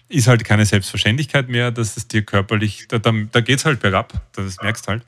ist 0.09 0.27
halt 0.27 0.43
keine 0.43 0.65
Selbstverständlichkeit 0.65 1.49
mehr, 1.49 1.71
dass 1.71 1.97
es 1.97 2.07
dir 2.07 2.23
körperlich, 2.23 2.87
da, 2.87 2.99
da, 2.99 3.11
da 3.31 3.41
geht 3.41 3.59
es 3.59 3.65
halt 3.65 3.79
bergab, 3.79 4.13
das 4.33 4.61
merkst 4.61 4.87
halt. 4.87 5.03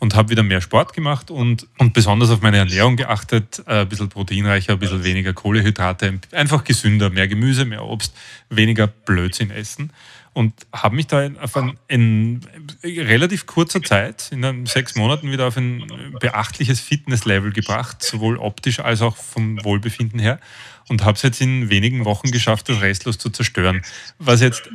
Und 0.00 0.14
habe 0.14 0.28
wieder 0.30 0.42
mehr 0.42 0.60
Sport 0.60 0.92
gemacht 0.92 1.30
und, 1.30 1.66
und 1.78 1.94
besonders 1.94 2.28
auf 2.30 2.42
meine 2.42 2.58
Ernährung 2.58 2.96
geachtet, 2.96 3.62
äh, 3.66 3.82
ein 3.82 3.88
bisschen 3.88 4.08
proteinreicher, 4.08 4.74
ein 4.74 4.78
bisschen 4.78 5.04
weniger 5.04 5.32
Kohlehydrate, 5.32 6.20
einfach 6.32 6.64
gesünder, 6.64 7.10
mehr 7.10 7.28
Gemüse, 7.28 7.64
mehr 7.64 7.84
Obst, 7.84 8.14
weniger 8.50 8.86
Blödsinn 8.86 9.50
essen 9.50 9.92
und 10.34 10.52
habe 10.72 10.96
mich 10.96 11.06
da 11.06 11.30
auf 11.40 11.56
ein, 11.56 11.78
in 11.88 12.40
relativ 12.82 13.46
kurzer 13.46 13.82
Zeit, 13.82 14.30
in 14.32 14.66
sechs 14.66 14.96
Monaten, 14.96 15.30
wieder 15.30 15.46
auf 15.46 15.56
ein 15.56 15.86
beachtliches 16.20 16.80
Fitnesslevel 16.80 17.52
gebracht, 17.52 18.02
sowohl 18.02 18.36
optisch 18.36 18.80
als 18.80 19.00
auch 19.00 19.16
vom 19.16 19.64
Wohlbefinden 19.64 20.18
her. 20.18 20.40
Und 20.88 21.04
habe 21.04 21.14
es 21.16 21.22
jetzt 21.22 21.40
in 21.40 21.70
wenigen 21.70 22.04
Wochen 22.04 22.30
geschafft, 22.30 22.68
das 22.68 22.82
restlos 22.82 23.16
zu 23.16 23.30
zerstören. 23.30 23.82
Was 24.18 24.42
jetzt, 24.42 24.68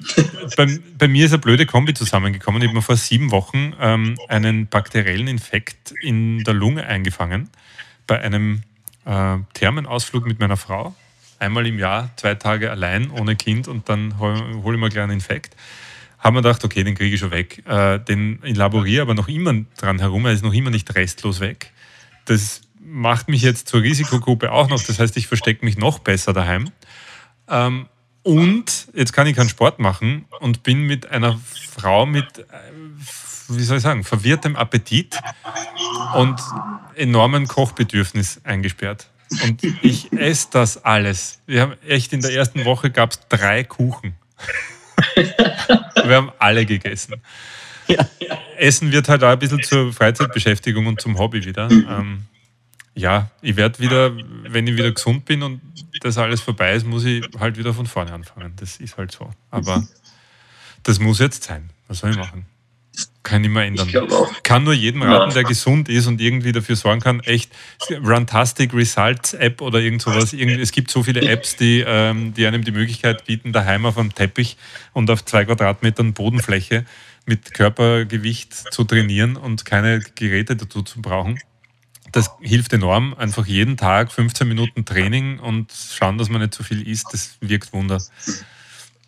bei, 0.58 0.80
bei 0.98 1.08
mir 1.08 1.26
ist 1.26 1.34
eine 1.34 1.40
blöde 1.40 1.66
Kombi 1.68 1.94
zusammengekommen. 1.94 2.62
Ich 2.62 2.70
habe 2.70 2.78
mir 2.78 2.82
vor 2.82 2.96
sieben 2.96 3.30
Wochen 3.30 3.74
ähm, 3.80 4.18
einen 4.28 4.68
bakteriellen 4.68 5.28
Infekt 5.28 5.94
in 6.02 6.44
der 6.46 6.56
Lunge 6.56 6.88
eingefangen, 6.88 7.50
bei 8.08 8.20
einem 8.20 8.64
äh, 9.06 9.38
Thermenausflug 9.54 10.26
mit 10.26 10.40
meiner 10.40 10.58
Frau 10.58 10.96
einmal 11.40 11.66
im 11.66 11.80
Jahr, 11.80 12.12
zwei 12.16 12.36
Tage 12.36 12.72
allein, 12.72 13.10
ohne 13.12 13.36
Kind 13.36 13.68
und 13.68 13.90
dann 13.90 14.20
hole 14.20 14.62
hol 14.64 14.76
ich 14.76 14.80
mir 14.80 14.90
gleich 14.90 15.04
einen 15.04 15.14
Infekt. 15.14 15.56
Haben 16.20 16.36
wir 16.36 16.42
gedacht, 16.42 16.64
okay, 16.66 16.84
den 16.84 16.96
kriege 16.96 17.16
ich 17.16 17.20
schon 17.20 17.32
weg. 17.32 17.64
Äh, 17.66 18.00
den 18.00 18.44
elaboriere 18.44 19.04
aber 19.04 19.14
noch 19.14 19.30
immer 19.30 19.54
dran 19.78 20.00
herum, 20.00 20.26
er 20.26 20.34
ist 20.34 20.44
noch 20.44 20.54
immer 20.54 20.70
nicht 20.70 20.94
restlos 20.96 21.40
weg. 21.40 21.72
Das 22.26 22.62
macht 22.80 23.30
mich 23.30 23.42
jetzt 23.42 23.70
zur 23.70 23.82
Risikogruppe 23.82 24.52
auch 24.52 24.70
noch, 24.70 24.82
das 24.84 25.00
heißt, 25.00 25.16
ich 25.18 25.28
verstecke 25.28 25.66
mich 25.66 25.78
noch 25.78 26.00
besser 26.00 26.34
daheim. 26.34 26.72
Ähm, 27.48 27.88
und 28.24 28.90
jetzt 28.94 29.14
kann 29.14 29.28
ich 29.28 29.36
keinen 29.36 29.50
Sport 29.50 29.80
machen 29.80 30.26
und 30.40 30.64
bin 30.64 30.82
mit 30.82 31.10
einer 31.10 31.40
Frau 31.72 32.06
mit, 32.06 32.40
äh, 32.40 32.44
wie 33.48 33.64
soll 33.64 33.78
ich 33.78 33.84
sagen, 33.84 34.04
verwirrtem 34.04 34.56
Appetit 34.56 35.18
und 36.16 36.40
enormen 36.96 37.48
Kochbedürfnis 37.48 38.42
eingesperrt. 38.44 39.10
Und 39.44 39.64
ich 39.84 40.12
esse 40.14 40.48
das 40.52 40.84
alles. 40.84 41.40
Wir 41.46 41.62
haben 41.62 41.74
echt 41.88 42.14
in 42.14 42.22
der 42.22 42.34
ersten 42.34 42.66
Woche 42.66 42.90
gab 42.90 43.12
es 43.12 43.20
drei 43.30 43.64
Kuchen. 43.64 44.16
Wir 45.16 46.16
haben 46.16 46.32
alle 46.40 46.66
gegessen. 46.66 47.22
Ja. 47.88 48.08
Essen 48.58 48.92
wird 48.92 49.10
halt 49.10 49.24
auch 49.24 49.30
ein 49.30 49.40
bisschen 49.40 49.62
zur 49.64 49.94
Freizeitbeschäftigung 49.94 50.88
und 50.88 51.02
zum 51.02 51.18
Hobby 51.18 51.46
wieder. 51.46 51.70
Ähm, 51.70 52.26
ja, 52.96 53.32
ich 53.42 53.56
werde 53.56 53.80
wieder, 53.80 54.16
wenn 54.16 54.68
ich 54.68 54.76
wieder 54.76 54.92
gesund 54.92 55.26
bin 55.26 55.44
und 55.44 55.62
das 56.02 56.18
alles 56.18 56.42
vorbei 56.42 56.74
ist, 56.74 56.86
muss 56.86 57.06
ich 57.06 57.26
halt 57.40 57.58
wieder 57.58 57.74
von 57.74 57.86
vorne 57.86 58.12
anfangen. 58.12 58.54
Das 58.58 58.78
ist 58.78 58.98
halt 58.98 59.12
so. 59.12 59.30
Aber 59.52 59.88
das 60.84 61.00
muss 61.00 61.20
jetzt 61.20 61.44
sein. 61.44 61.70
Was 61.88 62.00
soll 62.00 62.12
ich 62.12 62.18
machen? 62.18 62.46
Kann 63.30 63.44
ich 63.44 63.50
mehr 63.50 63.66
ändern. 63.66 63.88
Ich 63.88 64.44
kann 64.44 64.64
nur 64.64 64.74
jedem 64.74 65.04
raten, 65.04 65.34
der 65.34 65.44
gesund 65.44 65.88
ist 65.90 66.08
und 66.08 66.20
irgendwie 66.20 66.52
dafür 66.52 66.76
sorgen 66.76 67.00
kann, 67.00 67.20
echt 67.22 67.52
Runtastic 68.04 68.74
Results 68.74 69.34
App 69.34 69.62
oder 69.62 69.80
irgend 69.80 70.02
sowas. 70.02 70.34
Es 70.34 70.72
gibt 70.72 70.90
so 70.90 71.04
viele 71.04 71.22
Apps, 71.22 71.56
die, 71.56 71.84
ähm, 71.86 72.34
die 72.34 72.48
einem 72.48 72.64
die 72.64 72.72
Möglichkeit 72.72 73.26
bieten, 73.26 73.54
daheim 73.54 73.86
auf 73.86 73.98
einem 73.98 74.14
Teppich 74.14 74.58
und 74.94 75.10
auf 75.12 75.24
zwei 75.26 75.46
Quadratmetern 75.46 76.14
Bodenfläche 76.14 76.86
mit 77.26 77.54
Körpergewicht 77.54 78.54
zu 78.74 78.84
trainieren 78.84 79.36
und 79.36 79.64
keine 79.64 80.00
Geräte 80.16 80.56
dazu 80.56 80.82
zu 80.82 81.02
brauchen. 81.02 81.40
Das 82.12 82.32
hilft 82.42 82.74
enorm. 82.74 83.14
Einfach 83.14 83.46
jeden 83.46 83.78
Tag 83.78 84.12
15 84.12 84.48
Minuten 84.48 84.84
Training 84.84 85.40
und 85.40 85.72
schauen, 85.72 86.18
dass 86.18 86.30
man 86.30 86.42
nicht 86.42 86.56
zu 86.56 86.64
viel 86.64 86.88
isst. 86.88 87.08
Das 87.12 87.38
wirkt 87.42 87.72
Wunder. 87.72 88.02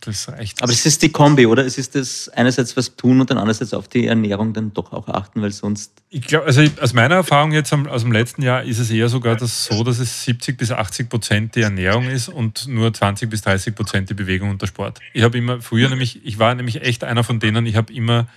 Das 0.02 0.28
reicht. 0.30 0.64
Aber 0.64 0.72
es 0.72 0.86
ist 0.86 1.04
die 1.04 1.10
Kombi, 1.10 1.45
oder? 1.45 1.64
Es 1.64 1.78
ist 1.78 1.93
das 1.93 2.28
einerseits 2.30 2.76
was 2.76 2.95
tun 2.95 3.22
und 3.22 3.30
dann 3.30 3.38
andererseits 3.38 3.74
auf 3.74 3.88
die 3.88 4.08
Ernährung 4.08 4.52
dann 4.52 4.74
doch 4.74 4.91
auch 4.93 5.08
achten, 5.08 5.41
weil 5.43 5.52
sonst. 5.52 5.93
Ich 6.10 6.22
glaube, 6.22 6.47
also 6.47 6.64
aus 6.82 6.93
meiner 6.93 7.16
Erfahrung 7.16 7.52
jetzt 7.52 7.72
aus 7.72 8.02
dem 8.02 8.12
letzten 8.12 8.41
Jahr 8.41 8.64
ist 8.64 8.80
es 8.80 8.89
eher 8.89 9.10
sogar 9.10 9.36
das 9.36 9.66
so, 9.66 9.84
dass 9.84 9.99
es 9.99 10.24
70 10.24 10.58
bis 10.58 10.72
80 10.72 11.08
Prozent 11.08 11.56
die 11.56 11.62
Ernährung 11.62 12.10
ist 12.10 12.30
und 12.30 12.68
nur 12.68 12.91
20 12.91 13.30
bis 13.30 13.43
30 13.43 13.76
Prozent 13.76 14.10
die 14.10 14.16
Bewegung 14.16 14.49
und 14.49 14.62
der 14.62 14.68
Sport. 14.68 14.99
Ich 15.14 15.22
habe 15.22 15.38
immer 15.38 15.62
früher 15.62 15.88
nämlich, 15.89 16.26
ich 16.26 16.39
war 16.39 16.56
nämlich 16.56 16.82
echt 16.82 17.04
einer 17.04 17.24
von 17.24 17.39
denen, 17.39 17.66
ich 17.68 17.76
habe 17.76 17.93
immer 17.93 18.28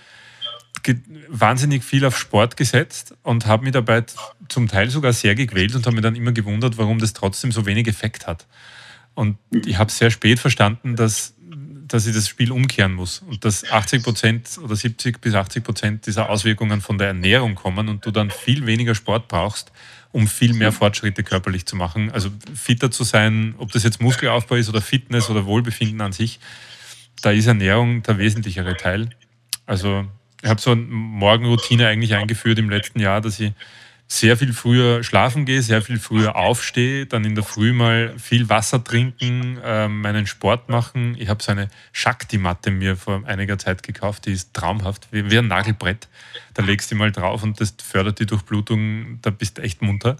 wahnsinnig 1.29 1.83
viel 1.83 2.05
auf 2.05 2.17
Sport 2.17 2.57
gesetzt 2.57 3.15
und 3.23 3.47
habe 3.47 3.63
mich 3.63 3.73
dabei 3.73 4.03
zum 4.49 4.67
Teil 4.67 4.91
sogar 4.91 5.13
sehr 5.13 5.33
gequält 5.33 5.73
und 5.73 5.85
habe 5.85 5.95
mich 5.95 6.03
dann 6.03 6.15
immer 6.15 6.31
gewundert, 6.31 6.77
warum 6.77 6.99
das 6.99 7.13
trotzdem 7.13 7.51
so 7.51 7.65
wenig 7.65 7.87
Effekt 7.87 8.27
hat. 8.27 8.45
Und 9.15 9.37
ich 9.65 9.77
habe 9.77 9.91
sehr 9.91 10.11
spät 10.11 10.39
verstanden, 10.39 10.95
dass, 10.95 11.34
dass 11.87 12.07
ich 12.07 12.15
das 12.15 12.27
Spiel 12.27 12.51
umkehren 12.51 12.93
muss 12.93 13.19
und 13.19 13.45
dass 13.45 13.69
80 13.69 14.03
Prozent 14.03 14.59
oder 14.61 14.75
70 14.75 15.21
bis 15.21 15.35
80 15.35 15.63
Prozent 15.63 16.05
dieser 16.07 16.29
Auswirkungen 16.29 16.81
von 16.81 16.97
der 16.97 17.07
Ernährung 17.07 17.55
kommen 17.55 17.89
und 17.89 18.05
du 18.05 18.11
dann 18.11 18.31
viel 18.31 18.65
weniger 18.65 18.95
Sport 18.95 19.27
brauchst, 19.27 19.71
um 20.11 20.27
viel 20.27 20.53
mehr 20.53 20.71
Fortschritte 20.71 21.23
körperlich 21.23 21.65
zu 21.65 21.75
machen. 21.75 22.11
Also 22.11 22.29
fitter 22.55 22.89
zu 22.89 23.03
sein, 23.03 23.53
ob 23.59 23.71
das 23.71 23.83
jetzt 23.83 24.01
Muskelaufbau 24.01 24.55
ist 24.55 24.69
oder 24.69 24.81
Fitness 24.81 25.29
oder 25.29 25.45
Wohlbefinden 25.45 26.01
an 26.01 26.11
sich, 26.11 26.39
da 27.21 27.31
ist 27.31 27.45
Ernährung 27.45 28.01
der 28.01 28.17
wesentlichere 28.17 28.77
Teil. 28.77 29.09
Also 29.67 30.05
ich 30.41 30.49
habe 30.49 30.61
so 30.61 30.71
eine 30.71 30.81
Morgenroutine 30.81 31.87
eigentlich 31.87 32.15
eingeführt 32.15 32.57
im 32.57 32.69
letzten 32.69 32.99
Jahr, 32.99 33.21
dass 33.21 33.39
ich 33.39 33.51
sehr 34.07 34.37
viel 34.37 34.53
früher 34.53 35.03
schlafen 35.03 35.45
gehe, 35.45 35.61
sehr 35.61 35.81
viel 35.81 35.99
früher 35.99 36.35
aufstehe, 36.35 37.05
dann 37.07 37.25
in 37.25 37.33
der 37.33 37.43
Früh 37.43 37.73
mal 37.73 38.13
viel 38.19 38.49
Wasser 38.49 38.83
trinken, 38.83 39.57
äh, 39.63 39.87
meinen 39.87 40.27
Sport 40.27 40.69
machen. 40.69 41.15
Ich 41.17 41.27
habe 41.27 41.41
so 41.41 41.51
eine 41.51 41.69
Shakti-Matte 41.91 42.69
mir 42.69 42.97
vor 42.97 43.23
einiger 43.25 43.57
Zeit 43.57 43.81
gekauft, 43.81 44.27
die 44.27 44.33
ist 44.33 44.53
traumhaft, 44.53 45.07
wie, 45.11 45.29
wie 45.31 45.37
ein 45.39 45.47
Nagelbrett. 45.47 46.07
Da 46.53 46.63
legst 46.63 46.91
du 46.91 46.95
mal 46.95 47.11
drauf 47.11 47.41
und 47.41 47.59
das 47.59 47.75
fördert 47.83 48.19
die 48.19 48.27
Durchblutung, 48.27 49.19
da 49.21 49.31
bist 49.31 49.57
du 49.57 49.63
echt 49.63 49.81
munter. 49.81 50.17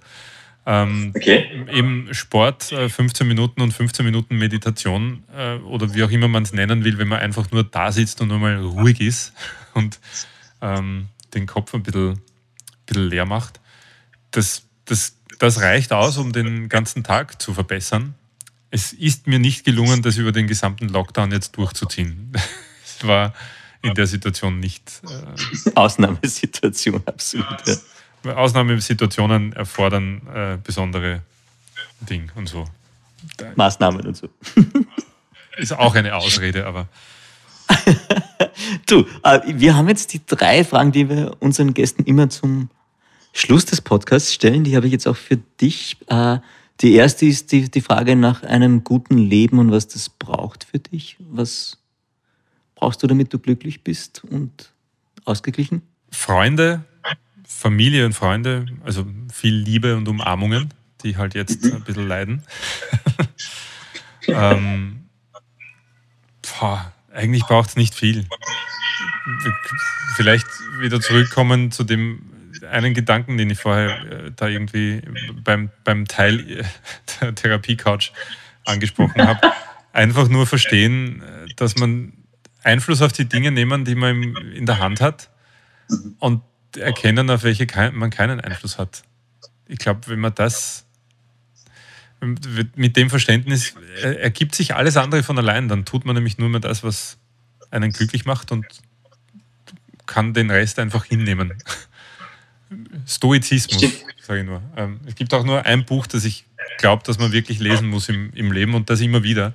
Ähm, 0.66 1.14
okay. 1.16 1.68
Eben 1.72 2.12
Sport, 2.12 2.64
15 2.64 3.08
äh, 3.08 3.28
Minuten 3.28 3.62
und 3.62 3.72
15 3.72 4.04
Minuten 4.04 4.36
Meditation 4.38 5.24
äh, 5.38 5.58
oder 5.58 5.94
wie 5.94 6.04
auch 6.04 6.10
immer 6.10 6.28
man 6.28 6.42
es 6.42 6.54
nennen 6.54 6.84
will, 6.84 6.98
wenn 6.98 7.08
man 7.08 7.20
einfach 7.20 7.52
nur 7.52 7.64
da 7.64 7.92
sitzt 7.92 8.20
und 8.22 8.30
nur 8.30 8.40
mal 8.40 8.58
ruhig 8.58 9.00
ist 9.00 9.34
und 9.76 10.00
ähm, 10.62 11.10
den 11.36 11.46
Kopf 11.46 11.76
ein 11.76 11.84
bisschen, 11.84 12.20
bisschen 12.88 13.10
leer 13.10 13.28
macht. 13.28 13.60
Das, 14.36 14.64
das, 14.84 15.16
das 15.40 15.62
reicht 15.62 15.94
aus, 15.94 16.18
um 16.18 16.34
den 16.34 16.68
ganzen 16.68 17.04
Tag 17.04 17.42
zu 17.42 17.54
verbessern. 17.54 18.16
Es 18.70 18.92
ist 18.92 19.28
mir 19.28 19.40
nicht 19.40 19.64
gelungen, 19.64 20.02
das 20.02 20.18
über 20.18 20.34
den 20.34 20.48
gesamten 20.48 20.90
Lockdown 20.90 21.32
jetzt 21.32 21.58
durchzuziehen. 21.58 22.32
Es 22.98 23.06
war 23.06 23.34
in 23.82 23.94
der 23.94 24.08
Situation 24.08 24.62
nicht. 24.62 25.02
Äh 25.04 25.72
Ausnahmesituation, 25.76 27.04
absolut. 27.06 27.46
Ja. 28.24 28.36
Ausnahmesituationen 28.36 29.52
erfordern 29.52 30.22
äh, 30.34 30.58
besondere 30.64 31.22
Dinge 32.00 32.28
und 32.36 32.48
so. 32.48 32.66
Maßnahmen 33.56 34.06
und 34.06 34.16
so. 34.16 34.30
Ist 35.58 35.74
auch 35.74 35.94
eine 35.94 36.16
Ausrede, 36.16 36.66
aber. 36.66 36.88
du, 38.86 39.06
äh, 39.24 39.42
wir 39.46 39.76
haben 39.76 39.90
jetzt 39.90 40.14
die 40.14 40.26
drei 40.26 40.64
Fragen, 40.64 40.94
die 40.94 41.10
wir 41.10 41.36
unseren 41.42 41.74
Gästen 41.74 42.04
immer 42.04 42.30
zum 42.30 42.70
Schluss 43.36 43.66
des 43.66 43.82
Podcasts 43.82 44.34
stellen. 44.34 44.64
Die 44.64 44.78
habe 44.78 44.88
ich 44.88 44.94
jetzt 44.94 45.08
auch 45.08 45.18
für 45.18 45.36
dich. 45.36 45.98
Äh, 46.08 46.40
die 46.80 46.94
erste 46.94 47.26
ist 47.26 47.52
die, 47.52 47.70
die 47.70 47.82
Frage 47.82 48.16
nach 48.16 48.44
einem 48.44 48.86
guten 48.86 49.18
Leben 49.18 49.60
und 49.60 49.72
was 49.72 49.90
das 49.90 50.10
braucht 50.10 50.64
für 50.64 50.80
dich. 50.80 51.18
Was 51.20 51.78
brauchst 52.76 53.04
du, 53.04 53.08
damit 53.08 53.34
du 53.34 53.40
glücklich 53.40 53.84
bist 53.84 54.24
und 54.24 54.72
ausgeglichen? 55.26 55.82
Freunde, 56.12 56.86
Familie 57.46 58.06
und 58.06 58.14
Freunde, 58.14 58.68
also 58.86 59.06
viel 59.34 59.54
Liebe 59.54 59.98
und 59.98 60.08
Umarmungen, 60.08 60.74
die 61.04 61.18
halt 61.18 61.36
jetzt 61.36 61.66
ein 61.66 61.84
bisschen 61.84 62.08
leiden. 62.08 62.42
ähm, 64.28 65.10
boah, 66.42 66.94
eigentlich 67.14 67.44
braucht 67.44 67.70
es 67.70 67.76
nicht 67.76 67.96
viel. 67.96 68.28
Vielleicht 70.16 70.48
wieder 70.80 71.02
zurückkommen 71.02 71.72
zu 71.72 71.84
dem 71.84 72.35
einen 72.70 72.94
Gedanken, 72.94 73.38
den 73.38 73.50
ich 73.50 73.60
vorher 73.60 74.00
äh, 74.12 74.32
da 74.36 74.48
irgendwie 74.48 75.02
beim, 75.44 75.70
beim 75.84 76.08
Teil 76.08 76.40
äh, 76.50 76.64
der 77.22 77.36
Therapie-Couch 77.36 78.12
angesprochen 78.66 79.28
habe. 79.28 79.52
Einfach 79.94 80.28
nur 80.28 80.48
verstehen, 80.48 81.22
äh, 81.22 81.54
dass 81.56 81.78
man 81.78 82.14
Einfluss 82.64 83.02
auf 83.02 83.14
die 83.14 83.26
Dinge 83.26 83.52
nehmen, 83.52 83.86
die 83.86 83.96
man 83.96 84.36
in 84.54 84.66
der 84.66 84.80
Hand 84.80 85.02
hat 85.02 85.30
und 86.20 86.42
erkennen, 86.76 87.30
auf 87.30 87.44
welche 87.44 87.68
man 87.94 88.10
keinen 88.10 88.42
Einfluss 88.42 88.78
hat. 88.78 89.04
Ich 89.68 89.78
glaube, 89.78 90.02
wenn 90.08 90.20
man 90.20 90.34
das 90.34 90.86
mit 92.76 92.98
dem 92.98 93.10
Verständnis 93.10 93.76
ergibt 94.02 94.56
sich 94.56 94.74
alles 94.74 94.98
andere 94.98 95.22
von 95.22 95.38
allein, 95.38 95.68
dann 95.68 95.86
tut 95.86 96.06
man 96.06 96.16
nämlich 96.16 96.40
nur 96.40 96.50
mehr 96.50 96.60
das, 96.60 96.84
was 96.84 97.18
einen 97.70 97.92
glücklich 97.92 98.26
macht 98.26 98.52
und 98.52 98.66
kann 100.06 100.34
den 100.34 100.50
Rest 100.50 100.80
einfach 100.80 101.06
hinnehmen. 101.06 101.54
Stoizismus, 103.06 103.82
sage 104.22 104.42
ich 104.42 104.46
nur. 104.46 104.62
Ähm, 104.76 105.00
es 105.06 105.16
gibt 105.16 105.34
auch 105.34 105.44
nur 105.44 105.66
ein 105.66 105.86
Buch, 105.86 106.08
das 106.08 106.26
ich 106.26 106.46
glaube, 106.78 107.04
dass 107.06 107.20
man 107.20 107.32
wirklich 107.32 107.60
lesen 107.60 107.88
muss 107.88 108.10
im, 108.10 108.32
im 108.34 108.52
Leben 108.52 108.74
und 108.74 108.90
das 108.90 109.02
immer 109.02 109.24
wieder. 109.24 109.54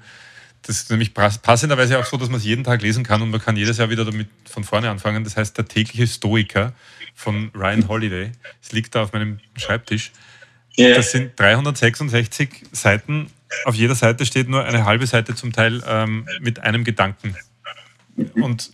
Das 0.63 0.77
ist 0.77 0.91
nämlich 0.91 1.15
passenderweise 1.15 1.99
auch 1.99 2.05
so, 2.05 2.17
dass 2.17 2.29
man 2.29 2.39
es 2.39 2.45
jeden 2.45 2.65
Tag 2.65 2.83
lesen 2.83 3.03
kann 3.03 3.23
und 3.23 3.31
man 3.31 3.41
kann 3.41 3.57
jedes 3.57 3.79
Jahr 3.79 3.89
wieder 3.89 4.05
damit 4.05 4.29
von 4.45 4.63
vorne 4.63 4.91
anfangen. 4.91 5.25
Das 5.25 5.37
heißt, 5.37 5.57
der 5.57 5.67
tägliche 5.67 6.07
Stoiker 6.07 6.75
von 7.15 7.51
Ryan 7.55 7.89
Holiday. 7.89 8.33
Es 8.63 8.73
liegt 8.73 8.95
da 8.95 9.03
auf 9.03 9.13
meinem 9.13 9.41
Schreibtisch. 9.57 10.13
Das 10.77 11.13
sind 11.13 11.39
366 11.39 12.67
Seiten. 12.73 13.31
Auf 13.65 13.75
jeder 13.75 13.95
Seite 13.95 14.25
steht 14.27 14.49
nur 14.49 14.65
eine 14.65 14.85
halbe 14.85 15.07
Seite 15.07 15.35
zum 15.35 15.53
Teil 15.53 15.83
ähm, 15.87 16.27
mit 16.41 16.61
einem 16.61 16.85
Gedanken. 16.85 17.37
Und 18.35 18.71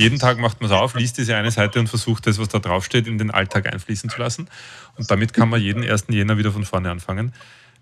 jeden 0.00 0.18
Tag 0.18 0.38
macht 0.38 0.62
man 0.62 0.70
es 0.70 0.76
auf, 0.76 0.94
liest 0.94 1.18
diese 1.18 1.36
eine 1.36 1.50
Seite 1.50 1.78
und 1.78 1.86
versucht 1.86 2.26
das, 2.26 2.38
was 2.38 2.48
da 2.48 2.58
draufsteht, 2.58 3.06
in 3.06 3.18
den 3.18 3.30
Alltag 3.30 3.70
einfließen 3.70 4.08
zu 4.08 4.18
lassen. 4.18 4.48
Und 4.96 5.10
damit 5.10 5.34
kann 5.34 5.50
man 5.50 5.60
jeden 5.60 5.82
ersten 5.82 6.14
Jänner 6.14 6.38
wieder 6.38 6.52
von 6.52 6.64
vorne 6.64 6.90
anfangen. 6.90 7.34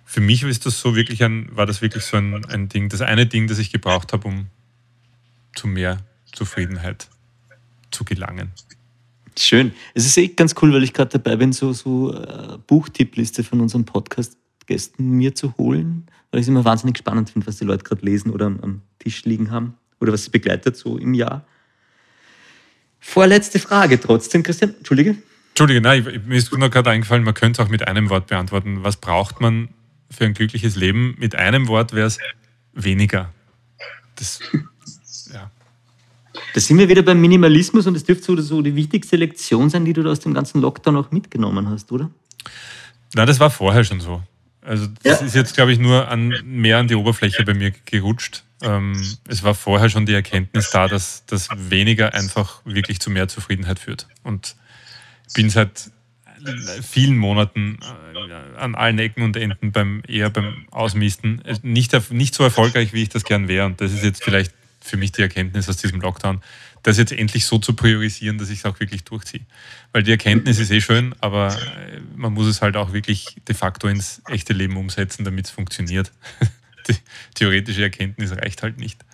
Für 0.05 0.21
mich 0.21 0.43
ist 0.43 0.67
das 0.67 0.81
so 0.81 0.97
wirklich 0.97 1.23
ein, 1.23 1.49
war 1.55 1.65
das 1.65 1.81
wirklich 1.81 2.03
so 2.03 2.17
ein, 2.17 2.45
ein 2.47 2.69
Ding, 2.69 2.89
das 2.89 3.03
eine 3.03 3.27
Ding, 3.27 3.47
das 3.47 3.59
ich 3.59 3.71
gebraucht 3.71 4.13
habe, 4.13 4.27
um 4.27 4.47
zu 5.55 5.69
mehr 5.69 5.99
Zufriedenheit 6.33 7.09
zu 7.93 8.05
gelangen. 8.05 8.51
Schön. 9.39 9.73
Es 9.95 10.05
ist 10.05 10.19
echt 10.19 10.37
ganz 10.37 10.57
cool, 10.61 10.73
weil 10.73 10.83
ich 10.83 10.93
gerade 10.93 11.11
dabei 11.11 11.37
bin, 11.37 11.53
so, 11.53 11.73
so 11.73 12.13
äh, 12.13 12.59
Buchtippliste 12.67 13.45
von 13.45 13.61
unseren 13.61 13.85
Podcast-Gästen 13.85 15.09
mir 15.09 15.37
zu 15.37 15.57
holen, 15.57 16.07
weil 16.33 16.41
ich 16.41 16.47
es 16.47 16.49
immer 16.49 16.65
wahnsinnig 16.65 16.99
spannend 16.99 17.31
finde, 17.31 17.47
was 17.47 17.59
die 17.59 17.65
Leute 17.65 17.85
gerade 17.85 18.05
lesen 18.05 18.33
oder 18.33 18.47
am, 18.47 18.59
am 18.61 18.83
Tisch 18.99 19.25
liegen 19.25 19.53
haben 19.53 19.75
oder 20.01 20.13
was 20.13 20.25
sie 20.25 20.31
begleitet 20.31 20.77
so 20.77 20.99
im 20.99 21.15
Jahr. 21.15 21.47
Vorletzte 23.01 23.59
Frage 23.59 24.01
trotzdem, 24.01 24.43
Christian. 24.43 24.75
Entschuldige. 24.77 25.17
Entschuldige, 25.51 25.81
nein, 25.81 26.23
mir 26.27 26.37
ist 26.37 26.53
nur 26.53 26.69
gerade 26.69 26.91
eingefallen, 26.91 27.25
man 27.25 27.35
könnte 27.35 27.61
es 27.61 27.67
auch 27.67 27.71
mit 27.71 27.87
einem 27.87 28.11
Wort 28.11 28.29
beantworten. 28.29 28.85
Was 28.85 28.97
braucht 28.97 29.41
man 29.41 29.69
für 30.11 30.25
ein 30.25 30.35
glückliches 30.35 30.77
Leben? 30.77 31.17
Mit 31.19 31.35
einem 31.35 31.69
Wort 31.69 31.93
wäre 31.93 32.07
es 32.07 32.19
weniger. 32.75 33.33
Das 34.17 34.41
da 36.55 36.61
sind 36.61 36.79
wir 36.79 36.89
wieder 36.89 37.03
beim 37.03 37.21
Minimalismus 37.21 37.87
und 37.87 37.95
das 37.95 38.05
dürfte 38.05 38.25
so, 38.25 38.41
so 38.41 38.63
die 38.63 38.75
wichtigste 38.75 39.17
Lektion 39.17 39.71
sein, 39.71 39.85
die 39.85 39.93
du 39.93 40.03
da 40.03 40.11
aus 40.11 40.21
dem 40.21 40.35
ganzen 40.35 40.61
Lockdown 40.61 40.97
auch 40.97 41.11
mitgenommen 41.11 41.69
hast, 41.69 41.93
oder? 41.93 42.11
Na, 43.15 43.27
das 43.27 43.41
war 43.41 43.51
vorher 43.51 43.85
schon 43.85 44.01
so. 44.01 44.23
Also 44.63 44.87
das 45.03 45.21
ja. 45.21 45.27
ist 45.27 45.35
jetzt, 45.35 45.55
glaube 45.55 45.73
ich, 45.73 45.79
nur 45.79 46.09
an, 46.09 46.35
mehr 46.45 46.79
an 46.79 46.89
die 46.89 46.95
Oberfläche 46.95 47.43
bei 47.45 47.55
mir 47.55 47.73
gerutscht. 47.85 48.45
Ähm, 48.63 49.19
es 49.29 49.43
war 49.43 49.55
vorher 49.55 49.89
schon 49.89 50.07
die 50.07 50.15
Erkenntnis 50.15 50.71
da, 50.71 50.89
dass 50.89 51.25
das 51.27 51.49
weniger 51.57 52.15
einfach 52.15 52.61
wirklich 52.65 53.01
zu 53.01 53.11
mehr 53.11 53.29
Zufriedenheit 53.29 53.79
führt. 53.79 54.09
Und 54.25 54.57
bin 55.35 55.51
seit 55.51 55.91
vielen 56.83 57.17
Monaten 57.17 57.79
äh, 57.83 58.59
an 58.59 58.75
allen 58.75 58.99
Ecken 58.99 59.23
und 59.23 59.37
Enden 59.37 59.73
beim 59.73 60.03
eher 60.07 60.31
beim 60.31 60.67
Ausmisten 60.71 61.43
nicht, 61.63 62.11
nicht 62.11 62.35
so 62.35 62.45
erfolgreich, 62.45 62.93
wie 62.93 63.03
ich 63.03 63.09
das 63.09 63.25
gern 63.25 63.49
wäre. 63.49 63.67
Und 63.67 63.81
das 63.81 63.93
ist 63.93 64.05
jetzt 64.05 64.23
vielleicht 64.23 64.53
für 64.81 64.97
mich 64.97 65.13
die 65.13 65.23
Erkenntnis 65.23 65.69
aus 65.69 65.77
diesem 65.77 66.01
Lockdown, 66.01 66.41
das 66.83 66.99
jetzt 66.99 67.13
endlich 67.13 67.47
so 67.47 67.59
zu 67.59 67.75
priorisieren, 67.75 68.39
dass 68.39 68.51
ich 68.51 68.61
es 68.61 68.65
auch 68.65 68.79
wirklich 68.81 69.05
durchziehe. 69.05 69.43
Weil 69.93 70.03
die 70.03 70.13
Erkenntnis 70.13 70.59
ist 70.59 70.71
eh 70.71 70.81
schön, 70.81 71.15
aber 71.21 71.49
äh, 71.49 72.01
man 72.17 72.33
muss 72.33 72.47
es 72.47 72.63
halt 72.63 72.77
auch 72.77 72.93
wirklich 72.93 73.37
de 73.47 73.55
facto 73.55 73.89
ins 73.89 74.23
echte 74.29 74.53
Leben 74.53 74.77
umsetzen, 74.77 75.25
damit 75.25 75.47
es 75.47 75.51
funktioniert. 75.51 76.13
Die 76.89 76.97
theoretische 77.35 77.83
Erkenntnis 77.83 78.33
reicht 78.33 78.63
halt 78.63 78.79
nicht. 78.79 79.05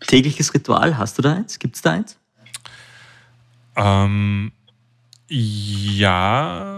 Tägliches 0.00 0.52
Ritual, 0.54 0.98
hast 0.98 1.18
du 1.18 1.22
da 1.22 1.34
eins? 1.34 1.58
Gibt 1.58 1.76
es 1.76 1.82
da 1.82 1.92
eins? 1.92 2.18
Ähm, 3.76 4.52
ja, 5.28 6.76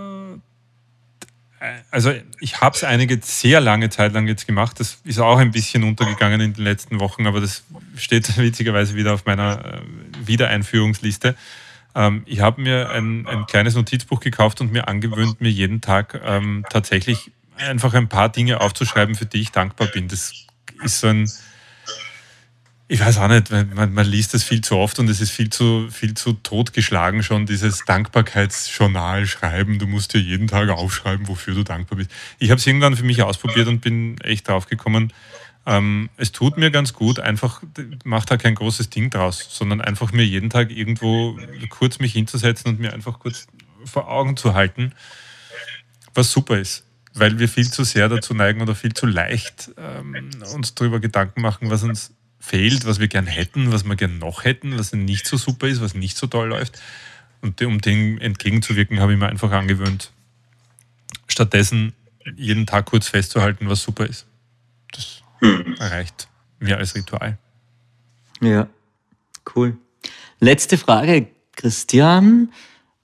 also 1.90 2.12
ich 2.40 2.60
habe 2.60 2.76
es 2.76 2.84
einige 2.84 3.18
sehr 3.22 3.60
lange 3.60 3.90
Zeit 3.90 4.12
lang 4.12 4.28
jetzt 4.28 4.46
gemacht. 4.46 4.78
Das 4.78 5.00
ist 5.04 5.18
auch 5.18 5.38
ein 5.38 5.50
bisschen 5.50 5.82
untergegangen 5.84 6.40
in 6.40 6.52
den 6.54 6.64
letzten 6.64 7.00
Wochen, 7.00 7.26
aber 7.26 7.40
das 7.40 7.64
steht 7.96 8.36
witzigerweise 8.38 8.94
wieder 8.94 9.14
auf 9.14 9.26
meiner 9.26 9.64
äh, 9.64 9.80
Wiedereinführungsliste. 10.24 11.34
Ähm, 11.94 12.22
ich 12.26 12.40
habe 12.40 12.60
mir 12.60 12.90
ein, 12.90 13.26
ein, 13.26 13.46
kleines 13.46 13.74
Notizbuch 13.74 14.20
gekauft 14.20 14.60
und 14.60 14.72
mir 14.72 14.88
angewöhnt, 14.88 15.40
mir 15.40 15.50
jeden 15.50 15.80
Tag 15.80 16.20
ähm, 16.24 16.64
tatsächlich 16.70 17.32
einfach 17.58 17.94
ein 17.94 18.08
paar 18.08 18.30
Dinge 18.30 18.60
aufzuschreiben, 18.60 19.14
für 19.14 19.26
die 19.26 19.40
ich 19.40 19.52
dankbar 19.52 19.88
bin. 19.88 20.08
Das 20.08 20.32
ist 20.82 21.00
so 21.00 21.08
ein 21.08 21.30
ich 22.90 23.00
weiß 23.00 23.18
auch 23.18 23.28
nicht, 23.28 23.50
man, 23.50 23.92
man 23.92 24.06
liest 24.06 24.32
das 24.32 24.42
viel 24.42 24.62
zu 24.62 24.78
oft 24.78 24.98
und 24.98 25.10
es 25.10 25.20
ist 25.20 25.30
viel 25.30 25.50
zu, 25.50 25.88
viel 25.90 26.14
zu 26.14 26.32
totgeschlagen 26.32 27.22
schon, 27.22 27.44
dieses 27.44 27.84
Dankbarkeitsjournal 27.84 29.26
schreiben. 29.26 29.78
Du 29.78 29.86
musst 29.86 30.14
dir 30.14 30.20
jeden 30.20 30.46
Tag 30.46 30.70
aufschreiben, 30.70 31.28
wofür 31.28 31.54
du 31.54 31.64
dankbar 31.64 31.98
bist. 31.98 32.10
Ich 32.38 32.50
habe 32.50 32.58
es 32.58 32.66
irgendwann 32.66 32.96
für 32.96 33.04
mich 33.04 33.22
ausprobiert 33.22 33.68
und 33.68 33.82
bin 33.82 34.18
echt 34.22 34.48
drauf 34.48 34.66
gekommen, 34.66 35.12
ähm, 35.66 36.08
es 36.16 36.32
tut 36.32 36.56
mir 36.56 36.70
ganz 36.70 36.94
gut, 36.94 37.20
einfach 37.20 37.62
macht 38.04 38.30
da 38.30 38.38
kein 38.38 38.54
großes 38.54 38.88
Ding 38.88 39.10
draus, 39.10 39.46
sondern 39.50 39.82
einfach 39.82 40.12
mir 40.12 40.24
jeden 40.24 40.48
Tag 40.48 40.70
irgendwo 40.70 41.38
kurz 41.68 41.98
mich 41.98 42.14
hinzusetzen 42.14 42.70
und 42.70 42.80
mir 42.80 42.94
einfach 42.94 43.18
kurz 43.18 43.48
vor 43.84 44.08
Augen 44.08 44.38
zu 44.38 44.54
halten, 44.54 44.92
was 46.14 46.32
super 46.32 46.56
ist. 46.56 46.87
Weil 47.18 47.38
wir 47.38 47.48
viel 47.48 47.70
zu 47.70 47.84
sehr 47.84 48.08
dazu 48.08 48.34
neigen 48.34 48.60
oder 48.60 48.74
viel 48.74 48.94
zu 48.94 49.06
leicht 49.06 49.70
ähm, 49.76 50.30
uns 50.54 50.74
darüber 50.74 51.00
Gedanken 51.00 51.40
machen, 51.40 51.70
was 51.70 51.82
uns 51.82 52.12
fehlt, 52.38 52.86
was 52.86 53.00
wir 53.00 53.08
gern 53.08 53.26
hätten, 53.26 53.72
was 53.72 53.84
wir 53.84 53.96
gern 53.96 54.18
noch 54.18 54.44
hätten, 54.44 54.78
was 54.78 54.92
nicht 54.92 55.26
so 55.26 55.36
super 55.36 55.66
ist, 55.66 55.80
was 55.80 55.94
nicht 55.94 56.16
so 56.16 56.26
toll 56.26 56.48
läuft. 56.48 56.80
Und 57.40 57.60
um 57.62 57.80
dem 57.80 58.18
entgegenzuwirken, 58.18 59.00
habe 59.00 59.12
ich 59.12 59.18
mir 59.18 59.28
einfach 59.28 59.50
angewöhnt, 59.52 60.12
stattdessen 61.26 61.92
jeden 62.36 62.66
Tag 62.66 62.86
kurz 62.86 63.08
festzuhalten, 63.08 63.68
was 63.68 63.82
super 63.82 64.06
ist. 64.06 64.26
Das 64.92 65.22
hm. 65.40 65.76
erreicht 65.78 66.28
mir 66.58 66.78
als 66.78 66.94
Ritual. 66.94 67.38
Ja, 68.40 68.68
cool. 69.54 69.76
Letzte 70.40 70.78
Frage, 70.78 71.28
Christian. 71.56 72.52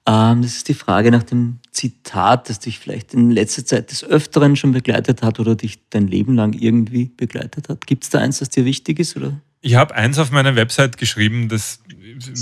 Ähm, 0.07 0.43
das 0.43 0.57
ist 0.57 0.69
die 0.69 0.75
Frage 0.75 1.11
nach 1.11 1.23
dem 1.23 1.61
Zitat, 1.71 2.49
das 2.49 2.61
dich 2.61 2.79
vielleicht 2.79 3.15
in 3.15 3.31
letzter 3.31 3.65
Zeit 3.65 3.91
des 3.91 4.05
Öfteren 4.05 4.57
schon 4.57 4.73
begleitet 4.73 5.23
hat 5.23 5.41
oder 5.41 5.55
dich 5.55 5.81
dein 5.91 6.07
Leben 6.07 6.35
lang 6.35 6.53
irgendwie 6.53 7.07
begleitet 7.17 7.69
hat. 7.69 7.87
Gibt 7.87 8.05
es 8.05 8.11
da 8.11 8.19
eins, 8.21 8.39
das 8.39 8.51
dir 8.51 8.65
wichtig 8.65 8.99
ist? 8.99 9.17
Oder? 9.17 9.41
Ich 9.63 9.77
habe 9.77 9.95
eins 9.95 10.19
auf 10.19 10.31
meiner 10.31 10.57
Website 10.57 10.99
geschrieben, 10.99 11.49
das 11.49 11.81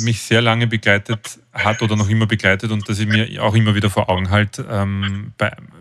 mich 0.03 0.23
sehr 0.23 0.43
lange 0.43 0.67
begleitet 0.67 1.39
hat 1.53 1.81
oder 1.81 1.95
noch 1.97 2.09
immer 2.09 2.27
begleitet 2.27 2.73
und 2.73 2.89
das 2.89 2.99
ich 2.99 3.07
mir 3.07 3.43
auch 3.43 3.55
immer 3.55 3.77
wieder 3.77 3.91
vor 3.91 4.09
Augen 4.11 4.31
halte. 4.31 4.67
Ähm, 4.69 5.33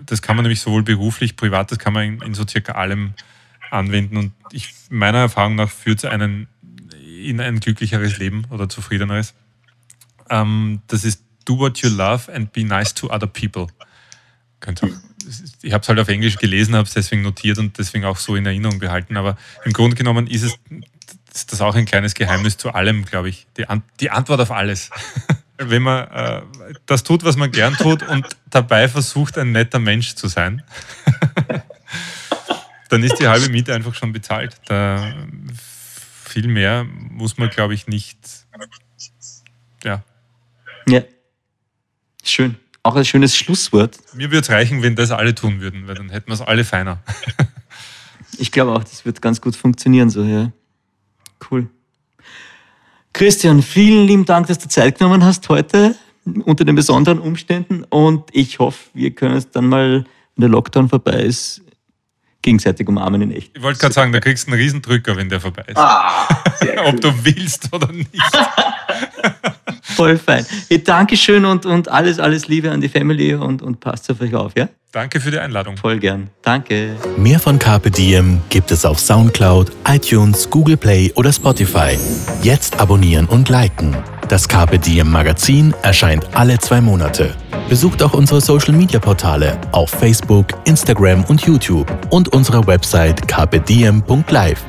das 0.05 0.21
kann 0.21 0.35
man 0.35 0.43
nämlich 0.43 0.61
sowohl 0.61 0.83
beruflich, 0.83 1.35
privat, 1.35 1.71
das 1.71 1.79
kann 1.79 1.93
man 1.93 2.21
in, 2.21 2.33
so 2.35 2.45
circa 2.47 2.73
allem 2.73 3.13
anwenden 3.71 4.17
und 4.17 4.33
ich, 4.51 4.73
meiner 4.89 5.17
Erfahrung 5.17 5.55
nach 5.55 5.69
führt 5.69 5.99
es 5.99 6.05
einen 6.05 6.47
in 7.23 7.39
ein 7.39 7.59
glücklicheres 7.59 8.17
Leben 8.17 8.45
oder 8.49 8.69
zufriedeneres. 8.69 9.33
Ähm, 10.29 10.81
das 10.87 11.03
ist 11.03 11.23
do 11.45 11.57
what 11.57 11.79
you 11.79 11.89
love 11.89 12.31
and 12.33 12.51
be 12.51 12.63
nice 12.63 12.93
to 12.93 13.09
other 13.09 13.27
people. 13.27 13.67
Ich 15.61 15.73
habe 15.73 15.81
es 15.81 15.89
halt 15.89 15.99
auf 15.99 16.07
Englisch 16.07 16.37
gelesen, 16.37 16.75
habe 16.75 16.87
es 16.87 16.93
deswegen 16.93 17.21
notiert 17.21 17.57
und 17.57 17.77
deswegen 17.77 18.05
auch 18.05 18.17
so 18.17 18.35
in 18.35 18.45
Erinnerung 18.45 18.79
behalten. 18.79 19.17
Aber 19.17 19.37
im 19.65 19.73
Grunde 19.73 19.95
genommen 19.95 20.27
ist 20.27 20.43
es 20.43 20.59
ist 21.33 21.51
das 21.51 21.61
auch 21.61 21.75
ein 21.75 21.85
kleines 21.85 22.13
Geheimnis 22.13 22.57
zu 22.57 22.73
allem, 22.73 23.05
glaube 23.05 23.29
ich. 23.29 23.47
Die, 23.57 23.67
An 23.67 23.83
die, 23.99 24.09
Antwort 24.09 24.41
auf 24.41 24.51
alles. 24.51 24.89
Wenn 25.57 25.83
man 25.83 26.07
äh, 26.07 26.41
das 26.85 27.03
tut, 27.03 27.23
was 27.23 27.37
man 27.37 27.51
gern 27.51 27.75
tut 27.75 28.03
und 28.03 28.25
dabei 28.49 28.87
versucht, 28.87 29.37
ein 29.37 29.51
netter 29.51 29.79
Mensch 29.79 30.15
zu 30.15 30.27
sein, 30.27 30.63
dann 32.89 33.03
ist 33.03 33.19
die 33.19 33.27
halbe 33.27 33.49
Miete 33.49 33.73
einfach 33.73 33.93
schon 33.93 34.11
bezahlt. 34.11 34.55
Da 34.65 35.13
viel 36.25 36.47
mehr 36.47 36.83
muss 36.83 37.37
man, 37.37 37.49
glaube 37.49 37.73
ich, 37.75 37.87
nicht. 37.87 38.17
Ja. 39.83 40.03
Ja. 40.87 41.01
Schön. 42.23 42.55
Auch 42.83 42.95
ein 42.95 43.05
schönes 43.05 43.35
Schlusswort. 43.35 43.97
Mir 44.13 44.31
würde 44.31 44.39
es 44.39 44.49
reichen, 44.49 44.81
wenn 44.81 44.95
das 44.95 45.11
alle 45.11 45.35
tun 45.35 45.61
würden, 45.61 45.87
weil 45.87 45.95
dann 45.95 46.09
hätten 46.09 46.27
wir 46.27 46.33
es 46.33 46.41
alle 46.41 46.63
feiner. 46.63 46.99
ich 48.37 48.51
glaube 48.51 48.71
auch, 48.71 48.83
das 48.83 49.05
wird 49.05 49.21
ganz 49.21 49.39
gut 49.39 49.55
funktionieren 49.55 50.09
so, 50.09 50.23
ja. 50.23 50.51
Cool. 51.49 51.67
Christian, 53.13 53.61
vielen 53.61 54.07
lieben 54.07 54.25
Dank, 54.25 54.47
dass 54.47 54.57
du 54.57 54.67
Zeit 54.67 54.97
genommen 54.97 55.23
hast 55.23 55.47
heute 55.49 55.95
unter 56.45 56.65
den 56.65 56.75
besonderen 56.75 57.19
Umständen 57.19 57.83
und 57.83 58.29
ich 58.31 58.59
hoffe, 58.59 58.79
wir 58.93 59.11
können 59.11 59.35
es 59.35 59.49
dann 59.49 59.67
mal, 59.67 60.05
wenn 60.35 60.41
der 60.41 60.49
Lockdown 60.49 60.87
vorbei 60.87 61.21
ist, 61.23 61.61
gegenseitig 62.41 62.87
umarmen 62.87 63.21
in 63.21 63.31
echt. 63.31 63.55
Ich 63.55 63.61
wollte 63.61 63.79
gerade 63.79 63.93
sagen, 63.93 64.11
da 64.11 64.19
kriegst 64.19 64.47
du 64.47 64.51
einen 64.51 64.61
Riesendrücker, 64.61 65.15
wenn 65.17 65.29
der 65.29 65.41
vorbei 65.41 65.63
ist. 65.67 65.77
Ah, 65.77 66.27
Ob 66.85 67.01
du 67.01 67.13
willst 67.23 67.71
oder 67.73 67.91
nicht. 67.91 68.09
Voll 69.95 70.17
fein. 70.17 70.45
Hey, 70.69 70.83
Dankeschön 70.83 71.45
und, 71.45 71.65
und 71.65 71.89
alles, 71.89 72.19
alles 72.19 72.47
Liebe 72.47 72.71
an 72.71 72.81
die 72.81 72.89
Family 72.89 73.33
und, 73.33 73.61
und 73.61 73.79
passt 73.79 74.09
auf 74.11 74.21
euch 74.21 74.33
auf, 74.33 74.53
ja? 74.57 74.67
Danke 74.91 75.21
für 75.21 75.31
die 75.31 75.39
Einladung. 75.39 75.77
Voll 75.77 75.99
gern. 75.99 76.29
Danke. 76.41 76.97
Mehr 77.17 77.39
von 77.39 77.57
Carpe 77.57 77.89
Diem 77.89 78.41
gibt 78.49 78.71
es 78.71 78.83
auf 78.83 78.99
Soundcloud, 78.99 79.71
iTunes, 79.87 80.49
Google 80.49 80.75
Play 80.75 81.13
oder 81.15 81.31
Spotify. 81.31 81.97
Jetzt 82.43 82.79
abonnieren 82.79 83.25
und 83.27 83.47
liken. 83.47 83.95
Das 84.27 84.47
Carpe 84.47 84.79
Diem 84.79 85.09
Magazin 85.09 85.73
erscheint 85.81 86.25
alle 86.33 86.57
zwei 86.59 86.81
Monate. 86.81 87.35
Besucht 87.69 88.03
auch 88.03 88.13
unsere 88.13 88.41
Social 88.41 88.73
Media 88.73 88.99
Portale 88.99 89.57
auf 89.71 89.91
Facebook, 89.91 90.47
Instagram 90.65 91.23
und 91.25 91.41
YouTube 91.41 91.89
und 92.09 92.33
unsere 92.33 92.67
Website 92.67 93.25
carpediem.live. 93.29 94.61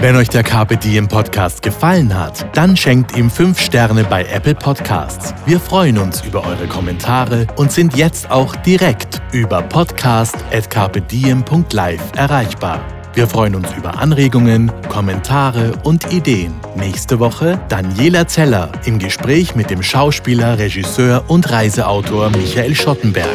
Wenn 0.00 0.16
euch 0.16 0.28
der 0.28 0.42
Carpe 0.42 0.76
Diem 0.76 1.08
Podcast 1.08 1.62
gefallen 1.62 2.14
hat, 2.18 2.44
dann 2.56 2.76
schenkt 2.76 3.16
ihm 3.16 3.30
5 3.30 3.60
Sterne 3.60 4.04
bei 4.04 4.24
Apple 4.24 4.54
Podcasts. 4.54 5.32
Wir 5.46 5.60
freuen 5.60 5.98
uns 5.98 6.22
über 6.22 6.44
eure 6.44 6.66
Kommentare 6.66 7.46
und 7.56 7.70
sind 7.70 7.96
jetzt 7.96 8.30
auch 8.30 8.56
direkt 8.56 9.22
über 9.32 9.62
podcast.carpediem.live 9.62 12.02
erreichbar. 12.16 12.80
Wir 13.14 13.26
freuen 13.26 13.54
uns 13.54 13.68
über 13.76 13.98
Anregungen, 13.98 14.72
Kommentare 14.88 15.72
und 15.84 16.10
Ideen. 16.12 16.54
Nächste 16.76 17.20
Woche 17.20 17.60
Daniela 17.68 18.26
Zeller 18.26 18.72
im 18.86 18.98
Gespräch 18.98 19.54
mit 19.54 19.68
dem 19.68 19.82
Schauspieler, 19.82 20.58
Regisseur 20.58 21.24
und 21.28 21.50
Reiseautor 21.50 22.30
Michael 22.30 22.74
Schottenberg. 22.74 23.28